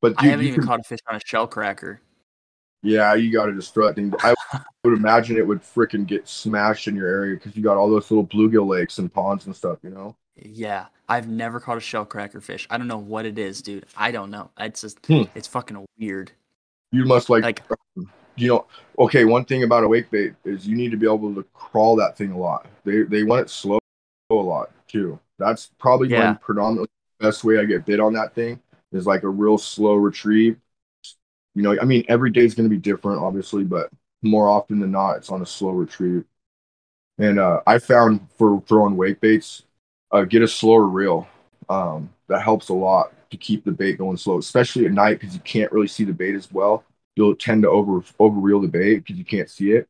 But 0.00 0.14
I 0.18 0.26
haven't 0.26 0.46
you 0.46 0.52
even 0.52 0.60
can- 0.60 0.68
caught 0.68 0.80
a 0.80 0.84
fish 0.84 1.00
on 1.08 1.16
a 1.16 1.20
shell 1.24 1.46
cracker. 1.46 2.00
Yeah, 2.82 3.14
you 3.14 3.32
got 3.32 3.46
to 3.46 3.52
destroy 3.52 3.92
that. 3.92 4.16
I 4.22 4.34
would 4.84 4.96
imagine 4.96 5.36
it 5.36 5.46
would 5.46 5.62
freaking 5.62 6.06
get 6.06 6.26
smashed 6.28 6.88
in 6.88 6.96
your 6.96 7.08
area 7.08 7.36
because 7.36 7.56
you 7.56 7.62
got 7.62 7.76
all 7.76 7.90
those 7.90 8.10
little 8.10 8.26
bluegill 8.26 8.66
lakes 8.66 8.98
and 8.98 9.12
ponds 9.12 9.46
and 9.46 9.54
stuff. 9.54 9.78
You 9.82 9.90
know. 9.90 10.16
Yeah, 10.36 10.86
I've 11.08 11.28
never 11.28 11.60
caught 11.60 11.76
a 11.76 11.80
shell 11.80 12.06
cracker 12.06 12.40
fish. 12.40 12.66
I 12.70 12.78
don't 12.78 12.88
know 12.88 12.98
what 12.98 13.26
it 13.26 13.38
is, 13.38 13.60
dude. 13.60 13.84
I 13.96 14.10
don't 14.10 14.30
know. 14.30 14.50
It's 14.58 14.80
just 14.80 15.04
Hmm. 15.06 15.24
it's 15.34 15.48
fucking 15.48 15.84
weird. 15.98 16.32
You 16.92 17.04
must 17.04 17.28
like, 17.30 17.42
Like 17.44 17.62
you 18.36 18.48
know, 18.48 18.66
okay. 18.98 19.24
One 19.24 19.44
thing 19.44 19.62
about 19.64 19.84
a 19.84 19.88
wake 19.88 20.10
bait 20.10 20.34
is 20.44 20.66
you 20.66 20.76
need 20.76 20.90
to 20.92 20.96
be 20.96 21.06
able 21.06 21.34
to 21.34 21.44
crawl 21.52 21.96
that 21.96 22.16
thing 22.16 22.32
a 22.32 22.38
lot. 22.38 22.66
They 22.84 23.02
they 23.02 23.22
want 23.22 23.42
it 23.42 23.50
slow 23.50 23.78
a 24.30 24.34
lot 24.34 24.70
too. 24.88 25.18
That's 25.38 25.70
probably 25.78 26.08
Yeah. 26.08 26.30
my 26.30 26.34
predominantly 26.34 26.88
best 27.18 27.44
way 27.44 27.58
I 27.58 27.64
get 27.66 27.84
bit 27.84 28.00
on 28.00 28.14
that 28.14 28.34
thing 28.34 28.60
is 28.92 29.06
like 29.06 29.22
a 29.24 29.28
real 29.28 29.58
slow 29.58 29.94
retrieve. 29.94 30.58
You 31.54 31.62
know, 31.62 31.76
I 31.80 31.84
mean, 31.84 32.04
every 32.08 32.30
day 32.30 32.44
is 32.44 32.54
going 32.54 32.68
to 32.68 32.74
be 32.74 32.80
different, 32.80 33.20
obviously, 33.22 33.64
but 33.64 33.90
more 34.22 34.48
often 34.48 34.78
than 34.80 34.92
not, 34.92 35.16
it's 35.18 35.30
on 35.30 35.42
a 35.42 35.46
slow 35.46 35.70
retrieve. 35.70 36.24
And 37.18 37.38
uh, 37.38 37.60
I 37.66 37.78
found 37.78 38.26
for 38.38 38.62
throwing 38.66 38.96
wake 38.96 39.20
baits, 39.20 39.62
uh, 40.12 40.24
get 40.24 40.42
a 40.42 40.48
slower 40.48 40.86
reel. 40.86 41.28
Um, 41.68 42.10
that 42.28 42.42
helps 42.42 42.68
a 42.68 42.74
lot 42.74 43.12
to 43.30 43.36
keep 43.36 43.64
the 43.64 43.72
bait 43.72 43.98
going 43.98 44.16
slow, 44.16 44.38
especially 44.38 44.86
at 44.86 44.92
night 44.92 45.20
because 45.20 45.34
you 45.34 45.40
can't 45.40 45.72
really 45.72 45.86
see 45.88 46.04
the 46.04 46.12
bait 46.12 46.34
as 46.34 46.50
well. 46.52 46.84
You'll 47.16 47.36
tend 47.36 47.62
to 47.62 47.68
over 47.70 48.02
over 48.18 48.40
reel 48.40 48.60
the 48.60 48.68
bait 48.68 48.98
because 48.98 49.16
you 49.18 49.24
can't 49.24 49.50
see 49.50 49.72
it. 49.72 49.88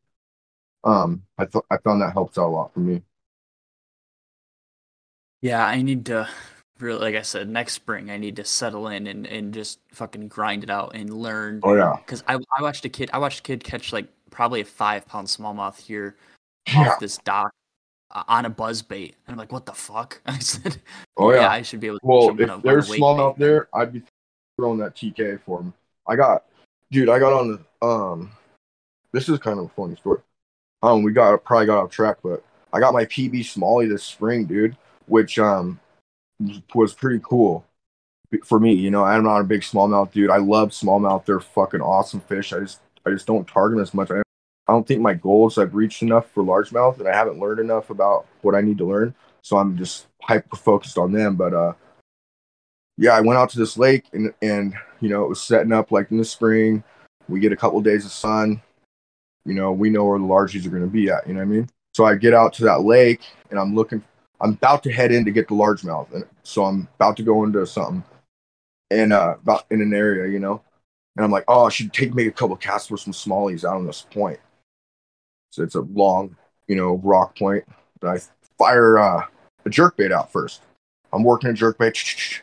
Um, 0.85 1.25
I 1.39 1.47
thought 1.47 1.67
I 1.71 1.79
found 1.79 2.03
that 2.03 2.13
helps 2.15 2.39
out 2.39 2.49
a 2.49 2.51
lot 2.51 2.75
for 2.75 2.81
me. 2.81 3.03
Yeah, 5.41 5.65
I 5.65 5.83
need 5.83 6.05
to 6.07 6.29
really, 6.81 7.01
like 7.01 7.15
I 7.15 7.23
said, 7.23 7.49
next 7.49 7.75
spring 7.75 8.11
I 8.11 8.17
need 8.17 8.37
to 8.37 8.45
settle 8.45 8.89
in 8.89 9.07
and, 9.07 9.27
and 9.27 9.53
just 9.55 9.79
fucking 9.93 10.29
grind 10.29 10.65
it 10.65 10.71
out 10.71 10.95
and 10.95 11.13
learn. 11.13 11.61
Oh 11.63 11.75
yeah, 11.75 11.97
Because 11.97 12.23
I, 12.27 12.35
I 12.57 12.63
watched 12.63 12.85
a 12.85 12.89
kid, 12.89 13.11
I 13.13 13.19
watched 13.19 13.41
a 13.41 13.43
kid 13.43 13.65
catch 13.65 13.93
like 13.93 14.07
probably 14.31 14.61
a 14.61 14.65
five 14.65 15.07
pound 15.07 15.29
smallmouth 15.29 15.79
here 15.81 16.17
yeah. 16.69 16.91
off 16.91 17.01
this 17.01 17.19
dock 17.19 17.53
uh, 18.13 18.23
on 18.29 18.45
a 18.47 18.51
buzz 18.51 18.83
bait. 18.83 19.17
And 19.27 19.35
I'm 19.35 19.39
like, 19.39 19.53
what 19.53 19.67
the 19.67 19.73
fuck? 19.73 20.21
I 20.27 20.39
said, 20.39 20.81
Oh 21.17 21.33
yeah. 21.33 21.49
I 21.51 21.63
should 21.63 21.81
be 21.81 21.89
able 21.89 21.99
to. 22.01 22.07
Well, 22.07 22.29
catch 22.31 22.41
'em 22.41 22.45
on 22.45 22.51
a- 22.51 22.59
if 22.59 22.65
a 22.65 22.67
there's 22.67 22.89
smallmouth 22.91 23.37
there, 23.37 23.69
I'd 23.75 23.93
be 23.93 24.03
throwing 24.57 24.79
that 24.79 24.95
TK 24.95 25.41
for 25.45 25.61
him. 25.61 25.75
I 26.07 26.17
got, 26.17 26.45
dude, 26.91 27.09
I 27.09 27.19
got 27.19 27.33
on 27.33 27.59
the 27.81 27.87
um. 27.87 28.33
This 29.13 29.29
is 29.29 29.39
kind 29.41 29.59
of 29.59 29.65
a 29.67 29.69
funny 29.71 29.97
story. 29.97 30.21
Um, 30.83 31.03
we 31.03 31.13
got 31.13 31.43
probably 31.45 31.67
got 31.67 31.83
off 31.83 31.91
track, 31.91 32.19
but 32.23 32.45
I 32.73 32.79
got 32.79 32.95
my 32.95 33.05
PB 33.05 33.45
Smalley 33.45 33.87
this 33.89 34.05
spring, 34.05 34.45
dude. 34.45 34.77
which 35.07 35.39
um 35.39 35.81
was 36.75 36.95
pretty 36.95 37.21
cool 37.23 37.65
for 38.45 38.61
me. 38.61 38.73
You 38.73 38.91
know, 38.91 39.05
I'm 39.05 39.25
not 39.25 39.41
a 39.41 39.45
big 39.45 39.63
smallmouth 39.63 40.13
dude. 40.13 40.31
I 40.31 40.39
love 40.39 40.71
smallmouth. 40.71 41.25
They're 41.25 41.41
fucking 41.41 41.81
awesome 41.81 42.21
fish. 42.21 42.53
I 42.53 42.61
just 42.61 42.81
I 43.07 43.11
just 43.11 43.27
don't 43.27 43.47
target 43.47 43.77
them 43.77 43.83
as 43.83 43.95
much. 43.95 44.11
I, 44.11 44.21
I 44.67 44.73
don't 44.73 44.87
think 44.87 45.01
my 45.01 45.15
goals 45.15 45.59
I've 45.59 45.75
reached 45.75 46.03
enough 46.03 46.31
for 46.31 46.43
largemouth, 46.43 46.99
and 46.99 47.09
I 47.09 47.15
haven't 47.15 47.41
learned 47.41 47.61
enough 47.61 47.91
about 47.91 48.27
what 48.43 48.55
I 48.55 48.61
need 48.61 48.79
to 48.79 48.87
learn. 48.87 49.15
So 49.43 49.57
I'm 49.57 49.77
just 49.77 50.07
hyper 50.23 50.57
focused 50.57 50.99
on 50.99 51.13
them. 51.13 51.37
But 51.37 51.55
uh, 51.55 51.73
yeah, 52.97 53.13
I 53.13 53.21
went 53.21 53.39
out 53.39 53.51
to 53.51 53.59
this 53.59 53.77
lake 53.77 54.05
and 54.13 54.33
and 54.43 54.75
you 55.01 55.09
know 55.09 55.25
it 55.25 55.29
was 55.29 55.43
setting 55.43 55.73
up 55.73 55.91
like 55.91 56.11
in 56.11 56.19
the 56.19 56.25
spring. 56.25 56.85
We 57.29 57.41
get 57.41 57.53
a 57.53 57.57
couple 57.57 57.79
of 57.79 57.85
days 57.85 58.05
of 58.05 58.13
sun. 58.13 58.61
You 59.45 59.55
know, 59.55 59.73
we 59.73 59.89
know 59.89 60.05
where 60.05 60.19
the 60.19 60.25
largies 60.25 60.67
are 60.67 60.71
going 60.71 60.83
to 60.83 60.89
be 60.89 61.09
at. 61.11 61.27
You 61.27 61.35
know 61.35 61.41
what 61.41 61.47
I 61.47 61.49
mean? 61.49 61.69
So 61.95 62.05
I 62.05 62.15
get 62.15 62.35
out 62.35 62.53
to 62.55 62.65
that 62.65 62.83
lake 62.83 63.23
and 63.51 63.59
I'm 63.59 63.75
looking. 63.75 64.03
I'm 64.41 64.53
about 64.53 64.83
to 64.85 64.93
head 64.93 65.13
in 65.13 65.25
to 65.25 65.31
get 65.31 65.49
the 65.49 65.55
largemouth, 65.55 66.13
and 66.13 66.25
so 66.43 66.65
I'm 66.65 66.89
about 66.97 67.17
to 67.19 67.23
go 67.23 67.45
into 67.45 67.67
something 67.67 68.03
in 68.91 69.13
uh 69.13 69.35
about 69.43 69.67
in 69.71 69.81
an 69.81 69.95
area, 69.95 70.31
you 70.31 70.39
know. 70.39 70.63
And 71.17 71.25
I'm 71.25 71.31
like, 71.31 71.45
oh, 71.49 71.67
I 71.67 71.71
should 71.71 71.93
take 71.93 72.15
maybe 72.15 72.29
a 72.29 72.33
couple 72.33 72.55
of 72.55 72.61
casts 72.61 72.89
for 72.89 72.97
some 72.97 73.13
smallies 73.13 73.65
out 73.65 73.77
on 73.77 73.87
this 73.87 74.07
point. 74.11 74.39
So 75.51 75.63
it's 75.63 75.75
a 75.75 75.81
long, 75.81 76.37
you 76.69 76.77
know, 76.77 77.01
rock 77.03 77.37
point. 77.37 77.65
And 78.01 78.11
I 78.11 78.21
fire 78.57 78.99
uh, 78.99 79.27
a 79.65 79.71
jerk 79.71 79.97
bait 79.97 80.13
out 80.13 80.33
first. 80.33 80.63
I'm 81.13 81.25
working 81.25 81.51
a 81.51 81.53
jerk 81.55 81.79
bait. 81.79 82.43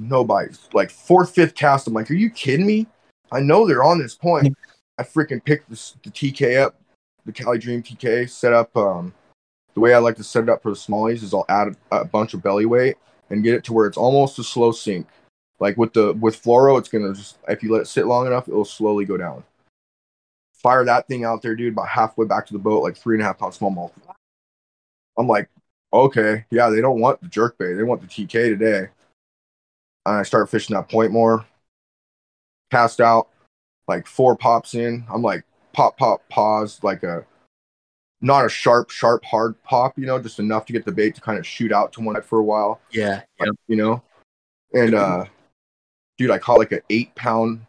No 0.00 0.22
bites. 0.22 0.68
Like 0.72 0.90
fourth, 0.90 1.34
fifth 1.34 1.56
cast. 1.56 1.88
I'm 1.88 1.92
like, 1.92 2.08
are 2.08 2.14
you 2.14 2.30
kidding 2.30 2.64
me? 2.64 2.86
I 3.32 3.40
know 3.40 3.66
they're 3.66 3.82
on 3.82 3.98
this 3.98 4.14
point. 4.14 4.56
I 4.96 5.02
freaking 5.02 5.44
picked 5.44 5.68
this, 5.68 5.96
the 6.04 6.10
TK 6.10 6.62
up, 6.62 6.80
the 7.26 7.32
Cali 7.32 7.58
Dream 7.58 7.82
TK, 7.82 8.30
set 8.30 8.52
up. 8.52 8.76
Um, 8.76 9.12
the 9.78 9.82
way 9.82 9.94
I 9.94 9.98
like 9.98 10.16
to 10.16 10.24
set 10.24 10.42
it 10.42 10.48
up 10.48 10.60
for 10.60 10.72
the 10.72 10.76
smallies 10.76 11.22
is 11.22 11.32
I'll 11.32 11.44
add 11.48 11.76
a, 11.92 11.98
a 11.98 12.04
bunch 12.04 12.34
of 12.34 12.42
belly 12.42 12.66
weight 12.66 12.96
and 13.30 13.44
get 13.44 13.54
it 13.54 13.62
to 13.64 13.72
where 13.72 13.86
it's 13.86 13.96
almost 13.96 14.36
a 14.40 14.42
slow 14.42 14.72
sink. 14.72 15.06
Like 15.60 15.76
with 15.76 15.92
the 15.92 16.14
with 16.14 16.42
fluoro, 16.42 16.80
it's 16.80 16.88
gonna 16.88 17.14
just 17.14 17.38
if 17.46 17.62
you 17.62 17.70
let 17.70 17.82
it 17.82 17.86
sit 17.86 18.08
long 18.08 18.26
enough, 18.26 18.48
it'll 18.48 18.64
slowly 18.64 19.04
go 19.04 19.16
down. 19.16 19.44
Fire 20.52 20.84
that 20.84 21.06
thing 21.06 21.24
out 21.24 21.42
there, 21.42 21.54
dude. 21.54 21.74
About 21.74 21.86
halfway 21.86 22.26
back 22.26 22.44
to 22.46 22.52
the 22.52 22.58
boat, 22.58 22.82
like 22.82 22.96
three 22.96 23.14
and 23.14 23.22
a 23.22 23.26
half 23.26 23.38
pound 23.38 23.52
smallmouth. 23.52 23.92
I'm 25.16 25.28
like, 25.28 25.48
okay, 25.92 26.44
yeah, 26.50 26.70
they 26.70 26.80
don't 26.80 26.98
want 26.98 27.20
the 27.20 27.28
jerk 27.28 27.56
bait, 27.56 27.74
they 27.74 27.84
want 27.84 28.00
the 28.00 28.08
TK 28.08 28.32
today. 28.32 28.88
And 30.06 30.16
I 30.16 30.24
start 30.24 30.50
fishing 30.50 30.74
that 30.74 30.88
point 30.88 31.12
more. 31.12 31.46
Cast 32.72 33.00
out, 33.00 33.28
like 33.86 34.08
four 34.08 34.36
pops 34.36 34.74
in. 34.74 35.04
I'm 35.08 35.22
like, 35.22 35.44
pop, 35.72 35.96
pop, 35.96 36.28
pause, 36.28 36.80
like 36.82 37.04
a 37.04 37.24
not 38.20 38.44
a 38.44 38.48
sharp, 38.48 38.90
sharp, 38.90 39.24
hard 39.24 39.60
pop, 39.62 39.98
you 39.98 40.06
know, 40.06 40.20
just 40.20 40.38
enough 40.38 40.66
to 40.66 40.72
get 40.72 40.84
the 40.84 40.92
bait 40.92 41.14
to 41.14 41.20
kind 41.20 41.38
of 41.38 41.46
shoot 41.46 41.72
out 41.72 41.92
to 41.92 42.00
one 42.00 42.14
side 42.14 42.24
for 42.24 42.38
a 42.38 42.44
while. 42.44 42.80
Yeah. 42.90 43.22
Like, 43.38 43.50
you 43.68 43.76
know? 43.76 44.02
And 44.72 44.94
uh 44.94 45.24
dude, 46.18 46.30
I 46.30 46.38
caught 46.38 46.58
like 46.58 46.72
an 46.72 46.80
eight 46.90 47.14
pound 47.14 47.64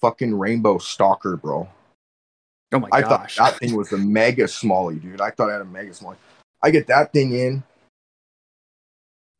fucking 0.00 0.36
rainbow 0.36 0.78
stocker, 0.78 1.40
bro. 1.40 1.68
Oh 2.72 2.78
my 2.80 2.88
I 2.92 3.00
gosh. 3.00 3.36
thought 3.36 3.52
that 3.52 3.58
thing 3.58 3.76
was 3.76 3.92
a 3.92 3.96
mega 3.96 4.44
smallie, 4.44 5.00
dude. 5.00 5.20
I 5.20 5.30
thought 5.30 5.50
I 5.50 5.52
had 5.52 5.62
a 5.62 5.66
mega 5.66 5.90
smallie. 5.90 6.16
I 6.62 6.70
get 6.70 6.88
that 6.88 7.12
thing 7.12 7.32
in. 7.32 7.62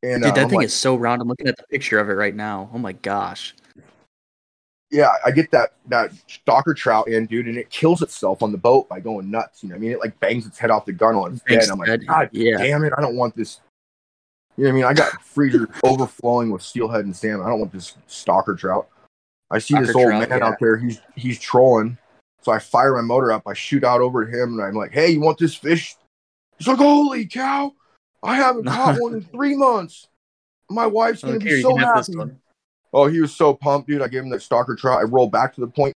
And 0.03 0.23
Dude, 0.23 0.33
uh, 0.33 0.35
that 0.35 0.43
I'm 0.45 0.49
thing 0.49 0.59
like, 0.59 0.67
is 0.67 0.75
so 0.75 0.95
round. 0.95 1.21
I'm 1.21 1.29
looking 1.29 1.49
at 1.49 1.57
the 1.57 1.65
picture 1.65 1.99
of 1.99 2.09
it 2.09 2.13
right 2.13 2.35
now. 2.35 2.71
Oh 2.73 2.79
my 2.79 2.93
gosh. 2.93 3.55
Yeah, 4.91 5.11
I 5.25 5.33
get 5.33 5.51
that 5.51 5.75
that 5.89 6.13
stocker 6.29 6.77
trout 6.77 7.09
in, 7.09 7.27
dude, 7.27 7.49
and 7.49 7.59
it 7.59 7.71
kills 7.71 8.03
itself 8.03 8.43
on 8.43 8.53
the 8.53 8.59
boat 8.59 8.89
by 8.89 9.01
going 9.01 9.31
nuts. 9.31 9.63
You 9.63 9.71
know 9.71 9.75
I 9.75 9.79
mean? 9.79 9.91
It 9.91 9.99
like 9.99 10.19
bangs 10.21 10.47
its 10.47 10.59
head 10.59 10.71
off 10.71 10.85
the 10.85 10.93
gunnel 10.93 11.27
and 11.27 11.41
it's 11.47 11.69
I'm 11.69 11.79
like, 11.79 12.07
God 12.07 12.31
yeah. 12.33 12.57
damn 12.59 12.85
it, 12.85 12.93
I 12.97 13.01
don't 13.01 13.17
want 13.17 13.35
this. 13.35 13.61
You 14.57 14.65
know 14.65 14.71
what 14.71 14.73
I 14.73 14.77
mean? 14.77 14.85
I 14.85 14.95
got 14.95 15.23
freezer 15.25 15.69
overflowing 15.83 16.51
with 16.51 16.63
steelhead 16.63 17.05
and 17.05 17.15
salmon. 17.15 17.47
I 17.47 17.51
don't 17.51 17.59
want 17.59 17.73
this 17.73 17.97
stocker 18.09 18.57
trout. 18.57 18.89
I 19.51 19.59
see 19.59 19.75
this 19.75 19.95
old 19.95 20.07
trout, 20.07 20.29
man 20.29 20.39
yeah. 20.39 20.47
out 20.47 20.59
there. 20.61 20.77
He's 20.77 21.01
he's 21.17 21.41
trolling. 21.41 21.99
So 22.43 22.53
I 22.53 22.61
fire 22.61 22.95
my 22.95 23.01
motor 23.01 23.33
up. 23.33 23.43
I 23.47 23.55
shoot 23.55 23.83
out 23.83 24.01
over 24.01 24.25
to 24.25 24.31
him, 24.31 24.53
and 24.53 24.63
I'm 24.63 24.75
like, 24.75 24.93
"Hey, 24.93 25.11
you 25.11 25.21
want 25.21 25.39
this 25.39 25.55
fish?" 25.55 25.97
He's 26.59 26.69
like, 26.69 26.79
"Holy 26.79 27.27
cow! 27.27 27.75
I 28.23 28.37
haven't 28.37 28.67
caught 28.67 28.97
one 29.01 29.15
in 29.15 29.23
three 29.23 29.57
months. 29.57 30.09
My 30.71 30.87
wife's 30.87 31.23
gonna 31.23 31.41
be 31.41 31.61
so 31.61 31.75
can 31.75 31.79
have 31.79 32.07
this 32.07 32.17
happy." 32.17 32.37
Oh, 32.97 33.09
he 33.09 33.21
was 33.21 33.37
so 33.37 33.53
pumped, 33.53 33.89
dude. 33.89 34.01
I 34.01 34.09
gave 34.09 34.23
him 34.23 34.31
that 34.31 34.41
stocker 34.41 34.77
trout. 34.77 35.01
I 35.01 35.03
rolled 35.03 35.31
back 35.31 35.55
to 35.55 35.61
the 35.61 35.67
point, 35.67 35.93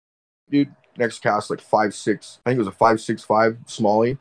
dude. 0.51 0.71
Next 0.97 1.17
cast, 1.23 1.49
like 1.49 1.59
five 1.59 1.95
six. 1.95 2.37
I 2.45 2.51
think 2.51 2.57
it 2.57 2.59
was 2.59 2.67
a 2.67 2.71
five 2.71 3.01
six 3.01 3.23
five 3.23 3.57
smallie, 3.65 4.19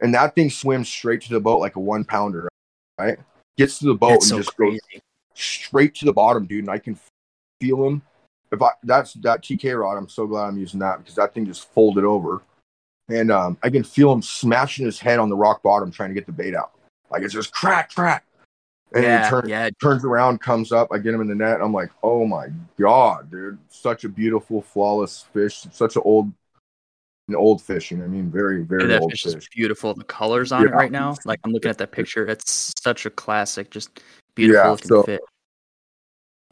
and 0.00 0.12
that 0.12 0.34
thing 0.34 0.50
swims 0.50 0.88
straight 0.88 1.20
to 1.22 1.32
the 1.32 1.38
boat 1.38 1.60
like 1.60 1.76
a 1.76 1.80
one 1.80 2.02
pounder, 2.02 2.48
right? 2.98 3.18
Gets 3.56 3.78
to 3.78 3.86
the 3.86 3.94
boat 3.94 4.10
That's 4.10 4.30
and 4.32 4.44
so 4.44 4.50
just 4.50 4.56
goes 4.56 4.80
straight 5.34 5.94
to 5.96 6.06
the 6.06 6.12
bottom, 6.12 6.44
dude. 6.44 6.64
And 6.64 6.70
I 6.70 6.78
can 6.78 6.98
feel 7.60 7.86
him. 7.86 8.02
If 8.50 8.60
I 8.60 8.70
that's 8.82 9.12
that 9.14 9.42
TK 9.42 9.80
rod, 9.80 9.96
I'm 9.96 10.08
so 10.08 10.26
glad 10.26 10.48
I'm 10.48 10.58
using 10.58 10.80
that 10.80 10.98
because 10.98 11.14
that 11.14 11.34
thing 11.34 11.46
just 11.46 11.70
folded 11.72 12.04
over, 12.04 12.42
and 13.08 13.30
um, 13.30 13.58
I 13.62 13.70
can 13.70 13.84
feel 13.84 14.12
him 14.12 14.22
smashing 14.22 14.86
his 14.86 14.98
head 14.98 15.20
on 15.20 15.28
the 15.28 15.36
rock 15.36 15.62
bottom 15.62 15.92
trying 15.92 16.10
to 16.10 16.14
get 16.14 16.26
the 16.26 16.32
bait 16.32 16.56
out. 16.56 16.72
Like 17.10 17.22
it's 17.22 17.34
just 17.34 17.52
crack, 17.52 17.94
crack. 17.94 18.24
And 18.94 19.04
then 19.04 19.18
he 19.18 19.24
Yeah, 19.24 19.30
turns 19.30 19.48
yeah. 19.48 19.70
turns 19.82 20.04
around, 20.04 20.40
comes 20.40 20.72
up. 20.72 20.88
I 20.92 20.98
get 20.98 21.12
him 21.14 21.20
in 21.20 21.26
the 21.28 21.34
net. 21.34 21.60
I'm 21.60 21.72
like, 21.72 21.90
oh 22.02 22.24
my 22.26 22.48
god, 22.78 23.30
dude! 23.30 23.58
Such 23.68 24.04
a 24.04 24.08
beautiful, 24.08 24.62
flawless 24.62 25.22
fish. 25.32 25.66
Such 25.72 25.96
an 25.96 26.02
old, 26.04 26.32
an 27.28 27.34
old 27.34 27.60
fish. 27.60 27.90
You 27.90 27.96
know 27.98 28.04
I 28.04 28.08
mean? 28.08 28.30
Very, 28.30 28.62
very 28.62 28.86
that 28.86 29.02
old 29.02 29.10
fish 29.10 29.24
fish. 29.24 29.34
is 29.34 29.48
beautiful. 29.54 29.92
The 29.94 30.04
colors 30.04 30.52
on 30.52 30.66
it 30.66 30.70
right 30.70 30.92
now, 30.92 31.16
like 31.24 31.40
I'm 31.44 31.52
looking 31.52 31.68
at 31.70 31.78
that 31.78 31.90
picture. 31.90 32.26
It's 32.28 32.72
such 32.80 33.06
a 33.06 33.10
classic, 33.10 33.70
just 33.70 34.00
beautiful 34.34 34.70
Yeah, 34.70 34.76
so- 34.86 35.02
fit. 35.02 35.20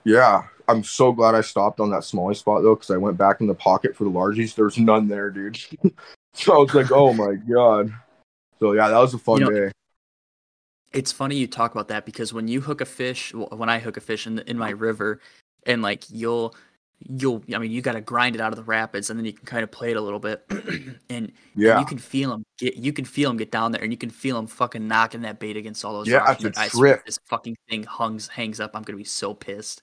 Yeah, 0.06 0.42
I'm 0.68 0.84
so 0.84 1.12
glad 1.12 1.34
I 1.34 1.40
stopped 1.40 1.80
on 1.80 1.90
that 1.90 2.02
smallie 2.02 2.36
spot 2.36 2.62
though, 2.62 2.74
because 2.74 2.90
I 2.90 2.96
went 2.96 3.16
back 3.16 3.40
in 3.40 3.46
the 3.46 3.54
pocket 3.54 3.96
for 3.96 4.04
the 4.04 4.10
largies. 4.10 4.54
There's 4.54 4.76
none 4.76 5.08
there, 5.08 5.30
dude. 5.30 5.56
so 6.34 6.54
I 6.54 6.58
was 6.58 6.74
like, 6.74 6.92
oh 6.92 7.12
my 7.14 7.34
god. 7.36 7.94
So 8.60 8.72
yeah, 8.72 8.88
that 8.88 8.98
was 8.98 9.14
a 9.14 9.18
fun 9.18 9.38
You 9.40 9.44
know, 9.46 9.50
day. 9.50 9.72
It's 10.94 11.12
funny 11.12 11.36
you 11.36 11.46
talk 11.46 11.72
about 11.72 11.88
that 11.88 12.06
because 12.06 12.32
when 12.32 12.48
you 12.48 12.60
hook 12.60 12.80
a 12.80 12.84
fish, 12.84 13.34
well, 13.34 13.48
when 13.52 13.68
I 13.68 13.78
hook 13.80 13.96
a 13.96 14.00
fish 14.00 14.26
in 14.26 14.36
the, 14.36 14.48
in 14.48 14.56
my 14.56 14.70
river, 14.70 15.20
and 15.66 15.82
like 15.82 16.04
you'll 16.10 16.54
you'll 17.00 17.42
I 17.54 17.58
mean 17.58 17.72
you 17.72 17.82
got 17.82 17.92
to 17.92 18.00
grind 18.00 18.36
it 18.36 18.40
out 18.40 18.52
of 18.52 18.56
the 18.56 18.62
rapids 18.62 19.10
and 19.10 19.18
then 19.18 19.26
you 19.26 19.32
can 19.32 19.44
kind 19.44 19.64
of 19.64 19.70
play 19.70 19.90
it 19.90 19.96
a 19.96 20.00
little 20.00 20.20
bit, 20.20 20.44
and 20.50 20.98
and 21.10 21.32
Yeah, 21.56 21.80
you 21.80 21.84
can 21.84 21.98
feel 21.98 22.30
them 22.30 22.44
get 22.58 22.76
you 22.76 22.92
can 22.92 23.04
feel 23.04 23.28
them 23.30 23.36
get 23.36 23.50
down 23.50 23.72
there 23.72 23.82
and 23.82 23.92
you 23.92 23.98
can 23.98 24.10
feel 24.10 24.36
them 24.36 24.46
fucking 24.46 24.86
knocking 24.86 25.22
that 25.22 25.40
bait 25.40 25.56
against 25.56 25.84
all 25.84 25.94
those 25.94 26.08
Yeah, 26.08 26.18
rocks. 26.18 26.44
it's 26.44 26.44
Like, 26.44 26.56
a 26.56 26.60
I 26.60 26.68
trip. 26.68 27.04
this 27.04 27.18
fucking 27.24 27.56
thing 27.68 27.82
hungs 27.82 28.28
hangs 28.28 28.60
up. 28.60 28.70
I'm 28.74 28.82
gonna 28.82 28.96
be 28.96 29.04
so 29.04 29.34
pissed. 29.34 29.82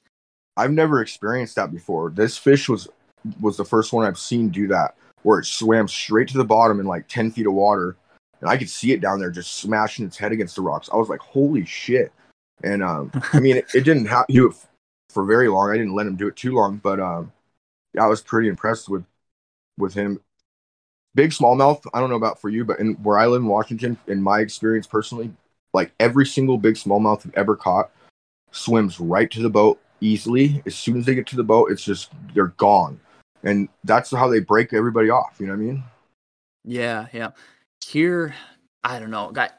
I've 0.57 0.71
never 0.71 1.01
experienced 1.01 1.55
that 1.55 1.71
before. 1.71 2.09
This 2.09 2.37
fish 2.37 2.69
was 2.69 2.87
was 3.39 3.57
the 3.57 3.65
first 3.65 3.93
one 3.93 4.05
I've 4.05 4.17
seen 4.17 4.49
do 4.49 4.67
that, 4.69 4.95
where 5.23 5.39
it 5.39 5.45
swam 5.45 5.87
straight 5.87 6.27
to 6.29 6.37
the 6.37 6.45
bottom 6.45 6.79
in 6.79 6.85
like 6.85 7.07
ten 7.07 7.31
feet 7.31 7.47
of 7.47 7.53
water, 7.53 7.97
and 8.41 8.49
I 8.49 8.57
could 8.57 8.69
see 8.69 8.91
it 8.91 9.01
down 9.01 9.19
there 9.19 9.31
just 9.31 9.57
smashing 9.57 10.05
its 10.05 10.17
head 10.17 10.31
against 10.31 10.55
the 10.55 10.61
rocks. 10.61 10.89
I 10.91 10.97
was 10.97 11.09
like, 11.09 11.21
holy 11.21 11.65
shit! 11.65 12.11
And 12.63 12.83
um, 12.83 13.11
I 13.33 13.39
mean, 13.39 13.57
it, 13.57 13.73
it 13.73 13.81
didn't 13.81 14.07
have 14.07 14.25
do 14.27 14.47
it 14.47 14.55
f- 14.55 14.67
for 15.09 15.23
very 15.23 15.47
long. 15.47 15.69
I 15.69 15.77
didn't 15.77 15.95
let 15.95 16.07
him 16.07 16.15
do 16.15 16.27
it 16.27 16.35
too 16.35 16.53
long, 16.53 16.77
but 16.77 16.99
um, 16.99 17.31
I 17.99 18.07
was 18.07 18.21
pretty 18.21 18.49
impressed 18.49 18.89
with 18.89 19.05
with 19.77 19.93
him. 19.93 20.19
Big 21.13 21.31
smallmouth. 21.31 21.85
I 21.93 21.99
don't 21.99 22.09
know 22.09 22.15
about 22.15 22.39
for 22.39 22.49
you, 22.49 22.65
but 22.65 22.79
in 22.79 22.93
where 22.95 23.17
I 23.17 23.27
live 23.27 23.41
in 23.41 23.47
Washington, 23.47 23.97
in 24.07 24.21
my 24.21 24.39
experience 24.39 24.87
personally, 24.87 25.31
like 25.73 25.91
every 25.99 26.25
single 26.25 26.57
big 26.57 26.75
smallmouth 26.75 27.25
I've 27.25 27.35
ever 27.35 27.55
caught 27.55 27.91
swims 28.51 28.99
right 28.99 29.29
to 29.31 29.41
the 29.41 29.49
boat 29.49 29.79
easily. 29.99 30.63
As 30.65 30.75
soon 30.75 30.99
as 30.99 31.05
they 31.05 31.15
get 31.15 31.27
to 31.27 31.35
the 31.35 31.43
boat, 31.43 31.71
it's 31.71 31.83
just 31.83 32.11
they're 32.33 32.47
gone, 32.47 32.99
and 33.43 33.69
that's 33.83 34.11
how 34.11 34.27
they 34.27 34.39
break 34.39 34.73
everybody 34.73 35.09
off. 35.09 35.35
You 35.39 35.47
know 35.47 35.53
what 35.53 35.59
I 35.59 35.63
mean? 35.63 35.83
Yeah, 36.63 37.07
yeah. 37.11 37.31
Here, 37.85 38.35
I 38.83 38.99
don't 38.99 39.11
know. 39.11 39.31
Got 39.31 39.53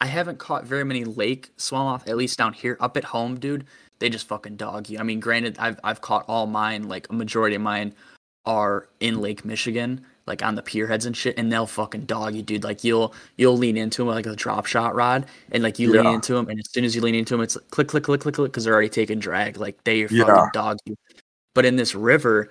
I 0.00 0.06
haven't 0.06 0.38
caught 0.38 0.64
very 0.64 0.84
many 0.84 1.04
lake 1.04 1.56
smallmouth, 1.56 2.08
at 2.08 2.16
least 2.16 2.38
down 2.38 2.52
here. 2.52 2.76
Up 2.80 2.96
at 2.96 3.04
home, 3.04 3.38
dude, 3.38 3.66
they 3.98 4.08
just 4.08 4.26
fucking 4.26 4.56
dog 4.56 4.88
you. 4.88 4.98
I 4.98 5.02
mean, 5.02 5.20
granted, 5.20 5.56
I've 5.58 5.78
I've 5.84 6.00
caught 6.00 6.24
all 6.28 6.46
mine, 6.46 6.88
like 6.88 7.08
a 7.10 7.14
majority 7.14 7.56
of 7.56 7.62
mine 7.62 7.94
are 8.46 8.88
in 9.00 9.20
Lake 9.20 9.44
Michigan, 9.44 10.04
like 10.26 10.42
on 10.42 10.54
the 10.54 10.62
pier 10.62 10.86
heads 10.86 11.06
and 11.06 11.16
shit, 11.16 11.38
and 11.38 11.50
they'll 11.50 11.66
fucking 11.66 12.04
dog 12.04 12.34
you, 12.34 12.42
dude. 12.42 12.64
Like 12.64 12.84
you'll 12.84 13.14
you'll 13.36 13.56
lean 13.56 13.76
into 13.76 14.02
them 14.02 14.08
like 14.08 14.26
a 14.26 14.36
drop 14.36 14.66
shot 14.66 14.94
rod, 14.94 15.26
and 15.52 15.62
like 15.62 15.78
you 15.78 15.90
lean 15.90 16.06
into 16.06 16.34
them, 16.34 16.48
and 16.48 16.58
as 16.58 16.70
soon 16.70 16.84
as 16.84 16.94
you 16.94 17.00
lean 17.00 17.14
into 17.14 17.34
them, 17.34 17.42
it's 17.42 17.56
like 17.56 17.70
click 17.70 17.88
click 17.88 18.04
click 18.04 18.20
click 18.20 18.34
click 18.34 18.52
because 18.52 18.64
they're 18.64 18.74
already 18.74 18.88
taking 18.88 19.18
drag. 19.18 19.56
Like 19.56 19.82
they 19.84 20.06
fucking 20.06 20.18
Yeah. 20.18 20.50
dog 20.52 20.78
you. 20.84 20.96
But 21.54 21.64
in 21.64 21.76
this 21.76 21.94
river, 21.94 22.50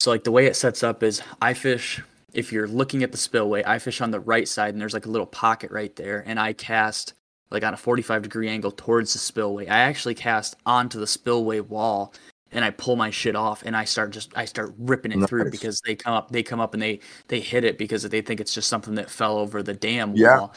so 0.00 0.10
like 0.10 0.24
the 0.24 0.32
way 0.32 0.46
it 0.46 0.56
sets 0.56 0.82
up 0.82 1.02
is 1.02 1.20
I 1.42 1.54
fish 1.54 2.00
if 2.32 2.52
you're 2.52 2.68
looking 2.68 3.02
at 3.02 3.12
the 3.12 3.18
spillway, 3.18 3.62
I 3.64 3.78
fish 3.78 4.00
on 4.00 4.10
the 4.10 4.20
right 4.20 4.48
side 4.48 4.72
and 4.74 4.80
there's 4.80 4.94
like 4.94 5.06
a 5.06 5.10
little 5.10 5.26
pocket 5.26 5.70
right 5.70 5.94
there 5.96 6.22
and 6.26 6.38
I 6.40 6.52
cast 6.52 7.14
like 7.50 7.64
on 7.64 7.74
a 7.74 7.76
45 7.76 8.22
degree 8.22 8.48
angle 8.48 8.70
towards 8.70 9.12
the 9.12 9.18
spillway. 9.18 9.66
I 9.66 9.80
actually 9.80 10.14
cast 10.14 10.56
onto 10.64 10.98
the 10.98 11.06
spillway 11.06 11.60
wall 11.60 12.14
and 12.50 12.64
I 12.64 12.70
pull 12.70 12.96
my 12.96 13.10
shit 13.10 13.36
off 13.36 13.62
and 13.64 13.76
I 13.76 13.84
start 13.84 14.10
just 14.10 14.36
I 14.36 14.44
start 14.46 14.74
ripping 14.78 15.12
it 15.12 15.26
through 15.28 15.50
because 15.50 15.80
they 15.84 15.94
come 15.94 16.14
up 16.14 16.30
they 16.30 16.42
come 16.42 16.60
up 16.60 16.74
and 16.74 16.82
they 16.82 17.00
they 17.28 17.40
hit 17.40 17.64
it 17.64 17.76
because 17.78 18.02
they 18.02 18.22
think 18.22 18.40
it's 18.40 18.54
just 18.54 18.68
something 18.68 18.94
that 18.94 19.10
fell 19.10 19.38
over 19.38 19.62
the 19.62 19.74
dam 19.74 20.14
Yeah. 20.14 20.38
wall. 20.38 20.54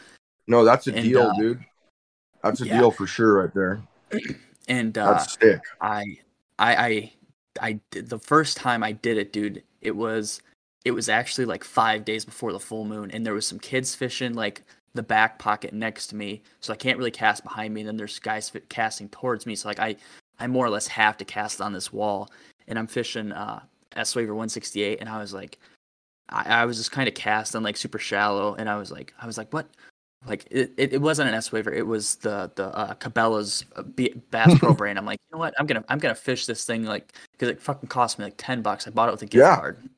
No, 0.47 0.63
that's 0.63 0.87
a 0.87 0.93
And, 0.95 1.03
deal, 1.03 1.29
uh, 1.29 1.33
dude. 1.37 1.65
That's 2.43 2.61
a 2.61 2.65
Yeah. 2.65 2.77
deal 2.77 2.91
for 2.91 3.07
sure, 3.07 3.41
right 3.41 3.53
there. 3.53 3.81
And 4.67 4.97
uh, 4.97 5.13
That's 5.13 5.37
sick. 5.39 5.61
I, 5.79 6.03
I, 6.57 6.75
I, 6.75 7.11
I 7.61 7.79
did 7.91 8.09
the 8.09 8.17
first 8.17 8.57
time 8.57 8.81
I 8.81 8.93
did 8.93 9.17
it, 9.17 9.31
dude. 9.31 9.61
It 9.81 9.95
was, 9.95 10.41
it 10.85 10.91
was 10.91 11.09
actually 11.09 11.45
like 11.45 11.63
five 11.63 12.05
days 12.05 12.23
before 12.23 12.53
the 12.53 12.59
full 12.59 12.85
moon, 12.85 13.11
and 13.11 13.25
there 13.25 13.33
was 13.33 13.45
some 13.47 13.59
kids 13.59 13.93
fishing 13.95 14.33
like 14.33 14.61
the 14.93 15.03
back 15.03 15.39
pocket 15.39 15.73
next 15.73 16.07
to 16.07 16.15
me, 16.15 16.41
so 16.61 16.71
I 16.71 16.77
can't 16.77 16.97
really 16.97 17.11
cast 17.11 17.43
behind 17.43 17.73
me. 17.73 17.81
And 17.81 17.87
then 17.89 17.97
there's 17.97 18.19
guys 18.19 18.49
fi- 18.49 18.61
casting 18.69 19.09
towards 19.09 19.45
me, 19.45 19.55
so 19.55 19.67
like 19.67 19.79
I, 19.79 19.97
I 20.39 20.47
more 20.47 20.65
or 20.65 20.69
less 20.69 20.87
have 20.87 21.17
to 21.17 21.25
cast 21.25 21.59
on 21.59 21.73
this 21.73 21.91
wall, 21.91 22.29
and 22.67 22.79
I'm 22.79 22.87
fishing 22.87 23.31
uh 23.33 23.61
S-Waver 23.97 24.33
168, 24.33 24.99
and 24.99 25.09
I 25.09 25.19
was 25.19 25.33
like, 25.33 25.57
I, 26.29 26.61
I 26.61 26.65
was 26.65 26.77
just 26.77 26.91
kind 26.91 27.07
of 27.07 27.13
cast 27.15 27.55
on 27.55 27.63
like 27.63 27.77
super 27.77 27.99
shallow, 27.99 28.55
and 28.55 28.69
I 28.69 28.77
was 28.77 28.91
like, 28.91 29.13
I 29.21 29.25
was 29.25 29.37
like, 29.37 29.51
what? 29.53 29.67
Like 30.27 30.45
it, 30.49 30.71
it, 30.77 30.93
it 30.93 31.01
wasn't 31.01 31.29
an 31.29 31.35
S-Waver. 31.35 31.71
It 31.71 31.85
was 31.85 32.15
the 32.15 32.51
the 32.55 32.75
uh, 32.75 32.93
Cabela's 32.95 33.63
uh, 33.75 33.83
B- 33.83 34.15
Bass 34.31 34.57
Pro 34.59 34.73
brand. 34.79 34.97
I'm 34.97 35.05
like, 35.05 35.19
you 35.29 35.35
know 35.35 35.39
what? 35.39 35.53
I'm 35.59 35.65
gonna 35.67 35.83
I'm 35.89 35.99
gonna 35.99 36.15
fish 36.15 36.45
this 36.45 36.65
thing 36.65 36.83
like 36.83 37.13
because 37.33 37.49
it 37.49 37.61
fucking 37.61 37.89
cost 37.89 38.17
me 38.17 38.25
like 38.25 38.33
ten 38.37 38.61
bucks. 38.61 38.87
I 38.87 38.91
bought 38.91 39.09
it 39.09 39.11
with 39.11 39.21
a 39.21 39.25
gift 39.27 39.41
Yeah. 39.41 39.55
card. 39.55 39.89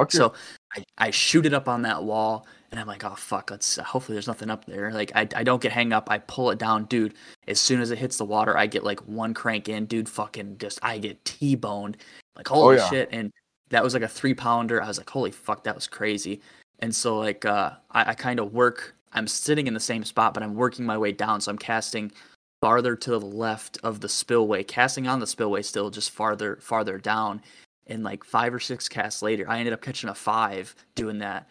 Fuck. 0.00 0.12
So 0.12 0.32
I, 0.76 0.84
I 0.98 1.10
shoot 1.10 1.46
it 1.46 1.54
up 1.54 1.68
on 1.68 1.82
that 1.82 2.02
wall, 2.04 2.46
and 2.70 2.78
I'm 2.80 2.86
like, 2.86 3.04
oh 3.04 3.14
fuck, 3.14 3.50
let's. 3.50 3.76
hopefully 3.76 4.14
there's 4.14 4.26
nothing 4.26 4.50
up 4.50 4.64
there. 4.66 4.92
Like 4.92 5.12
I, 5.14 5.28
I 5.34 5.42
don't 5.44 5.62
get 5.62 5.72
hang 5.72 5.92
up. 5.92 6.10
I 6.10 6.18
pull 6.18 6.50
it 6.50 6.58
down, 6.58 6.84
dude. 6.86 7.14
As 7.48 7.60
soon 7.60 7.80
as 7.80 7.90
it 7.90 7.98
hits 7.98 8.16
the 8.18 8.24
water, 8.24 8.56
I 8.56 8.66
get 8.66 8.84
like 8.84 9.00
one 9.06 9.34
crank 9.34 9.68
in, 9.68 9.86
dude. 9.86 10.08
Fucking 10.08 10.58
just 10.58 10.78
I 10.82 10.98
get 10.98 11.24
t-boned. 11.24 11.96
Like 12.36 12.48
holy 12.48 12.76
Oh, 12.76 12.80
yeah. 12.80 12.88
shit! 12.90 13.08
And 13.12 13.32
that 13.70 13.82
was 13.82 13.94
like 13.94 14.02
a 14.02 14.08
three 14.08 14.34
pounder. 14.34 14.82
I 14.82 14.88
was 14.88 14.98
like, 14.98 15.10
holy 15.10 15.30
fuck, 15.30 15.64
that 15.64 15.74
was 15.74 15.86
crazy. 15.86 16.40
And 16.80 16.94
so 16.94 17.18
like 17.18 17.44
uh, 17.44 17.72
I, 17.90 18.10
I 18.10 18.14
kind 18.14 18.38
of 18.40 18.52
work. 18.52 18.94
I'm 19.12 19.26
sitting 19.26 19.66
in 19.66 19.74
the 19.74 19.80
same 19.80 20.04
spot, 20.04 20.34
but 20.34 20.42
I'm 20.42 20.54
working 20.54 20.84
my 20.84 20.98
way 20.98 21.12
down. 21.12 21.40
So 21.40 21.50
I'm 21.50 21.56
casting 21.58 22.12
farther 22.60 22.94
to 22.96 23.10
the 23.10 23.20
left 23.20 23.78
of 23.82 24.00
the 24.00 24.08
spillway, 24.08 24.62
casting 24.62 25.06
on 25.06 25.20
the 25.20 25.26
spillway 25.26 25.62
still, 25.62 25.88
just 25.90 26.10
farther 26.10 26.58
farther 26.60 26.98
down. 26.98 27.40
And 27.86 28.02
like 28.02 28.24
five 28.24 28.52
or 28.52 28.60
six 28.60 28.88
casts 28.88 29.22
later, 29.22 29.48
I 29.48 29.58
ended 29.58 29.72
up 29.72 29.80
catching 29.80 30.10
a 30.10 30.14
five 30.14 30.74
doing 30.94 31.18
that. 31.18 31.48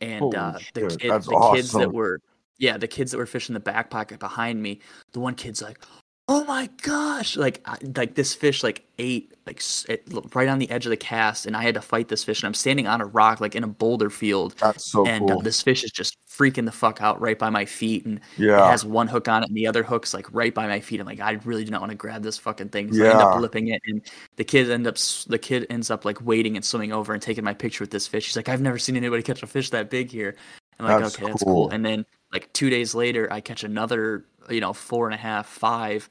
And 0.00 0.34
uh, 0.34 0.58
the 0.74 0.88
kid, 0.88 1.10
the 1.22 1.50
kids 1.54 1.72
that 1.72 1.92
were 1.92 2.20
yeah, 2.58 2.76
the 2.78 2.88
kids 2.88 3.10
that 3.10 3.18
were 3.18 3.26
fishing 3.26 3.54
the 3.54 3.60
back 3.60 3.90
pocket 3.90 4.18
behind 4.18 4.62
me, 4.62 4.80
the 5.12 5.20
one 5.20 5.34
kid's 5.34 5.60
like, 5.62 5.78
"Oh 6.28 6.44
my 6.44 6.68
gosh!" 6.82 7.36
Like, 7.36 7.60
I, 7.66 7.76
like 7.94 8.14
this 8.14 8.34
fish 8.34 8.62
like 8.62 8.84
ate 8.98 9.32
like 9.46 9.62
it, 9.88 10.02
right 10.34 10.48
on 10.48 10.58
the 10.58 10.68
edge 10.70 10.86
of 10.86 10.90
the 10.90 10.96
cast, 10.96 11.46
and 11.46 11.56
I 11.56 11.62
had 11.62 11.74
to 11.74 11.80
fight 11.80 12.08
this 12.08 12.24
fish. 12.24 12.42
And 12.42 12.48
I'm 12.48 12.54
standing 12.54 12.88
on 12.88 13.00
a 13.00 13.06
rock, 13.06 13.40
like 13.40 13.54
in 13.54 13.62
a 13.62 13.68
boulder 13.68 14.10
field, 14.10 14.56
That's 14.58 14.90
so 14.90 15.06
and 15.06 15.30
uh, 15.30 15.36
this 15.36 15.62
fish 15.62 15.84
is 15.84 15.92
just 15.92 16.16
freaking 16.28 16.64
the 16.64 16.72
fuck 16.72 17.00
out 17.00 17.20
right 17.20 17.38
by 17.38 17.48
my 17.48 17.64
feet, 17.64 18.04
and 18.04 18.18
it 18.18 18.22
yeah. 18.38 18.68
has 18.68 18.84
one 18.84 19.06
hook 19.06 19.28
on 19.28 19.44
it, 19.44 19.48
and 19.48 19.56
the 19.56 19.68
other 19.68 19.84
hook's 19.84 20.12
like 20.12 20.26
right 20.32 20.52
by 20.52 20.66
my 20.66 20.80
feet. 20.80 21.00
I'm 21.00 21.06
like, 21.06 21.20
I 21.20 21.32
really 21.44 21.64
do 21.64 21.70
not 21.70 21.80
want 21.80 21.90
to 21.90 21.96
grab 21.96 22.22
this 22.22 22.38
fucking 22.38 22.70
thing. 22.70 22.92
So 22.92 23.04
I 23.04 23.10
end 23.10 23.20
up 23.20 23.38
flipping 23.38 23.68
it, 23.68 23.80
and 23.86 24.02
the 24.34 24.44
kid 24.44 24.68
end 24.70 24.86
up 24.86 24.96
the 25.28 25.38
kid 25.38 25.66
ends 25.70 25.90
up 25.90 26.04
like 26.04 26.20
waiting 26.24 26.56
and 26.56 26.64
swimming 26.64 26.92
over 26.92 27.12
and 27.12 27.22
taking 27.22 27.44
my 27.44 27.54
picture 27.54 27.84
with 27.84 27.92
this 27.92 28.08
fish. 28.08 28.26
He's 28.26 28.36
like, 28.36 28.48
I've 28.48 28.60
never 28.60 28.78
seen 28.78 28.96
anybody 28.96 29.22
catch 29.22 29.42
a 29.42 29.46
fish 29.46 29.70
that 29.70 29.90
big 29.90 30.10
here. 30.10 30.34
I'm 30.78 30.86
like, 30.86 31.02
That's 31.02 31.16
okay, 31.16 31.26
that's 31.26 31.42
cool. 31.42 31.54
cool. 31.54 31.70
And 31.70 31.84
then 31.84 32.04
like 32.32 32.52
two 32.52 32.70
days 32.70 32.94
later, 32.94 33.28
I 33.32 33.40
catch 33.40 33.64
another, 33.64 34.24
you 34.50 34.60
know, 34.60 34.72
four 34.72 35.06
and 35.06 35.14
a 35.14 35.18
half, 35.18 35.46
five, 35.46 36.08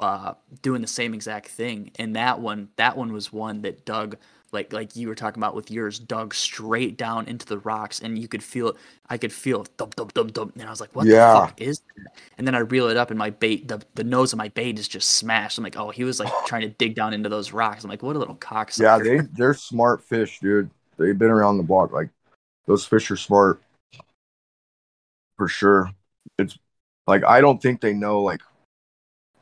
uh, 0.00 0.34
doing 0.62 0.80
the 0.80 0.86
same 0.88 1.14
exact 1.14 1.48
thing. 1.48 1.90
And 1.98 2.16
that 2.16 2.40
one, 2.40 2.68
that 2.76 2.96
one 2.96 3.12
was 3.12 3.32
one 3.32 3.62
that 3.62 3.84
dug 3.84 4.16
like 4.50 4.72
like 4.72 4.96
you 4.96 5.08
were 5.08 5.14
talking 5.14 5.40
about 5.42 5.54
with 5.54 5.70
yours, 5.70 5.98
dug 5.98 6.34
straight 6.34 6.96
down 6.96 7.26
into 7.26 7.44
the 7.44 7.58
rocks, 7.58 8.00
and 8.00 8.18
you 8.18 8.28
could 8.28 8.42
feel 8.42 8.68
it. 8.68 8.76
I 9.10 9.18
could 9.18 9.32
feel 9.32 9.60
it, 9.62 9.68
thump, 9.76 9.94
thump, 9.94 10.12
thump, 10.14 10.34
thump, 10.34 10.54
and 10.56 10.64
I 10.64 10.70
was 10.70 10.80
like, 10.80 10.96
"What 10.96 11.06
Yeah. 11.06 11.40
the 11.40 11.40
fuck 11.40 11.60
is 11.60 11.80
that?" 11.80 12.14
And 12.38 12.46
then 12.46 12.54
I 12.54 12.60
reel 12.60 12.88
it 12.88 12.96
up, 12.96 13.10
and 13.10 13.18
my 13.18 13.28
bait, 13.30 13.68
the, 13.68 13.82
the 13.94 14.04
nose 14.04 14.32
of 14.32 14.38
my 14.38 14.48
bait 14.48 14.78
is 14.78 14.88
just 14.88 15.10
smashed. 15.10 15.58
I'm 15.58 15.64
like, 15.64 15.76
"Oh, 15.76 15.90
he 15.90 16.04
was 16.04 16.18
like 16.18 16.32
trying 16.46 16.62
to 16.62 16.68
dig 16.68 16.94
down 16.94 17.12
into 17.12 17.28
those 17.28 17.52
rocks." 17.52 17.84
I'm 17.84 17.90
like, 17.90 18.02
"What 18.02 18.16
a 18.16 18.18
little 18.18 18.36
cocksucker!" 18.36 18.84
Yeah, 18.84 18.98
they 18.98 19.18
they're 19.34 19.54
smart 19.54 20.02
fish, 20.02 20.40
dude. 20.40 20.70
They've 20.96 21.18
been 21.18 21.30
around 21.30 21.58
the 21.58 21.62
block. 21.62 21.92
Like 21.92 22.08
those 22.66 22.86
fish 22.86 23.10
are 23.10 23.16
smart 23.16 23.60
for 25.38 25.48
sure. 25.48 25.90
It's 26.38 26.58
like 27.06 27.24
I 27.24 27.40
don't 27.40 27.62
think 27.62 27.80
they 27.80 27.94
know 27.94 28.20
like 28.22 28.42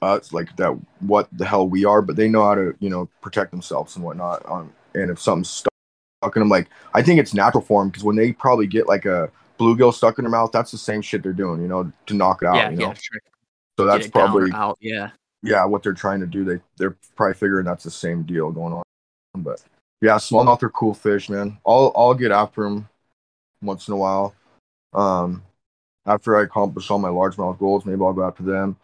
us 0.03 0.33
like 0.33 0.55
that 0.57 0.79
what 1.01 1.29
the 1.33 1.45
hell 1.45 1.69
we 1.69 1.85
are, 1.85 2.03
but 2.03 2.15
they 2.15 2.29
know 2.29 2.45
how 2.45 2.55
to 2.55 2.77
you 2.79 2.89
know 2.89 3.09
protect 3.21 3.51
themselves 3.51 3.97
and 3.97 4.05
whatnot. 4.05 4.49
Um, 4.49 4.73
and 4.95 5.11
if 5.11 5.21
something's 5.21 5.51
stuck 5.51 6.37
in 6.37 6.41
them, 6.41 6.49
like 6.49 6.69
I 6.95 7.03
think 7.03 7.19
it's 7.19 7.35
natural 7.35 7.63
for 7.63 7.83
them 7.83 7.91
because 7.91 8.05
when 8.05 8.17
they 8.17 8.33
probably 8.33 8.69
get 8.69 8.87
like 8.87 9.07
a 9.07 9.31
bluegill 9.59 9.93
stuck 9.93 10.19
in 10.19 10.25
their 10.25 10.31
mouth, 10.31 10.53
that's 10.53 10.71
the 10.71 10.79
same 10.79 11.03
shit 11.03 11.23
they're 11.23 11.33
doing, 11.33 11.61
you 11.61 11.69
know, 11.69 11.91
to 12.07 12.15
knock 12.15 12.43
it 12.43 12.47
out. 12.47 12.57
yeah, 12.57 12.71
you 12.71 12.77
know, 12.77 12.89
yeah, 12.89 12.95
sure. 12.95 13.21
so 13.79 13.87
that's 13.87 14.07
it 14.07 14.13
down 14.13 14.29
or 14.29 14.33
probably 14.33 14.53
out. 14.53 14.79
Yeah, 14.81 15.11
yeah, 15.43 15.65
what 15.65 15.83
they're 15.83 15.95
trying 15.95 16.21
to 16.21 16.27
do. 16.27 16.45
They 16.45 16.61
they're 16.77 16.97
probably 17.17 17.35
figuring 17.35 17.65
that's 17.65 17.85
the 17.85 17.91
same 17.91 18.23
deal 18.23 18.53
going 18.53 18.75
on. 18.75 18.83
But 19.35 19.63
yeah, 20.01 20.17
smallmouth 20.17 20.63
are 20.63 20.71
cool 20.71 20.95
fish, 20.95 21.29
man. 21.29 21.59
I'll 21.67 21.93
I'll 21.97 22.15
get 22.15 22.31
after 22.31 22.63
them 22.63 22.89
once 23.63 23.89
in 23.89 23.95
a 23.95 23.97
while. 23.97 24.35
Um, 24.93 25.43
after 26.07 26.37
I 26.37 26.43
accomplish 26.43 26.91
all 26.91 26.99
my 26.99 27.09
largemouth 27.09 27.59
goals, 27.59 27.85
maybe 27.85 28.01
I'll 28.03 28.13
go 28.13 28.27
after 28.27 28.43
them. 28.43 28.77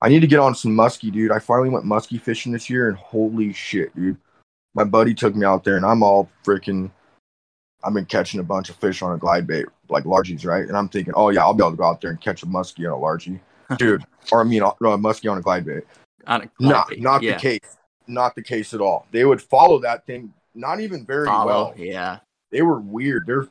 I 0.00 0.08
need 0.08 0.20
to 0.20 0.26
get 0.26 0.40
on 0.40 0.54
some 0.54 0.72
muskie, 0.72 1.12
dude. 1.12 1.30
I 1.30 1.38
finally 1.38 1.68
went 1.70 1.84
muskie 1.84 2.20
fishing 2.20 2.52
this 2.52 2.68
year, 2.68 2.88
and 2.88 2.96
holy 2.96 3.52
shit, 3.52 3.94
dude! 3.94 4.16
My 4.74 4.84
buddy 4.84 5.14
took 5.14 5.36
me 5.36 5.46
out 5.46 5.62
there, 5.64 5.76
and 5.76 5.86
I'm 5.86 6.02
all 6.02 6.28
freaking. 6.44 6.90
I've 7.84 7.94
been 7.94 8.04
catching 8.06 8.40
a 8.40 8.44
bunch 8.44 8.68
of 8.70 8.76
fish 8.76 9.02
on 9.02 9.12
a 9.12 9.18
glide 9.18 9.46
bait, 9.46 9.66
like 9.88 10.04
largies, 10.04 10.44
right? 10.44 10.66
And 10.66 10.76
I'm 10.76 10.88
thinking, 10.88 11.14
oh 11.16 11.30
yeah, 11.30 11.40
I'll 11.42 11.54
be 11.54 11.62
able 11.62 11.72
to 11.72 11.76
go 11.76 11.84
out 11.84 12.00
there 12.00 12.10
and 12.10 12.20
catch 12.20 12.42
a 12.42 12.46
muskie 12.46 12.86
on 12.86 12.96
a 12.96 13.00
largie, 13.00 13.40
dude. 13.78 14.04
or 14.30 14.40
I 14.40 14.44
mean, 14.44 14.60
no, 14.60 14.92
a 14.92 14.98
muskie 14.98 15.30
on 15.30 15.38
a 15.38 15.40
glide 15.42 15.64
bait. 15.64 15.82
on 16.26 16.42
a 16.42 16.50
Not, 16.60 16.88
bait, 16.90 17.00
not 17.00 17.22
yeah. 17.22 17.34
the 17.34 17.40
case. 17.40 17.76
Not 18.08 18.34
the 18.34 18.42
case 18.42 18.74
at 18.74 18.80
all. 18.80 19.06
They 19.12 19.24
would 19.24 19.40
follow 19.40 19.78
that 19.80 20.04
thing, 20.06 20.32
not 20.54 20.80
even 20.80 21.06
very 21.06 21.26
Follow, 21.26 21.46
well. 21.46 21.74
yeah. 21.76 22.18
They 22.50 22.62
were 22.62 22.80
weird. 22.80 23.24
They're. 23.26 23.46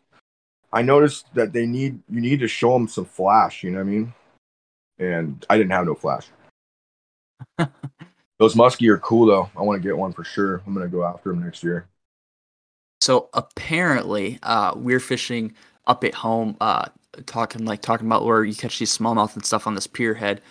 I 0.74 0.82
noticed 0.82 1.26
that 1.34 1.54
they 1.54 1.66
need 1.66 2.00
you 2.10 2.22
need 2.22 2.40
to 2.40 2.48
show 2.48 2.74
them 2.74 2.88
some 2.88 3.06
flash. 3.06 3.64
You 3.64 3.72
know 3.72 3.78
what 3.78 3.88
I 3.88 3.90
mean? 3.90 4.14
And 5.00 5.46
I 5.50 5.58
didn't 5.58 5.72
have 5.72 5.86
no 5.86 5.96
flash. 5.96 6.28
Those 8.40 8.56
muskie 8.56 8.90
are 8.90 8.98
cool 9.00 9.26
though. 9.26 9.50
I 9.56 9.62
want 9.62 9.82
to 9.82 9.88
get 9.88 9.98
one 9.98 10.14
for 10.14 10.24
sure. 10.24 10.62
I'm 10.66 10.74
gonna 10.74 10.88
go 10.88 11.04
after 11.04 11.30
them 11.30 11.44
next 11.44 11.64
year. 11.64 11.88
So 13.02 13.30
apparently, 13.34 14.40
uh, 14.44 14.74
we're 14.76 15.00
fishing 15.00 15.54
up 15.88 16.04
at 16.04 16.14
home, 16.14 16.56
uh, 16.62 16.86
talking 17.26 17.66
like 17.66 17.82
talking 17.82 18.08
about 18.08 18.26
where 18.26 18.44
you 18.44 18.56
catch 18.56 18.80
these 18.80 18.96
smallmouth 18.96 19.34
and 19.36 19.46
stuff 19.46 19.68
on 19.68 19.76
this 19.76 19.88
pier 19.88 20.14
head. 20.14 20.42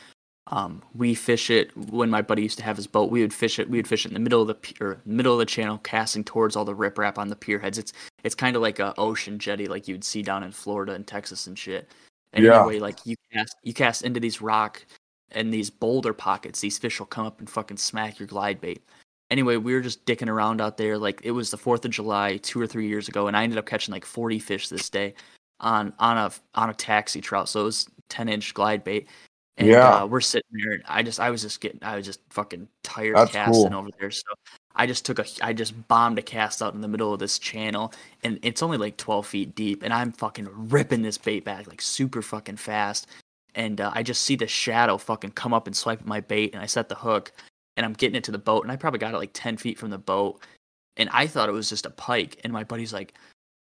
Um, 0.48 0.82
we 0.94 1.14
fish 1.14 1.48
it 1.48 1.76
when 1.76 2.10
my 2.10 2.22
buddy 2.22 2.42
used 2.42 2.58
to 2.58 2.64
have 2.64 2.76
his 2.76 2.88
boat. 2.88 3.10
We 3.10 3.20
would 3.20 3.32
fish 3.32 3.60
it. 3.60 3.70
We 3.70 3.78
would 3.78 3.86
fish 3.86 4.04
it 4.04 4.08
in 4.08 4.14
the 4.14 4.20
middle 4.20 4.42
of 4.42 4.48
the 4.48 4.54
pier, 4.54 5.00
middle 5.04 5.32
of 5.34 5.38
the 5.38 5.46
channel, 5.46 5.78
casting 5.78 6.24
towards 6.24 6.56
all 6.56 6.64
the 6.64 6.74
riprap 6.74 7.18
on 7.18 7.28
the 7.28 7.36
pier 7.36 7.60
heads. 7.60 7.78
It's 7.78 7.92
it's 8.24 8.34
kind 8.34 8.56
of 8.56 8.62
like 8.62 8.78
a 8.78 8.94
ocean 8.98 9.38
jetty, 9.38 9.66
like 9.66 9.88
you'd 9.88 10.04
see 10.04 10.22
down 10.22 10.42
in 10.42 10.52
Florida 10.52 10.92
and 10.92 11.06
Texas 11.06 11.46
and 11.46 11.58
shit. 11.58 11.88
And 12.32 12.44
Yeah. 12.44 12.56
anyway, 12.58 12.78
like 12.78 13.04
you 13.04 13.16
cast 13.32 13.56
you 13.62 13.74
cast 13.74 14.02
into 14.02 14.20
these 14.20 14.40
rock 14.40 14.84
and 15.32 15.52
these 15.52 15.70
boulder 15.70 16.12
pockets. 16.12 16.60
These 16.60 16.78
fish 16.78 16.98
will 16.98 17.06
come 17.06 17.26
up 17.26 17.38
and 17.40 17.48
fucking 17.48 17.76
smack 17.76 18.18
your 18.18 18.28
glide 18.28 18.60
bait 18.60 18.82
anyway, 19.30 19.56
we 19.56 19.72
were 19.74 19.80
just 19.80 20.04
dicking 20.04 20.28
around 20.28 20.60
out 20.60 20.76
there. 20.76 20.98
Like 20.98 21.20
it 21.24 21.30
was 21.30 21.50
the 21.50 21.56
Fourth 21.56 21.84
of 21.84 21.90
July 21.90 22.36
two 22.38 22.60
or 22.60 22.66
three 22.66 22.88
years 22.88 23.08
ago, 23.08 23.28
and 23.28 23.36
I 23.36 23.44
ended 23.44 23.58
up 23.58 23.66
catching 23.66 23.92
like 23.92 24.04
forty 24.04 24.38
fish 24.38 24.68
this 24.68 24.90
day 24.90 25.14
on 25.60 25.92
on 25.98 26.18
a 26.18 26.30
on 26.54 26.70
a 26.70 26.74
taxi 26.74 27.20
trout. 27.20 27.48
So 27.48 27.60
it 27.62 27.64
was 27.64 27.88
ten 28.08 28.28
inch 28.28 28.52
glide 28.54 28.84
bait. 28.84 29.08
And 29.56 29.68
Yeah. 29.68 30.02
uh, 30.02 30.06
we're 30.06 30.20
sitting 30.20 30.48
there, 30.52 30.72
and 30.72 30.82
I 30.88 31.02
just 31.02 31.20
I 31.20 31.30
was 31.30 31.42
just 31.42 31.60
getting 31.60 31.82
I 31.82 31.96
was 31.96 32.06
just 32.06 32.20
fucking 32.30 32.68
tired 32.82 33.16
That's 33.16 33.32
casting 33.32 33.70
cool. 33.70 33.80
over 33.80 33.88
there. 33.98 34.10
So 34.10 34.26
I 34.76 34.86
just 34.86 35.04
took 35.04 35.18
a 35.18 35.26
I 35.42 35.52
just 35.52 35.88
bombed 35.88 36.18
a 36.18 36.22
cast 36.22 36.62
out 36.62 36.74
in 36.74 36.80
the 36.80 36.88
middle 36.88 37.12
of 37.12 37.18
this 37.18 37.38
channel, 37.38 37.92
and 38.22 38.38
it's 38.42 38.62
only 38.62 38.78
like 38.78 38.96
twelve 38.96 39.26
feet 39.26 39.54
deep, 39.54 39.82
and 39.82 39.92
I'm 39.92 40.12
fucking 40.12 40.48
ripping 40.70 41.02
this 41.02 41.18
bait 41.18 41.44
back 41.44 41.66
like 41.66 41.80
super 41.82 42.22
fucking 42.22 42.56
fast. 42.56 43.06
And 43.56 43.80
uh, 43.80 43.90
I 43.94 44.04
just 44.04 44.22
see 44.22 44.36
the 44.36 44.46
shadow 44.46 44.96
fucking 44.96 45.32
come 45.32 45.52
up 45.52 45.66
and 45.66 45.76
swipe 45.76 46.00
at 46.00 46.06
my 46.06 46.20
bait, 46.20 46.52
and 46.54 46.62
I 46.62 46.66
set 46.66 46.88
the 46.88 46.94
hook, 46.94 47.32
and 47.76 47.84
I'm 47.84 47.94
getting 47.94 48.14
it 48.16 48.24
to 48.24 48.30
the 48.32 48.38
boat, 48.38 48.62
and 48.62 48.70
I 48.70 48.76
probably 48.76 49.00
got 49.00 49.12
it 49.12 49.18
like 49.18 49.32
ten 49.32 49.56
feet 49.56 49.76
from 49.76 49.90
the 49.90 49.98
boat, 49.98 50.40
and 50.96 51.08
I 51.12 51.26
thought 51.26 51.48
it 51.48 51.52
was 51.52 51.68
just 51.68 51.84
a 51.86 51.90
pike, 51.90 52.38
and 52.44 52.52
my 52.52 52.62
buddy's 52.62 52.92
like, 52.92 53.14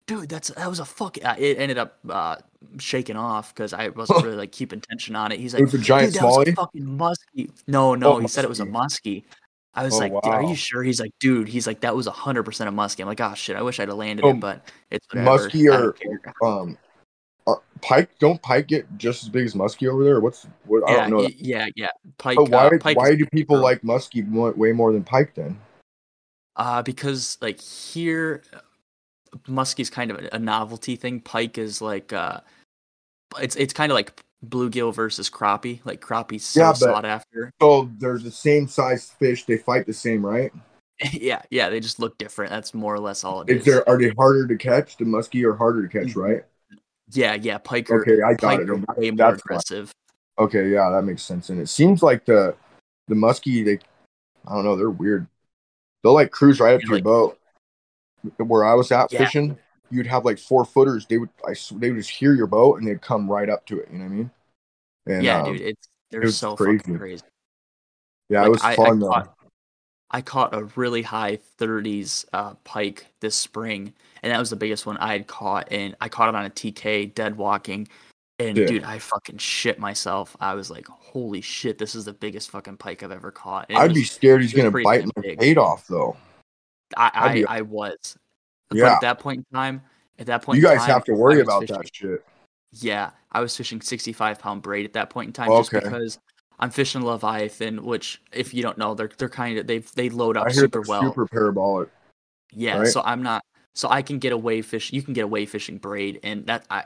"Dude, 0.08 0.30
that's 0.30 0.50
that 0.52 0.70
was 0.70 0.80
a 0.80 0.86
fuck." 0.86 1.18
Uh, 1.24 1.36
it 1.38 1.58
ended 1.60 1.78
up 1.78 2.00
uh, 2.10 2.38
shaking 2.78 3.18
off 3.18 3.54
because 3.54 3.74
I 3.74 3.90
wasn't 3.90 4.24
really 4.24 4.38
like 4.38 4.54
keeping 4.54 4.80
tension 4.80 5.18
on 5.18 5.34
it. 5.34 5.40
He's 5.42 5.54
like, 5.54 5.62
It 5.64 5.66
was 5.66 5.74
a 5.74 5.80
giant 5.80 6.14
"Dude, 6.14 6.22
that 6.22 6.28
was 6.28 6.48
a 6.48 6.54
fucking 6.54 6.86
muskie." 6.86 7.52
No, 7.68 7.94
no, 7.94 8.14
Oh, 8.14 8.20
he 8.20 8.28
said 8.30 8.46
it 8.46 8.50
was 8.50 8.62
a 8.62 8.66
muskie. 8.66 9.24
I 9.76 9.84
was 9.84 9.96
Oh, 9.96 10.00
like, 10.00 10.12
"Dude, 10.12 10.26
"Are 10.34 10.44
you 10.44 10.56
sure?" 10.56 10.84
He's 10.84 11.00
like, 11.00 11.12
"Dude," 11.20 11.48
he's 11.48 11.66
like, 11.66 11.80
"That 11.82 11.96
was 11.96 12.06
hundred 12.08 12.44
percent 12.44 12.70
a 12.70 12.72
muskie." 12.72 13.02
I'm 13.02 13.08
like, 13.08 13.22
"Oh 13.22 13.34
shit, 13.34 13.56
I 13.56 13.62
wish 13.64 13.80
I'd 13.80 13.88
have 13.88 13.98
landed 13.98 14.24
Oh, 14.26 14.30
it, 14.30 14.40
but 14.40 14.68
it's 14.92 15.08
whatever." 15.12 15.50
muskie 15.50 15.96
or- 16.42 16.48
Um, 16.48 16.78
are, 17.48 17.62
pike 17.82 18.10
don't 18.20 18.42
pike 18.42 18.68
get 18.68 18.86
just 18.98 19.24
as 19.24 19.30
big 19.30 19.46
as 19.46 19.56
muskie 19.56 19.88
over 19.92 20.04
there? 20.04 20.20
What's 20.20 20.46
what? 20.66 20.88
I 20.90 20.94
don't 20.96 21.10
know. 21.10 21.24
y- 21.24 21.36
yeah, 21.38 21.68
yeah. 21.76 21.90
Pike. 22.18 22.38
But 22.38 22.50
why 22.50 22.68
uh, 22.68 22.78
pike 22.80 22.98
why 22.98 23.16
do 23.16 23.26
people 23.26 23.58
for- 23.58 23.62
like 23.64 23.82
muskie 23.82 24.26
mo- 24.28 24.52
way 24.52 24.72
more 24.74 24.92
than 24.94 25.04
pike 25.04 25.34
then? 25.36 25.60
Uh, 26.56 26.84
because 26.84 27.38
like 27.42 27.60
here, 27.60 28.44
uh, 28.54 28.60
muskie's 29.48 29.90
kind 29.90 30.12
of 30.12 30.20
a, 30.24 30.30
a 30.34 30.40
novelty 30.40 30.96
thing. 30.96 31.20
Pike 31.20 31.58
is 31.58 31.82
like 31.82 32.14
uh, 32.14 32.42
it's 33.40 33.56
it's 33.56 33.74
kind 33.74 33.92
of 33.92 33.96
like 33.96 34.22
bluegill 34.46 34.94
versus 34.94 35.30
crappie. 35.30 35.80
Like 35.86 36.02
crappie's 36.02 36.44
so 36.46 36.62
Yeah, 36.62 36.74
sought 36.74 37.06
after. 37.06 37.52
So 37.62 37.90
they're 37.98 38.18
the 38.18 38.32
same 38.32 38.68
size 38.68 39.10
fish. 39.12 39.46
They 39.46 39.58
fight 39.58 39.86
the 39.86 39.94
same, 39.94 40.26
right? 40.26 40.52
yeah, 41.12 41.42
yeah, 41.50 41.70
they 41.70 41.80
just 41.80 42.00
look 42.00 42.18
different. 42.18 42.52
That's 42.52 42.74
more 42.74 42.94
or 42.94 43.00
less 43.00 43.24
all 43.24 43.42
it 43.42 43.50
Is 43.50 43.60
is. 43.62 43.66
there 43.66 43.88
are 43.90 43.98
they 43.98 44.10
harder 44.18 44.48
to 44.48 44.58
catch? 44.58 44.98
The 44.98 45.06
muskie 45.06 45.44
are 45.46 45.56
harder 45.56 45.88
to 45.88 45.88
catch, 45.88 46.10
mm-hmm. 46.10 46.20
right? 46.20 46.44
yeah, 47.12 47.36
yeah, 47.36 47.58
pike 47.58 47.90
are, 47.92 48.02
Okay, 48.02 48.22
I 48.22 48.34
got 48.34 48.42
pike 48.42 48.60
it. 48.62 48.70
are 48.70 48.76
way 48.96 49.12
more 49.12 49.32
that's 49.32 49.42
why. 49.48 49.56
aggressive. 49.56 49.92
Okay, 50.40 50.70
yeah, 50.70 50.90
that 50.90 51.04
makes 51.04 51.22
sense. 51.22 51.50
And 51.50 51.60
it 51.60 51.68
seems 51.68 52.02
like 52.02 52.26
the 52.26 52.56
the 53.08 53.16
muskie, 53.16 53.66
they, 53.66 53.80
I 54.48 54.56
don't 54.56 54.64
know, 54.64 54.76
they're 54.76 54.90
weird. 54.90 55.28
They'll 56.04 56.14
like 56.14 56.32
cruise 56.32 56.60
right 56.60 56.76
up 56.76 56.82
Yeah, 56.82 56.88
to 56.88 56.94
your 56.94 57.02
boat. 57.04 57.40
Where 58.38 58.64
I 58.64 58.74
was 58.74 58.92
at 58.92 59.12
Yeah. 59.12 59.26
fishing, 59.26 59.58
you'd 59.94 60.08
have 60.08 60.26
like 60.26 60.40
four 60.40 60.66
footers. 60.66 61.06
They 61.06 61.18
would, 61.18 61.30
I, 61.48 61.54
they 61.74 61.92
would 61.92 62.00
just 62.00 62.10
hear 62.10 62.34
your 62.34 62.48
boat 62.48 62.80
and 62.80 62.88
they'd 62.88 63.02
come 63.02 63.30
right 63.30 63.50
up 63.50 63.66
to 63.68 63.80
it. 63.80 63.90
You 63.92 64.00
know 64.00 64.06
what 64.06 64.12
I 64.12 64.16
mean? 64.16 64.32
And, 65.06 65.24
yeah, 65.24 65.42
um, 65.42 65.54
dude, 65.54 65.62
it's 65.62 65.88
they're 66.10 66.22
was 66.22 66.38
so 66.38 66.56
crazy. 66.56 66.78
fucking 66.78 66.98
crazy. 66.98 67.24
Yeah, 68.30 68.42
Like, 68.42 68.48
it 68.48 68.52
was 68.52 68.64
I, 68.64 68.76
fun 68.76 68.98
I 68.98 69.00
though. 69.00 69.10
caught, 69.10 69.36
I 70.12 70.22
caught 70.22 70.56
a 70.56 70.64
really 70.76 71.02
high 71.02 71.40
30s 71.60 72.26
uh, 72.34 72.54
pike 72.64 73.08
this 73.20 73.36
spring, 73.36 73.94
and 74.22 74.32
that 74.32 74.40
was 74.40 74.50
the 74.50 74.56
biggest 74.56 74.86
one 74.86 74.98
I 74.98 75.14
had 75.14 75.28
caught. 75.28 75.68
And 75.72 75.96
I 76.02 76.10
caught 76.10 76.30
it 76.30 76.36
on 76.36 76.46
a 76.46 76.50
TK 76.50 77.14
dead 77.14 77.38
walking. 77.38 77.88
And 78.40 78.58
Yeah. 78.58 78.66
dude, 78.66 78.84
I 78.84 79.00
fucking 79.00 79.38
shit 79.38 79.80
myself. 79.80 80.36
I 80.40 80.56
was 80.56 80.70
like, 80.72 80.88
holy 80.88 81.42
shit, 81.42 81.78
this 81.78 81.96
is 81.96 82.06
the 82.06 82.14
biggest 82.14 82.50
fucking 82.50 82.78
pike 82.78 83.04
I've 83.04 83.12
ever 83.12 83.32
caught. 83.32 83.68
I'd 83.70 83.94
be 83.94 84.04
scared 84.04 84.42
he's 84.42 84.54
gonna 84.54 84.72
bite 84.72 85.06
my 85.16 85.36
bait 85.36 85.58
off 85.58 85.88
though. 85.88 86.18
I, 86.98 87.44
I, 87.48 87.58
I 87.58 87.62
was. 87.62 88.18
But 88.74 88.80
Yeah. 88.80 88.94
at 88.94 89.02
that 89.02 89.20
point 89.20 89.40
in 89.40 89.58
time, 89.58 89.82
at 90.20 90.26
that 90.28 90.42
point 90.44 90.58
You 90.58 90.64
guys 90.64 90.80
time, 90.80 90.90
have 90.90 91.04
to 91.06 91.14
worry 91.14 91.42
about 91.42 91.62
fishing- 91.62 91.76
that 91.78 91.96
shit. 91.96 92.26
Yeah, 92.74 93.12
I 93.32 93.40
was 93.42 93.56
fishing 93.56 93.82
65 93.82 94.40
pound 94.40 94.62
braid 94.62 94.86
at 94.86 94.94
that 94.94 95.10
point 95.10 95.28
in 95.28 95.34
time 95.34 95.50
just 95.50 95.72
because 95.72 96.20
I'm 96.60 96.72
fishing 96.72 97.04
Leviathan, 97.04 97.84
which 97.84 98.22
if 98.32 98.54
you 98.54 98.64
don't 98.64 98.78
know, 98.78 98.96
they're 98.96 99.12
they're 99.18 99.30
kind 99.30 99.58
of 99.60 99.68
they 99.68 99.80
they 99.80 100.10
load 100.10 100.38
up 100.38 100.52
super 100.52 100.82
well. 100.82 101.02
super 101.04 101.28
parabolic. 101.28 101.90
Yeah, 102.52 102.80
right? 102.80 102.88
so 102.88 103.02
I'm 103.06 103.22
not. 103.24 103.44
So 103.76 103.90
I 103.90 104.02
can 104.02 104.20
get 104.20 104.34
away 104.34 104.62
fish. 104.62 104.94
You 104.94 105.02
can 105.02 105.14
get 105.14 105.24
away 105.24 105.46
fishing 105.46 105.78
braid, 105.78 106.20
and 106.24 106.46
that 106.46 106.66
I, 106.70 106.84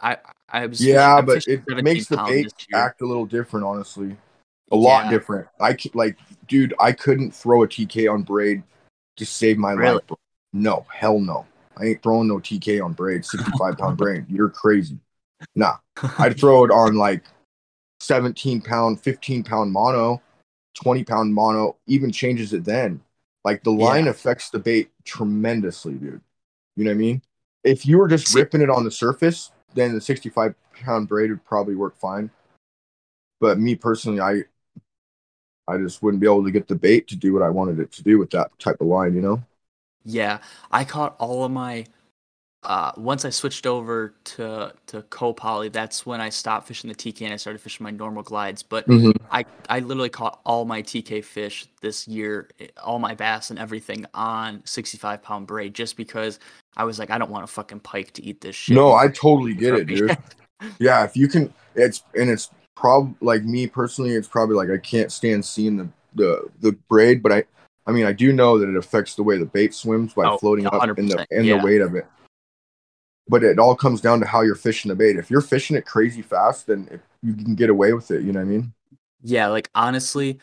I, 0.00 0.16
I 0.48 0.66
was. 0.66 0.84
Yeah, 0.84 1.20
but 1.20 1.46
it 1.46 1.84
makes 1.84 2.06
the 2.06 2.16
bait 2.16 2.52
act 2.74 3.00
a 3.02 3.06
little 3.06 3.26
different, 3.26 3.64
honestly. 3.66 4.16
A 4.70 4.76
lot 4.76 5.04
Yeah. 5.04 5.10
different. 5.12 5.48
I 5.60 5.76
like, 5.94 6.18
dude, 6.46 6.74
I 6.78 6.92
couldn't 6.92 7.30
throw 7.32 7.62
a 7.62 7.68
TK 7.68 8.08
on 8.12 8.22
braid 8.22 8.62
to 9.16 9.24
save 9.24 9.58
my 9.58 9.72
Really? 9.72 9.94
life. 9.94 10.18
No, 10.52 10.86
hell 10.92 11.20
no. 11.20 11.46
I 11.76 11.86
ain't 11.86 12.02
throwing 12.02 12.28
no 12.28 12.38
TK 12.38 12.84
on 12.84 12.92
braid, 12.92 13.24
65 13.24 13.78
pound 13.78 13.96
braid. 13.98 14.26
You're 14.28 14.50
crazy. 14.50 14.98
Nah, 15.54 15.76
I'd 16.18 16.38
throw 16.38 16.64
it 16.64 16.70
on 16.70 16.96
like 16.96 17.24
17 18.00 18.60
pound, 18.60 19.00
15 19.00 19.44
pound 19.44 19.72
mono, 19.72 20.20
20 20.82 21.04
pound 21.04 21.34
mono, 21.34 21.76
even 21.86 22.10
changes 22.10 22.52
it 22.52 22.64
then. 22.64 23.00
Like 23.44 23.62
the 23.62 23.70
line 23.72 24.04
Yeah. 24.04 24.10
affects 24.10 24.50
the 24.50 24.58
bait 24.58 24.90
tremendously, 25.04 25.94
dude. 25.94 26.20
You 26.76 26.84
know 26.84 26.90
what 26.90 26.94
I 26.94 26.98
mean? 26.98 27.22
If 27.64 27.86
you 27.86 27.98
were 27.98 28.08
just 28.08 28.34
ripping 28.34 28.60
it 28.60 28.70
on 28.70 28.84
the 28.84 28.90
surface, 28.90 29.50
then 29.74 29.94
the 29.94 30.00
65 30.00 30.54
pound 30.72 31.08
braid 31.08 31.30
would 31.30 31.44
probably 31.44 31.74
work 31.74 31.96
fine. 31.96 32.30
But 33.40 33.58
me 33.58 33.74
personally, 33.74 34.20
I 34.20 34.44
I 35.66 35.76
just 35.76 36.02
wouldn't 36.02 36.20
be 36.20 36.26
able 36.26 36.44
to 36.44 36.50
get 36.50 36.66
the 36.66 36.74
bait 36.74 37.06
to 37.08 37.16
do 37.16 37.34
what 37.34 37.42
I 37.42 37.50
wanted 37.50 37.78
it 37.78 37.92
to 37.92 38.02
do 38.02 38.18
with 38.18 38.30
that 38.30 38.56
type 38.58 38.80
of 38.80 38.86
line, 38.86 39.14
you 39.14 39.20
know? 39.20 39.42
Yeah, 40.04 40.38
I 40.70 40.84
caught 40.84 41.16
all 41.18 41.44
of 41.44 41.50
my. 41.50 41.86
Uh, 42.64 42.90
once 42.96 43.24
I 43.24 43.30
switched 43.30 43.66
over 43.66 44.14
to 44.24 44.72
to 44.88 45.02
co-poly, 45.02 45.68
that's 45.68 46.04
when 46.04 46.20
I 46.20 46.28
stopped 46.28 46.66
fishing 46.66 46.88
the 46.88 46.94
TK 46.94 47.22
and 47.22 47.32
I 47.32 47.36
started 47.36 47.60
fishing 47.60 47.84
my 47.84 47.92
normal 47.92 48.22
glides. 48.22 48.62
But 48.62 48.84
I 49.30 49.44
I 49.68 49.78
literally 49.78 50.08
caught 50.08 50.40
all 50.44 50.64
my 50.64 50.82
TK 50.82 51.24
fish 51.24 51.68
this 51.82 52.08
year, 52.08 52.50
eh, 52.58 52.66
all 52.82 52.98
my 52.98 53.14
bass 53.14 53.50
and 53.50 53.58
everything 53.58 54.06
on 54.12 54.62
65 54.64 55.22
pound 55.22 55.46
braid, 55.46 55.72
just 55.72 55.96
because 55.96 56.40
I 56.76 56.84
was 56.84 56.98
like, 56.98 57.10
I 57.10 57.18
don't 57.18 57.30
want 57.30 57.44
a 57.44 57.48
fucking 57.48 57.80
pike 57.80 58.12
to 58.14 58.24
eat 58.24 58.40
this 58.40 58.56
shit. 58.56 58.74
No, 58.74 58.92
I 58.92 59.08
totally 59.08 59.54
get 59.54 59.74
it, 59.74 59.86
dude. 59.86 60.18
Yeah, 60.80 61.04
if 61.04 61.16
you 61.16 61.28
can, 61.28 61.54
it's 61.76 62.02
and 62.18 62.28
it's 62.28 62.50
prob 62.74 63.14
like 63.20 63.44
me 63.44 63.66
personally, 63.66 64.14
it's 64.14 64.28
probably 64.28 64.56
like 64.56 64.70
I 64.70 64.78
can't 64.78 65.12
stand 65.12 65.44
seeing 65.44 65.76
the 65.76 65.88
the 66.14 66.48
the 66.60 66.72
braid, 66.88 67.22
but 67.22 67.32
I 67.32 67.44
I 67.88 67.90
mean 67.90 68.04
I 68.04 68.12
do 68.12 68.32
know 68.32 68.58
that 68.58 68.68
it 68.68 68.76
affects 68.76 69.14
the 69.16 69.22
way 69.24 69.38
the 69.38 69.46
bait 69.46 69.74
swims 69.74 70.12
by 70.14 70.26
Oh, 70.26 70.38
floating 70.38 70.66
up 70.66 70.98
in 70.98 71.06
the 71.08 71.26
in 71.30 71.44
yeah. 71.44 71.58
the 71.58 71.64
weight 71.64 71.80
of 71.80 71.94
it. 71.96 72.06
But 73.28 73.42
it 73.42 73.58
all 73.58 73.74
comes 73.74 74.00
down 74.00 74.20
to 74.20 74.26
how 74.26 74.42
you're 74.42 74.54
fishing 74.54 74.90
the 74.90 74.94
bait. 74.94 75.16
If 75.16 75.30
you're 75.30 75.40
fishing 75.40 75.76
it 75.76 75.84
crazy 75.84 76.22
fast, 76.22 76.66
then 76.68 76.88
it, 76.90 77.00
you 77.22 77.34
can 77.34 77.54
get 77.54 77.68
away 77.68 77.92
with 77.92 78.10
it. 78.10 78.22
You 78.22 78.32
know 78.32 78.40
what 78.40 78.46
I 78.46 78.48
mean? 78.48 78.72
Yeah, 79.22 79.48
like 79.48 79.68
honestly, 79.74 80.38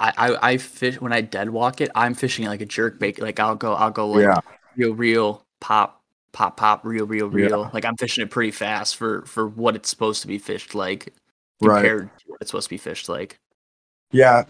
I, 0.00 0.12
I 0.16 0.50
I 0.52 0.56
fish 0.58 1.00
when 1.00 1.12
I 1.12 1.20
dead 1.20 1.50
walk 1.50 1.80
it. 1.80 1.90
I'm 1.94 2.14
fishing 2.14 2.44
it 2.44 2.48
like 2.48 2.60
a 2.60 2.66
jerk 2.66 2.98
bait. 2.98 3.20
Like 3.20 3.38
I'll 3.38 3.54
go 3.54 3.74
I'll 3.74 3.90
go 3.90 4.08
like 4.08 4.24
yeah, 4.24 4.40
real 4.76 4.94
real 4.94 5.46
pop 5.60 6.02
pop 6.32 6.56
pop 6.56 6.84
real 6.84 7.06
real 7.06 7.30
Yeah. 7.36 7.46
real. 7.46 7.70
Like 7.72 7.84
I'm 7.84 7.96
fishing 7.96 8.22
it 8.22 8.30
pretty 8.30 8.50
fast 8.50 8.96
for 8.96 9.22
for 9.26 9.46
what 9.46 9.76
it's 9.76 9.88
supposed 9.88 10.22
to 10.22 10.28
be 10.28 10.38
fished 10.38 10.74
like 10.74 11.14
right. 11.60 11.82
to 11.82 12.10
what 12.26 12.38
it's 12.40 12.50
supposed 12.50 12.66
to 12.66 12.70
be 12.70 12.78
fished 12.78 13.08
like. 13.08 13.38
Yeah. 14.12 14.44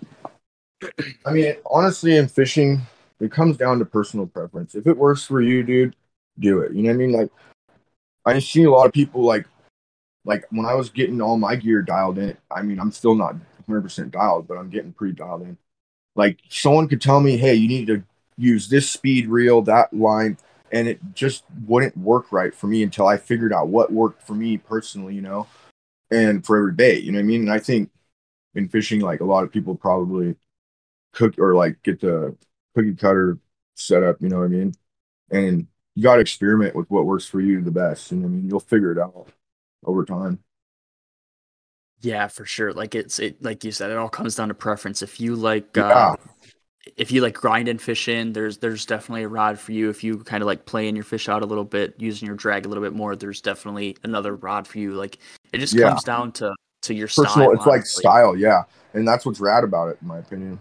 I 1.25 1.33
mean, 1.33 1.57
honestly, 1.67 2.17
in 2.17 2.29
fishing, 2.29 2.81
it 3.21 3.33
comes 3.33 3.57
down 3.57 3.79
to 3.79 3.85
personal 3.85 4.27
preference. 4.27 4.75
If 4.75 4.87
it 4.87 4.97
works 4.97 5.25
for 5.25 5.41
you, 5.41 5.63
dude, 5.63 5.97
do 6.39 6.61
it. 6.61 6.73
You 6.73 6.83
know 6.83 6.91
what 6.91 6.95
I 6.95 6.99
mean? 6.99 7.13
Like, 7.13 7.31
I 8.25 8.39
see 8.39 8.65
a 8.65 8.71
lot 8.71 8.87
of 8.87 8.93
people 8.93 9.23
like, 9.23 9.47
like 10.25 10.45
when 10.51 10.67
I 10.67 10.75
was 10.75 10.91
getting 10.91 11.21
all 11.21 11.37
my 11.39 11.57
gear 11.57 11.83
dialed 11.83 12.19
in. 12.19 12.37
I 12.51 12.63
mean, 12.63 12.79
I'm 12.79 12.93
still 12.93 13.15
not 13.15 13.35
100 13.35 13.83
percent 13.83 14.11
dialed, 14.11 14.47
but 14.47 14.59
I'm 14.59 14.71
getting 14.71 14.93
pretty 14.93 15.15
dialed 15.15 15.43
in. 15.43 15.57
Like, 16.15 16.39
someone 16.49 16.89
could 16.89 17.01
tell 17.01 17.21
me, 17.21 17.37
"Hey, 17.37 17.55
you 17.55 17.69
need 17.69 17.87
to 17.87 18.03
use 18.37 18.69
this 18.69 18.91
speed 18.91 19.29
reel, 19.29 19.63
that 19.63 19.93
line," 19.93 20.37
and 20.73 20.89
it 20.89 21.01
just 21.15 21.45
wouldn't 21.67 21.97
work 21.97 22.31
right 22.33 22.55
for 22.55 22.67
me 22.67 22.83
until 22.83 23.07
I 23.07 23.17
figured 23.17 23.53
out 23.53 23.69
what 23.69 23.93
worked 23.93 24.27
for 24.27 24.35
me 24.35 24.59
personally. 24.59 25.15
You 25.15 25.23
know, 25.23 25.47
and 26.11 26.45
for 26.45 26.57
every 26.59 26.73
bait. 26.73 27.05
You 27.05 27.13
know 27.13 27.19
what 27.19 27.25
I 27.25 27.27
mean? 27.27 27.43
And 27.43 27.53
I 27.53 27.59
think 27.59 27.91
in 28.55 28.69
fishing, 28.69 29.01
like 29.01 29.21
a 29.21 29.25
lot 29.25 29.45
of 29.45 29.53
people 29.53 29.75
probably 29.75 30.37
cook 31.13 31.39
or 31.39 31.55
like 31.55 31.83
get 31.83 32.01
the 32.01 32.37
cookie 32.75 32.95
cutter 32.95 33.39
set 33.75 34.03
up, 34.03 34.17
you 34.21 34.29
know 34.29 34.39
what 34.39 34.45
I 34.47 34.49
mean? 34.49 34.75
And 35.31 35.69
you 35.95 36.03
got 36.05 36.17
to 36.17 36.21
experiment 36.23 36.77
with 36.77 36.91
what 36.91 37.07
works 37.07 37.27
for 37.27 37.41
you 37.41 37.63
the 37.63 37.71
best. 37.73 38.13
And 38.13 38.25
I 38.25 38.29
mean, 38.29 38.49
you'll 38.49 38.61
figure 38.61 38.93
it 38.93 38.99
out 38.99 39.29
over 39.87 40.05
time. 40.05 40.41
Yeah, 42.01 42.29
for 42.29 42.45
sure. 42.45 42.73
Like 42.73 42.95
it's 42.95 43.19
it 43.19 43.43
like 43.43 43.65
you 43.65 43.73
said, 43.73 43.91
it 43.91 43.97
all 43.97 44.09
comes 44.09 44.37
down 44.37 44.49
to 44.49 44.55
preference. 44.55 45.03
If 45.03 45.21
you 45.21 45.35
like 45.35 45.77
Yeah. 45.77 45.77
uh 45.79 46.17
if 46.97 47.13
you 47.13 47.23
like 47.23 47.35
grind 47.35 47.69
and 47.69 47.81
fish 47.83 48.09
in, 48.09 48.33
there's 48.35 48.59
there's 48.59 48.87
definitely 48.87 49.25
a 49.25 49.29
rod 49.29 49.59
for 49.59 49.73
you. 49.73 49.91
If 49.91 50.05
you 50.05 50.19
kind 50.25 50.43
of 50.43 50.47
like 50.49 50.67
playing 50.67 50.97
your 50.97 51.05
fish 51.05 51.29
out 51.29 51.43
a 51.43 51.47
little 51.47 51.65
bit, 51.65 51.95
using 51.99 52.27
your 52.27 52.37
drag 52.37 52.67
a 52.67 52.69
little 52.71 52.85
bit 52.85 52.95
more, 52.95 53.17
there's 53.17 53.41
definitely 53.43 53.97
another 54.05 54.37
rod 54.37 54.67
for 54.69 54.79
you. 54.79 54.95
Like 54.95 55.19
it 55.53 55.59
just 55.59 55.77
Yeah. 55.77 55.79
comes 55.79 56.05
down 56.05 56.33
to 56.35 56.55
to 56.83 56.95
your 56.95 57.09
Personal, 57.17 57.51
style. 57.51 57.53
it's 57.53 57.67
like 57.67 57.85
style, 57.85 58.37
yeah. 58.37 58.63
And 58.95 59.07
that's 59.07 59.27
what's 59.27 59.41
rad 59.41 59.65
about 59.65 59.89
it, 59.89 59.99
in 60.01 60.07
my 60.07 60.19
opinion. 60.19 60.61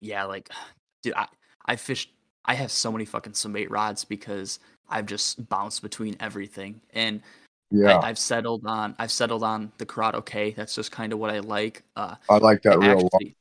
Yeah, 0.00 0.24
like 0.24 0.48
dude, 1.02 1.14
I 1.14 1.26
I 1.66 1.76
fished 1.76 2.10
I 2.44 2.54
have 2.54 2.70
so 2.70 2.90
many 2.90 3.04
fucking 3.04 3.34
summate 3.34 3.70
rods 3.70 4.04
because 4.04 4.58
I've 4.88 5.06
just 5.06 5.48
bounced 5.48 5.82
between 5.82 6.16
everything. 6.20 6.80
And 6.92 7.22
Yeah, 7.70 7.98
I, 7.98 8.08
I've 8.08 8.18
settled 8.18 8.66
on 8.66 8.94
I've 8.98 9.12
settled 9.12 9.42
on 9.42 9.72
the 9.78 9.86
Curado 9.86 10.20
K. 10.20 10.52
That's 10.52 10.74
just 10.74 10.90
kind 10.90 11.12
of 11.12 11.18
what 11.18 11.30
I 11.30 11.40
like. 11.40 11.82
Uh 11.96 12.16
I 12.28 12.38
like 12.38 12.62
that 12.62 12.78
real 12.78 13.08
actually, 13.12 13.36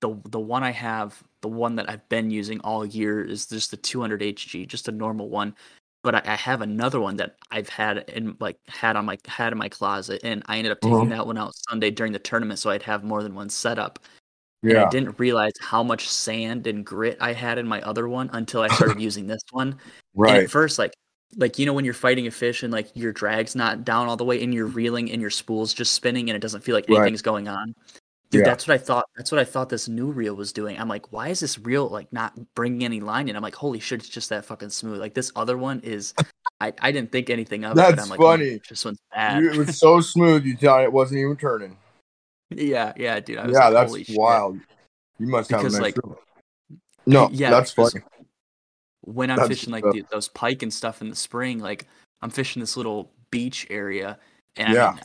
the 0.00 0.20
the 0.30 0.40
one 0.40 0.62
I 0.62 0.70
have, 0.70 1.22
the 1.42 1.48
one 1.48 1.76
that 1.76 1.88
I've 1.88 2.08
been 2.08 2.30
using 2.30 2.60
all 2.60 2.84
year 2.84 3.22
is 3.22 3.46
just 3.46 3.70
the 3.70 3.76
200 3.76 4.20
HG, 4.20 4.66
just 4.66 4.88
a 4.88 4.92
normal 4.92 5.28
one. 5.28 5.54
But 6.02 6.14
I, 6.14 6.22
I 6.32 6.36
have 6.36 6.62
another 6.62 7.00
one 7.00 7.16
that 7.16 7.36
I've 7.50 7.68
had 7.68 7.98
in 8.10 8.36
like 8.40 8.58
had 8.68 8.96
on 8.96 9.04
my 9.06 9.18
had 9.26 9.52
in 9.52 9.58
my 9.58 9.68
closet, 9.68 10.20
and 10.24 10.42
I 10.46 10.58
ended 10.58 10.72
up 10.72 10.80
taking 10.80 11.08
Mhm. 11.08 11.10
that 11.10 11.26
one 11.26 11.36
out 11.38 11.54
Sunday 11.68 11.90
during 11.90 12.12
the 12.12 12.18
tournament, 12.20 12.58
so 12.60 12.70
I'd 12.70 12.82
have 12.84 13.04
more 13.04 13.22
than 13.22 13.34
one 13.34 13.48
set 13.50 13.72
setup. 13.78 13.98
And 14.68 14.78
I 14.78 14.84
didn't 14.84 15.18
realize 15.18 15.52
how 15.60 15.82
much 15.82 16.08
sand 16.08 16.66
and 16.66 16.84
grit 16.86 17.18
I 17.20 17.32
had 17.34 17.58
in 17.58 17.66
my 17.68 17.80
other 17.82 18.08
one 18.08 18.30
until 18.32 18.62
I 18.62 18.70
started 18.70 19.00
using 19.00 19.26
this 19.26 19.42
one. 19.52 19.78
And 20.26 20.36
right. 20.36 20.38
at 20.38 20.50
first, 20.50 20.78
like 20.78 20.92
like 21.36 21.58
you 21.58 21.66
know 21.66 21.74
when 21.74 21.84
you're 21.84 21.94
fighting 21.94 22.26
a 22.26 22.30
fish 22.30 22.62
and 22.62 22.72
like 22.72 22.90
your 22.96 23.12
drag's 23.12 23.54
not 23.56 23.84
down 23.84 24.08
all 24.08 24.16
the 24.16 24.24
way 24.24 24.42
and 24.42 24.54
you're 24.54 24.66
reeling 24.66 25.10
and 25.12 25.20
your 25.22 25.30
spool's 25.30 25.74
just 25.74 25.94
spinning 25.94 26.30
and 26.30 26.36
it 26.36 26.40
doesn't 26.40 26.62
feel 26.62 26.74
like 26.76 26.88
Right. 26.88 27.12
anything's 27.12 27.22
going 27.22 27.48
on. 27.48 27.74
Dude, 28.30 28.40
Yeah. 28.40 28.44
that's 28.44 28.68
what 28.68 28.74
I 28.74 28.78
thought. 28.78 29.06
That's 29.16 29.32
what 29.32 29.38
I 29.40 29.44
thought 29.44 29.70
this 29.70 29.88
new 29.88 30.10
reel 30.10 30.34
was 30.34 30.52
doing. 30.52 30.78
I'm 30.78 30.88
like, 30.88 31.12
why 31.12 31.28
is 31.28 31.40
this 31.40 31.58
reel 31.58 31.88
like 31.88 32.12
not 32.12 32.34
bringing 32.54 32.84
any 32.84 33.00
line 33.00 33.28
in? 33.28 33.36
I'm 33.36 33.42
like, 33.42 33.54
holy 33.54 33.80
shit, 33.80 34.00
it's 34.00 34.08
just 34.08 34.28
that 34.28 34.44
fucking 34.44 34.68
smooth. 34.70 35.00
Like 35.00 35.14
this 35.14 35.32
other 35.34 35.56
one 35.56 35.80
is, 35.80 36.12
I, 36.60 36.74
I 36.80 36.92
didn't 36.92 37.10
think 37.10 37.30
anything 37.30 37.64
of 37.64 37.72
it. 37.72 37.76
That's 37.76 38.02
I'm 38.02 38.08
like, 38.10 38.20
oh, 38.20 38.24
funny. 38.24 38.60
this 38.68 38.84
one's 38.84 39.00
bad. 39.14 39.42
You- 39.42 39.52
it 39.52 39.56
was 39.56 39.78
so 39.80 40.00
smooth, 40.02 40.44
you 40.44 40.56
thought 40.58 40.82
it 40.84 40.92
wasn't 40.92 41.20
even 41.20 41.36
turning. 41.36 41.78
yeah, 42.50 42.92
yeah, 42.98 43.18
dude. 43.20 43.38
I 43.38 43.46
was 43.46 43.52
Yeah, 43.54 43.64
like, 43.64 43.72
that's 43.74 43.90
holy 43.92 44.04
shit. 44.04 44.18
wild. 44.18 44.58
You 45.18 45.26
must 45.26 45.50
have 45.50 45.60
Because, 45.60 45.80
like- 45.80 45.96
reel. 45.96 46.20
No, 47.06 47.30
Yeah, 47.32 47.48
that's 47.50 47.70
funny. 47.72 48.02
when 49.00 49.30
I'm 49.30 49.36
That's 49.38 49.48
fishing 49.48 49.72
like 49.72 49.84
the, 49.84 50.04
those 50.10 50.28
pike 50.28 50.62
and 50.62 50.72
stuff 50.72 51.00
in 51.00 51.08
the 51.08 51.16
spring, 51.16 51.58
like 51.60 51.86
I'm 52.20 52.28
fishing 52.28 52.60
this 52.60 52.76
little 52.76 53.10
beach 53.30 53.66
area, 53.70 54.18
and 54.56 54.74
Yeah. 54.74 54.88
I, 54.88 54.92
mean, 54.92 55.00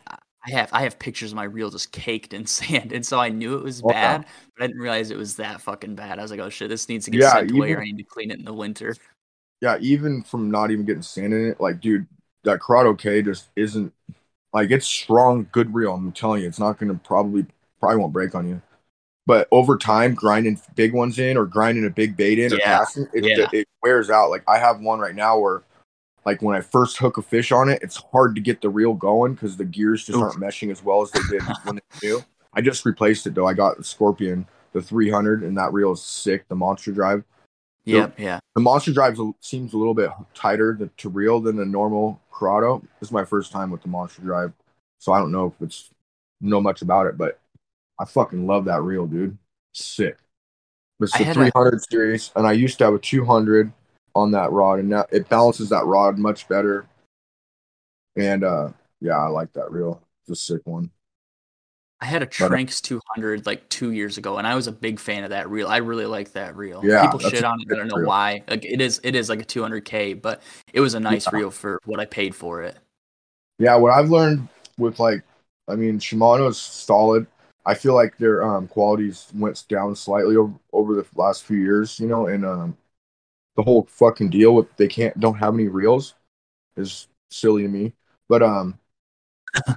I 0.46 0.52
have 0.52 0.70
I 0.74 0.82
have 0.84 1.00
pictures 1.00 1.32
of 1.32 1.36
my 1.38 1.46
reel 1.46 1.70
just 1.70 1.92
caked 1.92 2.34
in 2.34 2.46
sand, 2.48 2.92
and 2.92 3.06
so 3.06 3.20
I 3.20 3.30
knew 3.30 3.56
it 3.58 3.64
was 3.64 3.82
Wow. 3.82 3.84
bad, 3.84 4.26
but 4.56 4.64
I 4.64 4.68
didn't 4.68 4.82
realize 4.82 5.10
it 5.12 5.18
was 5.18 5.38
that 5.38 5.62
fucking 5.62 5.96
bad. 5.96 6.20
I 6.20 6.22
was 6.22 6.32
like, 6.32 6.40
oh 6.42 6.50
shit, 6.50 6.70
this 6.70 6.90
needs 6.90 7.06
to 7.06 7.12
get 7.12 7.24
Yeah, 7.24 7.24
sent 7.24 7.52
away, 7.52 7.74
or 7.74 7.82
I 7.82 7.86
need 7.86 7.98
to 7.98 8.04
clean 8.04 8.32
it 8.32 8.40
in 8.40 8.46
the 8.46 8.54
winter. 8.54 8.96
yeah, 9.62 9.78
even 9.80 10.24
from 10.24 10.52
not 10.52 10.72
even 10.72 10.86
getting 10.86 11.02
sand 11.02 11.34
in 11.34 11.48
it, 11.50 11.60
like, 11.62 11.80
dude, 11.80 12.08
that 12.44 12.60
Curado 12.60 12.94
K 12.94 13.22
just 13.22 13.50
isn't 13.56 13.94
like 14.54 14.72
it's 14.72 14.88
strong, 14.88 15.48
good 15.52 15.74
reel. 15.74 15.94
I'm 15.94 16.12
telling 16.14 16.42
you, 16.44 16.48
it's 16.48 16.60
not 16.60 16.80
gonna 16.80 16.96
probably 16.96 17.46
probably 17.80 17.98
won't 18.00 18.14
break 18.14 18.36
on 18.36 18.48
you. 18.50 18.62
But 19.28 19.48
over 19.52 19.78
time, 19.78 20.16
grinding 20.16 20.62
big 20.76 20.94
ones 20.94 21.20
in 21.20 21.38
or 21.38 21.46
grinding 21.48 21.86
a 21.86 21.92
big 21.92 22.18
bait 22.18 22.40
in 22.40 22.54
or 22.54 22.60
casting, 22.60 23.08
it, 23.14 23.26
yeah. 23.26 23.54
it 23.54 23.68
wears 23.84 24.10
out. 24.10 24.30
Like 24.32 24.44
I 24.48 24.60
have 24.60 24.82
one 24.82 25.00
right 25.00 25.16
now 25.16 25.40
where, 25.40 25.64
like 26.26 26.42
when 26.42 26.56
I 26.56 26.62
first 26.62 26.98
hook 26.98 27.18
a 27.18 27.22
fish 27.22 27.52
on 27.52 27.70
it, 27.70 27.80
it's 27.82 27.98
hard 28.12 28.36
to 28.36 28.42
get 28.42 28.62
the 28.62 28.70
reel 28.70 28.94
going 28.94 29.34
because 29.34 29.58
the 29.58 29.66
gears 29.66 30.06
just 30.06 30.18
Oof. 30.18 30.24
aren't 30.24 30.40
meshing 30.40 30.72
as 30.72 30.84
well 30.84 31.02
as 31.02 31.12
they 31.12 31.20
did 31.30 31.42
when 31.64 31.76
they 31.76 32.00
do. 32.00 32.24
I 32.54 32.62
just 32.62 32.86
replaced 32.86 33.28
it 33.28 33.36
though. 33.36 33.48
I 33.48 33.54
got 33.54 33.78
the 33.78 33.84
Scorpion, 33.84 34.48
the 34.74 34.82
300, 34.82 35.44
and 35.44 35.58
that 35.58 35.74
reel 35.74 35.92
is 35.92 36.02
sick. 36.02 36.48
The 36.48 36.56
monster 36.56 36.92
drive 36.92 37.24
Yep, 37.86 38.18
yeah. 38.18 38.40
the 38.56 38.62
monster 38.62 38.94
drive 38.94 39.20
seems 39.42 39.74
a 39.74 39.78
little 39.78 39.94
bit 39.94 40.10
tighter 40.34 40.74
to, 40.76 40.90
to 40.98 41.10
reel 41.10 41.42
than 41.42 41.58
the 41.58 41.66
normal 41.66 42.22
Curado. 42.32 42.80
This 43.00 43.10
is 43.10 43.12
my 43.12 43.26
first 43.26 43.52
time 43.52 43.72
with 43.72 43.82
the 43.82 43.90
monster 43.90 44.22
drive, 44.22 44.54
so 45.00 45.12
I 45.12 45.20
don't 45.20 45.32
know 45.34 45.48
if 45.48 45.62
it's 45.62 45.90
know 46.40 46.62
much 46.62 46.82
about 46.82 47.08
it, 47.08 47.18
but 47.18 47.40
I 48.00 48.06
fucking 48.06 48.48
love 48.48 48.66
that 48.66 48.82
reel, 48.82 49.06
dude. 49.06 49.38
Sick. 49.74 50.18
It's 51.02 51.12
the 51.12 51.26
had 51.26 51.36
a- 51.36 51.52
300 51.52 51.84
series, 51.90 52.32
and 52.38 52.48
I 52.48 52.54
used 52.54 52.78
to 52.78 52.86
have 52.86 52.94
a 52.94 53.00
200 53.00 53.74
on 54.16 54.32
that 54.32 54.52
rod, 54.52 54.80
and 54.80 54.90
now 54.90 55.06
it 55.12 55.28
balances 55.30 55.70
that 55.70 55.86
rod 55.86 56.18
much 56.18 56.48
better. 56.48 56.86
And 58.16 58.44
uh, 58.44 58.70
yeah, 59.02 59.18
I 59.18 59.28
like 59.28 59.54
that 59.54 59.72
reel. 59.72 60.02
It's 60.22 60.32
a 60.32 60.36
sick 60.36 60.62
one. 60.66 60.92
I 62.00 62.06
had 62.06 62.22
a 62.22 62.26
uh, 62.26 62.30
Tranx 62.30 62.82
200 62.82 63.46
like 63.46 63.68
two 63.70 63.92
years 63.92 64.18
ago, 64.18 64.38
and 64.38 64.46
I 64.46 64.56
was 64.56 64.68
a 64.68 64.74
big 64.74 65.00
fan 65.00 65.24
of 65.24 65.30
that 65.30 65.50
reel. 65.50 65.68
I 65.70 65.78
really 65.78 66.06
like 66.06 66.34
that 66.34 66.56
reel. 66.56 66.82
Yeah, 66.84 67.04
people 67.04 67.20
shit 67.20 67.46
on 67.46 67.62
it. 67.62 67.72
I 67.72 67.76
don't 67.78 67.88
know 67.88 67.96
reel. 67.96 68.08
why. 68.08 68.44
Like 68.50 68.66
it 68.66 68.82
is, 68.82 69.00
it 69.04 69.16
is 69.16 69.30
like 69.30 69.42
a 69.42 69.46
200k, 69.46 70.22
but 70.22 70.42
it 70.74 70.82
was 70.82 70.96
a 70.96 71.00
nice 71.00 71.28
Yeah. 71.28 71.40
reel 71.40 71.52
for 71.52 71.80
what 71.86 72.02
I 72.02 72.06
paid 72.06 72.36
for 72.36 72.62
it. 72.62 72.78
Yeah, 73.58 73.76
what 73.76 73.94
I've 73.94 74.10
learned 74.10 74.50
with 74.78 75.00
like, 75.00 75.24
I 75.70 75.76
mean, 75.76 75.98
Shimano's 75.98 76.58
solid. 76.58 77.26
I 77.66 77.74
feel 77.74 77.94
like 77.94 78.18
their 78.18 78.44
um, 78.44 78.68
qualities 78.68 79.28
went 79.34 79.64
down 79.70 79.96
slightly 79.96 80.36
over, 80.36 80.54
over 80.74 80.96
the 80.96 81.06
last 81.16 81.44
few 81.44 81.58
years, 81.58 81.98
you 82.02 82.08
know, 82.08 82.28
and 82.28 82.46
um, 82.46 82.78
the 83.56 83.64
whole 83.64 83.88
fucking 83.90 84.30
deal 84.30 84.56
with 84.56 84.76
they 84.78 84.88
can't 84.88 85.20
don't 85.20 85.38
have 85.38 85.54
any 85.54 85.68
reels 85.68 86.16
is 86.76 87.08
silly 87.30 87.64
to 87.64 87.68
me. 87.68 87.94
But 88.28 88.44
um, 88.44 88.80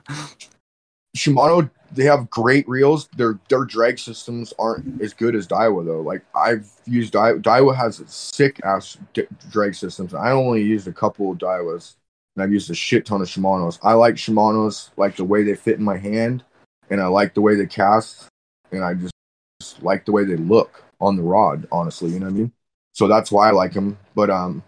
Shimano 1.16 1.70
they 1.92 2.04
have 2.04 2.30
great 2.30 2.68
reels. 2.68 3.08
Their 3.16 3.38
their 3.48 3.64
drag 3.64 3.98
systems 3.98 4.52
aren't 4.58 5.00
as 5.00 5.14
good 5.14 5.34
as 5.34 5.46
Daiwa 5.46 5.84
though. 5.84 6.00
Like 6.00 6.24
I've 6.34 6.70
used 6.86 7.14
Daiwa. 7.14 7.42
Daiwa 7.42 7.76
has 7.76 8.02
sick 8.06 8.60
ass 8.64 8.98
d- 9.14 9.26
drag 9.50 9.74
systems. 9.74 10.14
I 10.14 10.32
only 10.32 10.62
used 10.62 10.88
a 10.88 10.92
couple 10.92 11.30
of 11.30 11.38
Daiwas 11.38 11.96
and 12.36 12.42
I've 12.42 12.52
used 12.52 12.70
a 12.70 12.74
shit 12.74 13.06
ton 13.06 13.22
of 13.22 13.28
Shimano's. 13.28 13.78
I 13.82 13.94
like 13.94 14.14
Shimano's 14.16 14.90
like 14.96 15.16
the 15.16 15.24
way 15.24 15.42
they 15.42 15.54
fit 15.54 15.78
in 15.78 15.84
my 15.84 15.96
hand, 15.96 16.44
and 16.90 17.00
I 17.00 17.06
like 17.06 17.34
the 17.34 17.40
way 17.40 17.54
they 17.56 17.66
cast, 17.66 18.28
and 18.70 18.84
I 18.84 18.94
just, 18.94 19.14
just 19.60 19.82
like 19.82 20.04
the 20.04 20.12
way 20.12 20.24
they 20.24 20.36
look 20.36 20.84
on 21.00 21.16
the 21.16 21.22
rod. 21.22 21.66
Honestly, 21.72 22.10
you 22.10 22.20
know 22.20 22.26
what 22.26 22.34
I 22.34 22.38
mean. 22.38 22.52
So 22.97 23.06
that's 23.06 23.31
why 23.31 23.48
I 23.48 23.51
like 23.52 23.74
him. 23.74 23.98
But 24.14 24.31
um, 24.31 24.62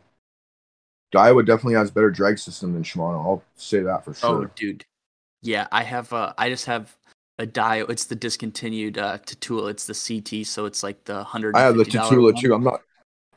Daiwa 1.15 1.47
definitely 1.47 1.77
has 1.77 1.91
better 1.91 2.11
drag 2.11 2.39
system 2.39 2.75
than 2.75 2.83
Shimano. 2.83 3.25
I'll 3.25 3.43
say 3.57 3.81
that 3.81 4.05
for 4.05 4.13
sure. 4.13 4.45
Oh, 4.45 4.51
dude. 4.55 4.85
Yeah, 5.41 5.67
I 5.73 5.83
have. 5.83 6.13
Uh, 6.13 6.35
I 6.37 6.51
just 6.51 6.67
have 6.67 6.95
a 7.39 7.47
Dio. 7.47 7.87
It's 7.87 8.05
the 8.05 8.15
discontinued 8.15 8.99
uh, 8.99 9.17
Tatula. 9.17 9.71
It's 9.71 9.87
the 9.87 9.95
CT, 9.95 10.47
so 10.47 10.67
it's 10.67 10.83
like 10.83 11.03
the 11.05 11.25
hundred. 11.25 11.57
I 11.57 11.63
have 11.63 11.79
the 11.79 11.85
Tatula 11.85 12.39
too. 12.39 12.53
I'm 12.53 12.63
not. 12.63 12.83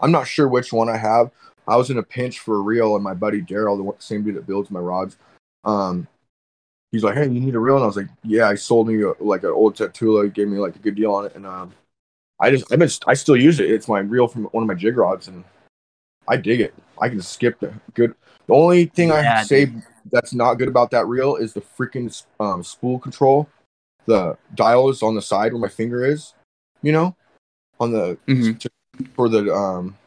I'm 0.02 0.12
not 0.12 0.28
sure 0.28 0.50
which 0.50 0.74
one 0.74 0.90
I 0.90 0.98
have. 0.98 1.32
I 1.70 1.78
was 1.78 1.90
in 1.90 1.98
a 1.98 2.04
pinch 2.04 2.40
for 2.40 2.58
a 2.58 2.62
reel, 2.62 2.96
and 2.96 3.04
my 3.04 3.14
buddy 3.14 3.42
Daryl, 3.42 3.78
the 3.78 4.04
same 4.04 4.24
dude 4.24 4.36
that 4.36 4.46
builds 4.46 4.70
my 4.72 4.82
rods, 4.82 5.16
um, 5.64 6.06
he's 6.92 7.06
like, 7.06 7.16
"Hey, 7.16 7.30
you 7.30 7.40
need 7.40 7.56
a 7.56 7.60
reel?" 7.60 7.76
And 7.76 7.84
I 7.84 7.88
was 7.88 7.96
like, 7.96 8.10
"Yeah." 8.24 8.50
I 8.50 8.56
sold 8.56 8.90
me 8.90 9.02
a, 9.04 9.14
like 9.24 9.44
an 9.44 9.52
old 9.52 9.78
Tatula. 9.78 10.26
He 10.26 10.32
gave 10.32 10.50
me 10.50 10.58
like 10.58 10.76
a 10.76 10.80
good 10.80 10.96
deal 10.96 11.14
on 11.14 11.28
it, 11.28 11.36
and 11.36 11.46
um, 11.46 11.72
I 12.42 12.50
just, 12.50 12.72
I've 12.74 12.80
been, 12.80 12.90
I 13.08 13.14
still 13.14 13.38
use 13.38 13.60
it. 13.60 13.70
It's 13.70 13.88
my 13.88 14.00
reel 14.00 14.28
from 14.28 14.46
one 14.46 14.64
of 14.64 14.68
my 14.68 14.74
jig 14.74 14.98
rods, 14.98 15.28
and 15.28 15.44
I 16.28 16.38
dig 16.38 16.60
it. 16.60 16.74
I 17.00 17.08
can 17.10 17.22
skip 17.22 17.60
the 17.60 17.74
good. 17.94 18.16
The 18.48 18.54
only 18.54 18.86
thing 18.86 19.12
I 19.12 19.22
Yeah, 19.22 19.44
say 19.44 19.72
that's 20.12 20.34
not 20.34 20.56
good 20.56 20.68
about 20.68 20.92
that 20.92 21.08
reel 21.08 21.36
is 21.36 21.54
the 21.54 21.62
freaking 21.62 22.12
um, 22.40 22.64
spool 22.64 23.00
control. 23.00 23.48
The 24.08 24.38
dial 24.56 24.90
is 24.90 25.04
on 25.04 25.16
the 25.16 25.22
side 25.22 25.54
where 25.54 25.62
my 25.62 25.70
finger 25.70 26.04
is, 26.04 26.34
you 26.82 26.92
know, 26.92 27.16
on 27.80 27.92
the 27.92 28.18
Mhm. 28.28 28.70
for 29.16 29.30
the 29.30 29.54
um 29.54 29.98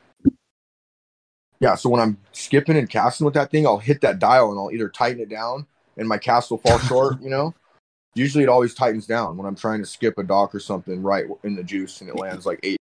yeah 1.58 1.74
so 1.74 1.88
when 1.88 2.00
i'm 2.00 2.16
skipping 2.32 2.76
and 2.76 2.88
casting 2.88 3.24
with 3.24 3.34
that 3.34 3.50
thing 3.50 3.66
i'll 3.66 3.78
hit 3.78 4.00
that 4.00 4.18
dial 4.20 4.50
and 4.50 4.58
i'll 4.58 4.70
either 4.70 4.88
tighten 4.88 5.20
it 5.20 5.28
down 5.28 5.66
and 5.96 6.06
my 6.08 6.18
cast 6.18 6.50
will 6.50 6.58
fall 6.58 6.78
short 6.78 7.18
you 7.22 7.28
know 7.30 7.52
usually 8.14 8.44
it 8.44 8.48
always 8.48 8.74
tightens 8.74 9.06
down 9.06 9.36
when 9.36 9.46
i'm 9.46 9.56
trying 9.56 9.80
to 9.80 9.86
skip 9.86 10.18
a 10.18 10.22
dock 10.22 10.54
or 10.54 10.60
something 10.60 11.02
right 11.02 11.26
in 11.42 11.54
the 11.54 11.62
juice 11.62 12.00
and 12.00 12.10
it 12.10 12.16
lands 12.16 12.46
like 12.46 12.60
eight 12.62 12.78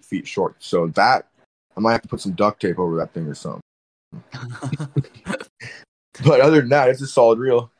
feet 0.00 0.26
short 0.26 0.56
so 0.58 0.88
that 0.88 1.28
i 1.76 1.80
might 1.80 1.92
have 1.92 2.02
to 2.02 2.08
put 2.08 2.20
some 2.20 2.32
duct 2.32 2.60
tape 2.60 2.78
over 2.78 2.96
that 2.96 3.12
thing 3.12 3.26
or 3.26 3.34
something 3.34 3.60
but 6.24 6.40
other 6.40 6.60
than 6.60 6.68
that 6.68 6.88
it's 6.88 7.00
a 7.00 7.06
solid 7.06 7.38
reel 7.38 7.70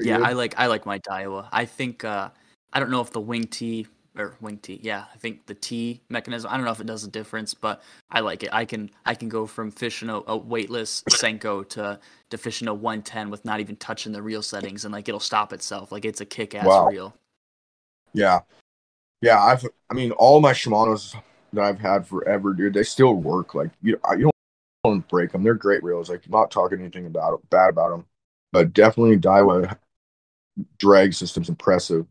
yeah, 0.00 0.18
good. 0.18 0.26
I 0.26 0.32
like. 0.32 0.54
I 0.58 0.66
like 0.66 0.86
my 0.86 0.98
Daiwa. 1.00 1.48
I 1.52 1.64
think. 1.64 2.04
Uh, 2.04 2.30
I 2.72 2.80
don't 2.80 2.90
know 2.90 3.00
if 3.00 3.10
the 3.10 3.20
wing 3.20 3.44
T 3.44 3.86
or 4.16 4.36
wing 4.40 4.58
T. 4.58 4.80
Yeah, 4.82 5.04
I 5.12 5.16
think 5.18 5.46
the 5.46 5.54
T 5.54 6.02
mechanism. 6.08 6.50
I 6.52 6.56
don't 6.56 6.64
know 6.64 6.72
if 6.72 6.80
it 6.80 6.86
does 6.86 7.04
a 7.04 7.10
difference, 7.10 7.54
but 7.54 7.82
I 8.10 8.20
like 8.20 8.42
it. 8.42 8.50
I 8.52 8.64
can. 8.64 8.90
I 9.04 9.14
can 9.14 9.28
go 9.28 9.46
from 9.46 9.70
fishing 9.70 10.08
a, 10.08 10.20
a 10.26 10.36
weightless 10.36 11.02
Senko 11.08 11.68
to 11.70 11.98
to 12.30 12.38
fishing 12.38 12.68
a 12.68 12.74
110 12.74 13.30
with 13.30 13.44
not 13.44 13.60
even 13.60 13.76
touching 13.76 14.12
the 14.12 14.22
reel 14.22 14.42
settings, 14.42 14.84
and 14.84 14.92
like 14.92 15.08
it'll 15.08 15.20
stop 15.20 15.52
itself. 15.52 15.92
Like 15.92 16.04
it's 16.04 16.20
a 16.20 16.26
kick 16.26 16.54
ass 16.54 16.66
Wow. 16.66 16.86
reel. 16.86 17.14
Yeah, 18.12 18.40
yeah. 19.22 19.40
I've, 19.42 19.66
I 19.90 19.94
mean, 19.94 20.12
all 20.12 20.40
my 20.40 20.52
Shimano's 20.52 21.16
that 21.52 21.64
I've 21.64 21.80
had 21.80 22.06
forever, 22.06 22.54
dude. 22.54 22.74
They 22.74 22.82
still 22.84 23.14
work. 23.14 23.54
Like 23.54 23.70
you, 23.82 24.00
you 24.18 24.30
don't 24.84 25.08
break 25.08 25.32
them. 25.32 25.44
They're 25.44 25.54
great 25.54 25.84
reels. 25.84 26.10
Like 26.10 26.26
I'm 26.26 26.32
not 26.32 26.50
talking 26.50 26.80
anything 26.80 27.06
about 27.06 27.42
bad 27.50 27.70
about 27.70 27.90
them, 27.90 28.06
but 28.52 28.72
definitely 28.74 29.18
Daiwa 29.18 29.78
drag 30.78 31.14
system's 31.14 31.48
impressive. 31.48 32.06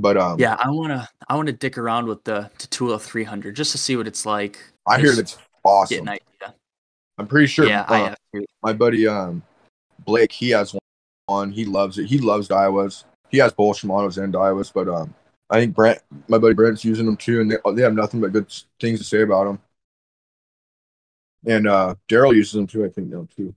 But 0.00 0.16
um, 0.16 0.38
Yeah, 0.38 0.56
I 0.58 0.70
wanna. 0.70 1.08
I 1.28 1.36
wanna 1.36 1.52
dick 1.52 1.76
around 1.78 2.06
with 2.06 2.24
the 2.24 2.50
Tatula 2.58 3.00
300 3.00 3.54
just 3.54 3.72
to 3.72 3.78
see 3.78 3.96
what 3.96 4.06
it's 4.06 4.24
like. 4.24 4.58
I 4.86 4.98
hear 4.98 5.18
it's 5.18 5.36
awesome. 5.64 6.08
I'm 7.18 7.26
pretty 7.26 7.46
sure. 7.46 7.66
yeah, 7.66 7.82
uh, 7.82 8.40
my 8.62 8.72
buddy 8.72 9.06
um 9.06 9.42
Blake, 10.04 10.32
he 10.32 10.50
has 10.50 10.72
one. 10.72 10.80
On. 11.28 11.52
He 11.52 11.64
loves 11.64 11.98
it. 11.98 12.06
He 12.06 12.18
loves 12.18 12.48
Daiwas. 12.48 13.04
He 13.28 13.38
has 13.38 13.52
both 13.52 13.78
Shimano's 13.78 14.18
and 14.18 14.34
Daiwas, 14.34 14.72
but 14.72 14.88
um, 14.88 15.14
I 15.48 15.60
think 15.60 15.76
Brent, 15.76 16.00
my 16.26 16.38
buddy 16.38 16.54
Brent's 16.54 16.84
using 16.84 17.06
them 17.06 17.16
too, 17.16 17.40
and 17.40 17.48
they, 17.48 17.56
they 17.72 17.82
have 17.82 17.94
nothing 17.94 18.20
but 18.20 18.32
good 18.32 18.52
things 18.80 18.98
to 18.98 19.04
say 19.04 19.22
about 19.22 19.44
them. 19.44 19.60
And 21.46 21.68
uh, 21.68 21.94
Daryl 22.08 22.34
uses 22.34 22.54
them 22.54 22.66
too, 22.66 22.84
I 22.84 22.88
think 22.88 23.08
now 23.08 23.28
too. 23.36 23.54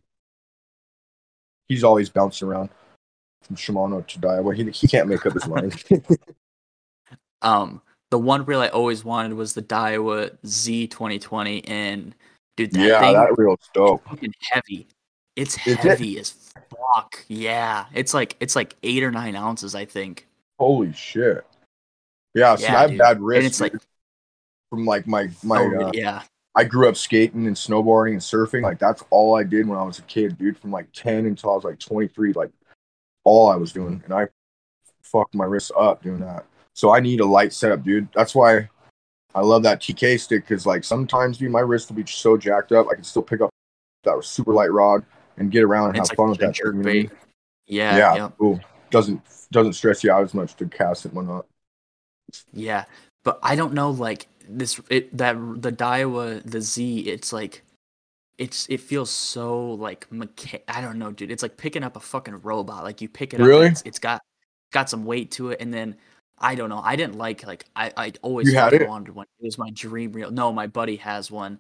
He's 1.68 1.84
always 1.84 2.10
bouncing 2.10 2.48
around 2.48 2.70
from 3.46 3.56
Shimano 3.56 4.06
to 4.08 4.20
Daiwa. 4.20 4.56
He 4.56 4.70
he 4.72 4.88
can't 4.88 5.08
make 5.08 5.26
up 5.26 5.34
his 5.34 5.48
mind. 5.48 5.84
Um, 7.42 7.82
the 8.10 8.18
one 8.18 8.46
reel 8.46 8.62
I 8.62 8.70
always 8.70 9.04
wanted 9.04 9.34
was 9.34 9.54
the 9.54 9.62
Daiwa 9.62 10.32
Z 10.46 10.88
2020, 10.88 11.66
and 11.68 12.16
dude, 12.56 12.72
that 12.72 12.80
yeah, 12.80 13.00
thing 13.02 13.14
that 13.16 13.38
reel's 13.38 13.70
dope. 13.74 14.08
fucking 14.08 14.34
heavy. 14.50 14.88
It's 15.36 15.56
Is 15.68 15.74
it? 15.74 15.80
heavy 15.80 16.20
as 16.20 16.32
fuck. 16.70 17.26
Yeah, 17.28 17.86
it's 17.94 18.14
like 18.14 18.38
it's 18.40 18.56
like 18.56 18.76
eight 18.84 19.04
or 19.04 19.12
nine 19.12 19.36
ounces, 19.36 19.76
I 19.76 19.86
think. 19.86 20.28
Holy 20.60 20.94
shit. 20.94 21.46
Yeah, 22.34 22.56
see, 22.56 22.64
Yeah, 22.64 22.78
I 22.78 22.82
have 22.82 22.90
dude. 22.92 23.00
bad 23.00 23.18
And 23.18 23.26
wrists 23.26 23.48
it's 23.48 23.62
like, 23.62 23.74
from 24.70 24.86
like 24.86 25.06
my 25.08 25.30
my 25.44 25.60
oh, 25.60 25.88
uh, 25.88 25.92
yeah, 25.94 26.22
I 26.56 26.64
grew 26.64 26.88
up 26.88 26.96
skating 26.96 27.48
and 27.48 27.56
snowboarding 27.56 28.12
and 28.12 28.22
surfing. 28.22 28.62
Like 28.62 28.80
that's 28.80 29.04
all 29.10 29.36
I 29.36 29.44
did 29.44 29.68
when 29.68 29.78
I 29.78 29.84
was 29.84 30.00
a 30.00 30.04
kid, 30.04 30.38
dude. 30.38 30.58
From 30.58 30.72
like 30.72 30.88
ten 30.94 31.26
until 31.26 31.52
I 31.52 31.56
was 31.56 31.64
like 31.64 31.80
twenty 31.80 32.08
three, 32.08 32.32
like 32.34 32.52
all 33.24 33.50
I 33.50 33.56
was 33.56 33.72
doing, 33.72 34.02
and 34.06 34.14
I 34.14 34.28
fucked 35.02 35.36
my 35.36 35.46
wrists 35.46 35.72
up 35.78 36.02
doing 36.04 36.20
that. 36.22 36.46
So 36.74 36.94
I 36.94 37.00
need 37.00 37.20
a 37.20 37.26
light 37.26 37.54
setup, 37.54 37.84
dude. 37.84 38.08
That's 38.14 38.34
why 38.34 38.70
I 39.36 39.42
love 39.42 39.64
that 39.64 39.80
TK 39.80 40.20
stick 40.20 40.48
because 40.48 40.66
like 40.66 40.84
sometimes, 40.84 41.38
dude, 41.38 41.52
my 41.52 41.60
wrist 41.60 41.90
will 41.90 41.96
be 41.96 42.06
so 42.06 42.38
jacked 42.38 42.72
up, 42.72 42.88
I 42.92 42.96
can 42.96 43.04
still 43.04 43.22
pick 43.22 43.42
up 43.42 43.50
that 44.04 44.24
super 44.24 44.54
light 44.54 44.72
rod 44.72 45.06
and 45.38 45.52
get 45.52 45.64
around 45.64 45.90
and 45.90 45.98
it's 45.98 46.10
have 46.10 46.12
like 46.12 46.18
fun 46.18 46.30
with 46.30 46.40
that. 46.40 46.54
jerk 46.54 46.74
thing, 46.74 46.78
you 46.78 46.84
know 46.84 46.90
what 46.90 46.90
I 46.90 46.94
mean? 46.94 47.08
bait. 47.08 47.18
Yeah, 47.68 47.98
Yeah, 47.98 48.30
yeah, 48.40 48.56
doesn't 48.90 49.22
doesn't 49.52 49.74
stress 49.74 50.04
you 50.04 50.12
out 50.12 50.24
as 50.24 50.34
much 50.34 50.56
to 50.56 50.68
cast 50.68 51.06
it 51.06 51.14
and 51.14 51.18
whatnot. 51.18 51.46
yeah. 52.52 52.86
But 53.24 53.40
I 53.42 53.56
don't 53.56 53.74
know, 53.74 53.90
like 53.90 54.28
this, 54.48 54.80
it 54.90 55.16
that 55.18 55.36
the 55.62 55.72
Daiwa 55.72 56.44
the 56.44 56.62
Z, 56.62 57.00
it's 57.02 57.32
like 57.32 57.64
it's 58.38 58.68
it 58.70 58.80
feels 58.82 59.10
so 59.12 59.74
like 59.74 60.10
mecha- 60.10 60.62
I 60.68 60.82
don't 60.82 60.98
know, 61.00 61.12
dude. 61.12 61.32
It's 61.32 61.44
like 61.44 61.58
picking 61.58 61.84
up 61.84 61.96
a 61.96 62.00
fucking 62.00 62.42
robot. 62.42 62.84
Like 62.84 63.02
you 63.02 63.10
pick 63.10 63.34
it 63.34 63.42
up, 63.42 63.48
Really? 63.48 63.68
it's, 63.68 63.82
it's 63.86 64.00
got 64.00 64.22
got 64.72 64.90
some 64.90 65.06
weight 65.06 65.32
to 65.32 65.52
it, 65.52 65.62
and 65.62 65.74
then 65.74 65.98
I 66.40 66.56
don't 66.56 66.70
know. 66.70 66.80
I 66.84 66.96
didn't 66.96 67.18
like 67.18 67.46
like 67.46 67.66
I 67.76 67.92
I 67.98 68.14
always 68.22 68.50
You 68.50 68.56
had 68.58 68.74
it? 68.74 68.82
wanted 68.88 69.14
one. 69.16 69.26
It 69.40 69.46
was 69.46 69.58
my 69.58 69.70
dream 69.72 70.12
reel. 70.14 70.32
No, 70.32 70.52
my 70.52 70.68
buddy 70.68 70.96
has 70.98 71.30
one, 71.32 71.60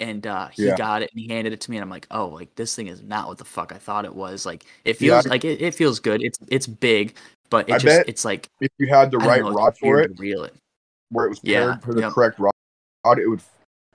and 0.00 0.26
uh 0.26 0.48
he 0.48 0.64
Yeah. 0.64 0.76
got 0.76 1.02
it 1.02 1.10
and 1.12 1.20
he 1.20 1.28
handed 1.28 1.52
it 1.52 1.60
to 1.62 1.70
me, 1.70 1.76
and 1.76 1.82
I'm 1.84 1.90
like, 1.90 2.06
oh, 2.10 2.28
like 2.28 2.54
this 2.54 2.74
thing 2.74 2.86
is 2.88 3.02
not 3.02 3.28
what 3.28 3.38
the 3.38 3.44
fuck 3.44 3.72
I 3.72 3.78
thought 3.78 4.04
it 4.04 4.14
was. 4.14 4.46
Like 4.46 4.64
it 4.84 4.98
Yeah, 5.00 5.20
feels 5.20 5.26
like 5.26 5.44
it, 5.44 5.60
it 5.62 5.74
feels 5.74 6.00
good. 6.00 6.22
It's 6.22 6.38
it's 6.48 6.66
big, 6.66 7.16
but 7.50 7.68
it 7.68 7.74
I 7.74 7.78
just 7.78 8.08
it's 8.08 8.24
like 8.24 8.48
If 8.60 8.70
you 8.78 8.88
had 8.88 9.10
the 9.10 9.18
right 9.18 9.42
know, 9.42 9.52
rod 9.52 9.76
for 9.78 10.00
it, 10.00 10.10
reel 10.18 10.44
it. 10.44 10.54
where 11.10 11.26
it 11.26 11.30
was 11.30 11.40
Yeah, 11.40 11.60
paired 11.64 11.82
for 11.82 11.94
the 11.94 12.02
yep. 12.02 12.12
correct 12.12 12.38
rod, 12.40 13.18
it 13.18 13.28
would 13.28 13.42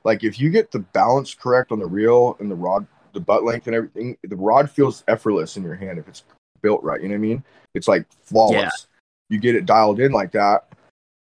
like 0.04 0.24
if 0.24 0.40
you 0.40 0.50
get 0.50 0.72
the 0.72 0.80
balance 0.80 1.34
correct 1.34 1.72
on 1.72 1.80
the 1.80 1.86
reel 1.86 2.38
and 2.40 2.50
the 2.50 2.56
rod, 2.56 2.86
the 3.14 3.20
butt 3.20 3.44
length 3.44 3.68
and 3.68 3.76
everything, 3.76 4.18
the 4.24 4.36
rod 4.36 4.70
feels 4.70 5.04
effortless 5.08 5.58
in 5.58 5.64
your 5.64 5.76
hand 5.76 6.00
if 6.00 6.08
it's 6.08 6.24
built 6.62 6.84
right. 6.84 7.02
You 7.02 7.10
know 7.10 7.14
what 7.14 7.20
I 7.20 7.22
mean? 7.22 7.44
It's 7.74 7.88
like 7.88 8.06
flawless. 8.24 8.88
You 9.30 9.40
get 9.40 9.56
it 9.56 9.66
dialed 9.66 10.00
in 10.00 10.12
like 10.12 10.32
that, 10.34 10.68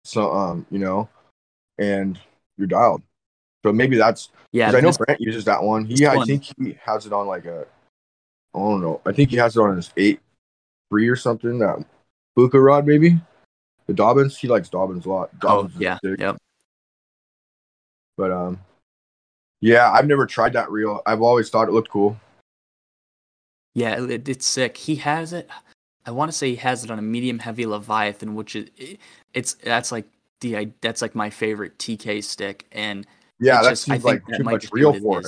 so 0.05 0.33
um, 0.33 0.67
you 0.71 0.79
know, 0.79 1.09
and 1.79 2.19
you're 2.57 2.69
dialed. 2.69 3.03
So 3.65 3.73
maybe 3.73 3.97
that's 3.97 4.31
yeah. 4.53 4.71
I 4.71 4.81
know 4.81 4.93
Brent 4.93 5.21
uses 5.21 5.45
that 5.47 5.63
one. 5.63 5.85
He, 5.85 6.07
I 6.07 6.15
one- 6.17 6.27
think 6.27 6.45
he 6.45 6.79
has 6.85 7.07
it 7.07 7.13
on 7.13 7.27
like 7.27 7.47
a, 7.47 7.67
I 8.55 8.59
don't 8.59 8.81
know. 8.81 9.01
I 9.05 9.13
think 9.13 9.31
he 9.31 9.37
has 9.37 9.57
it 9.57 9.61
on 9.61 9.75
his 9.75 9.91
eight 9.97 10.21
three 10.89 11.09
or 11.09 11.17
something. 11.17 11.59
That 11.59 11.85
Buka 12.39 12.65
rod 12.65 12.87
maybe. 12.87 13.19
The 13.87 13.93
Dobyns, 13.93 14.37
he 14.37 14.49
likes 14.49 14.69
Dobyns 14.69 15.07
a 15.07 15.09
lot. 15.09 15.31
oh 15.43 15.65
Dobyns 15.65 15.75
is 15.75 15.81
yeah, 15.81 15.99
yep. 16.19 16.37
But 18.17 18.31
um, 18.31 18.61
yeah, 19.61 19.91
I've 19.91 20.07
never 20.07 20.27
tried 20.27 20.53
that 20.55 20.71
reel. 20.71 21.03
I've 21.07 21.23
always 21.23 21.51
thought 21.51 21.69
it 21.69 21.73
looked 21.73 21.91
cool. 21.91 22.17
Yeah, 23.75 24.03
it, 24.05 24.29
it's 24.29 24.47
sick. 24.47 24.77
He 24.77 24.97
has 24.97 25.33
it. 25.33 25.49
I 26.07 26.11
want 26.11 26.31
to 26.31 26.37
say 26.37 26.51
he 26.51 26.57
has 26.57 26.85
it 26.85 26.91
on 26.91 26.99
a 26.99 27.03
medium 27.03 27.39
heavy 27.41 27.67
Leviathan, 27.67 28.35
which 28.35 28.57
is 28.57 28.69
it, 28.77 28.99
it's 29.35 29.55
that's 29.55 29.91
like 29.93 30.07
the 30.41 30.57
I- 30.57 30.73
that's 30.81 31.03
like 31.03 31.15
my 31.15 31.31
favorite 31.31 31.79
TK 31.79 32.23
stick, 32.23 32.67
and 32.73 33.07
Yeah, 33.41 33.61
it 33.61 33.65
that 33.65 33.71
just- 33.71 33.91
I 33.91 33.99
think 33.99 34.05
like 34.29 34.39
too 34.39 34.45
much 34.45 34.63
just 34.63 34.73
be 34.73 34.81
reel 34.81 34.95
it 34.95 35.03
for 35.03 35.21
it. 35.21 35.27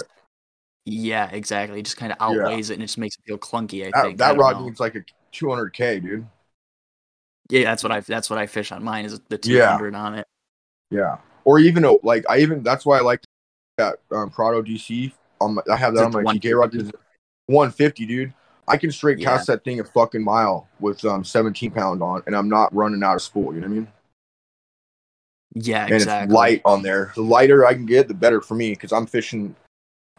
yeah, 0.86 1.28
exactly. 1.30 1.80
It 1.80 1.82
just 1.82 1.96
kind 1.96 2.12
of 2.12 2.18
Yeah. 2.20 2.26
outweighs 2.42 2.70
it, 2.70 2.74
and 2.74 2.82
it 2.82 2.86
just 2.86 2.98
makes 2.98 3.16
it 3.16 3.22
feel 3.26 3.38
clunky. 3.38 3.86
I 3.86 3.90
That, 3.92 4.02
think 4.04 4.18
that 4.18 4.36
rod 4.38 4.58
know. 4.58 4.66
needs 4.66 4.80
like 4.80 4.94
a 4.94 5.04
200k, 5.32 6.00
dude. 6.00 6.26
Yeah, 7.50 7.64
that's 7.64 7.82
what 7.82 7.92
I 7.92 8.00
that's 8.00 8.30
what 8.30 8.38
I 8.38 8.46
fish 8.46 8.72
on 8.72 8.82
mine 8.84 9.04
is 9.04 9.18
the 9.28 9.40
Yeah. 9.42 9.66
200 9.76 9.94
on 9.94 10.14
it. 10.14 10.26
Yeah, 10.90 11.18
or 11.44 11.58
even 11.58 11.84
a- 11.84 11.92
like 12.06 12.24
I 12.30 12.38
even 12.38 12.62
that's 12.62 12.86
why 12.86 12.98
I 12.98 13.00
like 13.02 13.20
that 13.78 14.00
um, 14.12 14.30
Curado 14.30 14.62
DC. 14.62 15.12
On 15.40 15.54
my, 15.54 15.62
I 15.70 15.76
have 15.76 15.94
that 15.94 16.02
it 16.02 16.14
on 16.16 16.22
my 16.24 16.34
TK 16.34 16.58
rod. 16.58 16.74
150, 17.46 18.06
dude. 18.06 18.34
I 18.66 18.76
can 18.76 18.92
straight 18.92 19.18
Yeah. 19.18 19.30
cast 19.30 19.46
that 19.46 19.64
thing 19.64 19.80
a 19.80 19.84
fucking 19.84 20.22
mile 20.22 20.68
with 20.78 21.02
um 21.04 21.24
17 21.24 21.70
pound 21.70 22.02
on, 22.02 22.22
and 22.26 22.36
I'm 22.36 22.48
not 22.48 22.74
running 22.74 23.02
out 23.02 23.16
of 23.16 23.22
spool. 23.22 23.54
You 23.54 23.60
know 23.60 23.68
what 23.68 23.72
I 23.72 23.76
mean? 23.76 23.88
Yeah, 25.54 25.84
and 25.84 25.94
exactly. 25.94 26.24
it's 26.24 26.32
light 26.34 26.62
on 26.66 26.82
there. 26.82 27.12
The 27.14 27.22
lighter 27.22 27.64
I 27.64 27.72
can 27.72 27.86
get, 27.86 28.06
the 28.06 28.14
better 28.14 28.42
for 28.42 28.54
me 28.54 28.70
because 28.70 28.92
I'm 28.92 29.06
fishing 29.06 29.56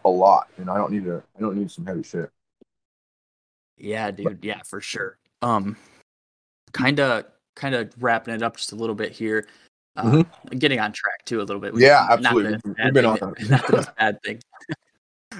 a 0.04 0.10
lot, 0.10 0.50
and 0.58 0.70
I 0.70 0.78
don't 0.78 0.92
need 0.92 1.04
to. 1.06 1.22
I 1.38 1.40
don't 1.40 1.56
need 1.56 1.70
some 1.70 1.86
heavy 1.86 2.02
shit. 2.04 2.32
Yeah, 3.78 4.10
dude. 4.12 4.44
Yeah, 4.44 4.62
for 4.66 4.82
sure. 4.82 5.18
Um, 5.42 5.78
kind 6.74 7.00
of, 7.00 7.26
kind 7.56 7.76
of 7.76 7.92
wrapping 8.00 8.34
it 8.34 8.42
up 8.42 8.58
just 8.58 8.72
a 8.72 8.76
little 8.76 8.96
bit 8.96 9.12
here. 9.12 9.48
Uh, 9.96 10.24
Getting 10.58 10.80
on 10.80 10.92
track 10.94 11.26
too 11.26 11.40
a 11.40 11.44
little 11.44 11.60
bit. 11.62 11.74
Mm-hmm. 11.74 11.82
Yeah, 11.82 12.08
absolutely. 12.10 12.44
that 12.52 12.56
it's 12.56 12.66
a 12.66 12.68
We've 12.86 12.94
been 12.94 12.94
thing 12.94 13.06
on 13.06 13.34
that- 13.38 13.50
Not 13.50 13.68
that 13.68 13.80
it's 13.80 13.88
a 13.90 13.94
bad 13.98 14.22
thing. 14.24 14.40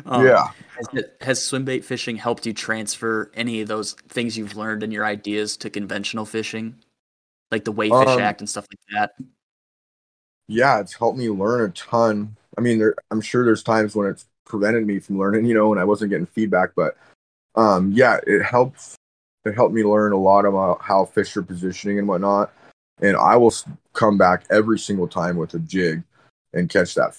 Um, 0.06 0.24
yeah, 0.24 0.50
Has, 0.78 1.04
has 1.20 1.44
swim 1.44 1.66
bait 1.66 1.84
fishing 1.84 2.16
helped 2.16 2.46
you 2.46 2.54
transfer 2.54 3.32
any 3.34 3.60
of 3.62 3.68
those 3.68 3.94
things 4.08 4.38
you've 4.38 4.56
learned 4.56 4.84
and 4.84 4.94
your 4.94 5.04
ideas 5.04 5.58
to 5.58 5.70
conventional 5.72 6.28
fishing, 6.28 6.76
like 7.52 7.66
the 7.66 7.74
Wayfish 7.74 8.08
Um, 8.08 8.20
Act 8.22 8.40
and 8.40 8.48
stuff 8.48 8.68
like 8.72 8.80
that? 9.18 9.26
yeah, 10.48 10.80
it's 10.80 10.94
helped 10.94 11.18
me 11.18 11.28
learn 11.30 11.62
a 11.68 11.74
ton. 11.74 12.36
I 12.56 12.62
mean, 12.62 12.78
there, 12.78 12.94
I'm 13.10 13.20
sure 13.20 13.44
there's 13.44 13.64
times 13.64 13.96
when 13.96 14.08
it's 14.08 14.28
prevented 14.46 14.86
me 14.86 15.00
from 15.00 15.18
learning, 15.18 15.46
you 15.46 15.56
know, 15.56 15.72
and 15.72 15.82
I 15.82 15.86
wasn't 15.86 16.12
getting 16.12 16.28
feedback, 16.28 16.70
but 16.76 16.96
um, 17.56 17.92
yeah, 17.92 18.20
it 18.28 18.44
helps. 18.44 18.96
It 19.44 19.56
helped 19.56 19.74
me 19.74 19.84
learn 19.84 20.14
a 20.14 20.18
lot 20.20 20.46
about 20.46 20.82
how 20.84 21.06
fish 21.06 21.36
are 21.36 21.42
positioning 21.42 21.98
and 21.98 22.08
whatnot. 22.08 22.54
And 23.02 23.18
I 23.18 23.36
will 23.38 23.54
come 24.00 24.18
back 24.18 24.46
every 24.50 24.80
single 24.80 25.10
time 25.10 25.36
with 25.36 25.54
a 25.54 25.60
jig 25.60 26.04
and 26.54 26.70
catch 26.70 26.96
that, 26.96 27.18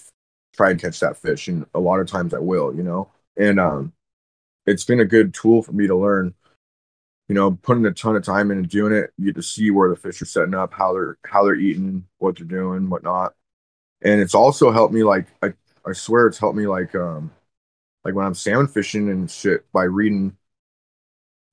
try 0.55 0.71
and 0.71 0.81
catch 0.81 0.99
that 0.99 1.15
fish. 1.15 1.47
And 1.47 1.65
a 1.75 1.79
lot 1.79 1.99
of 1.99 2.07
times 2.07 2.33
I 2.33 2.39
will, 2.39 2.75
you 2.75 2.81
know. 2.81 3.09
And 3.37 3.59
um, 3.59 3.93
it's 4.65 4.83
been 4.83 4.99
a 4.99 5.05
good 5.05 5.33
tool 5.33 5.61
for 5.61 5.73
me 5.73 5.85
to 5.85 5.95
learn. 5.95 6.33
You 7.29 7.35
know, 7.35 7.51
putting 7.51 7.85
a 7.85 7.91
ton 7.91 8.15
of 8.15 8.25
time 8.25 8.51
in 8.51 8.57
and 8.57 8.67
doing 8.67 8.91
it, 8.91 9.11
you 9.17 9.27
get 9.27 9.35
to 9.35 9.43
see 9.43 9.71
where 9.71 9.89
the 9.89 9.95
fish 9.95 10.21
are 10.21 10.25
setting 10.25 10.55
up, 10.55 10.73
how 10.73 10.91
they're 10.91 11.17
how 11.23 11.45
they're 11.45 11.55
eating, 11.55 12.05
what 12.17 12.35
they're 12.35 12.45
doing, 12.45 12.89
whatnot. 12.89 13.35
And 14.01 14.19
it's 14.19 14.35
also 14.35 14.71
helped 14.71 14.93
me 14.93 15.03
like 15.03 15.27
I, 15.41 15.53
I 15.85 15.93
swear 15.93 16.27
it's 16.27 16.39
helped 16.39 16.57
me 16.57 16.67
like 16.67 16.93
um 16.95 17.31
like 18.03 18.15
when 18.15 18.25
I'm 18.25 18.33
salmon 18.33 18.67
fishing 18.67 19.09
and 19.09 19.29
shit 19.31 19.71
by 19.71 19.83
reading 19.83 20.35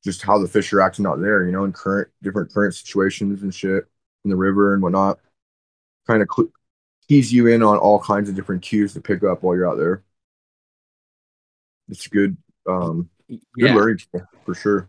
just 0.02 0.22
how 0.22 0.38
the 0.38 0.48
fish 0.48 0.72
are 0.72 0.80
acting 0.80 1.06
out 1.06 1.20
there, 1.20 1.44
you 1.44 1.52
know, 1.52 1.64
in 1.64 1.72
current 1.72 2.08
different 2.22 2.52
current 2.52 2.74
situations 2.74 3.42
and 3.42 3.54
shit 3.54 3.86
in 4.24 4.30
the 4.30 4.36
river 4.36 4.74
and 4.74 4.82
whatnot. 4.82 5.18
Kind 6.06 6.22
of 6.22 6.28
cl- 6.34 6.52
keys 7.08 7.32
you 7.32 7.46
in 7.46 7.62
on 7.62 7.78
all 7.78 8.00
kinds 8.00 8.28
of 8.28 8.34
different 8.34 8.62
cues 8.62 8.94
to 8.94 9.00
pick 9.00 9.22
up 9.22 9.42
while 9.42 9.56
you're 9.56 9.68
out 9.68 9.78
there. 9.78 10.02
It's 11.88 12.06
good 12.06 12.36
um 12.66 13.08
good 13.28 13.42
Yeah. 13.56 13.74
learning 13.74 13.98
for 14.44 14.54
sure. 14.54 14.88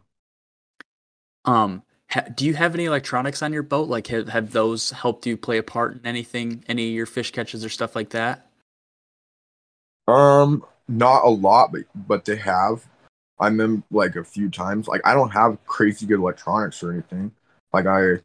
Um, 1.46 1.84
ha- 2.10 2.28
do 2.36 2.46
you 2.46 2.54
have 2.56 2.74
any 2.76 2.86
electronics 2.86 3.42
on 3.42 3.54
your 3.54 3.64
boat? 3.64 3.88
Like, 3.88 4.08
have, 4.08 4.30
have 4.30 4.52
those 4.52 4.92
helped 4.92 5.26
you 5.26 5.38
play 5.38 5.58
a 5.58 5.64
part 5.64 5.94
in 5.94 6.06
anything, 6.06 6.64
any 6.68 6.88
of 6.90 6.94
your 6.94 7.06
fish 7.06 7.32
catches 7.32 7.64
or 7.66 7.70
stuff 7.70 7.96
like 7.96 8.10
that? 8.12 8.50
Um, 10.08 10.66
not 10.88 11.24
a 11.26 11.30
lot, 11.30 11.72
but 11.72 11.82
but 11.96 12.26
they 12.26 12.36
have. 12.38 12.88
I 13.40 13.48
remember 13.48 13.84
like 13.92 14.16
a 14.16 14.24
few 14.24 14.50
times. 14.50 14.88
Like 14.88 15.02
I 15.06 15.14
don't 15.14 15.30
have 15.32 15.64
crazy 15.66 16.06
good 16.06 16.20
electronics 16.20 16.84
or 16.84 16.92
anything. 16.92 17.32
Like 17.74 17.86
I 17.86 18.20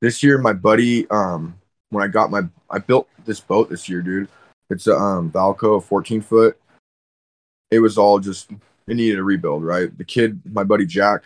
this 0.00 0.22
year, 0.22 0.38
my 0.38 0.52
buddy, 0.52 1.08
um, 1.10 1.54
when 1.90 2.04
I 2.04 2.08
got 2.08 2.30
my 2.30 2.42
I 2.70 2.78
built 2.78 3.08
this 3.24 3.40
boat 3.40 3.68
this 3.68 3.88
year, 3.88 4.02
dude. 4.02 4.28
It's 4.70 4.86
a 4.86 4.96
um 4.96 5.30
Valco 5.30 5.82
14 5.82 6.20
foot. 6.20 6.58
It 7.70 7.80
was 7.80 7.98
all 7.98 8.18
just 8.18 8.50
it 8.86 8.94
needed 8.96 9.18
a 9.18 9.22
rebuild, 9.22 9.64
right? 9.64 9.96
The 9.96 10.04
kid, 10.04 10.40
my 10.52 10.64
buddy 10.64 10.86
Jack, 10.86 11.22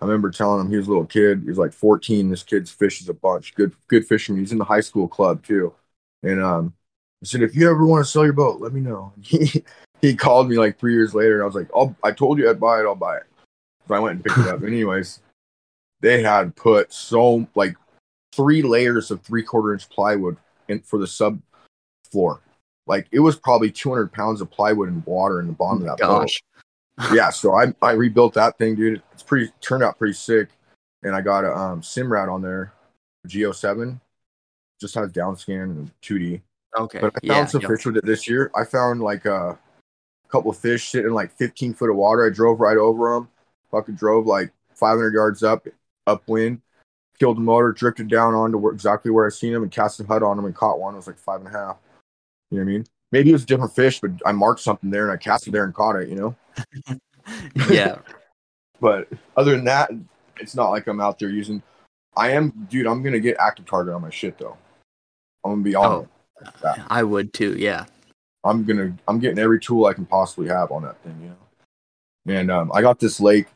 I 0.00 0.04
remember 0.04 0.30
telling 0.30 0.60
him 0.60 0.70
he 0.70 0.76
was 0.76 0.86
a 0.86 0.90
little 0.90 1.06
kid. 1.06 1.42
He 1.42 1.48
was 1.48 1.58
like 1.58 1.72
14. 1.72 2.30
This 2.30 2.42
kid's 2.42 2.70
fishes 2.70 3.08
a 3.08 3.14
bunch. 3.14 3.54
Good 3.54 3.72
good 3.88 4.06
fisherman. 4.06 4.40
He's 4.40 4.52
in 4.52 4.58
the 4.58 4.64
high 4.64 4.80
school 4.80 5.08
club 5.08 5.44
too. 5.44 5.74
And 6.22 6.42
um 6.42 6.74
I 7.22 7.26
said, 7.26 7.42
if 7.42 7.54
you 7.54 7.70
ever 7.70 7.84
want 7.84 8.04
to 8.04 8.10
sell 8.10 8.24
your 8.24 8.32
boat, 8.32 8.60
let 8.60 8.72
me 8.72 8.80
know. 8.80 9.12
He 9.22 9.64
he 10.00 10.16
called 10.16 10.48
me 10.48 10.56
like 10.56 10.78
three 10.78 10.94
years 10.94 11.14
later, 11.14 11.34
and 11.34 11.42
I 11.42 11.44
was 11.44 11.54
like, 11.54 11.68
"I'll 11.76 11.94
I 12.02 12.10
told 12.10 12.38
you 12.38 12.48
I'd 12.48 12.58
buy 12.58 12.80
it. 12.80 12.84
I'll 12.84 12.94
buy 12.94 13.18
it." 13.18 13.24
So 13.86 13.94
I 13.94 13.98
went 13.98 14.14
and 14.14 14.24
picked 14.24 14.38
it 14.38 14.48
up. 14.48 14.62
Anyways, 14.66 15.20
they 16.00 16.22
had 16.22 16.56
put 16.56 16.90
so 16.90 17.46
like 17.54 17.76
three 18.32 18.62
layers 18.62 19.10
of 19.10 19.22
three 19.22 19.42
quarter 19.42 19.72
inch 19.72 19.88
plywood 19.88 20.36
in 20.68 20.80
for 20.80 20.98
the 20.98 21.06
sub 21.06 21.40
floor. 22.10 22.40
Like 22.86 23.06
it 23.12 23.20
was 23.20 23.36
probably 23.36 23.70
200 23.70 24.12
pounds 24.12 24.40
of 24.40 24.50
plywood 24.50 24.88
and 24.88 25.04
water 25.06 25.40
in 25.40 25.46
the 25.46 25.52
bottom 25.52 25.86
of 25.86 25.96
that 25.96 26.06
boat 26.06 26.30
yeah, 27.12 27.30
so 27.30 27.54
I 27.54 27.72
I 27.82 27.92
rebuilt 27.92 28.34
that 28.34 28.58
thing, 28.58 28.74
dude. 28.74 29.02
It's 29.12 29.22
pretty 29.22 29.50
turned 29.60 29.82
out 29.82 29.98
pretty 29.98 30.14
sick. 30.14 30.48
And 31.02 31.14
I 31.14 31.20
got 31.20 31.44
a 31.44 31.56
um 31.56 31.80
Simrad 31.80 32.32
on 32.32 32.42
there, 32.42 32.72
Geo 33.26 33.52
seven, 33.52 34.00
just 34.80 34.94
has 34.94 35.10
down 35.12 35.36
scan 35.36 35.62
and 35.62 35.90
2D. 36.02 36.42
Okay. 36.76 36.98
But 37.00 37.12
I 37.16 37.26
found 37.26 37.38
yeah. 37.38 37.44
some 37.46 37.60
yep. 37.62 37.70
fish 37.70 37.86
with 37.86 37.96
it 37.96 38.04
this 38.04 38.28
year. 38.28 38.50
I 38.54 38.64
found 38.64 39.00
like 39.00 39.24
a 39.24 39.58
couple 40.28 40.50
of 40.50 40.58
fish 40.58 40.88
sitting 40.88 41.12
like 41.12 41.32
15 41.32 41.74
foot 41.74 41.90
of 41.90 41.96
water. 41.96 42.26
I 42.26 42.30
drove 42.30 42.60
right 42.60 42.76
over 42.76 43.14
them. 43.14 43.28
Fucking 43.70 43.94
drove 43.94 44.26
like 44.26 44.52
500 44.74 45.14
yards 45.14 45.42
up, 45.42 45.66
upwind, 46.06 46.60
killed 47.20 47.36
the 47.36 47.42
motor, 47.42 47.72
drifted 47.72 48.08
down 48.08 48.34
onto 48.34 48.58
where, 48.58 48.72
exactly 48.72 49.10
where 49.10 49.26
I 49.26 49.28
seen 49.28 49.52
them, 49.52 49.62
and 49.62 49.70
cast 49.70 50.00
a 50.00 50.04
hut 50.04 50.22
on 50.22 50.36
them 50.36 50.46
and 50.46 50.54
caught 50.54 50.80
one. 50.80 50.94
It 50.94 50.96
was 50.96 51.06
like 51.06 51.18
five 51.18 51.40
and 51.40 51.54
a 51.54 51.56
half. 51.56 51.76
You 52.50 52.58
know 52.58 52.64
what 52.64 52.70
I 52.70 52.72
mean? 52.72 52.86
Maybe 53.12 53.30
it 53.30 53.34
was 53.34 53.42
a 53.42 53.46
different 53.46 53.74
fish, 53.74 54.00
but 54.00 54.10
I 54.24 54.32
marked 54.32 54.60
something 54.60 54.90
there 54.90 55.04
and 55.04 55.12
I 55.12 55.16
cast 55.16 55.46
it 55.46 55.50
there 55.50 55.64
and 55.64 55.74
caught 55.74 55.96
it. 55.96 56.08
You 56.08 56.16
know. 56.86 56.98
yeah. 57.70 57.98
But 58.80 59.08
other 59.36 59.54
than 59.54 59.66
that, 59.66 59.90
it's 60.38 60.54
not 60.54 60.70
like 60.70 60.86
I'm 60.86 61.02
out 61.02 61.18
there 61.18 61.28
using. 61.28 61.62
I 62.16 62.30
am, 62.30 62.66
dude. 62.70 62.86
I'm 62.86 63.02
gonna 63.02 63.20
get 63.20 63.36
active 63.38 63.66
target 63.66 63.92
on 63.92 64.00
my 64.00 64.08
shit 64.08 64.38
though. 64.38 64.56
I'm 65.44 65.50
gonna 65.52 65.62
be 65.62 65.74
on 65.74 66.08
Oh. 66.64 66.74
I 66.88 67.02
would 67.02 67.34
too. 67.34 67.56
Yeah. 67.58 67.84
I'm 68.42 68.64
gonna. 68.64 68.96
I'm 69.06 69.18
getting 69.18 69.38
every 69.38 69.60
tool 69.60 69.84
I 69.84 69.92
can 69.92 70.06
possibly 70.06 70.48
have 70.48 70.72
on 70.72 70.84
that 70.84 70.98
thing. 71.02 71.14
You 71.22 71.28
know. 71.28 72.38
And 72.38 72.50
um, 72.50 72.72
I 72.72 72.80
got 72.80 72.98
this 72.98 73.20
lake. 73.20 73.48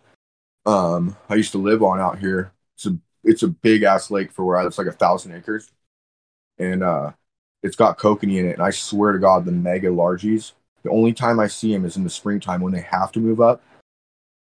Um, 0.66 1.16
I 1.30 1.36
used 1.36 1.52
to 1.52 1.58
live 1.58 1.82
on 1.82 2.00
out 2.00 2.18
here. 2.18 2.52
It's 2.76 2.84
a 2.84 2.98
it's 3.24 3.42
a 3.42 3.48
big 3.48 3.82
ass 3.82 4.10
lake 4.10 4.30
for 4.30 4.44
where 4.44 4.58
I. 4.58 4.66
It's 4.66 4.78
like 4.78 4.86
a 4.86 4.92
thousand 4.92 5.34
acres, 5.34 5.70
and 6.58 6.82
uh, 6.82 7.12
it's 7.62 7.76
got 7.76 7.98
kokanee 7.98 8.38
in 8.38 8.48
it. 8.48 8.54
And 8.54 8.62
I 8.62 8.70
swear 8.70 9.12
to 9.12 9.18
God, 9.18 9.44
the 9.44 9.52
mega 9.52 9.88
largies 9.88 10.52
The 10.82 10.90
only 10.90 11.12
time 11.12 11.40
I 11.40 11.46
see 11.46 11.72
them 11.72 11.84
is 11.84 11.96
in 11.96 12.04
the 12.04 12.10
springtime 12.10 12.60
when 12.60 12.72
they 12.72 12.82
have 12.82 13.12
to 13.12 13.20
move 13.20 13.40
up, 13.40 13.62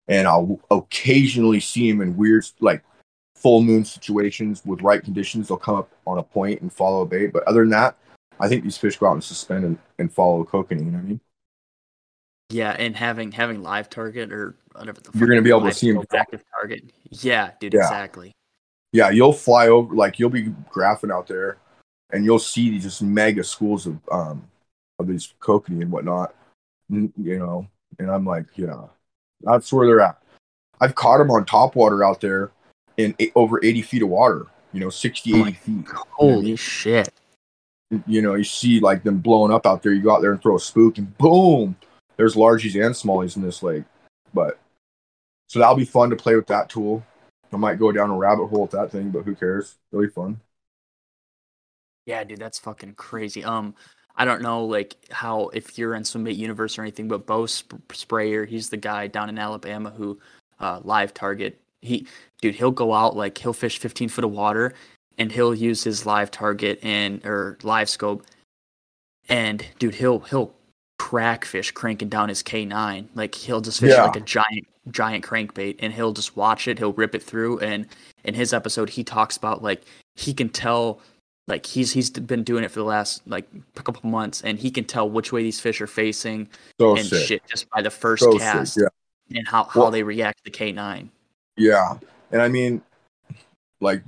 and 0.07 0.27
I'll 0.27 0.59
occasionally 0.71 1.59
see 1.59 1.89
them 1.89 2.01
in 2.01 2.17
weird 2.17 2.45
like 2.59 2.83
full 3.35 3.61
moon 3.61 3.85
situations 3.85 4.63
with 4.65 4.81
right 4.81 5.03
conditions. 5.03 5.47
They'll 5.47 5.57
come 5.57 5.75
up 5.75 5.89
on 6.07 6.17
a 6.17 6.23
point 6.23 6.61
and 6.61 6.71
follow 6.71 7.01
a 7.01 7.05
bait, 7.05 7.27
but 7.27 7.43
other 7.43 7.61
than 7.61 7.69
that, 7.71 7.97
I 8.39 8.47
think 8.47 8.63
these 8.63 8.77
fish 8.77 8.97
go 8.97 9.07
out 9.07 9.13
and 9.13 9.23
suspend 9.23 9.65
and, 9.65 9.77
and 9.99 10.11
follow 10.11 10.41
a 10.41 10.45
kokanee. 10.45 10.79
You 10.79 10.91
know 10.91 10.97
what 10.97 11.05
I 11.05 11.07
mean? 11.07 11.19
Yeah, 12.49 12.75
and 12.77 12.95
having 12.95 13.31
having 13.31 13.63
live 13.63 13.89
target 13.89 14.31
or 14.31 14.55
whatever 14.73 15.01
the 15.01 15.17
You're 15.17 15.27
gonna 15.27 15.41
be 15.41 15.49
able 15.49 15.61
to 15.61 15.73
see 15.73 15.91
them 15.91 16.03
active 16.13 16.43
target. 16.51 16.83
Yeah, 17.09 17.51
dude, 17.59 17.73
Yeah. 17.73 17.81
exactly. 17.81 18.34
Yeah, 18.95 19.09
you'll 19.09 19.33
fly 19.33 19.67
over 19.67 19.93
like 19.93 20.19
you'll 20.19 20.29
be 20.29 20.53
graphing 20.71 21.11
out 21.11 21.27
there, 21.27 21.57
and 22.11 22.23
you'll 22.23 22.39
see 22.39 22.69
these 22.69 22.83
just 22.83 23.01
mega 23.01 23.43
schools 23.43 23.85
of 23.87 23.97
um 24.09 24.47
of 24.99 25.07
these 25.07 25.33
kokanee 25.41 25.81
and 25.81 25.91
whatnot. 25.91 26.33
You 26.87 27.11
know, 27.17 27.67
and 27.99 28.09
I'm 28.09 28.25
like, 28.25 28.45
yeah, 28.55 28.83
that's 29.41 29.73
where 29.73 29.85
they're 29.85 29.99
at. 29.99 30.17
I've 30.79 30.95
caught 30.95 31.17
them 31.17 31.29
on 31.29 31.43
top 31.45 31.75
water 31.75 32.05
out 32.05 32.21
there 32.21 32.51
in 32.95 33.13
eight, 33.19 33.33
over 33.35 33.59
80 33.61 33.81
feet 33.81 34.01
of 34.03 34.07
water. 34.07 34.45
You 34.71 34.79
know, 34.79 34.89
60, 34.89 35.33
Oh 35.33 35.35
80 35.35 35.43
my- 35.43 35.51
feet. 35.51 35.87
Holy 36.11 36.55
shit. 36.55 37.09
You 38.07 38.21
know, 38.21 38.35
you 38.35 38.45
see 38.45 38.79
like 38.79 39.03
them 39.03 39.17
blowing 39.17 39.51
up 39.51 39.65
out 39.65 39.83
there. 39.83 39.91
You 39.91 40.01
go 40.03 40.15
out 40.15 40.21
there 40.21 40.31
and 40.31 40.41
throw 40.41 40.55
a 40.55 40.59
spook, 40.59 40.97
and 40.99 41.17
boom, 41.17 41.75
there's 42.15 42.37
largies 42.37 42.75
and 42.75 42.95
smallies 42.95 43.35
in 43.35 43.41
this 43.41 43.61
lake. 43.61 43.83
But 44.33 44.57
so 45.49 45.59
that'll 45.59 45.75
be 45.75 45.83
fun 45.83 46.09
to 46.11 46.15
play 46.15 46.37
with 46.37 46.47
that 46.47 46.69
tool. 46.69 47.03
I 47.53 47.57
might 47.57 47.79
go 47.79 47.91
down 47.91 48.09
a 48.09 48.17
rabbit 48.17 48.47
hole 48.47 48.63
with 48.63 48.71
that 48.71 48.91
thing, 48.91 49.11
but 49.11 49.23
who 49.23 49.35
cares? 49.35 49.75
It'll 49.91 50.03
be 50.03 50.09
fun. 50.09 50.39
Yeah, 52.05 52.23
dude, 52.23 52.39
that's 52.39 52.59
fucking 52.59 52.93
crazy. 52.95 53.43
Um, 53.43 53.75
I 54.15 54.25
don't 54.25 54.41
know 54.41 54.63
like 54.65 54.95
how 55.11 55.49
if 55.49 55.77
you're 55.77 55.95
in 55.95 56.03
Swimbait 56.03 56.35
Universe 56.37 56.77
or 56.77 56.81
anything, 56.83 57.07
but 57.07 57.25
Bo 57.25 57.45
Sp- 57.49 57.81
Sprayer, 57.91 58.45
he's 58.45 58.69
the 58.69 58.77
guy 58.77 59.07
down 59.07 59.29
in 59.29 59.37
Alabama 59.39 59.89
who 59.89 60.19
uh, 60.59 60.79
live 60.83 61.13
target. 61.13 61.59
He, 61.81 62.07
dude, 62.41 62.55
he'll 62.55 62.71
go 62.71 62.93
out 62.93 63.15
like 63.15 63.37
he'll 63.37 63.53
fish 63.53 63.77
15 63.79 64.09
foot 64.09 64.23
of 64.23 64.31
water, 64.31 64.73
and 65.17 65.31
he'll 65.31 65.53
use 65.55 65.83
his 65.83 66.05
live 66.05 66.31
target 66.31 66.79
and 66.83 67.25
or 67.25 67.57
live 67.63 67.89
scope, 67.89 68.23
and 69.27 69.65
dude, 69.79 69.95
he'll 69.95 70.19
he'll 70.19 70.53
crack 70.97 71.43
fish 71.43 71.71
cranking 71.71 72.09
down 72.09 72.29
his 72.29 72.41
K9. 72.43 73.07
Like 73.15 73.35
he'll 73.35 73.61
just 73.61 73.79
fish 73.81 73.91
Yeah. 73.91 74.03
like 74.03 74.15
a 74.15 74.21
giant 74.21 74.67
giant 74.91 75.23
crankbait, 75.23 75.77
and 75.79 75.93
he'll 75.93 76.13
just 76.13 76.35
watch 76.35 76.67
it. 76.67 76.77
He'll 76.79 76.93
rip 76.93 77.15
it 77.15 77.23
through, 77.23 77.59
and 77.59 77.87
in 78.23 78.33
his 78.33 78.53
episode, 78.53 78.89
he 78.91 79.03
talks 79.03 79.37
about 79.37 79.61
like 79.63 79.81
he 80.15 80.33
can 80.33 80.49
tell 80.49 81.01
like 81.47 81.65
he's 81.65 81.91
he's 81.93 82.09
been 82.09 82.43
doing 82.43 82.63
it 82.63 82.71
for 82.71 82.79
the 82.79 82.85
last 82.85 83.21
like 83.27 83.47
couple 83.75 84.09
months 84.09 84.41
and 84.41 84.57
he 84.57 84.71
can 84.71 84.83
tell 84.83 85.07
which 85.07 85.31
way 85.31 85.43
these 85.43 85.59
fish 85.59 85.79
are 85.79 85.85
facing 85.85 86.47
So 86.79 86.95
and 86.97 87.05
sick. 87.05 87.27
shit 87.27 87.43
just 87.47 87.69
by 87.69 87.83
the 87.83 87.91
first 87.91 88.23
So 88.23 88.35
cast 88.39 88.73
sick. 88.73 88.89
Yeah. 89.29 89.37
and 89.37 89.47
how, 89.47 89.65
how 89.65 89.81
Well- 89.81 89.91
they 89.91 90.01
react 90.01 90.43
to 90.43 90.43
the 90.45 90.57
K9. 90.57 91.09
Yeah. 91.55 91.97
And 92.31 92.41
I 92.41 92.47
mean, 92.47 92.81
like, 93.79 94.01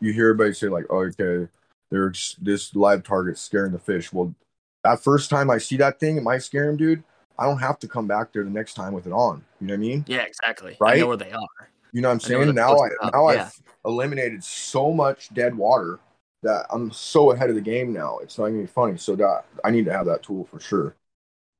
you 0.00 0.12
hear 0.12 0.30
everybody 0.30 0.52
say, 0.52 0.66
like, 0.66 0.86
oh, 0.90 1.04
okay, 1.18 1.48
there's 1.90 2.36
this 2.42 2.74
live 2.74 3.04
target 3.04 3.38
scaring 3.38 3.70
the 3.72 3.78
fish. 3.78 4.12
Well, 4.12 4.34
that 4.82 5.00
first 5.02 5.30
time 5.30 5.50
I 5.50 5.58
see 5.58 5.76
that 5.76 6.00
thing, 6.00 6.16
it 6.16 6.22
might 6.24 6.38
scare 6.42 6.68
him, 6.68 6.76
dude. 6.76 7.04
I 7.38 7.44
don't 7.46 7.58
have 7.58 7.78
to 7.80 7.88
come 7.88 8.06
back 8.06 8.32
there 8.32 8.44
the 8.44 8.50
next 8.50 8.74
time 8.74 8.92
with 8.92 9.06
it 9.06 9.12
on. 9.12 9.44
You 9.60 9.66
know 9.68 9.74
what 9.74 9.78
I 9.78 9.80
mean? 9.80 10.04
Yeah, 10.06 10.22
exactly. 10.22 10.72
I 10.72 10.76
Right? 10.80 11.00
know 11.00 11.08
where 11.08 11.16
they 11.16 11.32
are. 11.32 11.48
You 11.92 12.00
know 12.00 12.08
what 12.08 12.12
I'm 12.12 12.20
I 12.24 12.28
saying? 12.28 12.40
they're 12.44 12.52
Now 12.54 12.76
I 12.76 12.88
up, 13.02 13.12
now 13.12 13.30
yeah. 13.30 13.44
I've 13.46 13.60
eliminated 13.84 14.42
so 14.42 14.92
much 14.92 15.32
dead 15.34 15.54
water 15.54 16.00
that 16.42 16.66
I'm 16.70 16.90
so 16.92 17.30
ahead 17.32 17.48
of 17.50 17.56
the 17.56 17.62
game 17.62 17.92
now. 17.92 18.18
It's 18.18 18.38
not 18.38 18.46
even 18.46 18.66
funny. 18.66 18.96
So 18.98 19.16
that 19.16 19.44
I 19.64 19.70
need 19.70 19.84
to 19.86 19.92
have 19.92 20.06
that 20.06 20.22
tool 20.22 20.44
for 20.44 20.60
sure 20.60 20.94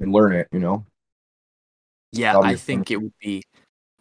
and 0.01 0.13
learn 0.13 0.33
it. 0.33 0.49
You 0.53 0.61
know? 0.61 0.85
Yeah, 2.13 2.39
I 2.39 2.55
think 2.55 2.91
it 2.91 2.97
would 3.03 3.19
be 3.19 3.43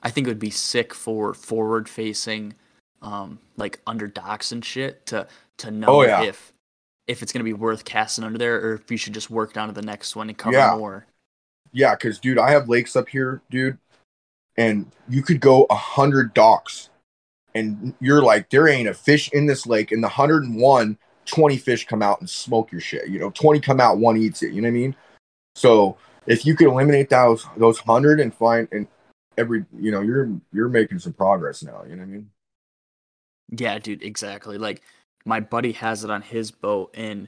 I 0.01 0.09
think 0.09 0.27
it 0.27 0.29
would 0.31 0.39
be 0.39 0.49
sick 0.49 0.93
for 0.93 1.33
forward 1.33 1.89
facing 1.89 2.53
um 3.01 3.39
like 3.57 3.81
under 3.87 4.07
docks 4.07 4.51
and 4.51 4.63
shit 4.63 5.05
to 5.07 5.27
to 5.57 5.71
know 5.71 5.87
Oh, 5.87 6.01
yeah. 6.03 6.23
if 6.23 6.53
if 7.07 7.21
it's 7.21 7.31
gonna 7.33 7.43
be 7.43 7.53
worth 7.53 7.85
casting 7.85 8.23
under 8.23 8.37
there 8.37 8.55
or 8.61 8.73
if 8.75 8.89
you 8.91 8.97
should 8.97 9.13
just 9.13 9.29
work 9.29 9.53
down 9.53 9.67
to 9.67 9.73
the 9.73 9.81
next 9.81 10.15
one 10.15 10.29
and 10.29 10.37
cover 10.37 10.57
Yeah. 10.57 10.75
more. 10.75 11.05
Yeah, 11.73 11.95
because 11.95 12.19
dude, 12.19 12.39
I 12.39 12.51
have 12.51 12.69
lakes 12.69 12.95
up 12.95 13.09
here, 13.09 13.41
dude, 13.49 13.77
and 14.55 14.91
you 15.09 15.23
could 15.23 15.41
go 15.41 15.65
a 15.69 15.75
hundred 15.75 16.33
docks, 16.33 16.89
and 17.55 17.93
you're 17.99 18.21
like, 18.21 18.49
there 18.49 18.67
ain't 18.67 18.87
a 18.87 18.93
fish 18.93 19.29
in 19.33 19.47
this 19.47 19.65
lake, 19.65 19.91
and 19.91 20.03
the 20.03 20.07
101, 20.07 20.97
20 21.25 21.57
fish 21.57 21.85
come 21.85 22.01
out 22.01 22.19
and 22.19 22.29
smoke 22.29 22.71
your 22.71 22.81
shit. 22.81 23.09
You 23.09 23.19
know, 23.19 23.31
20 23.31 23.59
come 23.59 23.79
out, 23.79 23.97
one 23.97 24.17
eats 24.17 24.43
it. 24.43 24.53
You 24.53 24.61
know 24.61 24.67
what 24.67 24.75
I 24.75 24.79
mean? 24.79 24.95
So 25.55 25.97
if 26.27 26.45
you 26.45 26.55
could 26.55 26.67
eliminate 26.67 27.09
those 27.09 27.45
those 27.57 27.79
hundred 27.79 28.19
and 28.19 28.33
find 28.33 28.67
and 28.71 28.87
every, 29.37 29.65
you 29.77 29.91
know, 29.91 30.01
you're 30.01 30.29
you're 30.51 30.69
making 30.69 30.99
some 30.99 31.13
progress 31.13 31.63
now. 31.63 31.83
You 31.87 31.95
know 31.95 32.03
what 32.03 32.09
I 32.09 32.11
mean? 32.11 32.29
Yeah, 33.51 33.79
dude, 33.79 34.03
exactly. 34.03 34.57
Like 34.57 34.81
my 35.25 35.39
buddy 35.39 35.73
has 35.73 36.03
it 36.03 36.11
on 36.11 36.21
his 36.21 36.51
boat 36.51 36.91
and 36.93 37.27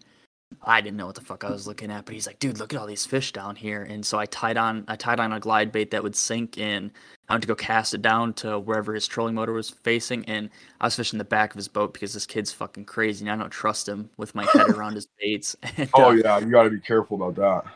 I 0.62 0.82
didn't 0.82 0.98
know 0.98 1.06
what 1.06 1.16
the 1.16 1.22
fuck 1.22 1.44
I 1.44 1.52
was 1.52 1.68
looking 1.68 1.92
at, 1.92 2.06
but 2.06 2.16
he's 2.16 2.26
like, 2.26 2.40
dude, 2.40 2.58
look 2.60 2.74
at 2.74 2.80
all 2.80 2.88
these 2.88 3.06
fish 3.06 3.32
down 3.32 3.56
here. 3.56 3.84
And 3.84 4.06
so 4.06 4.18
I 4.18 4.26
tied 4.26 4.58
on 4.58 4.84
I 4.88 4.96
tied 4.96 5.20
on 5.20 5.32
a 5.34 5.40
glide 5.40 5.72
bait 5.72 5.92
that 5.92 6.02
would 6.02 6.16
sink 6.16 6.58
in. 6.58 6.92
I 7.28 7.34
went 7.34 7.44
to 7.44 7.48
go 7.48 7.56
cast 7.56 7.94
it 7.94 8.02
down 8.02 8.34
to 8.36 8.60
wherever 8.60 8.94
his 8.94 9.08
trolling 9.08 9.36
motor 9.36 9.54
was 9.54 9.70
facing, 9.70 10.26
and 10.26 10.50
I 10.80 10.86
was 10.86 10.96
fishing 10.96 11.18
the 11.18 11.26
back 11.26 11.52
of 11.52 11.58
his 11.58 11.68
boat 11.68 11.94
because 11.94 12.14
this 12.14 12.26
kid's 12.26 12.52
fucking 12.52 12.86
crazy 12.86 13.26
and 13.26 13.32
I 13.32 13.42
don't 13.42 13.52
trust 13.52 13.88
him 13.88 14.10
with 14.18 14.34
my 14.36 14.46
head 14.54 14.70
around 14.76 14.94
his 14.96 15.08
baits. 15.20 15.56
And, 15.78 15.90
Oh 15.94 16.10
uh, 16.10 16.12
yeah, 16.12 16.40
you 16.40 16.52
got 16.52 16.64
to 16.64 16.70
be 16.70 16.80
careful 16.80 17.22
about 17.22 17.36
that. 17.36 17.72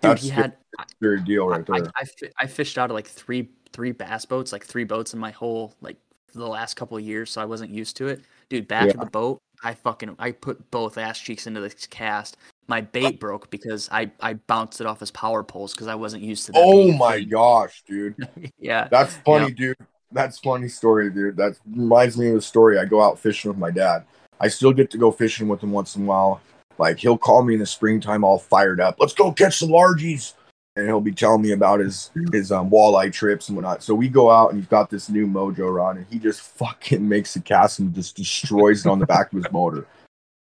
dude, 0.00 0.10
That's 0.10 0.22
he 0.22 0.30
a 0.30 0.32
had 0.34 0.56
very 1.00 1.20
deal 1.20 1.48
right 1.48 1.64
I, 1.70 1.80
there. 1.80 1.90
I, 1.96 2.04
fi- 2.04 2.32
I 2.38 2.46
fished 2.46 2.78
out 2.78 2.90
of 2.90 2.94
like 2.94 3.06
three 3.06 3.48
three 3.72 3.92
bass 3.92 4.24
boats, 4.26 4.52
like 4.52 4.64
three 4.64 4.84
boats 4.84 5.14
in 5.14 5.20
my 5.20 5.30
whole 5.30 5.74
like 5.80 5.96
the 6.34 6.46
last 6.46 6.74
couple 6.74 6.96
of 6.96 7.02
years, 7.02 7.30
so 7.30 7.40
I 7.40 7.44
wasn't 7.44 7.70
used 7.70 7.96
to 7.98 8.08
it. 8.08 8.20
Dude, 8.48 8.68
back 8.68 8.88
of 8.90 9.00
the 9.00 9.06
boat, 9.06 9.40
I 9.62 9.74
fucking 9.74 10.16
I 10.18 10.32
put 10.32 10.70
both 10.70 10.98
ass 10.98 11.18
cheeks 11.18 11.46
into 11.46 11.60
this 11.60 11.86
cast. 11.86 12.36
My 12.66 12.80
bait 12.80 13.20
broke 13.20 13.50
because 13.50 13.88
I 13.92 14.10
I 14.20 14.34
bounced 14.34 14.80
it 14.80 14.86
off 14.86 15.00
his 15.00 15.10
power 15.10 15.42
poles 15.42 15.72
because 15.72 15.88
I 15.88 15.94
wasn't 15.94 16.22
used 16.22 16.46
to 16.46 16.52
that. 16.52 16.62
oh 16.62 16.84
being 16.84 16.98
my 16.98 17.20
gosh, 17.20 17.82
dude. 17.86 18.16
yeah, 18.58 18.88
That's 18.90 19.16
funny, 19.16 19.52
dude. 19.52 19.76
That's 20.10 20.38
funny 20.38 20.68
story, 20.68 21.10
dude. 21.10 21.36
That 21.36 21.56
reminds 21.70 22.18
me 22.18 22.30
of 22.30 22.36
a 22.36 22.40
story. 22.40 22.78
I 22.78 22.84
go 22.84 23.02
out 23.02 23.18
fishing 23.18 23.50
with 23.50 23.58
my 23.58 23.70
dad. 23.70 24.04
I 24.40 24.48
still 24.48 24.72
get 24.72 24.90
to 24.90 24.98
go 24.98 25.10
fishing 25.10 25.48
with 25.48 25.62
him 25.62 25.72
once 25.72 25.96
in 25.96 26.02
a 26.02 26.06
while. 26.06 26.40
Like 26.78 26.98
he'll 26.98 27.18
call 27.18 27.42
me 27.42 27.54
in 27.54 27.60
the 27.60 27.66
springtime, 27.66 28.24
all 28.24 28.38
fired 28.38 28.80
up. 28.80 28.96
Let's 28.98 29.14
go 29.14 29.32
catch 29.32 29.58
some 29.58 29.70
largies, 29.70 30.34
and 30.76 30.86
he'll 30.86 31.00
be 31.00 31.12
telling 31.12 31.42
me 31.42 31.52
about 31.52 31.80
his 31.80 32.10
his 32.32 32.50
um, 32.50 32.70
walleye 32.70 33.12
trips 33.12 33.48
and 33.48 33.56
whatnot. 33.56 33.82
So 33.82 33.94
we 33.94 34.08
go 34.08 34.30
out, 34.30 34.50
and 34.50 34.58
he's 34.58 34.68
got 34.68 34.90
this 34.90 35.08
new 35.08 35.26
Mojo 35.26 35.74
rod, 35.74 35.96
and 35.98 36.06
he 36.10 36.18
just 36.18 36.40
fucking 36.40 37.06
makes 37.06 37.36
a 37.36 37.40
cast 37.40 37.78
and 37.78 37.94
just 37.94 38.16
destroys 38.16 38.86
it 38.86 38.88
on 38.88 38.98
the 38.98 39.06
back 39.06 39.32
of 39.32 39.42
his 39.42 39.52
motor. 39.52 39.86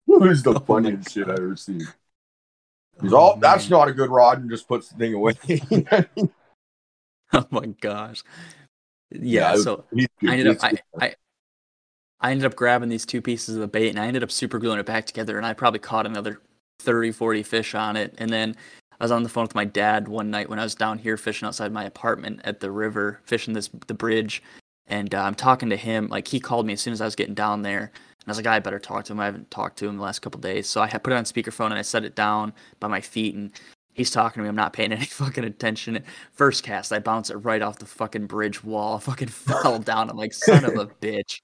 It 0.06 0.20
was 0.22 0.44
the 0.44 0.54
Oh 0.54 0.60
funniest 0.60 1.12
shit 1.12 1.28
I've 1.28 1.40
ever 1.40 1.56
seen. 1.56 1.88
He's 3.02 3.14
Oh, 3.14 3.18
all, 3.18 3.38
that's 3.38 3.70
man. 3.70 3.80
not 3.80 3.88
a 3.88 3.94
good 3.94 4.10
rod, 4.12 4.40
and 4.42 4.50
just 4.50 4.68
puts 4.68 4.90
the 4.90 4.98
thing 4.98 5.14
away. 5.16 5.34
oh 7.34 7.46
my 7.50 7.66
gosh. 7.82 8.24
Yeah, 9.12 9.54
was- 9.54 9.64
so 9.64 9.86
good. 9.96 10.08
I 10.24 10.34
ended 10.38 10.48
up 10.50 10.64
I, 10.64 10.78
I 11.02 11.16
I 12.20 12.32
ended 12.32 12.46
up 12.46 12.56
grabbing 12.56 12.90
these 12.90 13.06
two 13.06 13.22
pieces 13.22 13.56
of 13.56 13.62
the 13.62 13.68
bait 13.68 13.90
and 13.90 14.00
I 14.00 14.08
ended 14.08 14.24
up 14.24 14.32
super 14.32 14.60
gluing 14.60 14.80
it 14.80 14.86
back 14.86 15.06
together 15.06 15.38
and 15.38 15.46
I 15.46 15.54
probably 15.54 15.80
caught 15.80 16.06
another 16.06 16.42
30 16.80 17.12
40 17.12 17.44
fish 17.44 17.76
on 17.76 17.96
it 17.98 18.14
and 18.18 18.30
then 18.30 18.56
I 19.00 19.04
was 19.04 19.12
on 19.12 19.24
the 19.24 19.30
phone 19.30 19.44
with 19.44 19.56
my 19.56 19.66
dad 19.66 20.08
one 20.08 20.32
night 20.32 20.50
when 20.50 20.60
I 20.60 20.64
was 20.64 20.76
down 20.76 20.98
here 20.98 21.18
fishing 21.18 21.48
outside 21.48 21.72
my 21.72 21.84
apartment 21.84 22.42
at 22.44 22.60
the 22.60 22.72
river 22.72 23.20
fishing 23.26 23.54
this 23.54 23.70
the 23.88 23.94
bridge. 23.94 24.42
And 24.88 25.14
uh, 25.16 25.22
I'm 25.24 25.36
talking 25.36 25.70
to 25.70 25.78
him 25.78 26.08
like 26.08 26.28
he 26.28 26.40
called 26.40 26.66
me 26.66 26.74
as 26.74 26.82
soon 26.82 26.94
as 26.94 27.02
I 27.02 27.06
was 27.06 27.16
getting 27.16 27.34
down 27.34 27.62
there. 27.62 27.80
And 27.80 28.28
I 28.28 28.32
was 28.32 28.38
like 28.38 28.48
I 28.48 28.60
better 28.60 28.80
talk 28.80 29.06
to 29.06 29.14
him. 29.14 29.20
I 29.20 29.26
haven't 29.26 29.52
talked 29.52 29.78
to 29.80 29.88
him 29.88 29.98
the 29.98 30.04
last 30.04 30.20
couple 30.20 30.40
days. 30.40 30.70
So 30.70 30.82
I 30.82 30.90
put 30.90 31.14
it 31.14 31.16
on 31.16 31.24
speakerphone 31.24 31.68
and 31.68 31.76
I 31.76 31.82
set 31.82 32.06
it 32.06 32.16
down 32.16 32.54
by 32.80 32.88
my 32.88 33.02
feet 33.02 33.36
and 33.36 33.52
he's 33.94 34.12
talking 34.12 34.40
to 34.40 34.44
me. 34.44 34.50
I'm 34.50 34.56
not 34.56 34.74
paying 34.74 34.92
any 34.94 35.06
fucking 35.06 35.44
attention. 35.44 36.04
First 36.32 36.64
cast 36.64 36.92
I 36.92 37.00
bounce 37.00 37.30
it 37.30 37.36
right 37.38 37.62
off 37.62 37.80
the 37.80 37.86
fucking 37.86 38.28
bridge 38.28 38.64
wall. 38.64 38.98
I 38.98 39.00
fucking 39.02 39.30
fell 39.30 39.80
down. 39.80 40.10
I'm 40.10 40.18
like 40.18 40.34
son 40.34 40.66
of 40.66 40.78
a 40.78 40.88
bitch 40.88 41.40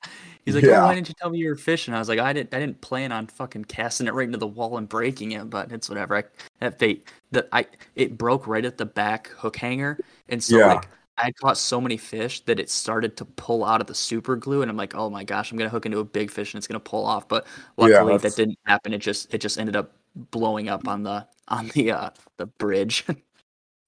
he's 0.55 0.55
like 0.55 0.63
Yeah. 0.63 0.81
oh, 0.83 0.85
why 0.85 0.95
didn't 0.95 1.07
you 1.09 1.15
tell 1.19 1.29
me 1.29 1.39
you 1.39 1.49
were 1.49 1.55
fishing 1.55 1.93
I 1.93 1.99
was 1.99 2.09
like 2.09 2.19
I 2.19 2.33
didn't 2.33 2.53
I 2.53 2.59
didn't 2.59 2.81
plan 2.81 3.11
on 3.11 3.27
fucking 3.27 3.65
casting 3.65 4.07
it 4.07 4.13
right 4.13 4.25
into 4.25 4.37
the 4.37 4.47
wall 4.47 4.77
and 4.77 4.87
breaking 4.89 5.31
it 5.33 5.49
but 5.49 5.71
it's 5.71 5.89
whatever 5.89 6.15
I 6.17 6.23
that 6.59 6.77
bait 6.79 7.07
that 7.31 7.47
I 7.51 7.65
it 7.95 8.17
broke 8.17 8.47
right 8.47 8.65
at 8.65 8.77
the 8.77 8.85
back 8.85 9.27
hook 9.29 9.55
hanger 9.57 9.97
and 10.29 10.43
so 10.43 10.57
Yeah. 10.57 10.73
like 10.75 10.87
I 11.21 11.31
caught 11.33 11.57
so 11.57 11.81
many 11.81 11.97
fish 11.97 12.39
that 12.45 12.59
it 12.61 12.69
started 12.69 13.17
to 13.17 13.25
pull 13.25 13.65
out 13.65 13.81
of 13.81 13.87
the 13.87 13.93
super 13.93 14.37
glue, 14.37 14.61
and 14.61 14.71
I'm 14.71 14.77
like, 14.77 14.95
oh 14.95 15.09
my 15.09 15.25
gosh, 15.25 15.51
I'm 15.51 15.57
gonna 15.57 15.69
hook 15.69 15.85
into 15.85 15.99
a 15.99 16.05
big 16.05 16.31
fish 16.31 16.53
and 16.53 16.59
it's 16.59 16.65
gonna 16.65 16.79
pull 16.79 17.05
off. 17.05 17.27
But 17.27 17.45
luckily 17.75 18.13
that's- 18.13 18.35
that 18.35 18.41
didn't 18.41 18.57
happen. 18.65 18.93
It 18.93 18.99
just 18.99 19.33
it 19.33 19.39
just 19.39 19.57
ended 19.59 19.75
up 19.75 19.91
blowing 20.15 20.69
up 20.69 20.87
on 20.87 21.03
the 21.03 21.27
on 21.49 21.67
the 21.73 21.91
uh 21.91 22.09
the 22.37 22.45
bridge. 22.45 23.05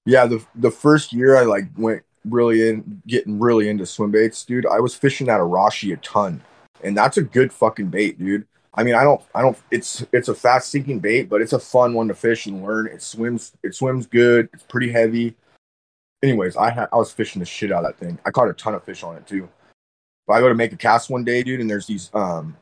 Yeah, 0.04 0.26
the 0.26 0.44
the 0.56 0.70
first 0.70 1.12
year 1.14 1.36
I 1.38 1.44
like 1.44 1.64
went 1.78 2.02
really 2.28 2.68
in 2.68 3.00
getting 3.06 3.38
really 3.38 3.68
into 3.70 3.86
swim 3.86 4.10
baits, 4.10 4.44
dude. 4.44 4.66
I 4.66 4.80
was 4.80 4.94
fishing 4.94 5.30
out 5.30 5.40
of 5.40 5.46
Arashi 5.48 5.92
a 5.92 5.96
ton. 5.98 6.42
And 6.82 6.96
that's 6.96 7.16
a 7.16 7.22
good 7.22 7.52
fucking 7.52 7.88
bait, 7.88 8.18
dude. 8.18 8.46
I 8.74 8.82
mean, 8.84 8.94
I 8.94 9.04
don't, 9.04 9.20
I 9.34 9.42
don't. 9.42 9.58
It's 9.70 10.04
it's 10.12 10.28
a 10.28 10.34
fast 10.34 10.70
sinking 10.70 11.00
bait, 11.00 11.28
but 11.28 11.42
it's 11.42 11.52
a 11.52 11.58
fun 11.58 11.92
one 11.94 12.08
to 12.08 12.14
fish 12.14 12.46
and 12.46 12.64
learn. 12.64 12.86
It 12.86 13.02
swims, 13.02 13.52
it 13.62 13.74
swims 13.74 14.06
good. 14.06 14.48
It's 14.54 14.62
pretty 14.62 14.90
heavy. 14.90 15.36
Anyways, 16.22 16.56
I 16.56 16.70
had 16.70 16.88
I 16.92 16.96
was 16.96 17.12
fishing 17.12 17.40
the 17.40 17.46
shit 17.46 17.70
out 17.70 17.84
of 17.84 17.90
that 17.90 18.04
thing. 18.04 18.18
I 18.24 18.30
caught 18.30 18.48
a 18.48 18.54
ton 18.54 18.74
of 18.74 18.84
fish 18.84 19.02
on 19.02 19.16
it 19.16 19.26
too. 19.26 19.48
But 20.26 20.34
I 20.34 20.40
go 20.40 20.48
to 20.48 20.54
make 20.54 20.72
a 20.72 20.76
cast 20.76 21.10
one 21.10 21.24
day, 21.24 21.42
dude, 21.42 21.60
and 21.60 21.68
there's 21.68 21.86
these 21.86 22.10
um 22.14 22.56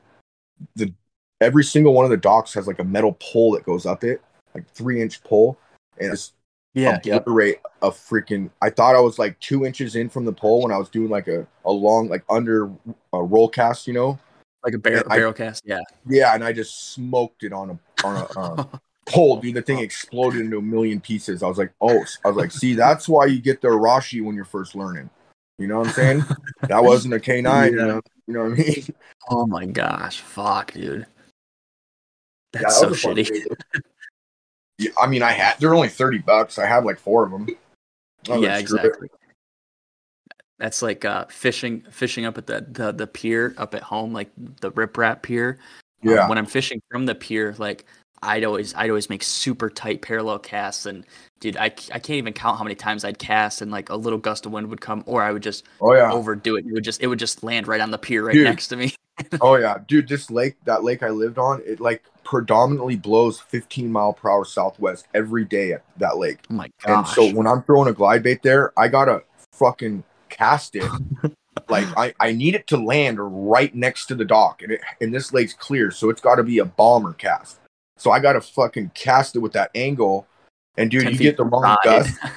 the 0.75 0.93
every 1.41 1.65
single 1.65 1.95
one 1.95 2.05
of 2.05 2.11
the 2.11 2.17
docks 2.17 2.55
has 2.55 2.67
like 2.67 2.79
a 2.79 2.85
metal 2.85 3.17
pole 3.21 3.53
that 3.53 3.65
goes 3.65 3.87
up 3.87 4.03
it, 4.03 4.21
like 4.55 4.69
three 4.71 5.01
inch 5.01 5.23
pole, 5.23 5.59
and 5.99 6.13
it's 6.13 6.33
Yeah, 6.75 7.01
yep. 7.03 7.23
obliterate 7.23 7.61
a 7.83 7.91
freaking. 7.91 8.51
I 8.63 8.71
thought 8.71 8.95
I 8.95 9.01
was 9.01 9.19
like 9.19 9.39
two 9.41 9.67
inches 9.67 9.97
in 9.97 10.09
from 10.09 10.25
the 10.25 10.33
pole 10.33 10.63
when 10.63 10.73
I 10.73 10.77
was 10.79 10.89
doing 10.89 11.09
like 11.09 11.27
a 11.27 11.47
a 11.65 11.71
long 11.71 12.09
like 12.09 12.25
under 12.31 12.71
a 13.13 13.23
roll 13.23 13.49
cast, 13.49 13.87
you 13.87 13.93
know. 13.95 14.19
Like 14.63 14.75
a 14.75 14.79
barrel, 14.79 15.05
I- 15.11 15.33
cast. 15.33 15.63
Yeah. 15.65 15.81
Yeah, 16.07 16.35
and 16.35 16.45
I 16.45 16.53
just 16.53 16.93
smoked 16.93 17.45
it 17.45 17.53
on 17.53 17.71
a 17.71 18.07
on 18.07 18.17
a 18.17 18.39
um, 18.39 18.81
pole, 19.07 19.41
dude. 19.41 19.55
The 19.55 19.63
thing 19.63 19.79
exploded 19.79 20.41
into 20.43 20.59
a 20.59 20.63
million 20.63 21.01
pieces. 21.01 21.43
I 21.43 21.49
was 21.49 21.59
like, 21.59 21.73
oh, 21.81 22.05
I 22.25 22.29
was 22.29 22.37
like, 22.37 22.53
see, 22.53 22.75
that's 22.75 23.09
why 23.09 23.27
you 23.27 23.41
get 23.41 23.61
the 23.61 23.69
Arashi 23.69 24.23
when 24.23 24.37
you're 24.37 24.45
first 24.45 24.75
learning. 24.75 25.11
You 25.59 25.67
know 25.67 25.79
what 25.79 25.89
I'm 25.89 25.93
saying? 25.95 26.25
that 26.63 26.83
wasn't 26.83 27.15
a 27.15 27.19
K9. 27.19 27.71
You 27.71 27.77
know, 27.77 28.01
you 28.27 28.35
know 28.35 28.45
what 28.45 28.53
I 28.53 28.63
mean? 28.63 28.87
Oh 29.29 29.47
my 29.47 29.67
gosh. 29.67 30.21
Fuck, 30.21 30.73
dude. 30.73 31.07
That's 32.53 32.63
Yeah, 32.63 32.69
that 32.69 32.73
so 32.73 32.89
was 32.89 32.99
a 32.99 33.01
fun 33.01 33.17
shitty. 33.17 33.83
Yeah, 34.81 34.91
I 34.99 35.07
mean, 35.07 35.23
I 35.23 35.33
had 35.33 35.59
they're 35.61 35.75
only 35.75 35.89
thirty 35.89 36.19
bucks. 36.19 36.59
I 36.59 36.65
had 36.67 36.85
like 36.87 36.99
four 36.99 37.23
of 37.25 37.31
them. 37.31 37.47
Was 38.29 38.41
yeah, 38.41 38.57
like, 38.57 38.67
screw 38.67 38.79
it. 38.79 38.85
exactly. 38.87 39.09
That's 40.59 40.81
like 40.81 41.05
uh, 41.05 41.27
fishing, 41.27 41.83
fishing 41.91 42.25
up 42.25 42.39
at 42.39 42.47
the, 42.47 42.67
the 42.67 42.93
the 42.93 43.07
pier 43.07 43.55
up 43.59 43.75
at 43.75 43.83
home, 43.83 44.15
like 44.15 44.31
the 44.37 44.73
riprap 44.73 45.21
pier. 45.23 45.59
Um, 46.03 46.11
Yeah. 46.11 46.29
when 46.31 46.39
I'm 46.39 46.47
fishing 46.47 46.81
from 46.91 47.05
the 47.05 47.15
pier, 47.15 47.55
like 47.59 47.85
I'd 48.23 48.45
always 48.45 48.75
I'd 48.75 48.91
always 48.91 49.09
make 49.09 49.23
super 49.23 49.71
tight 49.71 50.03
parallel 50.03 50.39
casts, 50.39 50.85
and 50.87 51.07
dude, 51.41 51.57
I, 51.57 51.65
I 51.65 51.69
can't 51.99 52.11
even 52.11 52.33
count 52.35 52.59
how 52.59 52.65
many 52.65 52.75
times 52.75 53.05
I'd 53.05 53.19
cast, 53.19 53.63
and 53.63 53.71
like 53.71 53.89
a 53.89 53.97
little 53.97 54.19
gust 54.19 54.45
of 54.45 54.53
wind 54.53 54.69
would 54.69 54.81
come, 54.81 55.03
or 55.07 55.23
I 55.23 55.33
would 55.33 55.43
just 55.43 55.65
Oh 55.81 55.95
yeah. 55.95 56.13
overdo 56.13 56.57
it. 56.57 56.67
It 56.67 56.73
would 56.73 56.85
just 56.85 57.01
it 57.01 57.07
would 57.07 57.19
just 57.19 57.43
land 57.43 57.67
right 57.67 57.81
on 57.81 57.91
the 57.91 57.99
pier 57.99 58.25
right 58.25 58.35
Dude. 58.35 58.45
next 58.45 58.69
to 58.69 58.77
me. 58.77 58.95
Oh 59.43 59.57
yeah, 59.57 59.77
dude. 59.87 60.09
This 60.09 60.31
lake, 60.31 60.57
that 60.65 60.83
lake 60.83 61.03
I 61.03 61.11
lived 61.11 61.37
on, 61.37 61.61
it 61.67 61.79
like 61.79 62.03
predominantly 62.25 62.97
blows 62.97 63.39
15 63.39 63.93
mile 63.93 64.15
per 64.15 64.31
hour 64.31 64.47
southwest 64.47 65.09
every 65.13 65.45
day 65.45 65.73
at 65.73 65.85
that 65.99 66.17
lake. 66.17 66.39
Oh 66.51 66.55
my 66.55 66.71
And 66.87 67.07
so 67.07 67.31
when 67.31 67.47
I'm 67.47 67.63
throwing 67.65 67.89
a 67.89 67.93
glide 67.93 68.23
bait 68.23 68.43
there, 68.43 68.73
I 68.79 68.89
gotta 68.89 69.23
fucking 69.53 70.05
cast 70.31 70.75
it. 70.75 70.91
like 71.69 71.87
I, 71.99 72.15
I 72.19 72.33
need 72.33 72.55
it 72.55 72.67
to 72.69 72.79
land 72.79 73.19
right 73.21 73.75
next 73.75 74.07
to 74.07 74.15
the 74.15 74.25
dock, 74.25 74.63
and 74.63 74.73
it 74.73 74.81
and 75.03 75.15
this 75.15 75.35
lake's 75.35 75.53
clear, 75.53 75.91
so 75.91 76.09
it's 76.09 76.23
got 76.23 76.37
to 76.37 76.43
be 76.43 76.59
a 76.59 76.65
bomber 76.65 77.13
cast. 77.13 77.60
So 78.01 78.11
I 78.11 78.19
gotta 78.19 78.41
fucking 78.41 78.93
cast 78.95 79.37
it 79.37 79.41
with 79.41 79.53
that 79.53 79.71
angle, 79.75 80.27
and 80.77 80.91
dude, 80.91 81.05
you 81.11 81.17
get 81.19 81.37
the 81.37 81.45
wrong 81.45 81.77
gust. 81.85 82.19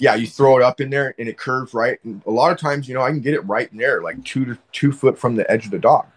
Yeah, 0.00 0.16
you 0.16 0.26
throw 0.26 0.56
it 0.56 0.64
up 0.64 0.80
in 0.80 0.90
there, 0.90 1.14
and 1.16 1.28
it 1.28 1.38
curves 1.38 1.74
right. 1.74 1.96
And 2.04 2.20
a 2.26 2.30
lot 2.32 2.50
of 2.50 2.58
times, 2.58 2.88
you 2.88 2.94
know, 2.94 3.02
I 3.02 3.10
can 3.10 3.20
get 3.20 3.34
it 3.34 3.40
right 3.42 3.70
in 3.70 3.78
there, 3.78 4.02
like 4.02 4.24
two 4.24 4.44
to 4.44 4.58
two 4.72 4.90
foot 4.90 5.16
from 5.16 5.36
the 5.36 5.48
edge 5.48 5.64
of 5.64 5.70
the 5.70 5.78
dock. 5.78 6.10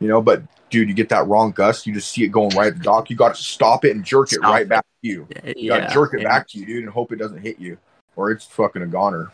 You 0.00 0.08
know, 0.08 0.20
but 0.20 0.42
dude, 0.70 0.88
you 0.88 0.94
get 0.94 1.08
that 1.10 1.24
wrong 1.28 1.52
gust, 1.52 1.86
you 1.86 1.94
just 1.94 2.10
see 2.10 2.24
it 2.24 2.28
going 2.32 2.56
right 2.56 2.66
at 2.66 2.78
the 2.78 2.82
dock. 2.82 3.08
You 3.08 3.14
got 3.14 3.36
to 3.36 3.40
stop 3.40 3.84
it 3.84 3.94
and 3.94 4.04
jerk 4.04 4.32
it 4.32 4.40
right 4.40 4.62
it. 4.62 4.68
back 4.68 4.84
to 4.84 5.08
you. 5.08 5.28
yeah, 5.56 5.78
got 5.78 5.88
to 5.88 5.94
jerk 5.94 6.14
it 6.14 6.16
and- 6.16 6.24
back 6.24 6.48
to 6.48 6.58
you, 6.58 6.66
dude, 6.66 6.82
and 6.82 6.92
hope 6.92 7.12
it 7.12 7.16
doesn't 7.16 7.38
hit 7.42 7.60
you, 7.60 7.78
or 8.16 8.32
it's 8.32 8.44
fucking 8.44 8.82
a 8.82 8.86
goner. 8.88 9.30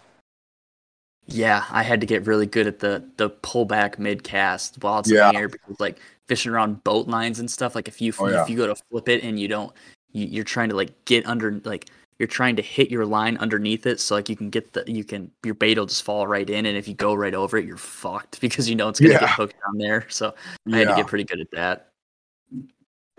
Yeah, 1.26 1.64
I 1.70 1.82
had 1.82 2.00
to 2.00 2.06
get 2.06 2.26
really 2.26 2.46
good 2.46 2.66
at 2.66 2.80
the 2.80 3.04
the 3.16 3.30
pullback 3.30 3.98
mid 3.98 4.22
cast 4.22 4.82
while 4.82 4.98
it's 5.00 5.10
Yeah. 5.10 5.28
in 5.30 5.34
the 5.34 5.40
air 5.40 5.48
because 5.48 5.80
like 5.80 5.98
fishing 6.32 6.50
around 6.50 6.82
boat 6.82 7.08
lines 7.08 7.40
and 7.40 7.50
stuff. 7.50 7.74
Like 7.74 7.88
if 7.88 8.00
you 8.00 8.10
Oh, 8.18 8.28
yeah. 8.28 8.42
if 8.42 8.48
you 8.48 8.56
go 8.56 8.66
to 8.66 8.74
flip 8.90 9.06
it 9.10 9.22
and 9.22 9.38
you 9.38 9.48
don't, 9.48 9.70
you, 10.12 10.24
you're 10.26 10.44
trying 10.44 10.70
to 10.70 10.74
like 10.74 11.04
get 11.04 11.26
under 11.26 11.60
like 11.64 11.90
you're 12.18 12.26
trying 12.26 12.56
to 12.56 12.62
hit 12.62 12.90
your 12.90 13.04
line 13.04 13.36
underneath 13.36 13.84
it 13.86 14.00
so 14.00 14.14
like 14.14 14.30
you 14.30 14.36
can 14.36 14.48
get 14.48 14.72
the 14.72 14.82
you 14.86 15.04
can 15.04 15.30
your 15.44 15.54
bait 15.54 15.76
will 15.76 15.84
just 15.84 16.04
fall 16.04 16.26
right 16.26 16.48
in 16.48 16.64
and 16.64 16.76
if 16.76 16.88
you 16.88 16.94
go 16.94 17.12
right 17.12 17.34
over 17.34 17.56
it 17.58 17.66
you're 17.66 17.76
fucked 17.76 18.40
because 18.46 18.66
you 18.66 18.74
know 18.76 18.88
it's 18.88 18.98
gonna 18.98 19.12
Yeah. 19.12 19.20
get 19.20 19.28
hooked 19.30 19.54
down 19.66 19.76
there. 19.76 20.06
So 20.08 20.34
I 20.72 20.78
had 20.78 20.88
to 20.88 20.94
get 20.96 21.06
pretty 21.06 21.24
good 21.24 21.40
at 21.40 21.50
that. 21.52 21.88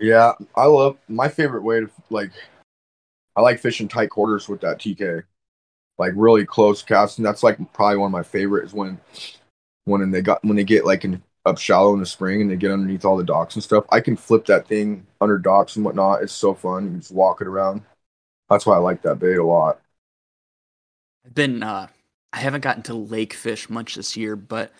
Yeah, 0.00 0.32
I 0.56 0.64
love 0.66 0.96
my 1.08 1.28
favorite 1.28 1.62
way 1.62 1.80
to 1.80 1.90
like. 2.10 2.32
I 3.36 3.40
like 3.42 3.60
fishing 3.60 3.86
tight 3.88 4.10
quarters 4.10 4.48
with 4.48 4.60
that 4.62 4.78
TK, 4.78 5.22
like 5.98 6.12
really 6.16 6.44
close 6.44 6.82
casting. 6.82 7.24
That's 7.24 7.42
like 7.44 7.58
probably 7.72 7.98
one 7.98 8.08
of 8.08 8.12
my 8.12 8.22
favorite 8.22 8.64
is 8.64 8.72
when, 8.72 8.98
when 9.84 10.10
they 10.10 10.20
got 10.22 10.42
when 10.44 10.56
they 10.56 10.64
get 10.64 10.84
like 10.84 11.04
in 11.04 11.22
up 11.46 11.58
shallow 11.58 11.92
in 11.92 12.00
the 12.00 12.06
spring 12.06 12.40
and 12.40 12.50
they 12.50 12.56
get 12.56 12.72
underneath 12.72 13.04
all 13.04 13.16
the 13.16 13.24
docks 13.24 13.54
and 13.54 13.62
stuff. 13.62 13.84
I 13.90 14.00
can 14.00 14.16
flip 14.16 14.46
that 14.46 14.66
thing 14.66 15.06
under 15.20 15.38
docks 15.38 15.76
and 15.76 15.84
whatnot. 15.84 16.22
It's 16.22 16.32
so 16.32 16.54
fun. 16.54 16.92
You 16.92 16.98
just 16.98 17.12
walk 17.12 17.40
it 17.40 17.46
around. 17.46 17.82
That's 18.48 18.66
why 18.66 18.76
I 18.76 18.78
like 18.78 19.02
that 19.02 19.18
bait 19.18 19.36
a 19.36 19.44
lot. 19.44 19.80
I've 21.24 21.34
been 21.34 21.62
uh 21.62 21.88
I 22.32 22.38
haven't 22.38 22.62
gotten 22.62 22.82
to 22.84 22.94
lake 22.94 23.32
fish 23.34 23.70
much 23.70 23.94
this 23.94 24.16
year, 24.16 24.36
but 24.36 24.72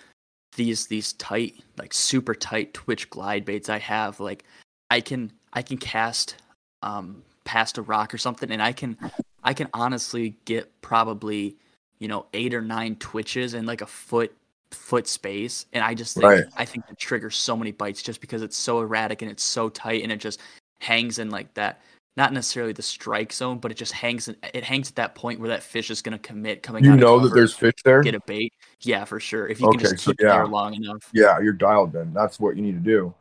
these 0.56 0.86
these 0.86 1.12
tight 1.14 1.54
like 1.78 1.92
super 1.92 2.34
tight 2.34 2.74
twitch 2.74 3.10
glide 3.10 3.44
baits 3.44 3.68
I 3.68 3.78
have 3.78 4.20
like 4.20 4.44
I 4.90 5.00
can 5.00 5.32
I 5.52 5.62
can 5.62 5.78
cast 5.78 6.36
um 6.82 7.22
past 7.44 7.78
a 7.78 7.82
rock 7.82 8.14
or 8.14 8.18
something 8.18 8.50
and 8.50 8.62
I 8.62 8.72
can 8.72 8.98
I 9.42 9.52
can 9.54 9.68
honestly 9.74 10.36
get 10.44 10.80
probably 10.80 11.56
you 11.98 12.08
know 12.08 12.26
8 12.32 12.54
or 12.54 12.62
9 12.62 12.96
twitches 12.96 13.54
in 13.54 13.66
like 13.66 13.80
a 13.80 13.86
foot 13.86 14.34
foot 14.74 15.06
space 15.06 15.66
and 15.72 15.84
I 15.84 15.94
just 15.94 16.14
think 16.14 16.24
Right. 16.24 16.44
I 16.56 16.64
think 16.64 16.84
it 16.90 16.98
triggers 16.98 17.36
so 17.36 17.56
many 17.56 17.72
bites 17.72 18.02
just 18.02 18.20
because 18.20 18.42
it's 18.42 18.56
so 18.56 18.80
erratic 18.80 19.22
and 19.22 19.30
it's 19.30 19.42
so 19.42 19.68
tight 19.68 20.02
and 20.02 20.12
it 20.12 20.18
just 20.18 20.40
hangs 20.80 21.18
in 21.18 21.30
like 21.30 21.54
that 21.54 21.80
not 22.16 22.32
necessarily 22.32 22.72
the 22.72 22.82
strike 22.82 23.32
zone, 23.32 23.58
but 23.58 23.72
it 23.72 23.76
just 23.76 23.92
hangs. 23.92 24.28
In, 24.28 24.36
it 24.52 24.62
hangs 24.62 24.88
at 24.88 24.96
that 24.96 25.14
point 25.14 25.40
where 25.40 25.48
that 25.48 25.62
fish 25.62 25.90
is 25.90 26.00
going 26.00 26.12
to 26.12 26.18
commit 26.18 26.62
coming. 26.62 26.84
You 26.84 26.94
know 26.94 27.18
that 27.18 27.34
there's 27.34 27.54
fish 27.54 27.74
there. 27.84 28.02
get 28.02 28.14
a 28.14 28.20
bait. 28.24 28.52
Yeah, 28.80 29.04
for 29.04 29.18
sure. 29.18 29.48
If 29.48 29.60
you 29.60 29.68
can 29.68 29.80
Okay, 29.80 29.90
just 29.90 30.04
so 30.04 30.12
keep 30.12 30.20
it 30.20 30.24
there 30.24 30.46
long 30.46 30.74
enough. 30.74 31.10
Yeah, 31.12 31.40
you're 31.40 31.52
dialed 31.52 31.92
then. 31.92 32.12
That's 32.14 32.38
what 32.38 32.56
you 32.56 32.62
need 32.62 32.74
to 32.74 32.78
do. 32.80 33.14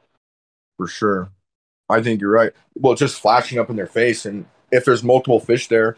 For 0.77 0.87
sure. 0.87 1.31
I 1.89 2.01
think 2.01 2.21
you're 2.21 2.31
right. 2.31 2.51
Well, 2.75 2.93
just 2.93 3.19
flashing 3.19 3.57
up 3.57 3.69
in 3.69 3.75
their 3.75 3.87
face. 3.87 4.25
And 4.25 4.45
if 4.71 4.85
there's 4.85 5.03
multiple 5.03 5.39
fish 5.39 5.67
there, 5.67 5.97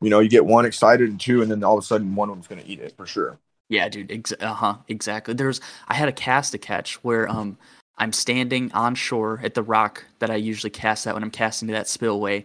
you 0.00 0.08
know, 0.10 0.20
you 0.20 0.28
get 0.28 0.44
one 0.44 0.64
excited 0.64 1.08
and 1.08 1.20
two, 1.20 1.42
and 1.42 1.50
then 1.50 1.62
all 1.62 1.76
of 1.76 1.84
a 1.84 1.86
sudden 1.86 2.14
one 2.14 2.28
of 2.30 2.34
them's 2.34 2.48
going 2.48 2.62
to 2.62 2.68
eat 2.68 2.80
it 2.80 2.96
for 2.96 3.06
sure. 3.06 3.38
Yeah, 3.72 3.88
dude. 3.88 4.12
Ex- 4.12 4.34
uh 4.38 4.52
huh. 4.52 4.76
Exactly. 4.88 5.32
There's. 5.32 5.62
I 5.88 5.94
had 5.94 6.06
a 6.10 6.12
cast 6.12 6.52
to 6.52 6.58
catch 6.58 7.02
where 7.02 7.26
um 7.30 7.56
I'm 7.96 8.12
standing 8.12 8.70
on 8.72 8.94
shore 8.94 9.40
at 9.42 9.54
the 9.54 9.62
rock 9.62 10.04
that 10.18 10.30
I 10.30 10.36
usually 10.36 10.68
cast 10.70 11.06
at 11.06 11.14
when 11.14 11.22
I'm 11.22 11.30
casting 11.30 11.68
to 11.68 11.72
that 11.74 11.88
spillway, 11.88 12.44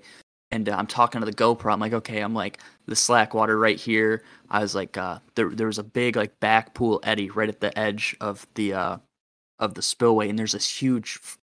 and 0.52 0.70
uh, 0.70 0.76
I'm 0.78 0.88
talking 0.88 1.20
to 1.20 1.26
the 1.26 1.34
GoPro. 1.34 1.74
I'm 1.74 1.82
like, 1.82 1.92
okay, 1.92 2.22
I'm 2.22 2.34
like 2.34 2.60
the 2.86 2.96
slack 2.96 3.34
water 3.34 3.60
right 3.60 3.78
here. 3.78 4.24
I 4.50 4.62
was 4.62 4.74
like, 4.74 4.96
uh, 4.98 5.20
there 5.36 5.50
there 5.50 5.68
was 5.68 5.80
a 5.80 5.84
big 5.84 6.16
like 6.16 6.40
back 6.40 6.74
pool 6.74 7.02
eddy 7.04 7.30
right 7.30 7.50
at 7.50 7.60
the 7.60 7.78
edge 7.78 8.16
of 8.22 8.48
the 8.56 8.74
uh 8.74 8.98
of 9.60 9.74
the 9.74 9.82
spillway, 9.82 10.30
and 10.30 10.40
there's 10.40 10.54
this 10.54 10.70
huge 10.82 11.20
f- 11.22 11.38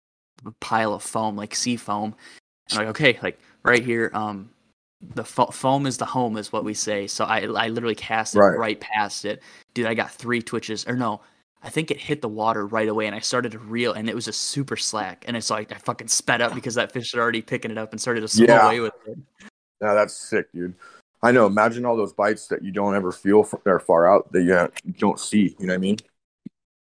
pile 0.61 0.95
of 0.95 1.03
foam, 1.03 1.37
like 1.37 1.55
sea 1.55 1.77
foam. 1.77 2.15
And 2.71 2.79
I'm 2.79 2.87
like, 2.87 2.97
okay, 2.97 3.19
like 3.23 3.39
right 3.65 3.85
here, 3.85 4.11
um, 4.15 4.49
the 5.15 5.25
fo- 5.25 5.47
foam 5.47 5.87
is 5.87 5.97
the 5.99 6.05
home, 6.05 6.37
is 6.37 6.53
what 6.53 6.65
we 6.65 6.75
say. 6.75 7.07
So 7.07 7.25
I 7.25 7.41
I 7.41 7.69
literally 7.69 7.95
cast 7.95 8.35
it 8.35 8.41
Right. 8.41 8.59
right 8.59 8.81
past 8.81 9.25
it, 9.25 9.43
dude. 9.75 9.87
I 9.87 9.95
got 9.95 10.11
three 10.11 10.41
twitches, 10.43 10.87
or 10.87 10.97
no, 10.97 11.21
I 11.63 11.71
think 11.71 11.91
it 11.91 11.99
hit 12.01 12.21
the 12.23 12.29
water 12.29 12.67
right 12.67 12.89
away, 12.89 13.07
and 13.07 13.15
I 13.15 13.21
started 13.21 13.53
to 13.53 13.59
reel, 13.59 13.93
and 13.93 14.09
it 14.09 14.15
was 14.15 14.25
just 14.27 14.41
super 14.43 14.77
slack, 14.77 15.25
and 15.27 15.37
it's 15.37 15.51
like 15.51 15.73
I 15.73 15.77
fucking 15.79 16.09
sped 16.09 16.41
up 16.41 16.55
because 16.55 16.75
that 16.77 16.93
fish 16.93 17.13
had 17.13 17.21
already 17.21 17.43
picking 17.43 17.71
it 17.71 17.79
up 17.79 17.93
and 17.93 18.01
started 18.01 18.21
to 18.23 18.29
swim 18.29 18.49
Yeah. 18.49 18.67
away 18.67 18.81
with 18.81 18.93
it. 19.07 19.19
Yeah, 19.81 19.95
that's 19.95 20.15
sick, 20.15 20.53
dude. 20.53 20.75
I 21.23 21.33
know. 21.33 21.47
Imagine 21.47 21.85
all 21.87 21.97
those 21.97 22.13
bites 22.13 22.49
that 22.49 22.63
you 22.63 22.71
don't 22.71 22.95
ever 22.95 23.11
feel 23.11 23.43
from 23.45 23.61
they're 23.65 23.81
far 23.81 24.07
out 24.13 24.31
that 24.33 24.43
you 24.43 24.93
don't 24.99 25.19
see. 25.19 25.57
You 25.59 25.67
know 25.67 25.73
what 25.73 25.77
I 25.77 25.79
mean? 25.79 25.97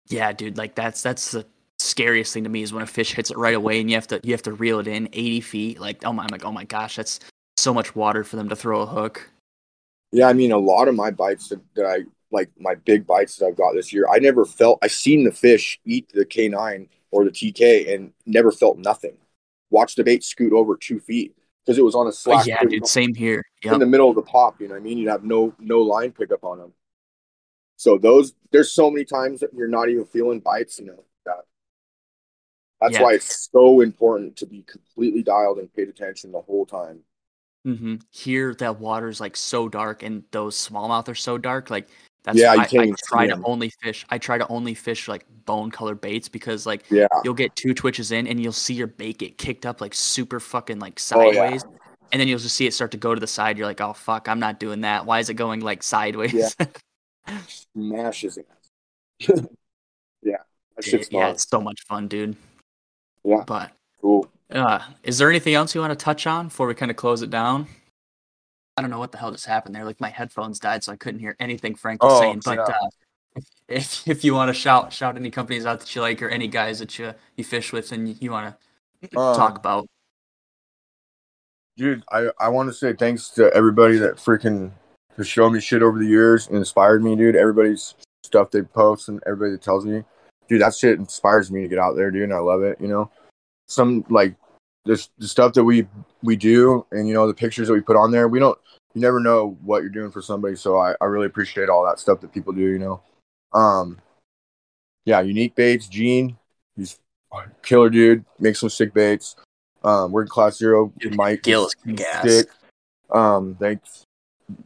Yeah, 0.08 0.32
dude, 0.32 0.58
like 0.58 0.76
that's 0.76 1.02
that's 1.04 1.32
the 1.32 1.46
scariest 1.78 2.34
thing 2.34 2.44
to 2.46 2.50
me 2.50 2.62
is 2.62 2.74
when 2.74 2.82
a 2.82 2.88
fish 2.88 3.14
hits 3.14 3.32
it 3.32 3.38
right 3.38 3.54
away, 3.56 3.80
and 3.82 3.90
you 3.90 3.96
have 3.96 4.08
to 4.08 4.20
you 4.24 4.32
have 4.32 4.42
to 4.44 4.54
reel 4.54 4.80
it 4.80 4.88
in 4.88 5.08
eighty 5.14 5.42
feet. 5.42 5.80
Like, 5.80 6.06
oh 6.06 6.14
my, 6.14 6.24
I'm 6.24 6.30
like, 6.32 6.46
oh 6.46 6.52
my 6.52 6.64
gosh, 6.64 6.96
that's 6.96 7.20
so 7.60 7.74
much 7.74 7.96
water 7.96 8.24
for 8.24 8.36
them 8.36 8.50
to 8.50 8.56
throw 8.56 8.82
a 8.82 8.86
hook. 8.86 9.30
Yeah, 10.12 10.28
I 10.28 10.34
mean, 10.34 10.52
a 10.52 10.58
lot 10.58 10.88
of 10.88 10.96
my 10.96 11.12
bites 11.12 11.50
that, 11.50 11.62
that 11.76 11.86
I 11.86 12.00
like, 12.32 12.50
my 12.60 12.76
big 12.76 13.06
bites 13.06 13.38
that 13.38 13.46
I've 13.48 13.58
got 13.58 13.74
this 13.74 13.94
year, 13.94 14.08
I 14.10 14.20
never 14.20 14.46
felt. 14.46 14.80
I 14.82 14.88
seen 14.88 15.24
the 15.24 15.32
fish 15.32 15.80
eat 15.86 16.10
the 16.14 16.26
K 16.26 16.48
nine 16.48 16.90
or 17.12 17.24
the 17.26 17.32
TK 17.32 17.94
and 17.94 18.14
never 18.26 18.52
felt 18.52 18.78
nothing. 18.78 19.18
Watched 19.70 19.98
the 19.98 20.04
bait 20.04 20.24
scoot 20.24 20.54
over 20.54 20.76
two 20.76 21.00
feet 21.00 21.36
because 21.66 21.78
it 21.78 21.84
was 21.84 21.96
on 21.96 22.06
a 22.08 22.10
Oh, 22.10 22.12
slack. 22.12 22.46
yeah, 22.48 22.64
dude, 22.64 22.88
same 22.88 23.14
here. 23.14 23.44
in 23.64 23.80
the 23.80 23.86
middle 23.86 24.10
of 24.10 24.16
the 24.16 24.22
pop. 24.24 24.60
You 24.62 24.68
know 24.68 24.74
what 24.74 24.80
I 24.82 24.84
mean? 24.84 24.98
You'd 24.98 25.10
have 25.10 25.24
no 25.24 25.54
no 25.60 25.80
line 25.82 26.12
pickup 26.12 26.44
on 26.44 26.58
them. 26.60 26.74
So 27.78 27.98
those 27.98 28.34
there's 28.52 28.72
so 28.72 28.90
many 28.90 29.06
times 29.06 29.40
that 29.42 29.54
you're 29.54 29.68
not 29.68 29.90
even 29.90 30.06
feeling 30.06 30.40
bites. 30.40 30.80
You 30.80 30.88
know 30.88 31.04
that. 31.26 31.46
That's 32.82 32.94
Yeah. 32.94 33.04
why 33.04 33.14
it's 33.14 33.50
so 33.52 33.82
important 33.82 34.38
to 34.38 34.46
be 34.46 34.64
completely 34.64 35.22
dialed 35.22 35.60
and 35.60 35.72
paid 35.74 35.90
attention 35.90 36.32
the 36.32 36.42
whole 36.42 36.66
time. 36.66 37.04
Hmm 37.66 37.96
Here, 38.12 38.54
that 38.56 38.80
water's 38.80 39.20
like 39.20 39.36
so 39.36 39.68
dark, 39.70 40.04
and 40.04 40.24
those 40.32 40.56
smallmouth 40.56 41.08
are 41.08 41.16
so 41.16 41.38
dark. 41.38 41.70
Like 41.70 41.88
That's 42.24 42.38
Yeah, 42.38 42.52
I, 42.52 42.68
I 42.78 42.92
try 43.08 43.28
to 43.28 43.40
only 43.44 43.72
fish. 43.82 44.06
I 44.10 44.18
try 44.18 44.38
to 44.38 44.48
only 44.48 44.74
fish 44.74 45.08
like 45.08 45.26
bone 45.46 45.72
colored 45.72 46.02
baits 46.02 46.28
because 46.30 46.66
like 46.66 46.84
Yeah. 46.90 47.08
you'll 47.24 47.34
get 47.34 47.56
two 47.56 47.74
twitches 47.74 48.12
in 48.12 48.28
and 48.28 48.42
you'll 48.42 48.52
see 48.52 48.74
your 48.74 48.88
bait 48.88 49.18
get 49.18 49.38
kicked 49.38 49.66
up 49.66 49.82
like 49.82 49.94
super 49.94 50.40
fucking 50.40 50.80
like 50.80 51.00
Oh, 51.14 51.32
yeah. 51.32 51.32
sideways. 51.32 51.66
And 52.12 52.20
then 52.20 52.28
you'll 52.28 52.40
just 52.40 52.56
see 52.56 52.66
it 52.66 52.74
start 52.74 52.92
to 52.92 52.98
go 52.98 53.14
to 53.14 53.20
the 53.22 53.28
side. 53.28 53.58
You're 53.58 53.68
like, 53.68 53.82
oh 53.82 53.94
fuck, 53.94 54.28
I'm 54.28 54.40
not 54.40 54.60
doing 54.60 54.82
that. 54.82 55.06
Why 55.06 55.20
is 55.20 55.30
it 55.30 55.36
going 55.36 55.60
like 55.62 55.84
sideways? 55.84 56.34
Yeah. 56.34 56.66
Smashes 57.48 58.38
it. 58.38 58.48
yeah. 60.24 60.38
That 60.76 60.84
shit's 60.84 61.10
yeah, 61.12 61.30
it's 61.30 61.48
so 61.48 61.62
much 61.62 61.82
fun, 61.88 62.08
dude. 62.08 62.36
Yeah. 63.24 63.44
But 63.46 63.72
Cool. 64.02 64.30
Uh, 64.52 64.80
is 65.04 65.18
there 65.18 65.30
anything 65.30 65.54
else 65.54 65.76
you 65.76 65.82
want 65.82 65.98
to 65.98 66.04
touch 66.04 66.26
on 66.28 66.48
before 66.48 66.68
we 66.68 66.74
kind 66.76 66.92
of 66.92 66.98
close 66.98 67.22
it 67.22 67.30
down? 67.30 67.68
I 68.78 68.82
don't 68.82 68.92
know 68.92 69.00
what 69.00 69.12
the 69.12 69.18
hell 69.18 69.32
just 69.32 69.46
happened 69.46 69.76
there. 69.76 69.84
Like 69.84 70.00
my 70.00 70.10
headphones 70.10 70.60
died, 70.60 70.84
so 70.84 70.92
I 70.92 70.96
couldn't 70.96 71.20
hear 71.20 71.36
anything 71.40 71.76
Frank 71.76 72.02
was 72.02 72.14
Oh, 72.14 72.20
saying. 72.22 72.42
But 72.46 72.58
yeah. 72.58 72.64
uh, 72.64 72.88
if, 73.36 73.46
if 73.68 74.08
if 74.08 74.24
you 74.24 74.34
want 74.34 74.50
to 74.50 74.54
shout 74.54 74.92
shout 74.94 75.16
any 75.18 75.30
companies 75.30 75.66
out 75.66 75.80
that 75.82 75.96
you 75.96 76.02
like 76.02 76.22
or 76.22 76.30
any 76.30 76.48
guys 76.48 76.80
that 76.80 76.98
you 76.98 77.14
you 77.36 77.44
fish 77.44 77.72
with 77.74 77.92
and 77.92 78.08
you, 78.10 78.16
you 78.20 78.32
want 78.32 78.56
to 79.04 79.08
talk 79.10 79.52
Um, 79.52 79.56
about, 79.58 79.88
dude 81.78 82.04
i 82.12 82.30
i 82.40 82.50
want 82.50 82.68
to 82.68 82.74
say 82.74 82.92
thanks 82.94 83.30
to 83.30 83.54
everybody 83.54 83.98
that 83.98 84.16
freaking 84.16 84.72
has 85.16 85.28
shown 85.28 85.54
me 85.54 85.62
shit 85.62 85.82
over 85.82 85.98
the 86.00 86.06
years 86.06 86.48
and 86.48 86.58
inspired 86.58 87.04
me 87.04 87.16
dude 87.16 87.36
everybody's 87.36 87.96
stuff 88.24 88.52
they 88.52 88.62
post 88.62 89.08
and 89.10 89.22
everybody 89.26 89.52
that 89.52 89.62
tells 89.62 89.86
me 89.86 90.04
dude 90.50 90.62
that 90.62 90.76
shit 90.76 90.98
inspires 91.00 91.50
me 91.52 91.62
to 91.62 91.68
get 91.70 91.80
out 91.80 91.96
there 91.96 92.12
dude 92.12 92.24
and 92.24 92.34
i 92.34 92.40
love 92.40 92.62
it 92.64 92.80
you 92.82 92.88
know 92.88 93.10
some 93.70 94.04
like 94.10 94.36
this 94.86 95.10
the 95.20 95.28
stuff 95.28 95.54
that 95.54 95.64
we 95.64 95.88
we 96.24 96.36
do 96.36 96.86
and 96.92 97.08
you 97.08 97.14
know 97.14 97.28
the 97.28 97.34
pictures 97.34 97.68
that 97.68 97.74
we 97.74 97.82
put 97.82 97.96
on 97.96 98.12
there 98.12 98.28
we 98.28 98.40
don't 98.40 98.58
you 98.94 99.02
never 99.02 99.20
know 99.20 99.58
what 99.62 99.82
you're 99.82 99.92
doing 99.92 100.12
for 100.12 100.22
somebody 100.22 100.56
so 100.56 100.78
i, 100.78 100.94
I 101.00 101.06
really 101.06 101.28
appreciate 101.28 101.70
all 101.70 101.86
that 101.86 102.00
stuff 102.00 102.20
that 102.22 102.34
people 102.34 102.52
do 102.52 102.62
you 102.62 102.80
know 102.80 103.02
um 103.54 104.00
yeah 105.06 105.22
unique 105.22 105.56
baits 105.56 105.88
gene 105.88 106.38
he's 106.76 106.98
a 107.34 107.44
killer 107.62 107.90
dude 107.90 108.26
makes 108.40 108.60
some 108.60 108.70
sick 108.70 108.94
baits 108.94 109.36
um 109.84 110.12
we're 110.12 110.24
in 110.24 110.28
class 110.28 110.58
zero 110.58 110.92
Dude, 111.00 111.16
mike 111.16 111.44
Gil 111.44 111.68
is 111.68 111.76
is 111.86 111.94
gas. 111.94 112.24
sick. 112.24 112.48
um 113.12 113.56
thanks 113.60 114.04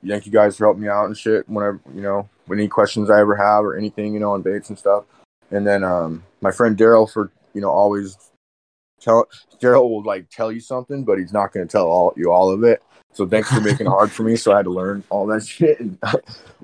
thank 0.07 0.25
you 0.25 0.31
guys 0.31 0.55
for 0.55 0.65
helping 0.65 0.83
me 0.83 0.87
out 0.87 1.05
and 1.05 1.17
shit 1.17 1.47
whenever 1.49 1.81
you 1.93 2.01
know 2.01 2.29
any 2.51 2.67
questions 2.69 3.09
i 3.09 3.19
ever 3.19 3.35
have 3.35 3.65
or 3.65 3.75
anything 3.75 4.13
you 4.13 4.19
know 4.19 4.31
on 4.31 4.41
baits 4.41 4.69
and 4.69 4.79
stuff 4.79 5.03
and 5.51 5.67
then 5.67 5.83
um 5.83 6.23
my 6.39 6.51
friend 6.51 6.77
daryl 6.77 7.11
for 7.11 7.31
you 7.53 7.59
know 7.59 7.69
always 7.69 8.17
tell 9.03 9.27
daryl 9.59 9.89
will 9.89 10.03
like 10.03 10.29
tell 10.29 10.51
you 10.51 10.59
something 10.59 11.03
but 11.03 11.17
he's 11.17 11.33
not 11.33 11.51
going 11.51 11.67
to 11.67 11.71
tell 11.71 11.87
all 11.87 12.13
you 12.15 12.31
all 12.31 12.51
of 12.51 12.63
it. 12.63 12.81
So 13.11 13.27
thanks 13.27 13.51
for 13.51 13.61
making 13.61 13.85
it 13.85 13.89
hard 13.89 14.11
for 14.11 14.23
me 14.23 14.35
so 14.35 14.53
i 14.53 14.57
had 14.57 14.65
to 14.65 14.71
learn 14.71 15.03
all 15.09 15.25
that 15.27 15.45
shit. 15.47 15.79
And 15.79 15.97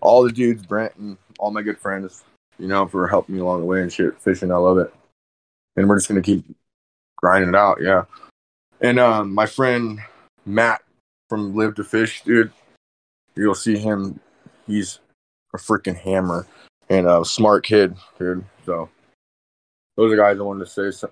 all 0.02 0.24
the 0.24 0.32
dudes 0.32 0.66
brent 0.66 0.95
and 0.95 1.18
all 1.38 1.52
my 1.52 1.61
good 1.61 1.78
friends 1.78 2.24
you 2.57 2.68
know 2.68 2.88
for 2.88 3.07
helping 3.07 3.36
me 3.36 3.41
along 3.41 3.61
the 3.61 3.66
way 3.66 3.82
and 3.82 3.91
shit 3.91 4.20
fishing 4.22 4.52
i 4.52 4.57
love 4.57 4.78
it. 4.78 4.94
And 5.76 5.88
we're 5.88 5.98
just 5.98 6.10
going 6.10 6.22
to 6.22 6.26
keep 6.26 6.45
grinding 7.18 7.49
it 7.49 7.56
out 7.56 7.80
yeah. 7.82 8.06
And 8.82 8.99
um 8.99 9.34
my 9.34 9.45
friend 9.45 9.99
matt 10.45 10.82
from 11.30 11.56
live 11.56 11.76
to 11.76 11.84
fish 11.84 12.24
dude 12.24 12.52
you'll 13.36 13.56
see 13.56 13.78
him. 13.78 14.20
He's 14.68 14.99
a 15.53 15.57
freaking 15.57 15.95
hammer 15.95 16.45
and 16.90 17.07
a 17.07 17.24
smart 17.24 17.64
kid 17.64 17.95
dude. 18.18 18.44
So 18.66 18.90
those 19.95 20.14
are 20.14 20.18
guys 20.18 20.40
i 20.40 20.41
wanted 20.41 20.66
to 20.66 20.72
say 20.72 21.07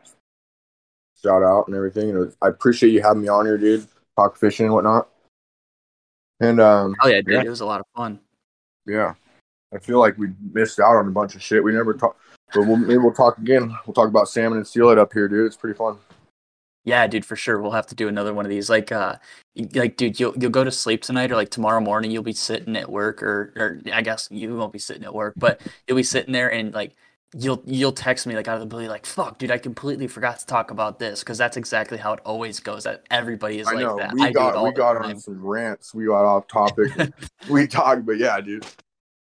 shout 1.23 1.43
out 1.43 1.65
and 1.67 1.75
everything 1.75 2.09
and 2.09 2.17
it 2.17 2.19
was- 2.19 2.37
i 2.41 2.47
appreciate 2.47 2.91
you 2.91 3.01
having 3.01 3.21
me 3.21 3.27
on 3.27 3.45
here 3.45 3.57
dude 3.57 3.87
talk 4.17 4.37
fishing 4.37 4.65
and 4.65 4.73
whatnot 4.75 5.07
and 6.39 6.59
um 6.59 6.95
Oh 7.01 7.07
yeah, 7.07 7.21
dude, 7.21 7.33
Yeah. 7.35 7.41
it 7.41 7.49
was 7.49 7.61
a 7.61 7.65
lot 7.65 7.79
of 7.79 7.85
fun. 7.95 8.19
yeah 8.85 9.13
i 9.73 9.77
feel 9.79 9.99
like 9.99 10.17
we 10.17 10.29
missed 10.53 10.79
out 10.79 10.95
on 10.95 11.07
a 11.07 11.11
bunch 11.11 11.35
of 11.35 11.41
shit 11.41 11.63
we 11.63 11.73
never 11.73 11.93
talked 11.93 12.19
but 12.53 12.61
we'll, 12.65 12.77
maybe 12.77 12.97
we'll 12.97 13.13
talk 13.13 13.37
again 13.37 13.75
we'll 13.85 13.93
talk 13.93 14.07
about 14.07 14.29
salmon 14.29 14.57
and 14.57 14.67
steelhead 14.67 14.97
up 14.97 15.11
here 15.13 15.27
dude 15.27 15.45
it's 15.45 15.57
pretty 15.57 15.77
fun 15.77 15.97
Yeah, 16.85 17.05
dude, 17.05 17.25
for 17.25 17.35
sure. 17.35 17.59
We'll 17.61 17.71
have 17.75 17.87
to 17.87 17.95
do 17.95 18.07
another 18.07 18.33
one 18.33 18.45
of 18.45 18.49
these. 18.49 18.69
Like, 18.69 18.93
uh, 18.93 19.17
like, 19.75 19.97
dude, 19.97 20.17
you'll 20.21 20.33
you'll 20.39 20.51
go 20.59 20.63
to 20.63 20.71
sleep 20.71 21.01
tonight, 21.01 21.29
or 21.33 21.35
like 21.35 21.49
tomorrow 21.49 21.81
morning, 21.81 22.11
you'll 22.11 22.23
be 22.23 22.31
sitting 22.31 22.77
at 22.77 22.89
work, 22.89 23.21
or 23.21 23.51
or 23.57 23.81
I 23.91 24.01
guess 24.01 24.29
you 24.31 24.55
won't 24.55 24.71
be 24.71 24.79
sitting 24.79 25.03
at 25.03 25.13
work, 25.13 25.33
but 25.35 25.59
you'll 25.85 25.97
be 25.97 26.03
sitting 26.03 26.31
there 26.31 26.49
and 26.49 26.73
like 26.73 26.95
you'll 27.33 27.61
you'll 27.65 27.91
text 27.91 28.25
me 28.25 28.35
like 28.35 28.47
out 28.47 28.55
of 28.55 28.61
the 28.61 28.65
blue, 28.65 28.87
like, 28.87 29.05
"Fuck, 29.05 29.37
dude, 29.37 29.51
I 29.51 29.57
completely 29.57 30.07
forgot 30.07 30.39
to 30.39 30.45
talk 30.45 30.71
about 30.71 30.99
this," 30.99 31.21
because 31.21 31.37
that's 31.37 31.57
exactly 31.57 31.97
how 31.97 32.13
it 32.13 32.19
always 32.25 32.59
goes. 32.59 32.83
That 32.83 33.03
everybody 33.11 33.59
is 33.59 33.67
i 33.67 33.73
like 33.73 33.81
know 33.81 33.97
that. 33.97 34.13
we 34.13 34.23
I 34.23 34.31
got 34.31 34.63
we 34.63 34.71
got 34.71 34.93
time. 34.93 35.11
on 35.11 35.19
some 35.19 35.45
rants 35.45 35.93
we 35.93 36.05
got 36.05 36.25
off 36.25 36.47
topic 36.47 36.91
we 37.49 37.67
talked, 37.67 38.05
but 38.05 38.17
yeah, 38.17 38.39
dude, 38.39 38.65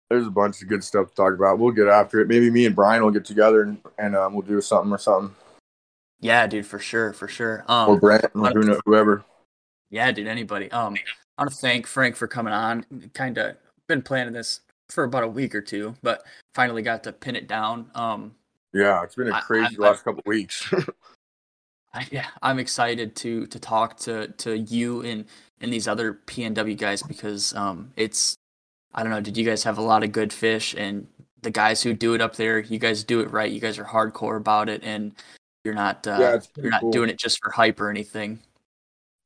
there's 0.09 0.27
a 0.27 0.31
bunch 0.31 0.63
of 0.63 0.69
good 0.69 0.85
stuff 0.85 1.11
to 1.11 1.15
talk 1.15 1.35
about. 1.35 1.59
We'll 1.59 1.73
get 1.73 1.89
after 1.89 2.21
it. 2.21 2.29
Maybe 2.29 2.51
me 2.51 2.67
and 2.67 2.75
Brian 2.77 3.03
will 3.03 3.11
get 3.11 3.25
together 3.25 3.63
and, 3.63 3.79
and 3.99 4.15
um, 4.15 4.35
we'll 4.35 4.43
do 4.43 4.61
something 4.61 4.93
or 4.93 4.99
something. 4.99 5.35
Yeah, 6.21 6.47
dude, 6.47 6.67
for 6.67 6.79
sure, 6.79 7.13
for 7.13 7.29
sure. 7.29 7.65
or 7.69 7.95
Um, 7.95 7.99
Brent, 7.99 8.25
or 8.35 8.51
who 8.51 8.63
know, 8.63 8.81
whoever. 8.87 9.25
Yeah, 9.91 10.11
dude, 10.13 10.27
anybody. 10.27 10.71
Um, 10.71 10.97
I 11.37 11.43
want 11.43 11.51
to 11.53 11.57
thank 11.59 11.87
Frank 11.87 12.17
for 12.17 12.27
coming 12.27 12.53
on. 12.53 12.87
Kind 13.13 13.37
of 13.39 13.57
been 13.87 14.03
planning 14.03 14.33
this 14.33 14.61
for 14.91 15.05
about 15.05 15.25
a 15.25 15.29
week 15.29 15.55
or 15.55 15.61
two, 15.61 15.95
but 16.03 16.25
finally 16.55 16.83
got 16.83 17.05
to 17.05 17.13
pin 17.13 17.37
it 17.37 17.49
down. 17.49 17.91
Um, 17.95 18.35
Yeah, 18.73 19.03
it's 19.03 19.15
been 19.15 19.29
a 19.29 19.41
crazy 19.41 19.77
I- 19.79 19.83
last 19.83 20.05
couple 20.05 20.23
weeks. 20.27 20.73
I, 21.95 22.07
yeah, 22.11 22.27
I'm 22.43 22.59
excited 22.59 23.17
to 23.17 23.47
to 23.47 23.59
talk 23.59 23.97
to 24.01 24.29
to 24.29 24.59
you 24.59 25.01
and 25.03 25.25
and 25.63 25.73
these 25.73 25.89
other 25.89 26.21
PNW 26.27 26.77
guys 26.77 27.03
because 27.03 27.55
um, 27.55 27.93
it's 27.97 28.37
I 28.95 29.03
don't 29.03 29.11
know. 29.13 29.21
Did 29.21 29.37
you 29.37 29.45
guys 29.45 29.63
have 29.65 29.79
a 29.79 29.83
lot 29.83 30.05
of 30.05 30.13
good 30.13 30.31
fish 30.33 30.75
and 30.77 31.07
the 31.41 31.51
guys 31.51 31.83
who 31.83 31.95
do 31.95 32.13
it 32.15 32.21
up 32.21 32.37
there? 32.37 32.59
You 32.59 32.79
guys 32.79 33.03
do 33.03 33.21
it 33.21 33.31
right. 33.31 33.51
You 33.51 33.61
guys 33.61 33.79
are 33.79 33.85
hardcore 33.85 34.37
about 34.37 34.69
it, 34.69 34.83
and 34.85 35.13
you're 35.65 35.75
not 35.75 36.07
uh, 36.07 36.19
Yeah, 36.21 36.39
you're 36.63 36.71
not 36.71 36.83
cool. 36.83 36.91
doing 36.91 37.09
it 37.09 37.19
just 37.19 37.43
for 37.43 37.51
hype 37.51 37.81
or 37.81 37.89
anything. 37.89 38.41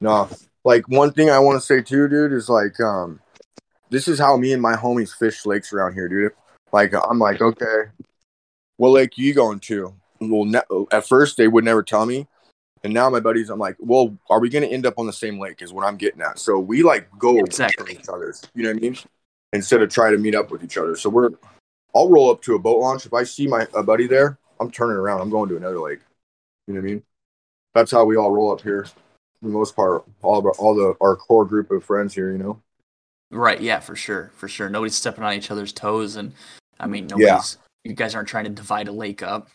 no, 0.01 0.29
like 0.65 0.87
one 0.89 1.13
thing 1.13 1.29
I 1.29 1.41
want 1.41 1.57
to 1.61 1.67
say 1.67 1.83
too, 1.83 2.07
dude, 2.09 2.33
is 2.33 2.49
like, 2.49 2.79
um, 2.81 3.19
this 3.91 4.09
is 4.09 4.19
how 4.19 4.37
me 4.37 4.53
and 4.53 4.63
my 4.63 4.75
homies 4.75 5.17
fish 5.17 5.45
lakes 5.45 5.73
around 5.73 5.95
here, 5.95 6.09
dude. 6.09 6.33
Like, 6.73 6.95
I'm 6.95 7.19
like, 7.19 7.41
okay, 7.41 7.91
what 8.77 8.91
lake 8.91 9.19
you 9.19 9.35
going 9.35 9.61
to? 9.61 9.95
Well, 10.21 10.45
ne- 10.45 10.87
at 10.93 11.07
first 11.07 11.37
they 11.37 11.49
would 11.49 11.65
never 11.65 11.83
tell 11.83 12.07
me, 12.07 12.29
and 12.83 12.95
now 12.95 13.11
my 13.11 13.21
buddies, 13.21 13.51
I'm 13.51 13.59
like, 13.59 13.77
well, 13.79 14.17
are 14.29 14.41
we 14.41 14.49
gonna 14.49 14.67
end 14.67 14.87
up 14.87 14.95
on 14.99 15.07
the 15.07 15.13
same 15.13 15.39
lake? 15.39 15.63
Is 15.63 15.73
what 15.73 15.85
I'm 15.85 15.97
getting 15.97 16.23
at. 16.23 16.39
So 16.39 16.59
we 16.59 16.83
like 16.83 17.09
go 17.19 17.39
Exactly. 17.39 17.95
each 17.95 18.09
other's. 18.09 18.43
You 18.55 18.63
know 18.63 18.71
what 18.71 18.79
I 18.79 18.81
mean? 18.81 18.99
Instead 19.53 19.83
of 19.83 19.91
try 19.91 20.11
to 20.11 20.19
meet 20.19 20.35
up 20.35 20.51
with 20.51 20.63
each 20.63 20.79
other. 20.79 20.97
So 20.97 21.11
we're, 21.11 21.31
I'll 21.95 22.09
roll 22.09 22.31
up 22.31 22.41
to 22.43 22.55
a 22.55 22.59
boat 22.59 22.79
launch 22.79 23.05
if 23.05 23.13
I 23.13 23.25
see 23.25 23.47
my 23.47 23.67
a 23.75 23.83
buddy 23.83 24.07
there. 24.07 24.39
I'm 24.61 24.71
turning 24.71 24.97
around. 24.97 25.21
I'm 25.21 25.31
going 25.31 25.49
to 25.49 25.57
another 25.57 25.81
lake. 25.81 26.01
You 26.67 26.75
know 26.75 26.81
what 26.81 26.89
I 26.89 26.93
mean? 26.93 27.03
That's 27.75 27.91
how 27.91 28.05
we 28.05 28.17
all 28.17 28.31
roll 28.31 28.53
up 28.53 28.61
here. 28.61 28.85
For 28.85 29.49
the 29.49 29.49
most 29.49 29.75
part, 29.75 30.05
all 30.23 30.39
of 30.39 30.45
our, 30.45 30.53
all 30.53 30.75
the 30.75 30.95
our 31.01 31.17
core 31.17 31.45
group 31.45 31.71
of 31.71 31.85
friends 31.85 32.15
here. 32.15 32.31
You 32.31 32.39
know. 32.39 32.63
Right. 33.31 33.61
Yeah, 33.61 33.81
for 33.81 33.95
sure. 33.97 34.33
For 34.37 34.49
sure. 34.49 34.69
Nobody's 34.69 34.95
stepping 34.97 35.23
on 35.25 35.33
each 35.35 35.51
other's 35.51 35.73
toes. 35.73 36.17
And 36.17 36.33
I 36.79 36.87
mean, 36.87 37.09
Yeah. 37.17 37.41
you 37.85 37.95
guys 37.95 38.15
aren't 38.15 38.29
trying 38.29 38.45
to 38.45 38.51
divide 38.51 38.89
a 38.89 38.93
lake 38.93 39.23
up. 39.23 39.49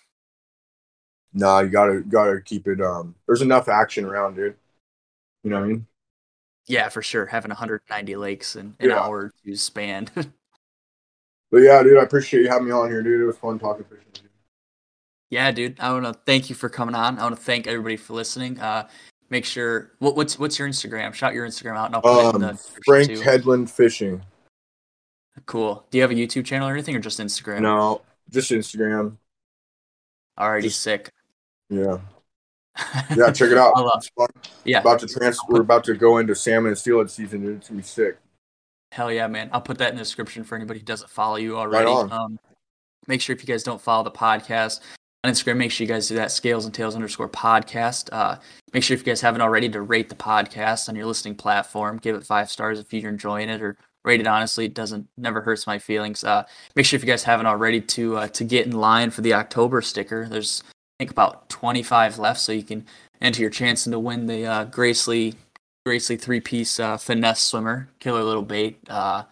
Nah, 1.33 1.59
you 1.59 1.69
gotta 1.69 2.01
gotta 2.01 2.39
keep 2.41 2.67
it. 2.67 2.79
Um, 2.81 3.15
there's 3.25 3.41
enough 3.41 3.67
action 3.67 4.05
around, 4.05 4.35
dude. 4.35 4.55
You 5.43 5.49
know 5.49 5.59
what 5.59 5.65
I 5.65 5.67
mean? 5.67 5.87
Yeah, 6.67 6.87
for 6.89 7.01
sure. 7.01 7.25
Having 7.25 7.49
190 7.51 8.15
lakes 8.15 8.55
in 8.55 8.75
an 8.79 8.89
Yeah. 8.89 8.99
hour 8.99 9.31
to 9.45 9.55
span. 9.55 10.07
But 11.51 11.59
yeah, 11.61 11.81
dude, 11.83 11.97
I 11.99 12.03
appreciate 12.03 12.41
you 12.41 12.49
having 12.49 12.65
me 12.65 12.71
on 12.71 12.89
here, 12.89 13.01
dude. 13.03 13.21
It 13.21 13.25
was 13.25 13.37
fun 13.37 13.59
talking 13.59 13.85
fishing. 13.85 14.03
you. 14.23 14.29
yeah, 15.29 15.51
dude. 15.51 15.79
I 15.79 15.93
want 15.93 16.03
to 16.05 16.13
thank 16.25 16.49
you 16.49 16.55
for 16.55 16.67
coming 16.69 16.95
on. 16.95 17.17
I 17.19 17.23
want 17.23 17.35
to 17.37 17.41
thank 17.41 17.67
everybody 17.67 17.95
for 17.97 18.13
listening. 18.13 18.59
Uh, 18.59 18.89
make 19.29 19.45
sure, 19.45 19.91
what, 19.99 20.15
what's 20.15 20.37
what's 20.39 20.57
your 20.59 20.67
Instagram? 20.67 21.13
Shout 21.13 21.33
your 21.33 21.47
Instagram 21.47 21.77
out 21.77 21.87
and 21.87 21.95
I'll 21.95 22.01
put 22.01 22.29
it 22.29 22.35
in 22.35 22.41
the 22.41 22.49
Um, 22.49 22.57
Frank 22.85 23.07
too. 23.09 23.19
Hedlund 23.21 23.69
Fishing. 23.69 24.23
Cool. 25.45 25.85
Do 25.91 25.97
you 25.97 26.01
have 26.01 26.11
a 26.11 26.15
YouTube 26.15 26.45
channel 26.45 26.67
or 26.67 26.71
anything 26.73 26.95
or 26.95 26.99
just 26.99 27.19
Instagram? 27.19 27.61
No, 27.61 28.01
just 28.29 28.51
Instagram. 28.51 29.17
Alrighty, 30.39 30.63
just- 30.63 30.81
sick. 30.81 31.09
Yeah, 31.69 31.97
yeah, 33.15 33.31
check 33.31 33.49
it 33.51 33.57
out. 33.57 33.73
I'll, 33.75 33.87
uh, 34.19 34.27
yeah. 34.65 34.79
About 34.79 34.99
to 34.99 35.07
transfer. 35.07 35.41
We're 35.49 35.61
about 35.61 35.83
to 35.85 35.95
go 35.95 36.19
into 36.19 36.35
salmon 36.35 36.69
and 36.69 36.77
steelhead 36.77 37.09
season, 37.09 37.41
dude. 37.41 37.57
It's 37.57 37.69
gonna 37.69 37.79
be 37.79 37.83
sick. 37.83 38.17
Hell 38.91 39.11
yeah, 39.11 39.25
man. 39.27 39.49
I'll 39.51 39.61
put 39.61 39.79
that 39.79 39.89
in 39.89 39.95
the 39.95 40.01
description 40.03 40.43
for 40.43 40.55
anybody 40.55 40.79
who 40.79 40.85
doesn't 40.85 41.09
follow 41.09 41.37
you 41.37 41.57
already. 41.57 41.85
Right 41.85 41.91
on. 41.91 42.11
Um, 42.11 42.39
make 43.07 43.19
sure 43.19 43.35
if 43.35 43.41
you 43.41 43.47
guys 43.47 43.63
don't 43.63 43.81
follow 43.81 44.03
the 44.03 44.11
podcast 44.11 44.81
on 45.25 45.33
Instagram, 45.33 45.57
make 45.57 45.71
sure 45.71 45.85
you 45.85 45.91
guys 45.91 46.07
do 46.07 46.15
that 46.15 46.31
scales 46.31 46.65
and 46.65 46.73
tails 46.73 46.95
underscore 46.95 47.29
podcast. 47.29 48.09
Uh, 48.11 48.37
make 48.73 48.83
sure 48.83 48.95
if 48.95 49.01
you 49.01 49.05
guys 49.05 49.21
haven't 49.21 49.41
already 49.41 49.67
to 49.69 49.81
rate 49.81 50.09
the 50.09 50.15
podcast 50.15 50.87
on 50.87 50.95
your 50.95 51.05
listening 51.05 51.35
platform, 51.35 51.97
give 51.97 52.15
it 52.15 52.23
five 52.23 52.49
stars 52.49 52.79
if 52.79 52.93
you're 52.93 53.11
enjoying 53.11 53.49
it 53.49 53.61
or 53.61 53.77
rate 54.03 54.19
it 54.19 54.27
honestly. 54.27 54.65
It 54.65 54.73
doesn't 54.73 55.07
never 55.17 55.41
hurts 55.41 55.65
my 55.65 55.79
feelings. 55.79 56.23
Uh, 56.23 56.43
make 56.75 56.85
sure 56.85 56.97
if 56.97 57.03
you 57.03 57.07
guys 57.07 57.23
haven't 57.23 57.47
already 57.47 57.81
to 57.81 58.17
uh, 58.17 58.27
to 58.29 58.43
get 58.43 58.65
in 58.65 58.73
line 58.73 59.09
for 59.09 59.21
the 59.21 59.33
October 59.33 59.81
sticker. 59.81 60.27
There's 60.29 60.63
I 60.67 61.03
think 61.03 61.11
about 61.11 61.49
25 61.49 62.19
left, 62.19 62.39
so 62.39 62.51
you 62.51 62.63
can 62.63 62.85
enter 63.19 63.41
your 63.41 63.49
chance 63.49 63.83
to 63.85 63.99
win 63.99 64.27
the 64.27 64.45
uh, 64.45 64.65
Gracely 64.65 65.35
Gracely 65.87 66.19
three 66.19 66.39
piece 66.39 66.79
uh, 66.79 66.97
finesse 66.97 67.41
swimmer, 67.41 67.89
killer 67.99 68.23
little 68.23 68.43
bait. 68.43 68.77
Uh, 68.87 69.23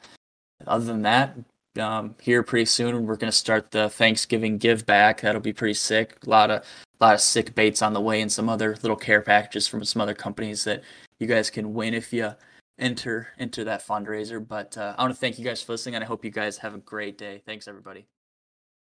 other 0.65 0.85
than 0.85 1.03
that, 1.03 1.35
um, 1.79 2.15
here 2.21 2.43
pretty 2.43 2.65
soon. 2.65 3.05
We're 3.05 3.15
gonna 3.15 3.31
start 3.31 3.71
the 3.71 3.89
Thanksgiving 3.89 4.57
give 4.57 4.85
back. 4.85 5.21
That'll 5.21 5.41
be 5.41 5.53
pretty 5.53 5.73
sick. 5.73 6.17
A 6.25 6.29
lot 6.29 6.51
of 6.51 6.61
a 6.61 7.03
lot 7.03 7.15
of 7.15 7.21
sick 7.21 7.55
baits 7.55 7.81
on 7.81 7.93
the 7.93 8.01
way, 8.01 8.21
and 8.21 8.31
some 8.31 8.49
other 8.49 8.77
little 8.81 8.97
care 8.97 9.21
packages 9.21 9.67
from 9.67 9.83
some 9.83 10.01
other 10.01 10.13
companies 10.13 10.63
that 10.63 10.83
you 11.19 11.27
guys 11.27 11.49
can 11.49 11.73
win 11.73 11.93
if 11.93 12.13
you 12.13 12.33
enter 12.79 13.29
into 13.37 13.63
that 13.63 13.85
fundraiser. 13.85 14.45
But 14.45 14.77
uh, 14.77 14.95
I 14.97 15.03
want 15.03 15.13
to 15.13 15.19
thank 15.19 15.37
you 15.39 15.45
guys 15.45 15.61
for 15.61 15.73
listening, 15.73 15.95
and 15.95 16.03
I 16.03 16.07
hope 16.07 16.25
you 16.25 16.31
guys 16.31 16.57
have 16.57 16.75
a 16.75 16.79
great 16.79 17.17
day. 17.17 17.41
Thanks, 17.45 17.67
everybody. 17.67 18.07